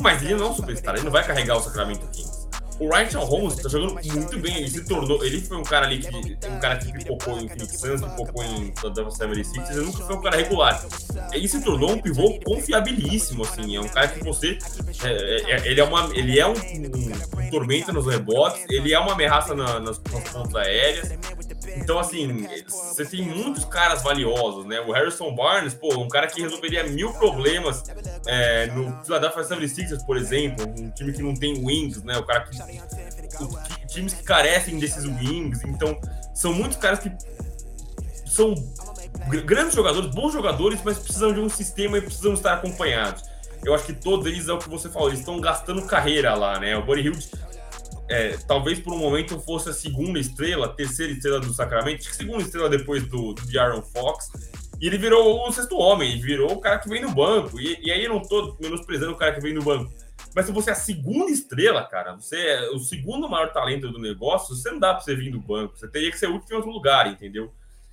Mas 0.00 0.22
ele 0.22 0.34
não 0.34 0.46
é 0.46 0.50
um 0.50 0.54
superstar, 0.54 0.94
ele 0.94 1.04
não 1.04 1.12
vai 1.12 1.26
carregar 1.26 1.56
o 1.56 1.60
Sacramento 1.60 2.06
Kings 2.08 2.29
o 2.80 2.88
Ryan 2.88 3.18
Holmes 3.20 3.56
tá 3.56 3.68
jogando 3.68 3.94
muito 3.94 4.38
bem. 4.38 4.56
Ele 4.56 4.70
se 4.70 4.84
tornou. 4.84 5.22
Ele 5.22 5.40
foi 5.40 5.58
um 5.58 5.62
cara 5.62 5.86
ali 5.86 5.98
que. 5.98 6.48
Um 6.48 6.58
cara 6.58 6.78
que 6.78 6.90
pipocou 6.92 7.38
em 7.38 7.46
Phoenix 7.46 7.78
Suns, 7.78 8.00
pipocou 8.00 8.42
em 8.42 8.72
Dallas 8.94 9.16
76 9.16 9.70
ele 9.70 9.80
nunca 9.86 10.04
foi 10.04 10.16
um 10.16 10.20
cara 10.22 10.36
regular. 10.36 10.86
Ele 11.32 11.46
se 11.46 11.62
tornou 11.62 11.92
um 11.92 12.00
pivô 12.00 12.40
confiabilíssimo, 12.40 13.44
assim. 13.44 13.76
É 13.76 13.80
um 13.80 13.88
cara 13.88 14.08
que 14.08 14.24
você. 14.24 14.58
É, 15.04 15.08
é, 15.08 15.52
é 15.52 15.68
ele 15.70 15.80
é, 15.80 15.84
uma, 15.84 16.10
ele 16.14 16.38
é 16.38 16.46
um, 16.46 16.52
um, 16.52 17.44
um 17.44 17.50
tormento 17.50 17.92
nos 17.92 18.06
rebotes, 18.06 18.64
ele 18.70 18.92
é 18.92 18.98
uma 18.98 19.12
ameaça 19.12 19.54
na, 19.54 19.78
nas, 19.78 20.00
nas 20.00 20.24
pontas 20.30 20.54
aéreas. 20.54 21.10
Então, 21.76 21.98
assim, 21.98 22.46
você 22.68 23.04
tem 23.04 23.22
muitos 23.22 23.64
caras 23.64 24.02
valiosos, 24.02 24.64
né? 24.66 24.80
O 24.80 24.92
Harrison 24.92 25.34
Barnes, 25.34 25.74
pô, 25.74 25.94
um 25.98 26.08
cara 26.08 26.26
que 26.26 26.40
resolveria 26.40 26.84
mil 26.84 27.12
problemas 27.14 27.82
é, 28.26 28.66
no 28.68 29.04
Philadelphia 29.04 29.42
76ers, 29.42 30.04
por 30.04 30.16
exemplo, 30.16 30.66
um 30.66 30.90
time 30.90 31.12
que 31.12 31.22
não 31.22 31.34
tem 31.34 31.64
wings, 31.64 32.02
né? 32.02 32.16
O 32.18 32.24
cara 32.24 32.40
que. 32.40 32.56
O, 33.42 33.86
times 33.86 34.14
que 34.14 34.22
carecem 34.22 34.78
desses 34.78 35.04
wings. 35.04 35.62
Então, 35.64 35.98
são 36.34 36.52
muitos 36.54 36.78
caras 36.78 37.00
que 37.00 37.10
são 38.26 38.54
grandes 39.44 39.74
jogadores, 39.74 40.10
bons 40.14 40.32
jogadores, 40.32 40.80
mas 40.84 40.98
precisam 40.98 41.32
de 41.32 41.40
um 41.40 41.48
sistema 41.48 41.98
e 41.98 42.00
precisam 42.00 42.34
estar 42.34 42.54
acompanhados. 42.54 43.24
Eu 43.64 43.74
acho 43.74 43.84
que 43.84 43.92
todos 43.92 44.26
eles 44.26 44.48
é 44.48 44.52
o 44.52 44.58
que 44.58 44.68
você 44.68 44.88
falou, 44.88 45.08
eles 45.08 45.20
estão 45.20 45.38
gastando 45.40 45.82
carreira 45.82 46.34
lá, 46.34 46.58
né? 46.58 46.76
O 46.76 46.82
Buddy 46.84 47.02
Hilde 47.02 47.28
é, 48.10 48.36
talvez 48.46 48.80
por 48.80 48.92
um 48.92 48.98
momento 48.98 49.38
fosse 49.38 49.68
a 49.68 49.72
segunda 49.72 50.18
estrela, 50.18 50.68
terceira 50.68 51.12
estrela 51.12 51.38
do 51.38 51.54
Sacramento, 51.54 52.04
segunda 52.04 52.42
estrela 52.42 52.68
depois 52.68 53.06
do, 53.06 53.32
do 53.32 53.46
de 53.46 53.56
Aaron 53.56 53.82
Fox. 53.82 54.30
E 54.80 54.86
ele 54.86 54.98
virou 54.98 55.46
o 55.46 55.52
sexto 55.52 55.78
homem, 55.78 56.20
virou 56.20 56.52
o 56.52 56.60
cara 56.60 56.78
que 56.78 56.88
vem 56.88 57.02
no 57.02 57.12
banco. 57.12 57.60
E, 57.60 57.78
e 57.80 57.92
aí 57.92 58.04
eu 58.04 58.12
não 58.12 58.20
tô 58.20 58.56
menosprezando 58.60 59.12
o 59.12 59.16
cara 59.16 59.32
que 59.32 59.40
vem 59.40 59.54
no 59.54 59.62
banco. 59.62 59.92
Mas 60.34 60.46
se 60.46 60.52
você 60.52 60.70
é 60.70 60.72
a 60.72 60.76
segunda 60.76 61.30
estrela, 61.30 61.84
cara, 61.84 62.16
você 62.16 62.36
é 62.36 62.70
o 62.70 62.80
segundo 62.80 63.28
maior 63.28 63.52
talento 63.52 63.90
do 63.92 63.98
negócio, 63.98 64.56
você 64.56 64.70
não 64.70 64.80
dá 64.80 64.92
para 64.92 65.02
você 65.02 65.14
vir 65.14 65.30
do 65.30 65.38
banco. 65.38 65.78
Você 65.78 65.86
teria 65.86 66.10
que 66.10 66.18
ser 66.18 66.28
útil 66.28 66.48
em 66.50 66.56
outro 66.56 66.70
lugar, 66.70 67.06
entendeu? 67.06 67.52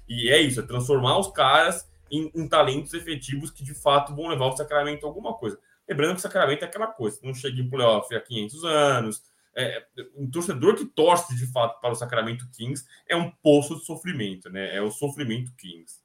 E 0.09 0.29
é 0.29 0.41
isso, 0.41 0.59
é 0.59 0.63
transformar 0.63 1.19
os 1.19 1.27
caras 1.27 1.87
em, 2.09 2.31
em 2.33 2.47
talentos 2.47 2.93
efetivos 2.93 3.51
que 3.51 3.63
de 3.63 3.75
fato 3.75 4.15
vão 4.15 4.27
levar 4.27 4.47
o 4.47 4.57
Sacramento 4.57 5.05
a 5.05 5.09
alguma 5.09 5.33
coisa. 5.33 5.59
Lembrando 5.87 6.13
que 6.13 6.19
o 6.19 6.21
Sacramento 6.21 6.63
é 6.63 6.65
aquela 6.65 6.87
coisa, 6.87 7.19
não 7.21 7.33
chega 7.33 7.61
em 7.61 7.69
playoff 7.69 8.13
há 8.15 8.19
500 8.19 8.63
anos, 8.65 9.23
é, 9.57 9.83
um 10.15 10.29
torcedor 10.29 10.75
que 10.75 10.85
torce 10.85 11.35
de 11.35 11.47
fato 11.47 11.81
para 11.81 11.91
o 11.91 11.95
Sacramento 11.95 12.47
Kings 12.51 12.85
é 13.07 13.15
um 13.15 13.31
poço 13.41 13.75
de 13.75 13.85
sofrimento, 13.85 14.49
né? 14.51 14.75
É 14.75 14.81
o 14.81 14.91
sofrimento 14.91 15.51
Kings. 15.57 15.95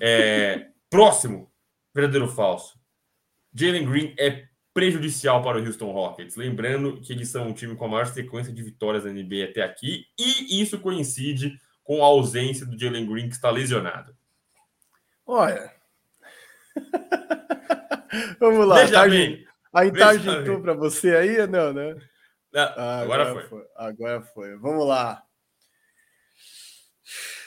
É, 0.00 0.68
próximo, 0.88 1.52
verdadeiro 1.94 2.24
ou 2.24 2.32
falso. 2.32 2.80
Jalen 3.54 3.84
Green 3.84 4.14
é 4.18 4.48
prejudicial 4.72 5.42
para 5.42 5.58
o 5.58 5.64
Houston 5.64 5.92
Rockets. 5.92 6.36
Lembrando 6.36 6.98
que 7.02 7.12
eles 7.12 7.28
são 7.28 7.48
um 7.48 7.52
time 7.52 7.76
com 7.76 7.84
a 7.84 7.88
maior 7.88 8.06
sequência 8.06 8.50
de 8.50 8.62
vitórias 8.62 9.04
na 9.04 9.10
NBA 9.10 9.50
até 9.50 9.62
aqui, 9.62 10.06
e 10.18 10.62
isso 10.62 10.80
coincide 10.80 11.60
com 11.84 12.02
a 12.02 12.06
ausência 12.06 12.64
do 12.64 12.78
Jalen 12.78 13.06
Green, 13.06 13.28
que 13.28 13.34
está 13.34 13.50
lesionado. 13.50 14.16
Olha. 15.26 15.70
Vamos 18.40 18.66
lá. 18.66 18.76
Veja 18.76 19.06
bem. 19.06 19.46
A 19.74 19.86
Intargentou 19.86 20.60
para 20.60 20.72
você 20.74 21.14
aí? 21.14 21.46
Não, 21.46 21.72
né? 21.72 21.96
Agora, 22.54 23.02
agora 23.02 23.32
foi. 23.32 23.48
foi. 23.48 23.66
Agora 23.76 24.22
foi. 24.22 24.56
Vamos 24.56 24.86
lá. 24.86 25.24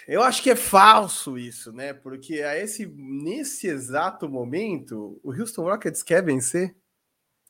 Eu 0.07 0.21
acho 0.21 0.43
que 0.43 0.51
é 0.51 0.55
falso 0.55 1.37
isso, 1.37 1.71
né? 1.71 1.93
Porque 1.93 2.41
a 2.41 2.57
esse, 2.57 2.85
nesse 2.85 3.67
exato 3.67 4.29
momento, 4.29 5.19
o 5.23 5.31
Houston 5.31 5.63
Rockets 5.63 6.03
quer 6.03 6.23
vencer? 6.23 6.75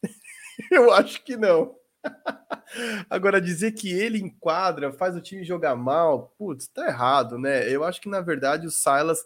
Eu 0.72 0.92
acho 0.94 1.22
que 1.24 1.36
não. 1.36 1.76
Agora, 3.10 3.42
dizer 3.42 3.74
que 3.74 3.92
ele 3.92 4.20
enquadra, 4.20 4.94
faz 4.94 5.16
o 5.16 5.22
time 5.22 5.44
jogar 5.44 5.76
mal, 5.76 6.34
putz, 6.38 6.68
tá 6.68 6.88
errado, 6.88 7.38
né? 7.38 7.70
Eu 7.70 7.84
acho 7.84 8.00
que, 8.00 8.08
na 8.08 8.22
verdade, 8.22 8.68
o 8.68 8.72
Silas 8.72 9.20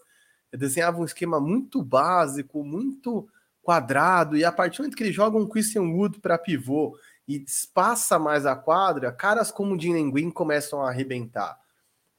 desenhava 0.52 1.00
um 1.00 1.06
esquema 1.06 1.40
muito 1.40 1.84
básico, 1.84 2.64
muito 2.64 3.30
quadrado, 3.62 4.36
e 4.36 4.44
a 4.44 4.52
partir 4.52 4.78
do 4.78 4.82
momento 4.82 4.98
que 4.98 5.04
ele 5.04 5.12
joga 5.12 5.38
um 5.38 5.48
Christian 5.48 5.84
Wood 5.84 6.20
para 6.20 6.38
pivô, 6.40 6.98
e 7.30 7.44
espaça 7.48 8.18
mais 8.18 8.48
a 8.48 8.56
quadra, 8.56 9.12
caras 9.12 9.52
como 9.52 9.76
o 9.76 9.80
Jalen 9.80 10.10
Green 10.10 10.32
começam 10.32 10.82
a 10.82 10.90
arrebentar. 10.90 11.60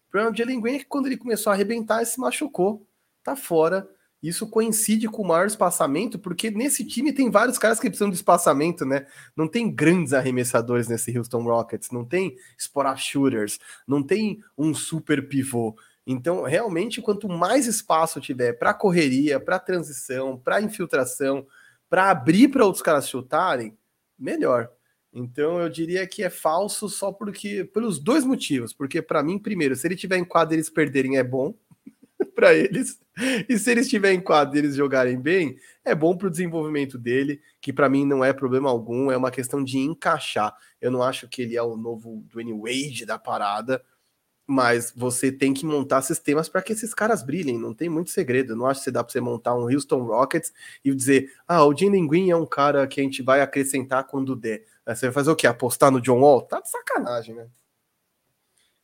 O 0.07 0.11
problema 0.11 0.33
do 0.33 0.61
Green 0.61 0.77
é 0.77 0.79
que 0.79 0.85
quando 0.85 1.07
ele 1.07 1.17
começou 1.17 1.51
a 1.51 1.55
arrebentar, 1.55 1.97
ele 1.97 2.07
se 2.07 2.21
machucou, 2.21 2.87
tá 3.25 3.35
fora. 3.35 3.89
Isso 4.23 4.49
coincide 4.49 5.09
com 5.09 5.23
o 5.23 5.27
maior 5.27 5.47
espaçamento, 5.47 6.17
porque 6.17 6.49
nesse 6.51 6.85
time 6.85 7.13
tem 7.13 7.29
vários 7.29 7.59
caras 7.59 7.81
que 7.81 7.89
precisam 7.89 8.09
de 8.09 8.15
espaçamento, 8.15 8.85
né? 8.85 9.05
Não 9.35 9.49
tem 9.49 9.75
grandes 9.75 10.13
arremessadores 10.13 10.87
nesse 10.87 11.17
Houston 11.17 11.43
Rockets, 11.43 11.91
não 11.91 12.05
tem 12.05 12.37
spot 12.57 12.97
shooters, 12.99 13.59
não 13.89 14.05
tem 14.05 14.41
um 14.57 14.73
super 14.73 15.29
pivô. 15.29 15.77
Então, 16.07 16.43
realmente, 16.45 17.03
quanto 17.03 17.29
mais 17.29 17.67
espaço 17.67 18.21
tiver 18.21 18.53
para 18.53 18.75
correria, 18.75 19.41
para 19.41 19.59
transição, 19.59 20.39
para 20.39 20.61
infiltração, 20.61 21.47
para 21.89 22.11
abrir 22.11 22.49
para 22.49 22.65
outros 22.65 22.83
caras 22.83 23.09
chutarem, 23.09 23.77
melhor. 24.17 24.71
Então 25.13 25.61
eu 25.61 25.69
diria 25.69 26.07
que 26.07 26.23
é 26.23 26.31
falso 26.31 26.89
só 26.89 27.11
porque 27.11 27.65
pelos 27.65 27.99
dois 27.99 28.25
motivos, 28.25 28.73
porque 28.73 29.03
para 29.03 29.23
mim 29.23 29.39
primeiro, 29.39 29.75
se 29.75 29.87
ele 29.87 29.97
tiver 29.97 30.17
em 30.19 30.25
quadra 30.25 30.55
eles 30.55 30.71
perderem 30.71 31.19
é 31.19 31.25
bom 31.25 31.55
para 32.35 32.55
eles, 32.55 33.01
e 33.49 33.59
se 33.59 33.71
eles 33.71 33.89
tiverem 33.89 34.19
em 34.19 34.23
quadra 34.23 34.59
eles 34.59 34.77
jogarem 34.77 35.21
bem, 35.21 35.57
é 35.85 35.95
bom 35.95 36.17
para 36.17 36.29
o 36.29 36.31
desenvolvimento 36.31 36.97
dele, 36.97 37.41
que 37.61 37.73
para 37.73 37.89
mim 37.89 38.07
não 38.07 38.25
é 38.25 38.33
problema 38.33 38.71
algum, 38.71 39.11
é 39.11 39.17
uma 39.17 39.31
questão 39.31 39.63
de 39.63 39.79
encaixar. 39.79 40.55
Eu 40.81 40.91
não 40.91 41.03
acho 41.03 41.29
que 41.29 41.43
ele 41.43 41.57
é 41.57 41.63
o 41.63 41.77
novo 41.77 42.25
Dwayne 42.29 42.53
Wade 42.53 43.05
da 43.05 43.19
parada, 43.19 43.83
mas 44.47 44.93
você 44.97 45.31
tem 45.31 45.55
que 45.55 45.65
montar 45.65 46.03
sistemas 46.03 46.49
para 46.49 46.63
que 46.63 46.73
esses 46.73 46.93
caras 46.95 47.23
brilhem, 47.23 47.59
não 47.59 47.75
tem 47.75 47.89
muito 47.89 48.11
segredo. 48.11 48.53
Eu 48.53 48.57
não 48.57 48.67
acho 48.67 48.83
que 48.83 48.91
dá 48.91 49.05
para 49.05 49.13
você 49.13 49.21
montar 49.21 49.55
um 49.55 49.73
Houston 49.73 50.03
Rockets 50.03 50.53
e 50.85 50.95
dizer, 50.95 51.31
ah, 51.47 51.65
o 51.65 51.77
Jalen 51.77 52.07
Green 52.07 52.31
é 52.31 52.37
um 52.37 52.47
cara 52.47 52.87
que 52.87 53.01
a 53.01 53.05
gente 53.05 53.23
vai 53.23 53.43
acrescentar 53.43 54.05
quando 54.07 54.35
der. 54.35 54.65
Você 54.87 55.07
vai 55.07 55.12
fazer 55.12 55.31
o 55.31 55.37
quê? 55.37 55.47
Apostar 55.47 55.91
no 55.91 56.01
John 56.01 56.20
Wall? 56.20 56.43
Tá 56.43 56.61
de 56.61 56.70
sacanagem, 56.70 57.35
né? 57.35 57.49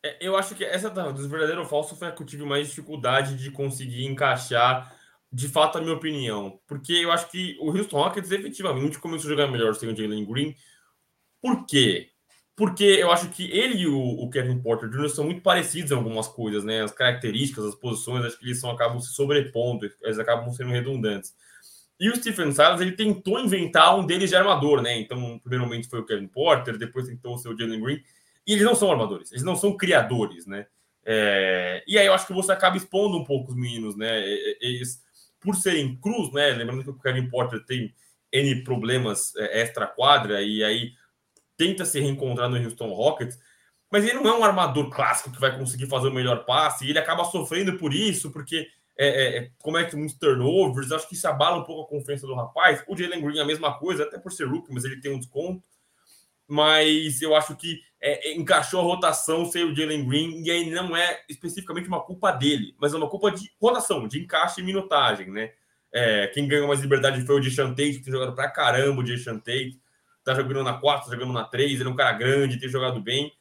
É, 0.02 0.26
eu 0.26 0.36
acho 0.36 0.54
que 0.54 0.64
essa 0.64 0.90
dos 0.90 1.26
verdadeiro 1.26 1.62
ou 1.62 1.66
falso 1.66 1.96
foi 1.96 2.08
a 2.08 2.12
que 2.12 2.22
eu 2.22 2.26
tive 2.26 2.44
mais 2.44 2.68
dificuldade 2.68 3.36
de 3.36 3.50
conseguir 3.50 4.04
encaixar 4.04 4.94
de 5.32 5.48
fato 5.48 5.78
a 5.78 5.80
minha 5.80 5.94
opinião. 5.94 6.60
Porque 6.66 6.92
eu 6.92 7.10
acho 7.10 7.28
que 7.30 7.56
o 7.60 7.70
Houston 7.70 7.98
Rockets 7.98 8.30
efetivamente 8.30 8.98
começou 8.98 9.28
a 9.28 9.30
jogar 9.30 9.48
melhor 9.48 9.74
sem 9.74 9.88
o 9.88 9.96
Jalen 9.96 10.24
Green. 10.24 10.54
Por 11.40 11.66
quê? 11.66 12.12
porque 12.56 12.84
eu 12.84 13.12
acho 13.12 13.28
que 13.28 13.44
ele 13.52 13.82
e 13.82 13.86
o, 13.86 13.98
o, 13.98 14.30
Kevin 14.30 14.58
Porter 14.58 14.88
Jr. 14.88 15.10
são 15.10 15.24
muito 15.24 15.42
parecidos 15.42 15.90
em 15.90 15.94
algumas 15.94 16.26
coisas, 16.26 16.64
né? 16.64 16.82
As 16.82 16.90
características, 16.90 17.66
as 17.66 17.74
posições, 17.74 18.24
acho 18.24 18.38
que 18.38 18.46
eles 18.46 18.58
são, 18.58 18.70
acabam 18.70 18.98
se 18.98 19.12
sobrepondo, 19.12 19.86
eles 20.00 20.18
acabam 20.18 20.50
sendo 20.50 20.70
redundantes. 20.70 21.34
E 21.98 22.10
o 22.10 22.16
Stephen 22.16 22.52
Silas, 22.52 22.80
ele 22.80 22.92
tentou 22.92 23.40
inventar 23.40 23.98
um 23.98 24.04
deles 24.04 24.30
de 24.30 24.36
armador, 24.36 24.82
né? 24.82 24.98
Então, 24.98 25.38
primeiramente 25.38 25.88
foi 25.88 26.00
o 26.00 26.04
Kevin 26.04 26.28
Porter, 26.28 26.76
depois 26.76 27.06
tentou 27.06 27.38
ser 27.38 27.48
o 27.48 27.58
Jalen 27.58 27.80
Green. 27.80 28.02
E 28.46 28.52
eles 28.52 28.64
não 28.64 28.74
são 28.74 28.90
armadores, 28.90 29.32
eles 29.32 29.42
não 29.42 29.56
são 29.56 29.76
criadores, 29.76 30.46
né? 30.46 30.66
É... 31.04 31.82
E 31.86 31.98
aí 31.98 32.06
eu 32.06 32.14
acho 32.14 32.26
que 32.26 32.32
você 32.32 32.52
acaba 32.52 32.76
expondo 32.76 33.16
um 33.16 33.24
pouco 33.24 33.50
os 33.50 33.56
meninos, 33.56 33.96
né? 33.96 34.22
Eles, 34.60 35.02
por 35.40 35.56
serem 35.56 35.96
cruz, 35.96 36.32
né? 36.32 36.50
Lembrando 36.50 36.84
que 36.84 36.90
o 36.90 36.98
Kevin 36.98 37.28
Porter 37.28 37.64
tem 37.64 37.94
N 38.32 38.62
problemas 38.62 39.34
é, 39.36 39.62
extra-quadra 39.62 40.42
e 40.42 40.62
aí 40.62 40.92
tenta 41.56 41.84
se 41.84 41.98
reencontrar 42.00 42.48
no 42.48 42.56
Houston 42.56 42.92
Rockets, 42.92 43.38
mas 43.90 44.04
ele 44.04 44.14
não 44.14 44.28
é 44.28 44.38
um 44.38 44.44
armador 44.44 44.90
clássico 44.90 45.32
que 45.32 45.40
vai 45.40 45.56
conseguir 45.56 45.86
fazer 45.86 46.08
o 46.08 46.14
melhor 46.14 46.44
passe, 46.44 46.84
e 46.84 46.90
ele 46.90 46.98
acaba 46.98 47.24
sofrendo 47.24 47.78
por 47.78 47.94
isso, 47.94 48.30
porque 48.30 48.68
é, 48.98 49.08
é, 49.08 49.36
é 49.38 49.50
comete 49.58 49.94
muitos 49.94 50.16
turnovers, 50.16 50.90
acho 50.90 51.08
que 51.08 51.14
isso 51.14 51.28
abala 51.28 51.58
um 51.58 51.64
pouco 51.64 51.82
a 51.82 51.98
confiança 51.98 52.26
do 52.26 52.34
rapaz. 52.34 52.82
O 52.88 52.96
Jalen 52.96 53.22
Green 53.22 53.38
é 53.38 53.42
a 53.42 53.46
mesma 53.46 53.78
coisa, 53.78 54.04
até 54.04 54.18
por 54.18 54.32
ser 54.32 54.46
rookie, 54.46 54.72
mas 54.72 54.84
ele 54.84 55.00
tem 55.00 55.12
um 55.12 55.18
desconto. 55.18 55.62
Mas 56.48 57.20
eu 57.20 57.34
acho 57.34 57.56
que 57.56 57.80
é, 58.00 58.30
é 58.30 58.36
encaixou 58.36 58.80
a 58.80 58.84
rotação 58.84 59.44
sem 59.44 59.64
o 59.64 59.74
Jalen 59.74 60.08
Green, 60.08 60.42
e 60.42 60.50
aí 60.50 60.70
não 60.70 60.96
é 60.96 61.24
especificamente 61.28 61.88
uma 61.88 62.02
culpa 62.02 62.30
dele, 62.30 62.74
mas 62.78 62.94
é 62.94 62.96
uma 62.96 63.08
culpa 63.08 63.30
de 63.30 63.50
rotação, 63.60 64.06
de 64.08 64.20
encaixe 64.20 64.60
e 64.60 64.64
minutagem, 64.64 65.30
né? 65.30 65.52
É, 65.92 66.26
quem 66.28 66.46
ganhou 66.46 66.68
mais 66.68 66.80
liberdade 66.80 67.24
foi 67.24 67.36
o 67.36 67.40
Deshaun 67.40 67.70
Tate, 67.70 67.94
que 67.94 68.04
tem 68.04 68.12
jogado 68.12 68.34
pra 68.34 68.50
caramba 68.50 69.00
o 69.00 69.04
Deshaun 69.04 69.38
Tate. 69.38 69.80
Tá 70.24 70.34
jogando 70.34 70.64
na 70.64 70.74
4, 70.74 71.08
tá 71.08 71.14
jogando 71.14 71.32
na 71.32 71.44
3, 71.44 71.80
ele 71.80 71.88
é 71.88 71.92
um 71.92 71.96
cara 71.96 72.12
grande, 72.12 72.58
tem 72.58 72.68
jogado 72.68 73.00
bem. 73.00 73.32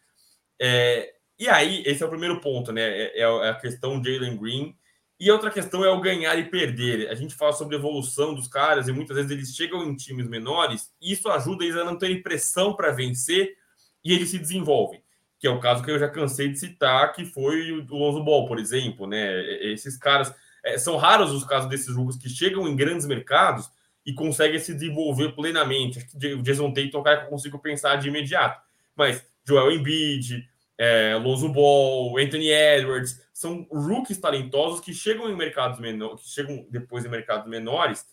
É, 0.61 1.15
e 1.37 1.49
aí, 1.49 1.83
esse 1.85 2.03
é 2.03 2.05
o 2.05 2.09
primeiro 2.09 2.39
ponto, 2.39 2.71
né? 2.71 2.81
É, 2.81 3.19
é 3.19 3.49
a 3.49 3.55
questão 3.55 4.01
Jalen 4.03 4.37
Green 4.37 4.75
e 5.19 5.31
outra 5.31 5.49
questão 5.49 5.83
é 5.83 5.89
o 5.89 6.01
ganhar 6.01 6.37
e 6.37 6.49
perder. 6.49 7.09
A 7.09 7.15
gente 7.15 7.35
fala 7.35 7.53
sobre 7.53 7.75
evolução 7.75 8.33
dos 8.33 8.47
caras 8.47 8.87
e 8.87 8.91
muitas 8.91 9.15
vezes 9.15 9.31
eles 9.31 9.55
chegam 9.55 9.83
em 9.83 9.95
times 9.95 10.27
menores 10.27 10.91
e 11.01 11.13
isso 11.13 11.29
ajuda 11.29 11.63
eles 11.63 11.77
a 11.77 11.85
não 11.85 11.97
terem 11.97 12.21
pressão 12.21 12.75
para 12.75 12.91
vencer 12.91 13.55
e 14.03 14.13
eles 14.13 14.29
se 14.29 14.37
desenvolvem. 14.37 15.01
Que 15.39 15.47
é 15.47 15.49
o 15.49 15.59
caso 15.59 15.83
que 15.83 15.91
eu 15.91 15.99
já 15.99 16.09
cansei 16.09 16.49
de 16.49 16.59
citar, 16.59 17.13
que 17.13 17.25
foi 17.25 17.71
o 17.71 17.85
Lonzo 17.95 18.23
Ball, 18.23 18.45
por 18.45 18.59
exemplo. 18.59 19.07
Né? 19.07 19.41
Esses 19.71 19.97
caras. 19.97 20.33
É, 20.63 20.77
são 20.77 20.97
raros 20.97 21.31
os 21.31 21.45
casos 21.45 21.69
desses 21.69 21.93
jogos 21.93 22.17
que 22.17 22.27
chegam 22.27 22.67
em 22.67 22.75
grandes 22.75 23.05
mercados 23.05 23.69
e 24.05 24.13
conseguem 24.13 24.59
se 24.59 24.73
desenvolver 24.73 25.33
plenamente. 25.33 25.99
Acho 25.99 26.07
que 26.07 26.33
o 26.33 26.41
Jason 26.41 26.73
Tate 26.73 26.95
é 26.95 26.99
um 26.99 27.03
cara 27.03 27.17
que 27.17 27.25
eu 27.25 27.29
consigo 27.29 27.59
pensar 27.59 27.95
de 27.97 28.07
imediato. 28.07 28.61
Mas 28.95 29.23
Joel 29.47 29.71
Embiid, 29.71 30.47
é, 30.77 31.15
Lonzo 31.15 31.49
Ball, 31.49 32.17
Anthony 32.17 32.49
Edwards, 32.49 33.21
são 33.33 33.67
rookies 33.71 34.17
talentosos 34.17 34.79
que 34.79 34.93
chegam 34.93 35.29
em 35.29 35.35
mercados 35.35 35.79
menores, 35.79 36.23
que 36.23 36.29
chegam 36.29 36.65
depois 36.69 37.05
em 37.05 37.09
mercados 37.09 37.49
menores 37.49 38.05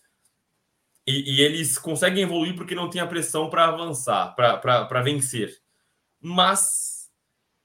e, 1.06 1.36
e 1.36 1.40
eles 1.40 1.78
conseguem 1.78 2.22
evoluir 2.22 2.54
porque 2.54 2.74
não 2.74 2.88
tem 2.88 3.00
a 3.00 3.06
pressão 3.06 3.50
para 3.50 3.66
avançar, 3.66 4.34
para 4.34 5.02
vencer. 5.02 5.58
Mas, 6.20 7.10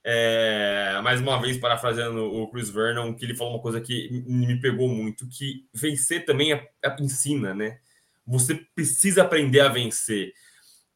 é, 0.04 1.00
mais 1.04 1.22
uma 1.22 1.39
vez, 1.39 1.58
parafraseando 1.58 2.24
o 2.24 2.50
Chris 2.50 2.70
Vernon, 2.70 3.14
que 3.14 3.24
ele 3.24 3.36
falou 3.36 3.54
uma 3.54 3.62
coisa 3.62 3.80
que 3.80 4.24
me 4.28 4.60
pegou 4.60 4.89
muito, 4.89 5.28
que 5.28 5.68
vencer 5.72 6.26
também 6.26 6.54
é, 6.54 6.68
é, 6.84 6.95
ensina, 7.00 7.54
né? 7.54 7.80
Você 8.26 8.56
precisa 8.56 9.22
aprender 9.22 9.60
a 9.60 9.70
vencer. 9.70 10.34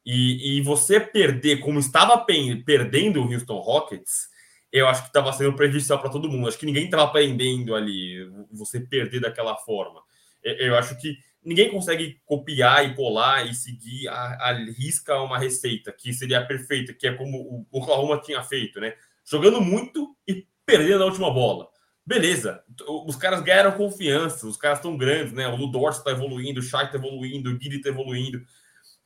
E, 0.04 0.58
e 0.58 0.60
você 0.62 0.98
perder 0.98 1.60
como 1.60 1.78
estava 1.78 2.18
perdendo 2.64 3.22
o 3.22 3.32
Houston 3.32 3.60
Rockets, 3.60 4.28
eu 4.72 4.88
acho 4.88 5.02
que 5.02 5.08
estava 5.08 5.32
sendo 5.32 5.54
prejudicial 5.54 6.00
para 6.00 6.10
todo 6.10 6.28
mundo. 6.28 6.48
Acho 6.48 6.58
que 6.58 6.66
ninguém 6.66 6.86
estava 6.86 7.04
aprendendo 7.04 7.74
ali, 7.74 8.28
você 8.50 8.80
perder 8.80 9.20
daquela 9.20 9.54
forma. 9.56 10.02
Eu 10.42 10.76
acho 10.76 10.98
que 10.98 11.16
ninguém 11.44 11.70
consegue 11.70 12.20
copiar 12.24 12.84
e 12.84 12.94
colar 12.94 13.46
e 13.46 13.54
seguir 13.54 14.08
a, 14.08 14.14
a 14.14 14.52
risca 14.54 15.20
uma 15.20 15.38
receita 15.38 15.92
que 15.92 16.12
seria 16.12 16.44
perfeita, 16.44 16.92
que 16.92 17.06
é 17.06 17.12
como 17.12 17.66
o 17.70 17.78
Oklahoma 17.78 18.20
tinha 18.20 18.42
feito, 18.42 18.80
né? 18.80 18.94
Jogando 19.24 19.60
muito 19.60 20.16
e 20.26 20.46
perdendo 20.64 21.02
a 21.02 21.06
última 21.06 21.30
bola. 21.30 21.68
Beleza, 22.04 22.64
os 23.06 23.14
caras 23.14 23.42
ganharam 23.42 23.72
confiança, 23.72 24.46
os 24.48 24.56
caras 24.56 24.78
estão 24.78 24.96
grandes, 24.96 25.32
né? 25.32 25.46
O 25.46 25.54
Ludort 25.54 25.98
está 25.98 26.10
evoluindo, 26.10 26.58
o 26.58 26.62
Shai 26.62 26.86
está 26.86 26.96
evoluindo, 26.96 27.50
o 27.50 27.56
Guiri 27.56 27.76
está 27.76 27.90
evoluindo 27.90 28.42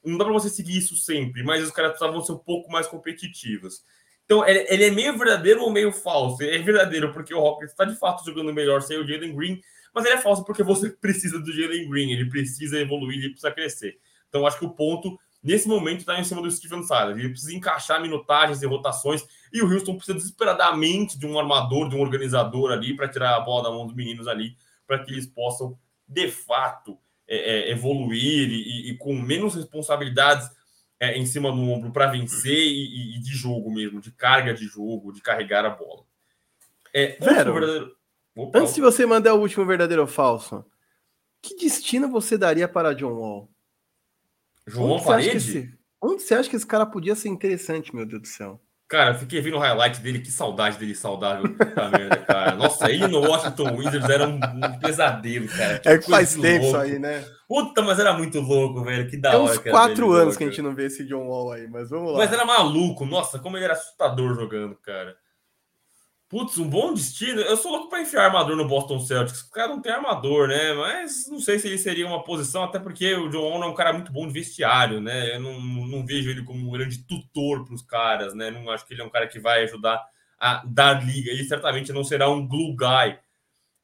não 0.07 0.19
dá 0.19 0.25
para 0.25 0.33
você 0.33 0.49
seguir 0.49 0.77
isso 0.77 0.97
sempre, 0.97 1.43
mas 1.43 1.63
os 1.63 1.71
caras 1.71 1.93
precisavam 1.93 2.23
ser 2.23 2.33
um 2.33 2.39
pouco 2.39 2.71
mais 2.71 2.87
competitivos. 2.87 3.83
Então, 4.25 4.47
ele, 4.47 4.67
ele, 4.69 4.85
é 4.85 4.91
meio 4.91 5.17
verdadeiro 5.17 5.63
ou 5.63 5.71
meio 5.71 5.93
falso? 5.93 6.43
Ele 6.43 6.57
é 6.57 6.59
verdadeiro 6.59 7.13
porque 7.13 7.33
o 7.33 7.41
Rockets 7.41 7.73
está 7.73 7.85
de 7.85 7.97
fato 7.97 8.25
jogando 8.25 8.53
melhor 8.53 8.83
sem 8.83 8.99
o 8.99 9.07
Jalen 9.07 9.35
Green, 9.35 9.61
mas 9.95 10.05
ele 10.05 10.15
é 10.15 10.19
falso 10.19 10.45
porque 10.45 10.63
você 10.63 10.91
precisa 11.01 11.39
do 11.39 11.53
Jalen 11.53 11.89
Green, 11.89 12.13
ele 12.13 12.29
precisa 12.29 12.79
evoluir, 12.79 13.19
ele 13.19 13.31
precisa 13.31 13.53
crescer. 13.53 13.99
Então, 14.29 14.47
acho 14.47 14.59
que 14.59 14.65
o 14.65 14.71
ponto, 14.71 15.17
nesse 15.43 15.69
momento, 15.69 16.01
está 16.01 16.19
em 16.19 16.25
cima 16.25 16.43
do 16.43 16.51
Steven 16.51 16.83
Silas. 16.83 17.17
Ele 17.17 17.31
precisa 17.31 17.55
encaixar 17.55 18.01
minutagens 18.03 18.61
e 18.63 18.67
rotações, 18.67 19.25
e 19.53 19.63
o 19.63 19.73
Houston 19.73 19.97
precisa 19.97 20.19
desesperadamente 20.19 21.19
de 21.19 21.27
um 21.27 21.39
armador, 21.39 21.89
de 21.89 21.97
um 21.97 22.01
organizador 22.01 22.73
ali, 22.73 22.97
para 22.97 23.09
tirar 23.09 23.37
a 23.37 23.41
bola 23.41 23.65
da 23.65 23.71
mão 23.71 23.87
dos 23.87 23.95
meninos 23.95 24.27
ali, 24.27 24.57
para 24.87 24.99
que 24.99 25.13
eles 25.13 25.27
possam, 25.27 25.79
de 26.07 26.29
fato, 26.31 26.99
é, 27.29 27.71
é, 27.71 27.71
evoluir 27.71 28.49
e, 28.51 28.91
e, 28.91 28.97
com 28.97 29.15
menos 29.15 29.55
responsabilidades 29.55 30.49
é, 31.01 31.19
em 31.19 31.27
cima 31.27 31.51
do 31.51 31.61
ombro 31.61 31.93
para 31.93 32.11
vencer 32.11 32.57
e, 32.57 33.17
e, 33.17 33.21
de 33.21 33.33
jogo 33.33 33.73
mesmo, 33.73 34.01
de 34.01 34.11
carga 34.13 34.55
de 34.55 34.67
jogo, 34.67 35.13
de 35.13 35.21
carregar 35.21 35.65
a 35.65 35.71
bola. 35.71 36.05
É, 36.95 37.19
Vero, 37.19 37.53
verdadeiro... 37.53 37.97
antes 38.55 38.75
de 38.75 38.81
você 38.81 39.05
mandar 39.05 39.35
o 39.35 39.41
último 39.41 39.67
verdadeiro 39.67 40.03
ou 40.03 40.09
falso, 40.09 40.65
que 41.43 41.57
destino 41.57 42.09
você 42.09 42.39
daria 42.39 42.69
para 42.69 42.95
John 42.95 43.13
Wall? 43.13 43.51
João 44.67 44.93
onde 44.93 45.05
Parede? 45.05 45.41
Você 45.41 45.59
esse... 45.59 45.79
onde 46.01 46.23
você 46.23 46.35
acha 46.35 46.49
que 46.49 46.57
esse 46.57 46.67
cara 46.67 46.87
podia 46.87 47.15
ser 47.15 47.29
interessante, 47.29 47.95
meu 47.95 48.07
Deus 48.07 48.23
do 48.23 48.29
céu? 48.29 48.61
Cara, 48.89 49.15
fiquei 49.15 49.41
vendo 49.41 49.57
o 49.57 49.59
highlight 49.59 50.01
dele, 50.01 50.21
que 50.21 50.31
saudade 50.31 50.79
dele 50.79 50.95
saudável. 50.95 51.43
merda, 51.91 52.17
cara. 52.19 52.55
Nossa, 52.55 52.89
ele 52.89 53.09
no 53.09 53.21
Washington 53.21 53.77
Wizards 53.77 54.09
era 54.09 54.29
um, 54.29 54.37
um 54.37 54.79
pesadelo, 54.79 55.49
cara. 55.49 55.79
Que 55.81 55.89
é 55.89 55.99
que 55.99 56.09
faz 56.09 56.35
tempo 56.35 56.65
louco. 56.65 56.67
isso 56.67 56.77
aí, 56.77 56.99
né? 56.99 57.25
Puta, 57.49 57.83
mas 57.83 57.99
era 57.99 58.13
muito 58.13 58.41
louco, 58.41 58.85
velho. 58.85 59.11
Que 59.11 59.17
da 59.17 59.33
é 59.33 59.37
hora. 59.37 59.53
uns 59.53 59.59
quatro 59.59 60.13
anos 60.13 60.37
que 60.37 60.45
a 60.45 60.47
gente 60.47 60.63
não 60.63 60.75
vê 60.75 60.87
esse 60.87 61.05
John 61.05 61.27
Wall 61.27 61.53
aí, 61.53 61.69
mas 61.69 61.91
vamos 61.91 62.13
lá. 62.13 62.19
Mas 62.19 62.33
era 62.33 62.45
maluco. 62.45 63.05
Nossa, 63.05 63.41
como 63.41 63.57
ele 63.57 63.65
era 63.65 63.75
assustador 63.75 64.35
jogando, 64.37 64.77
cara. 64.77 65.17
Putz, 66.29 66.59
um 66.59 66.69
bom 66.69 66.93
destino. 66.93 67.41
Eu 67.41 67.57
sou 67.57 67.71
louco 67.71 67.89
para 67.89 68.01
enfiar 68.01 68.25
armador 68.25 68.57
no 68.57 68.67
Boston 68.67 68.99
Celtics. 68.99 69.43
O 69.43 69.51
cara 69.51 69.69
não 69.69 69.81
tem 69.81 69.93
armador, 69.93 70.49
né? 70.49 70.73
Mas 70.73 71.29
não 71.29 71.39
sei 71.39 71.57
se 71.57 71.69
ele 71.69 71.79
seria 71.79 72.05
uma 72.05 72.25
posição, 72.25 72.65
até 72.65 72.81
porque 72.81 73.15
o 73.15 73.29
John 73.29 73.49
Wall 73.49 73.63
é 73.63 73.67
um 73.67 73.75
cara 73.75 73.93
muito 73.93 74.11
bom 74.11 74.27
de 74.27 74.33
vestiário, 74.33 75.01
né? 75.01 75.37
Eu 75.37 75.41
não, 75.41 75.61
não 75.61 76.05
vejo 76.05 76.29
ele 76.29 76.43
como 76.43 76.67
um 76.67 76.73
grande 76.73 77.07
tutor 77.07 77.65
para 77.65 77.75
os 77.75 77.83
caras, 77.83 78.35
né? 78.35 78.51
Não 78.51 78.69
acho 78.71 78.85
que 78.85 78.93
ele 78.93 79.03
é 79.03 79.05
um 79.05 79.11
cara 79.11 79.29
que 79.29 79.39
vai 79.39 79.63
ajudar 79.63 80.05
a 80.37 80.65
dar 80.67 81.07
liga. 81.07 81.31
Ele 81.31 81.45
certamente 81.45 81.93
não 81.93 82.03
será 82.03 82.29
um 82.29 82.47
glue 82.47 82.75
guy 82.75 83.17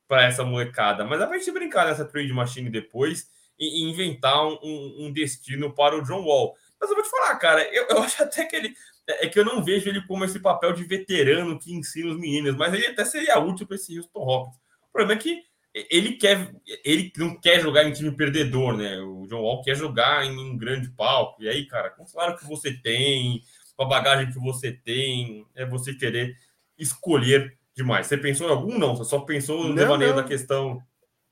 para 0.09 0.24
essa 0.24 0.45
molecada. 0.45 1.05
Mas 1.05 1.20
dá 1.20 1.28
para 1.28 1.38
gente 1.38 1.53
brincar 1.53 1.86
nessa 1.86 2.05
trade 2.05 2.32
machine 2.32 2.68
depois 2.68 3.28
e, 3.57 3.88
inventar 3.88 4.45
um, 4.45 4.97
um, 4.99 5.12
destino 5.12 5.72
para 5.72 5.97
o 5.97 6.03
John 6.03 6.24
Wall. 6.24 6.57
Mas 6.80 6.90
eu 6.90 6.97
vou 6.97 7.05
te 7.05 7.11
falar, 7.11 7.36
cara, 7.36 7.62
eu, 7.72 7.86
eu 7.88 8.03
acho 8.03 8.20
até 8.20 8.45
que 8.45 8.57
ele 8.57 8.75
é, 9.08 9.26
é 9.26 9.29
que 9.29 9.38
eu 9.38 9.45
não 9.45 9.62
vejo 9.62 9.88
ele 9.88 10.07
como 10.07 10.24
esse 10.24 10.41
papel 10.41 10.72
de 10.72 10.84
veterano 10.84 11.58
que 11.58 11.72
ensina 11.72 12.11
os 12.11 12.18
meninos, 12.18 12.57
mas 12.57 12.72
ele 12.74 12.87
até 12.87 13.04
seria 13.04 13.38
útil 13.38 13.66
para 13.66 13.76
esse 13.76 13.99
Houston 13.99 14.24
Rockets. 14.24 14.58
O 14.88 14.92
problema 14.92 15.18
é 15.18 15.22
que 15.22 15.42
ele 15.91 16.12
quer, 16.12 16.54
ele 16.84 17.11
não 17.16 17.41
quer 17.41 17.61
jogar 17.61 17.84
em 17.84 17.92
time 17.92 18.14
perdedor, 18.14 18.76
né? 18.76 18.99
O 19.00 19.26
John 19.26 19.41
Wall 19.41 19.62
quer 19.62 19.74
jogar 19.74 20.24
em 20.24 20.38
um 20.38 20.57
grande 20.57 20.91
palco. 20.91 21.42
E 21.42 21.49
aí, 21.49 21.66
cara, 21.66 21.91
com 21.91 22.03
o 22.04 22.07
salário 22.07 22.37
que 22.37 22.46
você 22.46 22.72
tem, 22.72 23.42
com 23.74 23.84
a 23.84 23.88
bagagem 23.88 24.30
que 24.30 24.38
você 24.38 24.70
tem, 24.70 25.46
é 25.54 25.64
você 25.64 25.95
querer 25.95 26.37
escolher 26.79 27.57
demais. 27.74 28.07
Você 28.07 28.18
pensou 28.18 28.49
em 28.49 28.50
algum? 28.50 28.79
Não, 28.79 28.95
você 28.95 29.08
só 29.08 29.20
pensou 29.20 29.66
no 29.66 29.74
devaneio 29.74 30.14
da 30.14 30.22
questão 30.22 30.79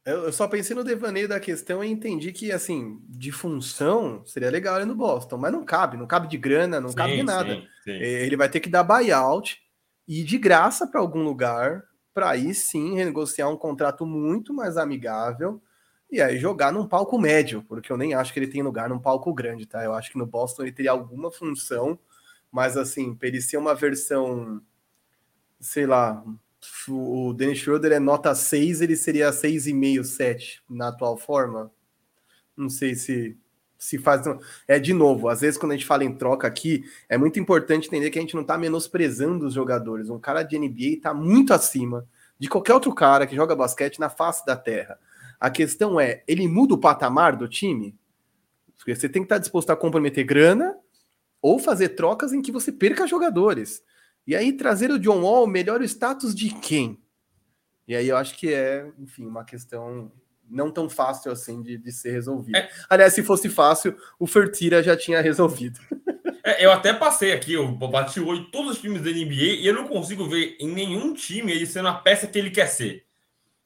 eu 0.04 0.32
só 0.32 0.48
pensei 0.48 0.74
no 0.74 0.82
devaneio 0.82 1.28
da 1.28 1.38
questão 1.38 1.84
e 1.84 1.90
entendi 1.90 2.32
que, 2.32 2.50
assim, 2.50 3.00
de 3.08 3.30
função 3.30 4.24
seria 4.24 4.50
legal 4.50 4.76
ele 4.76 4.86
no 4.86 4.94
Boston, 4.94 5.36
mas 5.36 5.52
não 5.52 5.64
cabe, 5.64 5.96
não 5.96 6.06
cabe 6.06 6.26
de 6.26 6.38
grana, 6.38 6.80
não 6.80 6.88
sim, 6.88 6.96
cabe 6.96 7.16
de 7.16 7.22
nada. 7.22 7.54
Sim, 7.54 7.68
sim. 7.84 7.90
Ele 7.92 8.36
vai 8.36 8.48
ter 8.48 8.60
que 8.60 8.68
dar 8.68 8.82
buyout 8.82 9.60
e 10.08 10.20
ir 10.20 10.24
de 10.24 10.38
graça 10.38 10.86
para 10.86 11.00
algum 11.00 11.22
lugar, 11.22 11.84
para 12.14 12.30
aí 12.30 12.54
sim 12.54 12.94
renegociar 12.94 13.50
um 13.50 13.56
contrato 13.56 14.06
muito 14.06 14.54
mais 14.54 14.76
amigável 14.76 15.62
e 16.10 16.20
aí 16.20 16.38
jogar 16.38 16.72
num 16.72 16.88
palco 16.88 17.18
médio, 17.18 17.62
porque 17.68 17.92
eu 17.92 17.96
nem 17.96 18.14
acho 18.14 18.32
que 18.32 18.40
ele 18.40 18.48
tem 18.48 18.62
lugar 18.62 18.88
num 18.88 18.98
palco 18.98 19.32
grande, 19.32 19.66
tá? 19.66 19.84
Eu 19.84 19.94
acho 19.94 20.10
que 20.10 20.18
no 20.18 20.26
Boston 20.26 20.62
ele 20.62 20.72
teria 20.72 20.90
alguma 20.90 21.30
função, 21.30 21.98
mas 22.50 22.76
assim, 22.76 23.14
para 23.14 23.28
ele 23.28 23.40
ser 23.40 23.58
uma 23.58 23.74
versão, 23.74 24.60
sei 25.60 25.86
lá, 25.86 26.24
o 26.88 27.32
Dennis 27.32 27.58
Schroeder 27.58 27.92
é 27.92 28.00
nota 28.00 28.34
6, 28.34 28.80
ele 28.80 28.96
seria 28.96 29.30
6,5, 29.30 30.04
7 30.04 30.62
na 30.68 30.88
atual 30.88 31.16
forma. 31.16 31.70
Não 32.56 32.68
sei 32.68 32.94
se 32.94 33.36
se 33.80 33.96
faz. 33.96 34.22
É 34.68 34.78
de 34.78 34.92
novo, 34.92 35.28
às 35.28 35.40
vezes 35.40 35.58
quando 35.58 35.72
a 35.72 35.74
gente 35.74 35.86
fala 35.86 36.04
em 36.04 36.14
troca 36.14 36.46
aqui, 36.46 36.84
é 37.08 37.16
muito 37.16 37.40
importante 37.40 37.88
entender 37.88 38.10
que 38.10 38.18
a 38.18 38.20
gente 38.20 38.34
não 38.34 38.42
está 38.42 38.58
menosprezando 38.58 39.46
os 39.46 39.54
jogadores. 39.54 40.10
Um 40.10 40.18
cara 40.18 40.42
de 40.42 40.58
NBA 40.58 40.96
está 40.96 41.14
muito 41.14 41.54
acima 41.54 42.06
de 42.38 42.46
qualquer 42.46 42.74
outro 42.74 42.94
cara 42.94 43.26
que 43.26 43.34
joga 43.34 43.56
basquete 43.56 43.98
na 43.98 44.10
face 44.10 44.44
da 44.44 44.54
terra. 44.54 44.98
A 45.40 45.48
questão 45.48 45.98
é, 45.98 46.22
ele 46.28 46.46
muda 46.46 46.74
o 46.74 46.78
patamar 46.78 47.34
do 47.34 47.48
time? 47.48 47.96
Você 48.86 49.08
tem 49.08 49.22
que 49.22 49.26
estar 49.26 49.38
disposto 49.38 49.70
a 49.70 49.76
comprometer 49.76 50.24
grana 50.24 50.76
ou 51.40 51.58
fazer 51.58 51.90
trocas 51.90 52.34
em 52.34 52.42
que 52.42 52.52
você 52.52 52.70
perca 52.70 53.06
jogadores. 53.06 53.82
E 54.26 54.36
aí 54.36 54.52
trazer 54.52 54.90
o 54.90 54.98
John 54.98 55.22
Wall 55.22 55.46
melhora 55.46 55.82
o 55.82 55.86
status 55.86 56.34
de 56.34 56.50
quem? 56.60 56.98
E 57.86 57.96
aí 57.96 58.08
eu 58.08 58.16
acho 58.16 58.36
que 58.36 58.52
é, 58.52 58.90
enfim, 58.98 59.26
uma 59.26 59.44
questão 59.44 60.12
não 60.50 60.70
tão 60.70 60.88
fácil 60.88 61.30
assim 61.30 61.62
de, 61.62 61.78
de 61.78 61.92
ser 61.92 62.10
resolvida. 62.10 62.58
É. 62.58 62.70
Aliás, 62.88 63.14
se 63.14 63.22
fosse 63.22 63.48
fácil, 63.48 63.96
o 64.18 64.26
Fertira 64.26 64.82
já 64.82 64.96
tinha 64.96 65.20
resolvido. 65.20 65.80
É, 66.42 66.64
eu 66.64 66.72
até 66.72 66.92
passei 66.92 67.32
aqui, 67.32 67.52
eu 67.52 67.70
bati 67.70 68.18
o 68.18 68.26
olho 68.26 68.40
em 68.40 68.50
todos 68.50 68.72
os 68.72 68.80
times 68.80 69.02
da 69.02 69.10
NBA 69.10 69.60
e 69.60 69.66
eu 69.66 69.74
não 69.74 69.86
consigo 69.86 70.26
ver 70.26 70.56
em 70.58 70.68
nenhum 70.68 71.12
time 71.12 71.52
ele 71.52 71.66
sendo 71.66 71.88
a 71.88 71.94
peça 71.94 72.26
que 72.26 72.38
ele 72.38 72.50
quer 72.50 72.66
ser. 72.66 73.04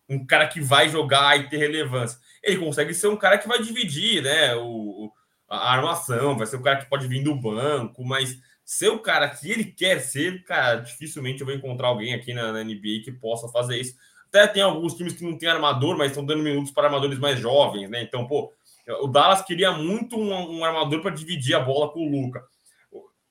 Um 0.09 0.27
cara 0.27 0.47
que 0.49 0.61
vai 0.61 0.89
jogar 0.89 1.39
e 1.39 1.49
ter 1.49 1.57
relevância. 1.57 2.19
Ele 2.43 2.59
consegue 2.59 2.93
ser 2.93 3.07
um 3.07 3.17
cara 3.17 3.39
que 3.39 3.49
vai 3.49 3.63
dividir, 3.63 4.23
né? 4.23 4.55
O, 4.57 5.11
a 5.49 5.73
armação, 5.73 6.37
vai 6.37 6.47
ser 6.47 6.57
o 6.57 6.63
cara 6.63 6.79
que 6.79 6.91
pode 6.91 7.07
vir 7.07 7.23
do 7.23 7.35
banco, 7.35 8.05
mas 8.05 8.39
ser 8.65 8.89
o 8.89 8.99
cara 8.99 9.29
que 9.29 9.51
ele 9.51 9.65
quer 9.65 10.01
ser, 10.01 10.43
cara, 10.45 10.77
dificilmente 10.77 11.41
eu 11.41 11.47
vou 11.47 11.55
encontrar 11.55 11.89
alguém 11.89 12.15
aqui 12.15 12.33
na, 12.33 12.53
na 12.53 12.65
NBA 12.65 13.03
que 13.05 13.13
possa 13.13 13.49
fazer 13.49 13.79
isso. 13.79 13.95
Até 14.29 14.47
tem 14.47 14.63
alguns 14.63 14.95
times 14.95 15.13
que 15.13 15.25
não 15.25 15.39
tem 15.39 15.49
armador, 15.49 15.97
mas 15.97 16.11
estão 16.11 16.25
dando 16.25 16.43
minutos 16.43 16.73
para 16.73 16.87
armadores 16.87 17.19
mais 17.19 17.39
jovens, 17.39 17.89
né? 17.89 18.03
Então, 18.03 18.27
pô, 18.27 18.53
o 19.01 19.07
Dallas 19.07 19.43
queria 19.43 19.73
muito 19.73 20.17
um, 20.17 20.59
um 20.59 20.65
armador 20.65 21.01
para 21.03 21.15
dividir 21.15 21.55
a 21.55 21.61
bola 21.61 21.91
com 21.91 22.01
o 22.01 22.11
Luca. 22.11 22.43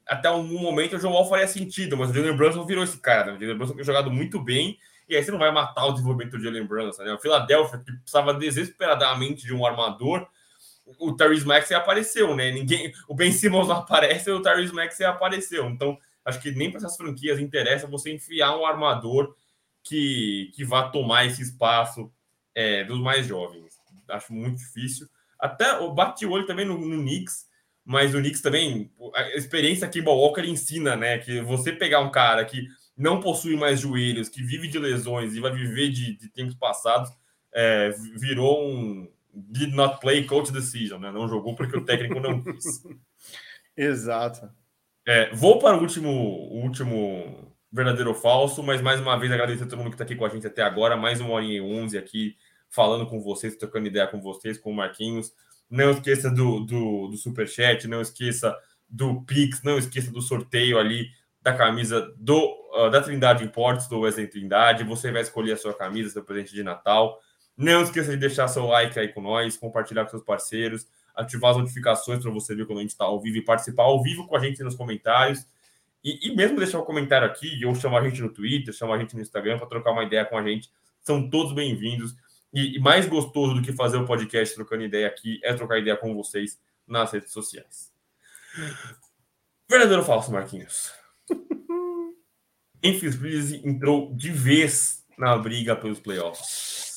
Até 0.07 0.29
um 0.29 0.43
momento 0.43 0.95
o 0.95 0.99
João 0.99 1.13
Wall 1.13 1.27
faria 1.27 1.47
sentido, 1.47 1.97
mas 1.97 2.09
o 2.09 2.13
Jalen 2.13 2.35
Brunson 2.35 2.65
virou 2.65 2.83
esse 2.83 2.97
cara. 2.99 3.31
Né? 3.31 3.37
O 3.37 3.41
Jalen 3.41 3.57
Brunson 3.57 3.75
tem 3.75 3.83
jogado 3.83 4.11
muito 4.11 4.39
bem, 4.39 4.77
e 5.07 5.15
aí 5.15 5.23
você 5.23 5.31
não 5.31 5.39
vai 5.39 5.51
matar 5.51 5.85
o 5.85 5.91
desenvolvimento 5.91 6.37
do 6.37 6.43
Jalen 6.43 6.65
Brunson, 6.65 7.03
né? 7.03 7.13
O 7.13 7.19
Philadelphia, 7.19 7.79
que 7.79 7.91
precisava 7.91 8.33
desesperadamente 8.33 9.45
de 9.45 9.53
um 9.53 9.65
armador, 9.65 10.27
o 10.85 11.15
Tyrese 11.15 11.45
Maxey 11.45 11.75
apareceu, 11.75 12.35
né? 12.35 12.51
Ninguém, 12.51 12.91
o 13.07 13.15
Ben 13.15 13.31
Simmons 13.31 13.67
não 13.67 13.77
aparece, 13.77 14.29
o 14.31 14.41
Tyrese 14.41 14.73
Maxey 14.73 15.05
apareceu. 15.05 15.69
Então, 15.69 15.97
acho 16.25 16.41
que 16.41 16.51
nem 16.51 16.69
para 16.69 16.79
essas 16.79 16.97
franquias 16.97 17.39
interessa 17.39 17.87
você 17.87 18.13
enfiar 18.13 18.57
um 18.57 18.65
armador 18.65 19.35
que, 19.83 20.51
que 20.55 20.63
vá 20.63 20.89
tomar 20.89 21.25
esse 21.25 21.41
espaço 21.41 22.11
é, 22.55 22.83
dos 22.83 22.99
mais 22.99 23.25
jovens. 23.25 23.73
Acho 24.09 24.33
muito 24.33 24.57
difícil. 24.57 25.07
Até 25.39 25.79
o 25.79 25.93
bate 25.93 26.25
o 26.25 26.31
olho 26.31 26.45
também 26.45 26.65
no, 26.65 26.77
no 26.77 27.01
Knicks, 27.01 27.45
mas 27.83 28.13
o 28.15 28.19
Knicks 28.19 28.41
também, 28.41 28.91
a 29.13 29.35
experiência 29.35 29.87
que 29.87 29.99
o 29.99 30.05
Walker 30.05 30.45
ensina, 30.45 30.95
né? 30.95 31.17
Que 31.17 31.41
você 31.41 31.71
pegar 31.71 31.99
um 31.99 32.11
cara 32.11 32.45
que 32.45 32.67
não 32.95 33.19
possui 33.19 33.57
mais 33.57 33.79
joelhos, 33.79 34.29
que 34.29 34.43
vive 34.43 34.67
de 34.67 34.79
lesões 34.79 35.33
e 35.33 35.39
vai 35.39 35.51
viver 35.51 35.89
de, 35.89 36.15
de 36.15 36.29
tempos 36.29 36.55
passados, 36.55 37.09
é, 37.53 37.89
virou 38.17 38.65
um 38.65 39.11
did 39.33 39.73
not 39.73 39.99
play 39.99 40.25
coach 40.25 40.51
decision, 40.51 40.99
né? 40.99 41.11
Não 41.11 41.27
jogou 41.27 41.55
porque 41.55 41.77
o 41.77 41.83
técnico 41.83 42.19
não 42.19 42.41
quis. 42.41 42.83
Exato. 43.75 44.49
É, 45.05 45.33
vou 45.33 45.59
para 45.59 45.77
o 45.77 45.81
último, 45.81 46.09
o 46.09 46.61
último 46.61 47.53
verdadeiro 47.71 48.11
ou 48.11 48.15
falso, 48.15 48.61
mas 48.61 48.81
mais 48.81 49.01
uma 49.01 49.17
vez 49.17 49.31
agradecer 49.31 49.63
a 49.63 49.67
todo 49.67 49.79
mundo 49.79 49.89
que 49.89 49.95
está 49.95 50.03
aqui 50.03 50.15
com 50.15 50.25
a 50.25 50.29
gente 50.29 50.45
até 50.45 50.61
agora, 50.61 50.95
mais 50.95 51.19
uma 51.19 51.31
horinha 51.31 51.57
e 51.57 51.61
onze 51.61 51.97
aqui, 51.97 52.37
falando 52.69 53.07
com 53.07 53.19
vocês, 53.19 53.55
trocando 53.55 53.87
ideia 53.87 54.07
com 54.07 54.21
vocês, 54.21 54.57
com 54.57 54.71
o 54.71 54.75
Marquinhos. 54.75 55.33
Não 55.69 55.89
esqueça 55.91 56.29
do, 56.29 56.59
do, 56.59 57.07
do 57.07 57.17
Superchat, 57.17 57.87
não 57.87 57.99
esqueça 57.99 58.55
do 58.87 59.23
Pix, 59.23 59.63
não 59.63 59.77
esqueça 59.77 60.11
do 60.11 60.21
sorteio 60.21 60.77
ali 60.77 61.07
da 61.41 61.51
camisa 61.51 62.13
do 62.17 62.39
uh, 62.73 62.89
da 62.89 63.01
Trindade 63.01 63.43
Imports, 63.43 63.87
do 63.87 64.01
Wesley 64.01 64.27
Trindade. 64.27 64.83
Você 64.83 65.11
vai 65.11 65.21
escolher 65.21 65.53
a 65.53 65.57
sua 65.57 65.73
camisa, 65.73 66.09
seu 66.09 66.23
presente 66.23 66.53
de 66.53 66.63
Natal. 66.63 67.19
Não 67.55 67.83
esqueça 67.83 68.11
de 68.11 68.17
deixar 68.17 68.47
seu 68.47 68.65
like 68.65 68.97
aí 68.99 69.09
com 69.09 69.21
nós, 69.21 69.55
compartilhar 69.57 70.03
com 70.05 70.11
seus 70.11 70.23
parceiros, 70.23 70.87
ativar 71.15 71.51
as 71.51 71.57
notificações 71.57 72.21
para 72.21 72.31
você 72.31 72.55
ver 72.55 72.65
quando 72.65 72.79
a 72.79 72.81
gente 72.81 72.91
está 72.91 73.05
ao 73.05 73.21
vivo 73.21 73.37
e 73.37 73.41
participar 73.43 73.83
ao 73.83 74.01
vivo 74.01 74.27
com 74.27 74.35
a 74.35 74.39
gente 74.39 74.63
nos 74.63 74.75
comentários. 74.75 75.45
E, 76.03 76.27
e, 76.27 76.35
mesmo 76.35 76.57
deixar 76.57 76.79
um 76.79 76.83
comentário 76.83 77.25
aqui, 77.25 77.63
ou 77.65 77.73
chamar 77.75 78.01
a 78.01 78.09
gente 78.09 78.21
no 78.21 78.29
Twitter, 78.29 78.73
chamar 78.73 78.95
a 78.95 78.99
gente 78.99 79.15
no 79.15 79.21
Instagram 79.21 79.57
para 79.57 79.67
trocar 79.67 79.91
uma 79.91 80.03
ideia 80.03 80.25
com 80.25 80.37
a 80.37 80.43
gente. 80.43 80.69
São 81.01 81.29
todos 81.29 81.53
bem-vindos. 81.53 82.15
E, 82.51 82.77
e, 82.77 82.79
mais 82.79 83.05
gostoso 83.05 83.53
do 83.53 83.61
que 83.61 83.71
fazer 83.71 83.97
o 83.97 84.05
podcast 84.05 84.53
trocando 84.53 84.83
ideia 84.83 85.07
aqui 85.07 85.39
é 85.43 85.53
trocar 85.53 85.77
ideia 85.77 85.95
com 85.95 86.13
vocês 86.13 86.59
nas 86.85 87.11
redes 87.11 87.31
sociais. 87.31 87.91
Verdadeiro 89.69 90.01
ou 90.01 90.07
falso, 90.07 90.31
Marquinhos? 90.31 90.91
Memphis 92.83 93.15
Breeze 93.15 93.61
entrou 93.65 94.13
de 94.13 94.29
vez 94.29 95.05
na 95.17 95.37
briga 95.37 95.73
pelos 95.73 95.99
playoffs. 95.99 96.92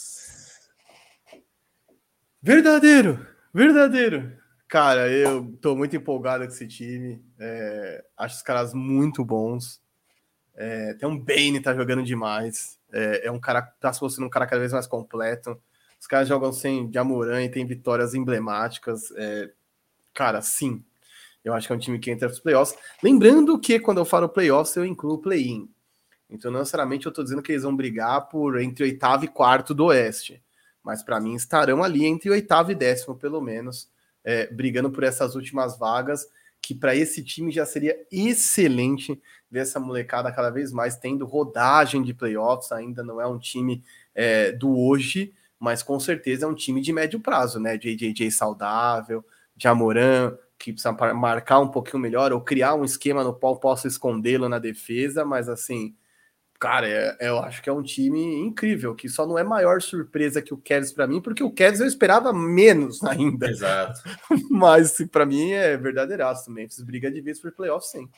Verdadeiro, 2.47 3.27
verdadeiro. 3.53 4.33
Cara, 4.69 5.11
eu 5.11 5.53
tô 5.61 5.75
muito 5.75 5.97
empolgado 5.97 6.45
com 6.45 6.53
esse 6.53 6.65
time. 6.69 7.21
É, 7.41 8.05
acho 8.17 8.37
os 8.37 8.43
caras 8.43 8.73
muito 8.73 9.25
bons. 9.25 9.83
É, 10.55 10.95
tem 10.95 11.09
um 11.09 11.19
Bane 11.19 11.59
tá 11.61 11.75
jogando 11.75 12.05
demais. 12.05 12.79
É, 12.93 13.27
é, 13.27 13.33
um 13.33 13.41
cara 13.41 13.63
tá 13.63 13.93
se 13.93 14.01
mostrando 14.01 14.29
um 14.29 14.31
cara 14.31 14.47
cada 14.47 14.61
vez 14.61 14.73
mais 14.73 14.87
completo. 14.87 15.61
Os 16.01 16.07
caras 16.07 16.29
jogam 16.29 16.53
sem 16.53 16.89
Jamoran 16.93 17.43
e 17.43 17.49
tem 17.49 17.67
vitórias 17.67 18.15
emblemáticas. 18.15 19.11
É, 19.17 19.51
cara, 20.15 20.41
sim. 20.41 20.85
Eu 21.45 21.53
acho 21.53 21.67
que 21.67 21.73
é 21.73 21.77
um 21.77 21.81
time 21.81 21.99
que 21.99 22.13
entra 22.13 22.29
nos 22.29 22.39
playoffs. 22.39 22.79
Lembrando 23.03 23.59
que 23.59 23.81
quando 23.81 23.99
eu 23.99 24.05
falo 24.05 24.29
playoffs, 24.29 24.77
eu 24.77 24.87
incluo 24.87 25.19
play-in. 25.19 25.69
Então, 26.31 26.53
não 26.53 26.61
necessariamente 26.61 27.07
eu 27.07 27.13
tô 27.13 27.25
dizendo 27.25 27.43
que 27.43 27.51
eles 27.51 27.65
vão 27.65 27.75
brigar 27.75 28.29
por 28.29 28.61
entre 28.61 28.85
oitavo 28.85 29.25
e 29.25 29.29
quarto 29.29 29.75
do 29.75 29.87
Oeste. 29.87 30.41
Mas 30.87 31.03
para 31.03 31.19
mim 31.19 31.35
estarão 31.35 31.83
ali 31.83 32.07
entre 32.07 32.31
oitavo 32.31 32.71
e 32.71 32.75
décimo, 32.77 33.17
pelo 33.17 33.41
menos 33.41 33.91
é, 34.23 34.47
brigando 34.47 34.89
por 34.89 35.03
essas 35.03 35.35
últimas 35.35 35.77
vagas, 35.77 36.29
que 36.63 36.77
para 36.77 36.95
esse 36.95 37.25
time 37.25 37.51
já 37.51 37.67
seria 37.67 37.99
excelente 38.09 39.21
ver 39.51 39.61
essa 39.61 39.81
molecada 39.81 40.31
cada 40.31 40.49
vez 40.49 40.71
mais 40.71 40.97
tendo 40.97 41.27
rodagem 41.27 42.05
de 42.05 42.15
playoffs. 42.15 42.71
Ainda 42.71 43.03
não 43.03 43.21
é 43.21 43.27
um 43.27 43.37
time 43.37 43.83
é, 44.15 44.53
do 44.53 44.79
hoje, 44.79 45.35
mas 45.59 45.83
com 45.83 45.99
certeza 45.99 46.47
é 46.47 46.49
um 46.49 46.55
time 46.55 46.81
de 46.81 46.93
médio 46.93 47.19
prazo, 47.19 47.59
né? 47.59 47.77
JJJ 47.77 48.31
saudável, 48.31 49.25
Jamoran, 49.57 50.39
que 50.57 50.73
precisa 50.73 50.93
marcar 51.15 51.59
um 51.59 51.69
pouquinho 51.69 51.99
melhor, 51.99 52.33
ou 52.33 52.41
criar 52.41 52.77
um 52.77 52.85
esquema 52.85 53.25
no 53.25 53.35
qual 53.35 53.59
possa 53.59 53.89
escondê-lo 53.89 54.49
na 54.49 54.61
defesa, 54.61 55.25
mas 55.25 55.49
assim 55.49 55.97
Cara, 56.59 56.89
é, 56.89 57.29
eu 57.29 57.39
acho 57.39 57.63
que 57.63 57.69
é 57.69 57.73
um 57.73 57.83
time 57.83 58.37
incrível, 58.41 58.95
que 58.95 59.09
só 59.09 59.27
não 59.27 59.39
é 59.39 59.45
maior 59.45 59.81
surpresa 59.83 60.43
que 60.43 60.55
o 60.55 60.57
Cavs 60.57 60.93
para 60.93 61.07
mim, 61.07 61.21
porque 61.21 61.43
o 61.43 61.51
Cavs 61.51 61.81
eu 61.81 61.87
esperava 61.87 62.33
menos 62.33 63.03
ainda. 63.05 63.49
Exato. 63.49 64.01
Mas 64.51 64.97
para 65.11 65.27
mim 65.27 65.53
é 65.53 65.77
verdadeiraço 65.77 66.47
também. 66.47 66.65
Memphis 66.65 66.83
briga 66.83 67.11
de 67.11 67.21
vez 67.21 67.41
por 67.41 67.53
playoff, 67.53 67.87
sim. 67.87 68.09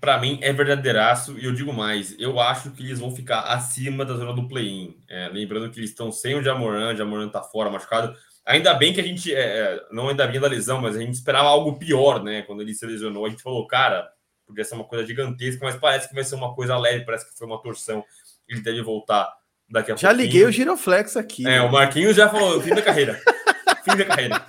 Para 0.00 0.20
mim 0.20 0.38
é 0.42 0.52
verdadeiraço 0.52 1.36
e 1.38 1.44
eu 1.44 1.52
digo 1.52 1.72
mais, 1.72 2.14
eu 2.18 2.38
acho 2.38 2.70
que 2.70 2.82
eles 2.84 3.00
vão 3.00 3.10
ficar 3.10 3.40
acima 3.40 4.04
da 4.04 4.14
zona 4.14 4.32
do 4.32 4.46
play-in. 4.46 4.96
É, 5.08 5.28
lembrando 5.28 5.70
que 5.70 5.80
eles 5.80 5.90
estão 5.90 6.12
sem 6.12 6.34
o 6.36 6.42
Jamoran, 6.42 6.92
o 6.92 6.96
Jamoran 6.96 7.28
tá 7.28 7.42
fora, 7.42 7.70
machucado. 7.70 8.14
Ainda 8.46 8.74
bem 8.74 8.92
que 8.92 9.00
a 9.00 9.04
gente, 9.04 9.34
é, 9.34 9.40
é 9.40 9.86
não 9.90 10.08
ainda 10.08 10.26
bem 10.26 10.40
da 10.40 10.46
lesão, 10.46 10.80
mas 10.80 10.96
a 10.96 11.00
gente 11.00 11.14
esperava 11.14 11.48
algo 11.48 11.78
pior, 11.78 12.22
né? 12.22 12.42
Quando 12.42 12.62
ele 12.62 12.74
se 12.74 12.86
lesionou, 12.86 13.26
a 13.26 13.30
gente 13.30 13.42
falou, 13.42 13.66
cara, 13.66 14.08
podia 14.50 14.64
ser 14.64 14.74
uma 14.74 14.84
coisa 14.84 15.06
gigantesca, 15.06 15.64
mas 15.64 15.76
parece 15.76 16.08
que 16.08 16.14
vai 16.14 16.24
ser 16.24 16.34
uma 16.34 16.54
coisa 16.54 16.76
leve, 16.78 17.04
parece 17.04 17.28
que 17.28 17.36
foi 17.36 17.46
uma 17.46 17.60
torção. 17.62 18.04
Ele 18.48 18.60
deve 18.60 18.82
voltar 18.82 19.32
daqui 19.68 19.92
a 19.92 19.96
Já 19.96 20.08
pouquinho. 20.08 20.26
liguei 20.26 20.44
o 20.44 20.52
Giroflex 20.52 21.16
aqui. 21.16 21.46
É, 21.46 21.50
né? 21.50 21.60
o 21.62 21.72
Marquinhos 21.72 22.16
já 22.16 22.28
falou, 22.28 22.60
fim 22.60 22.74
da 22.74 22.82
carreira. 22.82 23.20
fim 23.84 23.96
da 23.96 24.04
carreira. 24.04 24.46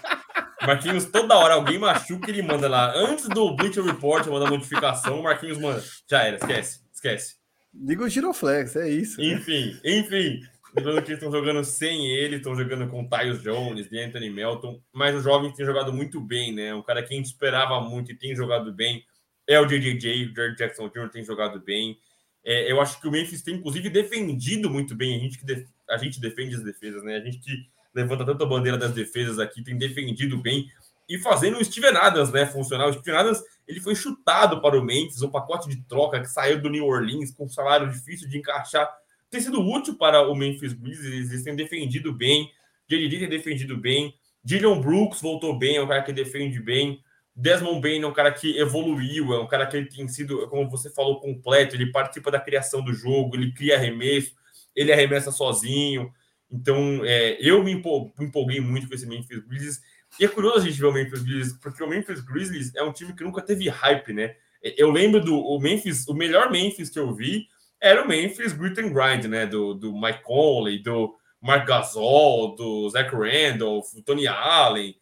Marquinhos, 0.64 1.06
toda 1.06 1.36
hora 1.36 1.56
alguém 1.56 1.80
machuca, 1.80 2.30
ele 2.30 2.42
manda 2.42 2.68
lá. 2.68 2.94
Antes 2.96 3.28
do 3.28 3.56
Bleacher 3.56 3.84
Report, 3.84 4.26
manda 4.28 4.50
notificação, 4.50 5.20
o 5.20 5.24
Marquinhos 5.24 5.58
manda. 5.58 5.84
Já 6.10 6.24
era, 6.24 6.36
esquece, 6.36 6.82
esquece. 6.94 7.36
Liga 7.74 8.04
o 8.04 8.10
Giroflex, 8.10 8.76
é 8.76 8.90
isso. 8.90 9.22
Enfim, 9.22 9.80
enfim. 9.84 10.42
Lembrando 10.76 11.02
que 11.02 11.12
estão 11.12 11.32
jogando 11.32 11.64
sem 11.66 12.08
ele, 12.08 12.38
estão 12.38 12.56
jogando 12.56 12.88
com 12.88 13.06
Tyus 13.06 13.42
Jones, 13.42 13.90
de 13.90 14.00
Anthony 14.00 14.30
Melton, 14.30 14.82
mas 14.94 15.16
o 15.16 15.22
jovem 15.22 15.52
tem 15.54 15.66
jogado 15.66 15.92
muito 15.92 16.22
bem, 16.22 16.54
né? 16.54 16.74
Um 16.74 16.82
cara 16.82 17.04
que 17.04 17.14
a 17.14 17.18
gente 17.18 17.26
esperava 17.26 17.82
muito 17.82 18.12
e 18.12 18.16
tem 18.16 18.36
jogado 18.36 18.72
bem. 18.72 19.04
É 19.52 19.60
o 19.60 19.66
JJJ, 19.66 20.28
o 20.28 20.36
Jared 20.36 20.58
Jackson 20.58 20.88
Jr. 20.88 21.10
tem 21.10 21.24
jogado 21.24 21.60
bem. 21.60 22.00
É, 22.44 22.72
eu 22.72 22.80
acho 22.80 23.02
que 23.02 23.08
o 23.08 23.12
Memphis 23.12 23.42
tem, 23.42 23.56
inclusive, 23.56 23.90
defendido 23.90 24.70
muito 24.70 24.96
bem. 24.96 25.16
A 25.16 25.20
gente 25.20 25.38
que 25.38 25.46
def... 25.46 25.68
a 25.90 25.98
gente 25.98 26.22
defende 26.22 26.56
as 26.56 26.64
defesas, 26.64 27.04
né? 27.04 27.18
A 27.18 27.20
gente 27.20 27.40
que 27.40 27.52
levanta 27.94 28.26
tanto 28.26 28.44
a 28.44 28.48
bandeira 28.48 28.78
das 28.78 28.94
defesas 28.94 29.40
aqui 29.40 29.62
tem 29.62 29.78
defendido 29.78 30.38
bem 30.38 30.70
e 31.10 31.18
fazendo 31.18 31.60
o 31.60 31.66
Steven 31.66 31.98
Adams, 31.98 32.32
né? 32.32 32.46
Funcionar. 32.46 32.88
O 32.88 32.94
Steven 32.94 33.20
Adams 33.20 33.44
ele 33.68 33.82
foi 33.82 33.94
chutado 33.94 34.62
para 34.62 34.80
o 34.80 34.84
Memphis, 34.84 35.22
um 35.22 35.30
pacote 35.30 35.68
de 35.68 35.84
troca 35.84 36.22
que 36.22 36.28
saiu 36.28 36.62
do 36.62 36.70
New 36.70 36.86
Orleans 36.86 37.32
com 37.32 37.46
um 37.46 37.50
salário 37.50 37.92
difícil 37.92 38.30
de 38.30 38.38
encaixar. 38.38 38.90
Tem 39.30 39.42
sido 39.42 39.62
útil 39.62 39.96
para 39.96 40.22
o 40.30 40.34
Memphis 40.34 40.72
Grizzlies, 40.72 41.30
eles 41.30 41.44
têm 41.44 41.56
defendido 41.56 42.14
bem. 42.14 42.50
JD 42.88 43.20
tem 43.20 43.30
defendido 43.30 43.76
bem. 43.78 44.16
Dylan 44.44 44.80
Brooks 44.80 45.22
voltou 45.22 45.58
bem, 45.58 45.76
é 45.76 45.84
um 45.84 45.88
cara 45.88 46.02
que 46.02 46.14
defende 46.14 46.62
bem. 46.62 47.02
Desmond 47.36 47.82
Bain 47.82 48.02
é 48.02 48.08
um 48.08 48.14
cara 48.14 48.32
que 48.32 48.58
evoluiu, 48.58 49.34
é 49.34 49.40
um 49.40 49.48
cara 49.48 49.66
que 49.66 49.78
ele 49.78 49.88
tem 49.88 50.08
sido, 50.08 50.48
como 50.48 50.70
você 50.70 50.90
falou, 50.90 51.20
completo. 51.20 51.76
Ele 51.76 51.92
participa 51.92 52.30
da 52.30 52.40
criação 52.40 52.84
do 52.84 52.94
jogo, 52.94 53.36
ele 53.36 53.54
cria 53.54 53.76
arremesso, 53.76 54.34
ele 54.76 54.92
arremessa 54.92 55.32
sozinho. 55.32 56.12
Então, 56.52 57.02
é, 57.06 57.38
eu 57.40 57.64
me 57.64 57.72
empolguei 57.72 58.60
muito 58.60 58.88
com 58.88 58.94
esse 58.94 59.08
Memphis 59.08 59.40
Grizzlies. 59.40 59.82
E 60.20 60.26
é 60.26 60.28
curioso 60.28 60.58
a 60.58 60.70
gente 60.70 60.80
ver 60.80 60.88
o 60.88 60.92
Memphis 60.92 61.24
Grizzlies, 61.24 61.54
porque 61.54 61.82
o 61.82 61.88
Memphis 61.88 62.20
Grizzlies 62.20 62.76
é 62.76 62.84
um 62.84 62.92
time 62.92 63.14
que 63.14 63.24
nunca 63.24 63.42
teve 63.42 63.70
hype, 63.70 64.12
né? 64.12 64.36
Eu 64.62 64.92
lembro 64.92 65.22
do 65.22 65.40
o 65.40 65.60
Memphis, 65.60 66.08
o 66.08 66.14
melhor 66.14 66.52
Memphis 66.52 66.90
que 66.90 67.00
eu 67.00 67.14
vi 67.14 67.48
era 67.80 68.04
o 68.04 68.08
Memphis 68.08 68.54
Grit 68.54 68.80
and 68.80 68.94
Grind, 68.94 69.26
né? 69.26 69.46
Do, 69.46 69.74
do 69.74 69.94
Mike 69.94 70.22
Conley, 70.24 70.80
do 70.80 71.16
Mark 71.42 71.66
Gasol, 71.66 72.56
do 72.56 72.90
Zach 72.90 73.10
Randolph, 73.10 73.92
do 73.94 74.04
Tony 74.04 74.28
Allen. 74.28 74.96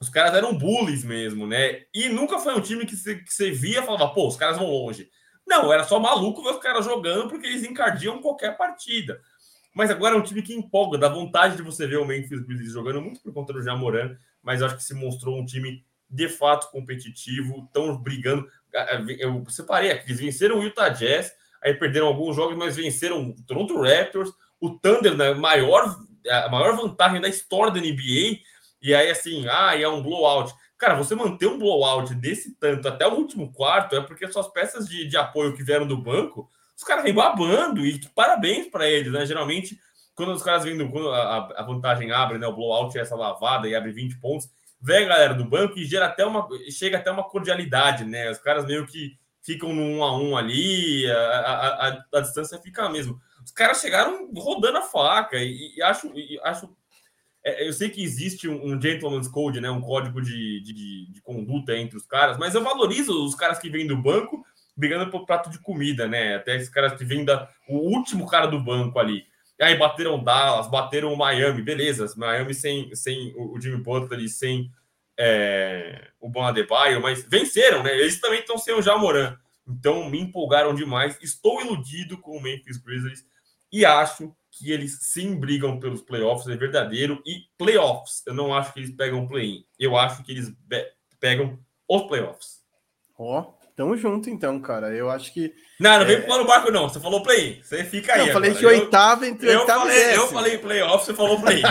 Os 0.00 0.08
caras 0.08 0.34
eram 0.34 0.56
bullies 0.56 1.04
mesmo, 1.04 1.46
né? 1.46 1.82
E 1.92 2.08
nunca 2.08 2.38
foi 2.38 2.54
um 2.54 2.60
time 2.60 2.86
que 2.86 2.96
você, 2.96 3.50
via 3.50 3.80
e 3.80 3.86
falava, 3.86 4.08
pô, 4.08 4.26
os 4.26 4.36
caras 4.36 4.56
vão 4.56 4.66
longe. 4.66 5.10
Não, 5.46 5.70
era 5.70 5.84
só 5.84 6.00
maluco 6.00 6.42
ver 6.42 6.50
os 6.50 6.58
caras 6.58 6.86
jogando 6.86 7.28
porque 7.28 7.46
eles 7.46 7.64
encardiam 7.64 8.22
qualquer 8.22 8.56
partida. 8.56 9.20
Mas 9.74 9.90
agora 9.90 10.14
é 10.14 10.18
um 10.18 10.22
time 10.22 10.42
que 10.42 10.54
empolga, 10.54 10.96
dá 10.96 11.08
vontade 11.08 11.56
de 11.56 11.62
você 11.62 11.86
ver 11.86 11.98
o 11.98 12.04
Memphis 12.06 12.40
Grizzlies 12.40 12.72
jogando 12.72 13.00
muito 13.00 13.20
por 13.20 13.32
conta 13.32 13.52
do 13.52 13.62
Jamoran, 13.62 14.16
mas 14.42 14.62
acho 14.62 14.76
que 14.76 14.82
se 14.82 14.94
mostrou 14.94 15.38
um 15.38 15.44
time 15.44 15.84
de 16.08 16.28
fato 16.28 16.70
competitivo, 16.70 17.64
estão 17.66 17.96
brigando. 17.96 18.48
Eu 19.18 19.44
separei 19.48 19.92
aqui, 19.92 20.06
eles 20.06 20.20
venceram 20.20 20.58
o 20.58 20.62
Utah 20.62 20.88
Jazz, 20.88 21.32
aí 21.62 21.74
perderam 21.74 22.06
alguns 22.06 22.34
jogos, 22.34 22.56
mas 22.56 22.74
venceram 22.74 23.30
o 23.30 23.42
Toronto 23.46 23.80
Raptors, 23.80 24.32
o 24.58 24.70
Thunder, 24.70 25.16
né, 25.16 25.34
maior, 25.34 25.96
a 26.28 26.48
maior 26.48 26.74
vantagem 26.74 27.20
da 27.20 27.28
história 27.28 27.72
da 27.72 27.80
NBA, 27.80 28.40
e 28.82 28.94
aí 28.94 29.10
assim, 29.10 29.46
ah, 29.48 29.78
é 29.78 29.86
um 29.88 30.02
blowout. 30.02 30.54
Cara, 30.78 30.94
você 30.94 31.14
manter 31.14 31.46
um 31.46 31.58
blowout 31.58 32.14
desse 32.14 32.54
tanto 32.54 32.88
até 32.88 33.06
o 33.06 33.14
último 33.14 33.52
quarto 33.52 33.94
é 33.94 34.00
porque 34.00 34.30
suas 34.32 34.48
peças 34.48 34.88
de, 34.88 35.06
de 35.06 35.16
apoio 35.16 35.54
que 35.54 35.62
vieram 35.62 35.86
do 35.86 35.96
banco, 35.96 36.48
os 36.76 36.82
caras 36.82 37.04
vêm 37.04 37.12
babando, 37.12 37.84
e 37.84 38.00
parabéns 38.14 38.68
para 38.68 38.88
eles, 38.88 39.12
né? 39.12 39.26
Geralmente, 39.26 39.78
quando 40.14 40.32
os 40.32 40.42
caras 40.42 40.64
vêm, 40.64 40.90
quando 40.90 41.10
a, 41.10 41.52
a 41.54 41.62
vantagem 41.62 42.10
abre, 42.10 42.38
né? 42.38 42.46
O 42.46 42.54
blowout 42.54 42.96
é 42.96 43.02
essa 43.02 43.14
lavada 43.14 43.68
e 43.68 43.74
abre 43.74 43.92
20 43.92 44.18
pontos, 44.18 44.48
vem 44.80 45.04
a 45.04 45.08
galera 45.08 45.34
do 45.34 45.44
banco 45.44 45.78
e 45.78 45.84
gera 45.84 46.06
até 46.06 46.24
uma, 46.24 46.48
chega 46.70 46.96
até 46.96 47.10
uma 47.10 47.24
cordialidade, 47.24 48.04
né? 48.04 48.30
Os 48.30 48.38
caras 48.38 48.64
meio 48.64 48.86
que 48.86 49.18
ficam 49.42 49.74
no 49.74 49.82
um 49.82 50.02
a 50.02 50.16
um 50.16 50.36
ali, 50.36 51.10
a, 51.10 51.18
a, 51.18 51.88
a, 51.88 52.04
a 52.14 52.20
distância 52.20 52.58
fica 52.58 52.84
a 52.84 52.90
mesma. 52.90 53.20
Os 53.44 53.52
caras 53.52 53.80
chegaram 53.80 54.30
rodando 54.34 54.78
a 54.78 54.82
faca 54.82 55.36
e, 55.36 55.74
e 55.76 55.82
acho, 55.82 56.06
e 56.14 56.40
acho 56.42 56.74
é, 57.44 57.66
eu 57.66 57.72
sei 57.72 57.88
que 57.88 58.02
existe 58.02 58.48
um, 58.48 58.72
um, 58.72 58.80
gentleman's 58.80 59.28
code, 59.28 59.60
né, 59.60 59.70
um 59.70 59.80
código 59.80 60.20
de, 60.20 60.60
de, 60.60 61.10
de, 61.10 61.22
conduta 61.22 61.76
entre 61.76 61.96
os 61.96 62.06
caras, 62.06 62.36
mas 62.36 62.54
eu 62.54 62.62
valorizo 62.62 63.24
os 63.24 63.34
caras 63.34 63.58
que 63.58 63.70
vêm 63.70 63.86
do 63.86 63.96
banco 63.96 64.44
brigando 64.76 65.10
por 65.10 65.26
prato 65.26 65.50
de 65.50 65.58
comida, 65.58 66.08
né? 66.08 66.36
Até 66.36 66.56
esses 66.56 66.70
caras 66.70 66.94
que 66.94 67.04
vêm 67.04 67.24
da 67.24 67.50
o 67.68 67.76
último 67.76 68.26
cara 68.26 68.46
do 68.46 68.58
banco 68.58 68.98
ali. 68.98 69.26
Aí 69.60 69.76
bateram 69.76 70.22
Dallas, 70.22 70.70
bateram 70.70 71.12
o 71.12 71.18
Miami, 71.18 71.60
beleza. 71.60 72.10
Miami 72.16 72.54
sem, 72.54 72.94
sem 72.94 73.34
o 73.36 73.60
Jimmy 73.60 73.82
Butler 73.82 74.20
e 74.20 74.28
sem 74.28 74.70
é, 75.18 76.08
o 76.18 76.30
Bon 76.30 76.42
Adebayo, 76.42 77.02
mas 77.02 77.22
venceram, 77.28 77.82
né? 77.82 77.94
Eles 77.94 78.18
também 78.18 78.40
estão 78.40 78.56
sem 78.56 78.74
o 78.74 78.80
Jamoran. 78.80 79.36
Então 79.68 80.08
me 80.08 80.18
empolgaram 80.18 80.74
demais. 80.74 81.18
Estou 81.20 81.60
iludido 81.60 82.16
com 82.16 82.38
o 82.38 82.42
Memphis 82.42 82.78
Grizzlies 82.78 83.26
e 83.70 83.84
acho 83.84 84.34
que 84.60 84.70
eles 84.70 84.98
sim 85.00 85.34
brigam 85.34 85.80
pelos 85.80 86.02
playoffs, 86.02 86.46
é 86.46 86.56
verdadeiro. 86.56 87.22
E 87.26 87.44
playoffs, 87.56 88.22
eu 88.26 88.34
não 88.34 88.54
acho 88.54 88.74
que 88.74 88.80
eles 88.80 88.94
pegam 88.94 89.26
play-in. 89.26 89.64
Eu 89.78 89.96
acho 89.96 90.22
que 90.22 90.32
eles 90.32 90.52
pegam 91.18 91.58
os 91.88 92.02
playoffs. 92.02 92.60
Ó, 93.18 93.40
oh, 93.40 93.54
tamo 93.74 93.96
junto 93.96 94.28
então, 94.28 94.60
cara. 94.60 94.94
Eu 94.94 95.10
acho 95.10 95.32
que. 95.32 95.54
Não, 95.78 95.96
não 95.96 96.02
é... 96.02 96.04
vem 96.04 96.22
pular 96.22 96.38
no 96.38 96.46
barco, 96.46 96.70
não. 96.70 96.88
Você 96.88 97.00
falou 97.00 97.22
play-in. 97.22 97.62
Você 97.62 97.82
fica 97.84 98.14
aí. 98.14 98.28
Eu 98.28 98.32
falei 98.32 98.54
que 98.54 98.66
oitava 98.66 99.26
entre 99.26 99.48
eu 99.50 99.60
oitava 99.60 99.80
falei, 99.80 99.96
e 99.96 100.14
Eu 100.14 100.28
falei 100.28 100.58
playoffs, 100.58 101.06
você 101.06 101.14
falou 101.14 101.40
play-in. 101.40 101.62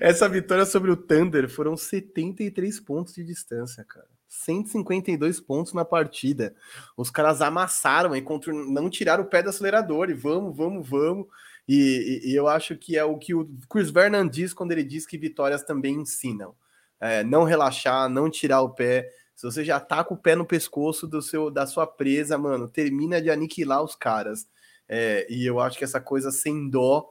Essa 0.00 0.28
vitória 0.28 0.64
sobre 0.64 0.90
o 0.90 0.96
Thunder 0.96 1.48
foram 1.48 1.76
73 1.76 2.80
pontos 2.80 3.14
de 3.14 3.22
distância, 3.22 3.84
cara. 3.84 4.08
152 4.32 5.40
pontos 5.40 5.74
na 5.74 5.84
partida. 5.84 6.54
Os 6.96 7.10
caras 7.10 7.42
amassaram 7.42 8.16
e 8.16 8.24
não 8.70 8.88
tiraram 8.88 9.24
o 9.24 9.26
pé 9.26 9.42
do 9.42 9.50
acelerador 9.50 10.08
e 10.08 10.14
vamos, 10.14 10.56
vamos, 10.56 10.88
vamos. 10.88 11.26
E, 11.68 12.22
e, 12.24 12.30
e, 12.30 12.34
eu 12.34 12.48
acho 12.48 12.76
que 12.76 12.96
é 12.96 13.04
o 13.04 13.18
que 13.18 13.34
o 13.34 13.48
Chris 13.68 13.90
Vernon 13.90 14.26
diz 14.26 14.52
quando 14.54 14.72
ele 14.72 14.82
diz 14.82 15.06
que 15.06 15.18
vitórias 15.18 15.62
também 15.62 15.94
ensinam. 15.94 16.54
É, 16.98 17.22
não 17.22 17.44
relaxar, 17.44 18.08
não 18.08 18.30
tirar 18.30 18.62
o 18.62 18.70
pé. 18.70 19.08
Se 19.36 19.44
você 19.44 19.64
já 19.64 19.78
tá 19.78 20.02
com 20.02 20.14
o 20.14 20.18
pé 20.18 20.34
no 20.34 20.46
pescoço 20.46 21.06
do 21.06 21.20
seu, 21.20 21.50
da 21.50 21.66
sua 21.66 21.86
presa, 21.86 22.38
mano, 22.38 22.68
termina 22.68 23.20
de 23.20 23.30
aniquilar 23.30 23.82
os 23.82 23.94
caras. 23.94 24.48
É, 24.88 25.26
e 25.30 25.44
eu 25.44 25.60
acho 25.60 25.76
que 25.76 25.84
essa 25.84 26.00
coisa 26.00 26.30
sem 26.30 26.70
dó. 26.70 27.10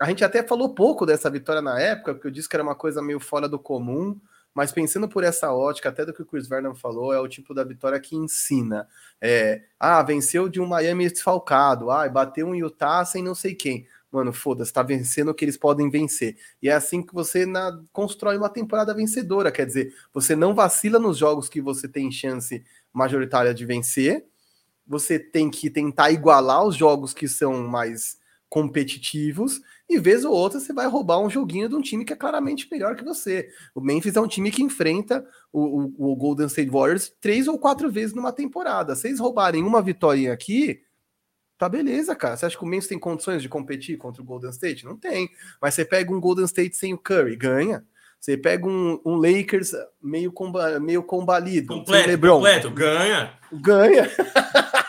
A 0.00 0.06
gente 0.06 0.24
até 0.24 0.42
falou 0.42 0.74
pouco 0.74 1.06
dessa 1.06 1.30
vitória 1.30 1.62
na 1.62 1.80
época, 1.80 2.14
porque 2.14 2.26
eu 2.26 2.32
disse 2.32 2.48
que 2.48 2.56
era 2.56 2.62
uma 2.62 2.74
coisa 2.74 3.00
meio 3.00 3.20
fora 3.20 3.48
do 3.48 3.58
comum. 3.58 4.20
Mas 4.58 4.72
pensando 4.72 5.08
por 5.08 5.22
essa 5.22 5.52
ótica, 5.52 5.88
até 5.88 6.04
do 6.04 6.12
que 6.12 6.20
o 6.20 6.26
Chris 6.26 6.48
Vernon 6.48 6.74
falou, 6.74 7.14
é 7.14 7.20
o 7.20 7.28
tipo 7.28 7.54
da 7.54 7.62
vitória 7.62 8.00
que 8.00 8.16
ensina. 8.16 8.88
É, 9.20 9.62
ah, 9.78 10.02
venceu 10.02 10.48
de 10.48 10.60
um 10.60 10.66
Miami 10.66 11.08
desfalcado, 11.08 11.92
ah, 11.92 12.08
bateu 12.08 12.44
um 12.44 12.56
Utah 12.56 13.04
sem 13.04 13.22
não 13.22 13.36
sei 13.36 13.54
quem. 13.54 13.86
Mano, 14.10 14.32
foda-se, 14.32 14.72
tá 14.72 14.82
vencendo 14.82 15.28
o 15.28 15.34
que 15.34 15.44
eles 15.44 15.56
podem 15.56 15.88
vencer. 15.88 16.36
E 16.60 16.68
é 16.68 16.72
assim 16.72 17.00
que 17.04 17.14
você 17.14 17.46
na, 17.46 17.80
constrói 17.92 18.36
uma 18.36 18.48
temporada 18.48 18.92
vencedora. 18.92 19.52
Quer 19.52 19.64
dizer, 19.64 19.94
você 20.12 20.34
não 20.34 20.56
vacila 20.56 20.98
nos 20.98 21.18
jogos 21.18 21.48
que 21.48 21.60
você 21.60 21.86
tem 21.86 22.10
chance 22.10 22.64
majoritária 22.92 23.54
de 23.54 23.64
vencer. 23.64 24.26
Você 24.84 25.20
tem 25.20 25.48
que 25.48 25.70
tentar 25.70 26.10
igualar 26.10 26.64
os 26.64 26.74
jogos 26.74 27.14
que 27.14 27.28
são 27.28 27.62
mais 27.68 28.18
competitivos 28.48 29.60
e 29.88 29.98
vez 29.98 30.24
ou 30.24 30.34
outra 30.34 30.60
você 30.60 30.72
vai 30.72 30.86
roubar 30.86 31.18
um 31.18 31.30
joguinho 31.30 31.68
de 31.68 31.74
um 31.74 31.80
time 31.80 32.04
que 32.04 32.12
é 32.12 32.16
claramente 32.16 32.68
melhor 32.70 32.94
que 32.94 33.04
você. 33.04 33.48
O 33.74 33.80
Memphis 33.80 34.16
é 34.16 34.20
um 34.20 34.28
time 34.28 34.50
que 34.50 34.62
enfrenta 34.62 35.26
o, 35.50 35.92
o, 35.96 36.12
o 36.12 36.16
Golden 36.16 36.46
State 36.46 36.70
Warriors 36.70 37.12
três 37.20 37.48
ou 37.48 37.58
quatro 37.58 37.90
vezes 37.90 38.14
numa 38.14 38.32
temporada. 38.32 38.94
Se 38.94 39.08
eles 39.08 39.18
roubarem 39.18 39.62
uma 39.62 39.80
vitória 39.80 40.32
aqui, 40.32 40.82
tá 41.56 41.68
beleza, 41.68 42.14
cara. 42.14 42.36
Você 42.36 42.46
acha 42.46 42.58
que 42.58 42.64
o 42.64 42.66
Memphis 42.66 42.88
tem 42.88 42.98
condições 42.98 43.40
de 43.40 43.48
competir 43.48 43.96
contra 43.96 44.20
o 44.20 44.24
Golden 44.24 44.50
State? 44.50 44.84
Não 44.84 44.96
tem. 44.96 45.30
Mas 45.60 45.72
você 45.72 45.84
pega 45.84 46.12
um 46.12 46.20
Golden 46.20 46.44
State 46.44 46.76
sem 46.76 46.92
o 46.92 46.98
Curry, 46.98 47.34
ganha. 47.36 47.82
Você 48.20 48.36
pega 48.36 48.66
um, 48.66 49.00
um 49.04 49.14
Lakers 49.14 49.72
meio, 50.02 50.32
comba, 50.32 50.78
meio 50.80 51.02
combalido. 51.02 51.68
Completo, 51.68 52.08
LeBron, 52.08 52.34
completo, 52.34 52.70
ganha. 52.70 53.32
Ganha. 53.52 54.10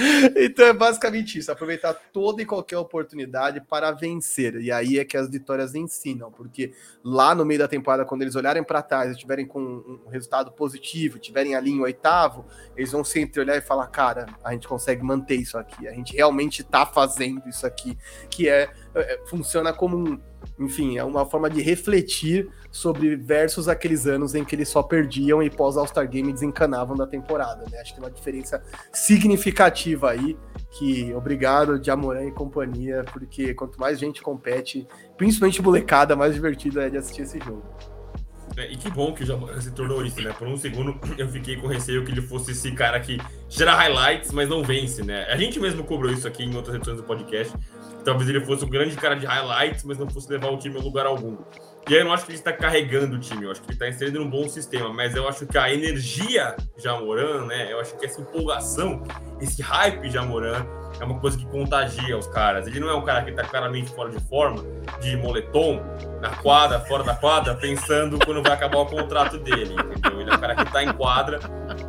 então 0.36 0.66
é 0.66 0.72
basicamente 0.72 1.38
isso, 1.38 1.52
aproveitar 1.52 1.94
toda 2.12 2.42
e 2.42 2.46
qualquer 2.46 2.78
oportunidade 2.78 3.60
para 3.60 3.90
vencer. 3.92 4.56
E 4.56 4.72
aí 4.72 4.98
é 4.98 5.04
que 5.04 5.16
as 5.16 5.28
vitórias 5.28 5.74
ensinam, 5.74 6.30
porque 6.30 6.72
lá 7.04 7.34
no 7.34 7.44
meio 7.44 7.60
da 7.60 7.68
temporada, 7.68 8.04
quando 8.04 8.22
eles 8.22 8.34
olharem 8.34 8.64
para 8.64 8.82
trás 8.82 9.10
e 9.10 9.12
estiverem 9.12 9.46
com 9.46 9.60
um 9.60 10.08
resultado 10.10 10.52
positivo, 10.52 11.16
estiverem 11.16 11.54
ali 11.54 11.70
em 11.70 11.80
oitavo, 11.80 12.46
eles 12.76 12.92
vão 12.92 13.04
sempre 13.04 13.40
olhar 13.40 13.56
e 13.56 13.60
falar: 13.60 13.86
cara, 13.88 14.26
a 14.42 14.52
gente 14.52 14.66
consegue 14.66 15.02
manter 15.02 15.36
isso 15.36 15.58
aqui, 15.58 15.86
a 15.86 15.92
gente 15.92 16.14
realmente 16.14 16.62
está 16.62 16.86
fazendo 16.86 17.48
isso 17.48 17.66
aqui, 17.66 17.96
que 18.30 18.48
é, 18.48 18.70
é 18.94 19.20
funciona 19.26 19.72
como 19.72 19.96
um 19.96 20.29
enfim, 20.58 20.98
é 20.98 21.04
uma 21.04 21.24
forma 21.24 21.48
de 21.48 21.60
refletir 21.60 22.48
sobre 22.70 23.16
versus 23.16 23.68
aqueles 23.68 24.06
anos 24.06 24.34
em 24.34 24.44
que 24.44 24.54
eles 24.54 24.68
só 24.68 24.82
perdiam 24.82 25.42
e 25.42 25.50
pós 25.50 25.76
All-Star 25.76 26.08
Game 26.08 26.32
desencanavam 26.32 26.96
da 26.96 27.06
temporada, 27.06 27.64
né? 27.70 27.80
Acho 27.80 27.94
que 27.94 28.00
tem 28.00 28.04
uma 28.04 28.14
diferença 28.14 28.62
significativa 28.92 30.10
aí, 30.10 30.36
que 30.70 31.12
obrigado 31.14 31.78
de 31.78 31.90
Amorã 31.90 32.24
e 32.24 32.32
companhia, 32.32 33.04
porque 33.12 33.54
quanto 33.54 33.80
mais 33.80 33.98
gente 33.98 34.22
compete, 34.22 34.86
principalmente 35.16 35.62
molecada, 35.62 36.14
mais 36.14 36.34
divertido 36.34 36.80
é 36.80 36.90
de 36.90 36.96
assistir 36.98 37.22
esse 37.22 37.38
jogo. 37.38 37.64
É, 38.56 38.70
e 38.70 38.76
que 38.76 38.90
bom 38.90 39.12
que 39.12 39.24
já 39.24 39.36
se 39.60 39.70
tornou 39.70 40.04
isso, 40.04 40.20
né? 40.20 40.34
Por 40.36 40.46
um 40.46 40.56
segundo 40.56 40.98
eu 41.16 41.28
fiquei 41.28 41.56
com 41.56 41.66
receio 41.66 42.04
que 42.04 42.12
ele 42.12 42.22
fosse 42.22 42.52
esse 42.52 42.72
cara 42.72 42.98
que 43.00 43.18
gera 43.48 43.74
highlights, 43.74 44.32
mas 44.32 44.48
não 44.48 44.62
vence, 44.62 45.02
né? 45.02 45.24
A 45.24 45.36
gente 45.36 45.58
mesmo 45.60 45.84
cobrou 45.84 46.12
isso 46.12 46.26
aqui 46.26 46.44
em 46.44 46.54
outras 46.54 46.76
edições 46.76 46.96
do 46.96 47.04
podcast. 47.04 47.54
Talvez 48.04 48.28
ele 48.28 48.40
fosse 48.40 48.64
um 48.64 48.68
grande 48.68 48.96
cara 48.96 49.14
de 49.14 49.26
highlights, 49.26 49.84
mas 49.84 49.98
não 49.98 50.08
fosse 50.08 50.30
levar 50.30 50.48
o 50.48 50.58
time 50.58 50.78
a 50.78 50.82
lugar 50.82 51.06
algum. 51.06 51.36
E 51.88 51.94
aí 51.94 52.00
eu 52.00 52.04
não 52.04 52.12
acho 52.12 52.24
que 52.24 52.32
ele 52.32 52.38
está 52.38 52.52
carregando 52.52 53.16
o 53.16 53.18
time, 53.18 53.44
eu 53.44 53.50
acho 53.50 53.60
que 53.62 53.68
ele 53.68 53.74
está 53.74 53.88
inserindo 53.88 54.22
um 54.22 54.28
bom 54.28 54.48
sistema, 54.48 54.92
mas 54.92 55.16
eu 55.16 55.26
acho 55.28 55.46
que 55.46 55.58
a 55.58 55.72
energia 55.72 56.54
de 56.78 56.86
Amoran, 56.86 57.46
né? 57.46 57.72
Eu 57.72 57.80
acho 57.80 57.96
que 57.96 58.06
essa 58.06 58.20
empolgação, 58.20 59.02
esse 59.40 59.62
hype 59.62 60.08
de 60.08 60.18
Amoran 60.18 60.64
é 61.00 61.04
uma 61.04 61.18
coisa 61.18 61.38
que 61.38 61.46
contagia 61.46 62.16
os 62.16 62.26
caras. 62.26 62.66
Ele 62.66 62.80
não 62.80 62.88
é 62.88 62.94
um 62.94 63.04
cara 63.04 63.22
que 63.22 63.30
está 63.30 63.42
claramente 63.42 63.90
fora 63.90 64.10
de 64.10 64.20
forma, 64.28 64.62
de 65.00 65.16
moletom, 65.16 65.82
na 66.20 66.30
quadra, 66.36 66.80
fora 66.80 67.02
da 67.02 67.14
quadra, 67.14 67.54
pensando 67.54 68.18
quando 68.24 68.42
vai 68.42 68.52
acabar 68.52 68.78
o 68.78 68.86
contrato 68.86 69.38
dele, 69.38 69.74
entendeu? 69.74 70.20
Ele 70.20 70.30
é 70.30 70.34
um 70.34 70.40
cara 70.40 70.54
que 70.54 70.62
está 70.62 70.82
em 70.82 70.92
quadra, 70.92 71.40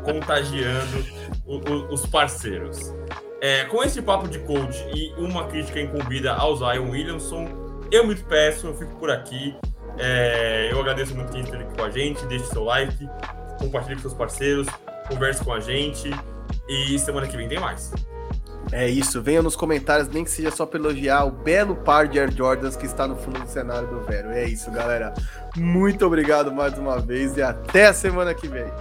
contagiando 0.03 1.05
o, 1.45 1.57
o, 1.57 1.93
os 1.93 2.05
parceiros. 2.05 2.93
É, 3.41 3.65
com 3.65 3.83
esse 3.83 4.01
papo 4.03 4.27
de 4.27 4.37
coach 4.39 4.85
e 4.93 5.11
uma 5.17 5.47
crítica 5.47 5.81
incumbida 5.81 6.31
ao 6.31 6.55
Zion 6.55 6.91
Williamson, 6.91 7.47
eu 7.91 8.05
me 8.05 8.13
despeço, 8.13 8.67
eu 8.67 8.75
fico 8.75 8.95
por 8.97 9.09
aqui. 9.09 9.55
É, 9.97 10.69
eu 10.71 10.79
agradeço 10.79 11.15
muito 11.15 11.31
quem 11.31 11.41
esteve 11.41 11.63
aqui 11.63 11.75
com 11.75 11.83
a 11.83 11.89
gente. 11.89 12.23
Deixe 12.27 12.45
seu 12.45 12.63
like, 12.63 13.09
compartilhe 13.59 13.95
com 13.95 14.01
seus 14.01 14.13
parceiros, 14.13 14.67
converse 15.09 15.43
com 15.43 15.51
a 15.51 15.59
gente. 15.59 16.11
E 16.69 16.99
semana 16.99 17.25
que 17.25 17.35
vem 17.35 17.49
tem 17.49 17.59
mais. 17.59 17.91
É 18.71 18.87
isso, 18.87 19.21
venha 19.21 19.41
nos 19.41 19.55
comentários, 19.55 20.07
nem 20.07 20.23
que 20.23 20.29
seja 20.29 20.51
só 20.51 20.65
para 20.65 20.79
elogiar 20.79 21.25
o 21.25 21.31
belo 21.31 21.75
par 21.75 22.07
de 22.07 22.19
Air 22.19 22.31
Jordans 22.31 22.75
que 22.75 22.85
está 22.85 23.07
no 23.07 23.15
fundo 23.15 23.39
do 23.39 23.49
cenário 23.49 23.87
do 23.87 24.01
Vero. 24.01 24.29
É 24.29 24.45
isso, 24.45 24.69
galera. 24.71 25.13
Muito 25.57 26.05
obrigado 26.05 26.51
mais 26.53 26.77
uma 26.77 26.99
vez 26.99 27.35
e 27.35 27.41
até 27.41 27.87
a 27.87 27.93
semana 27.93 28.35
que 28.35 28.47
vem. 28.47 28.71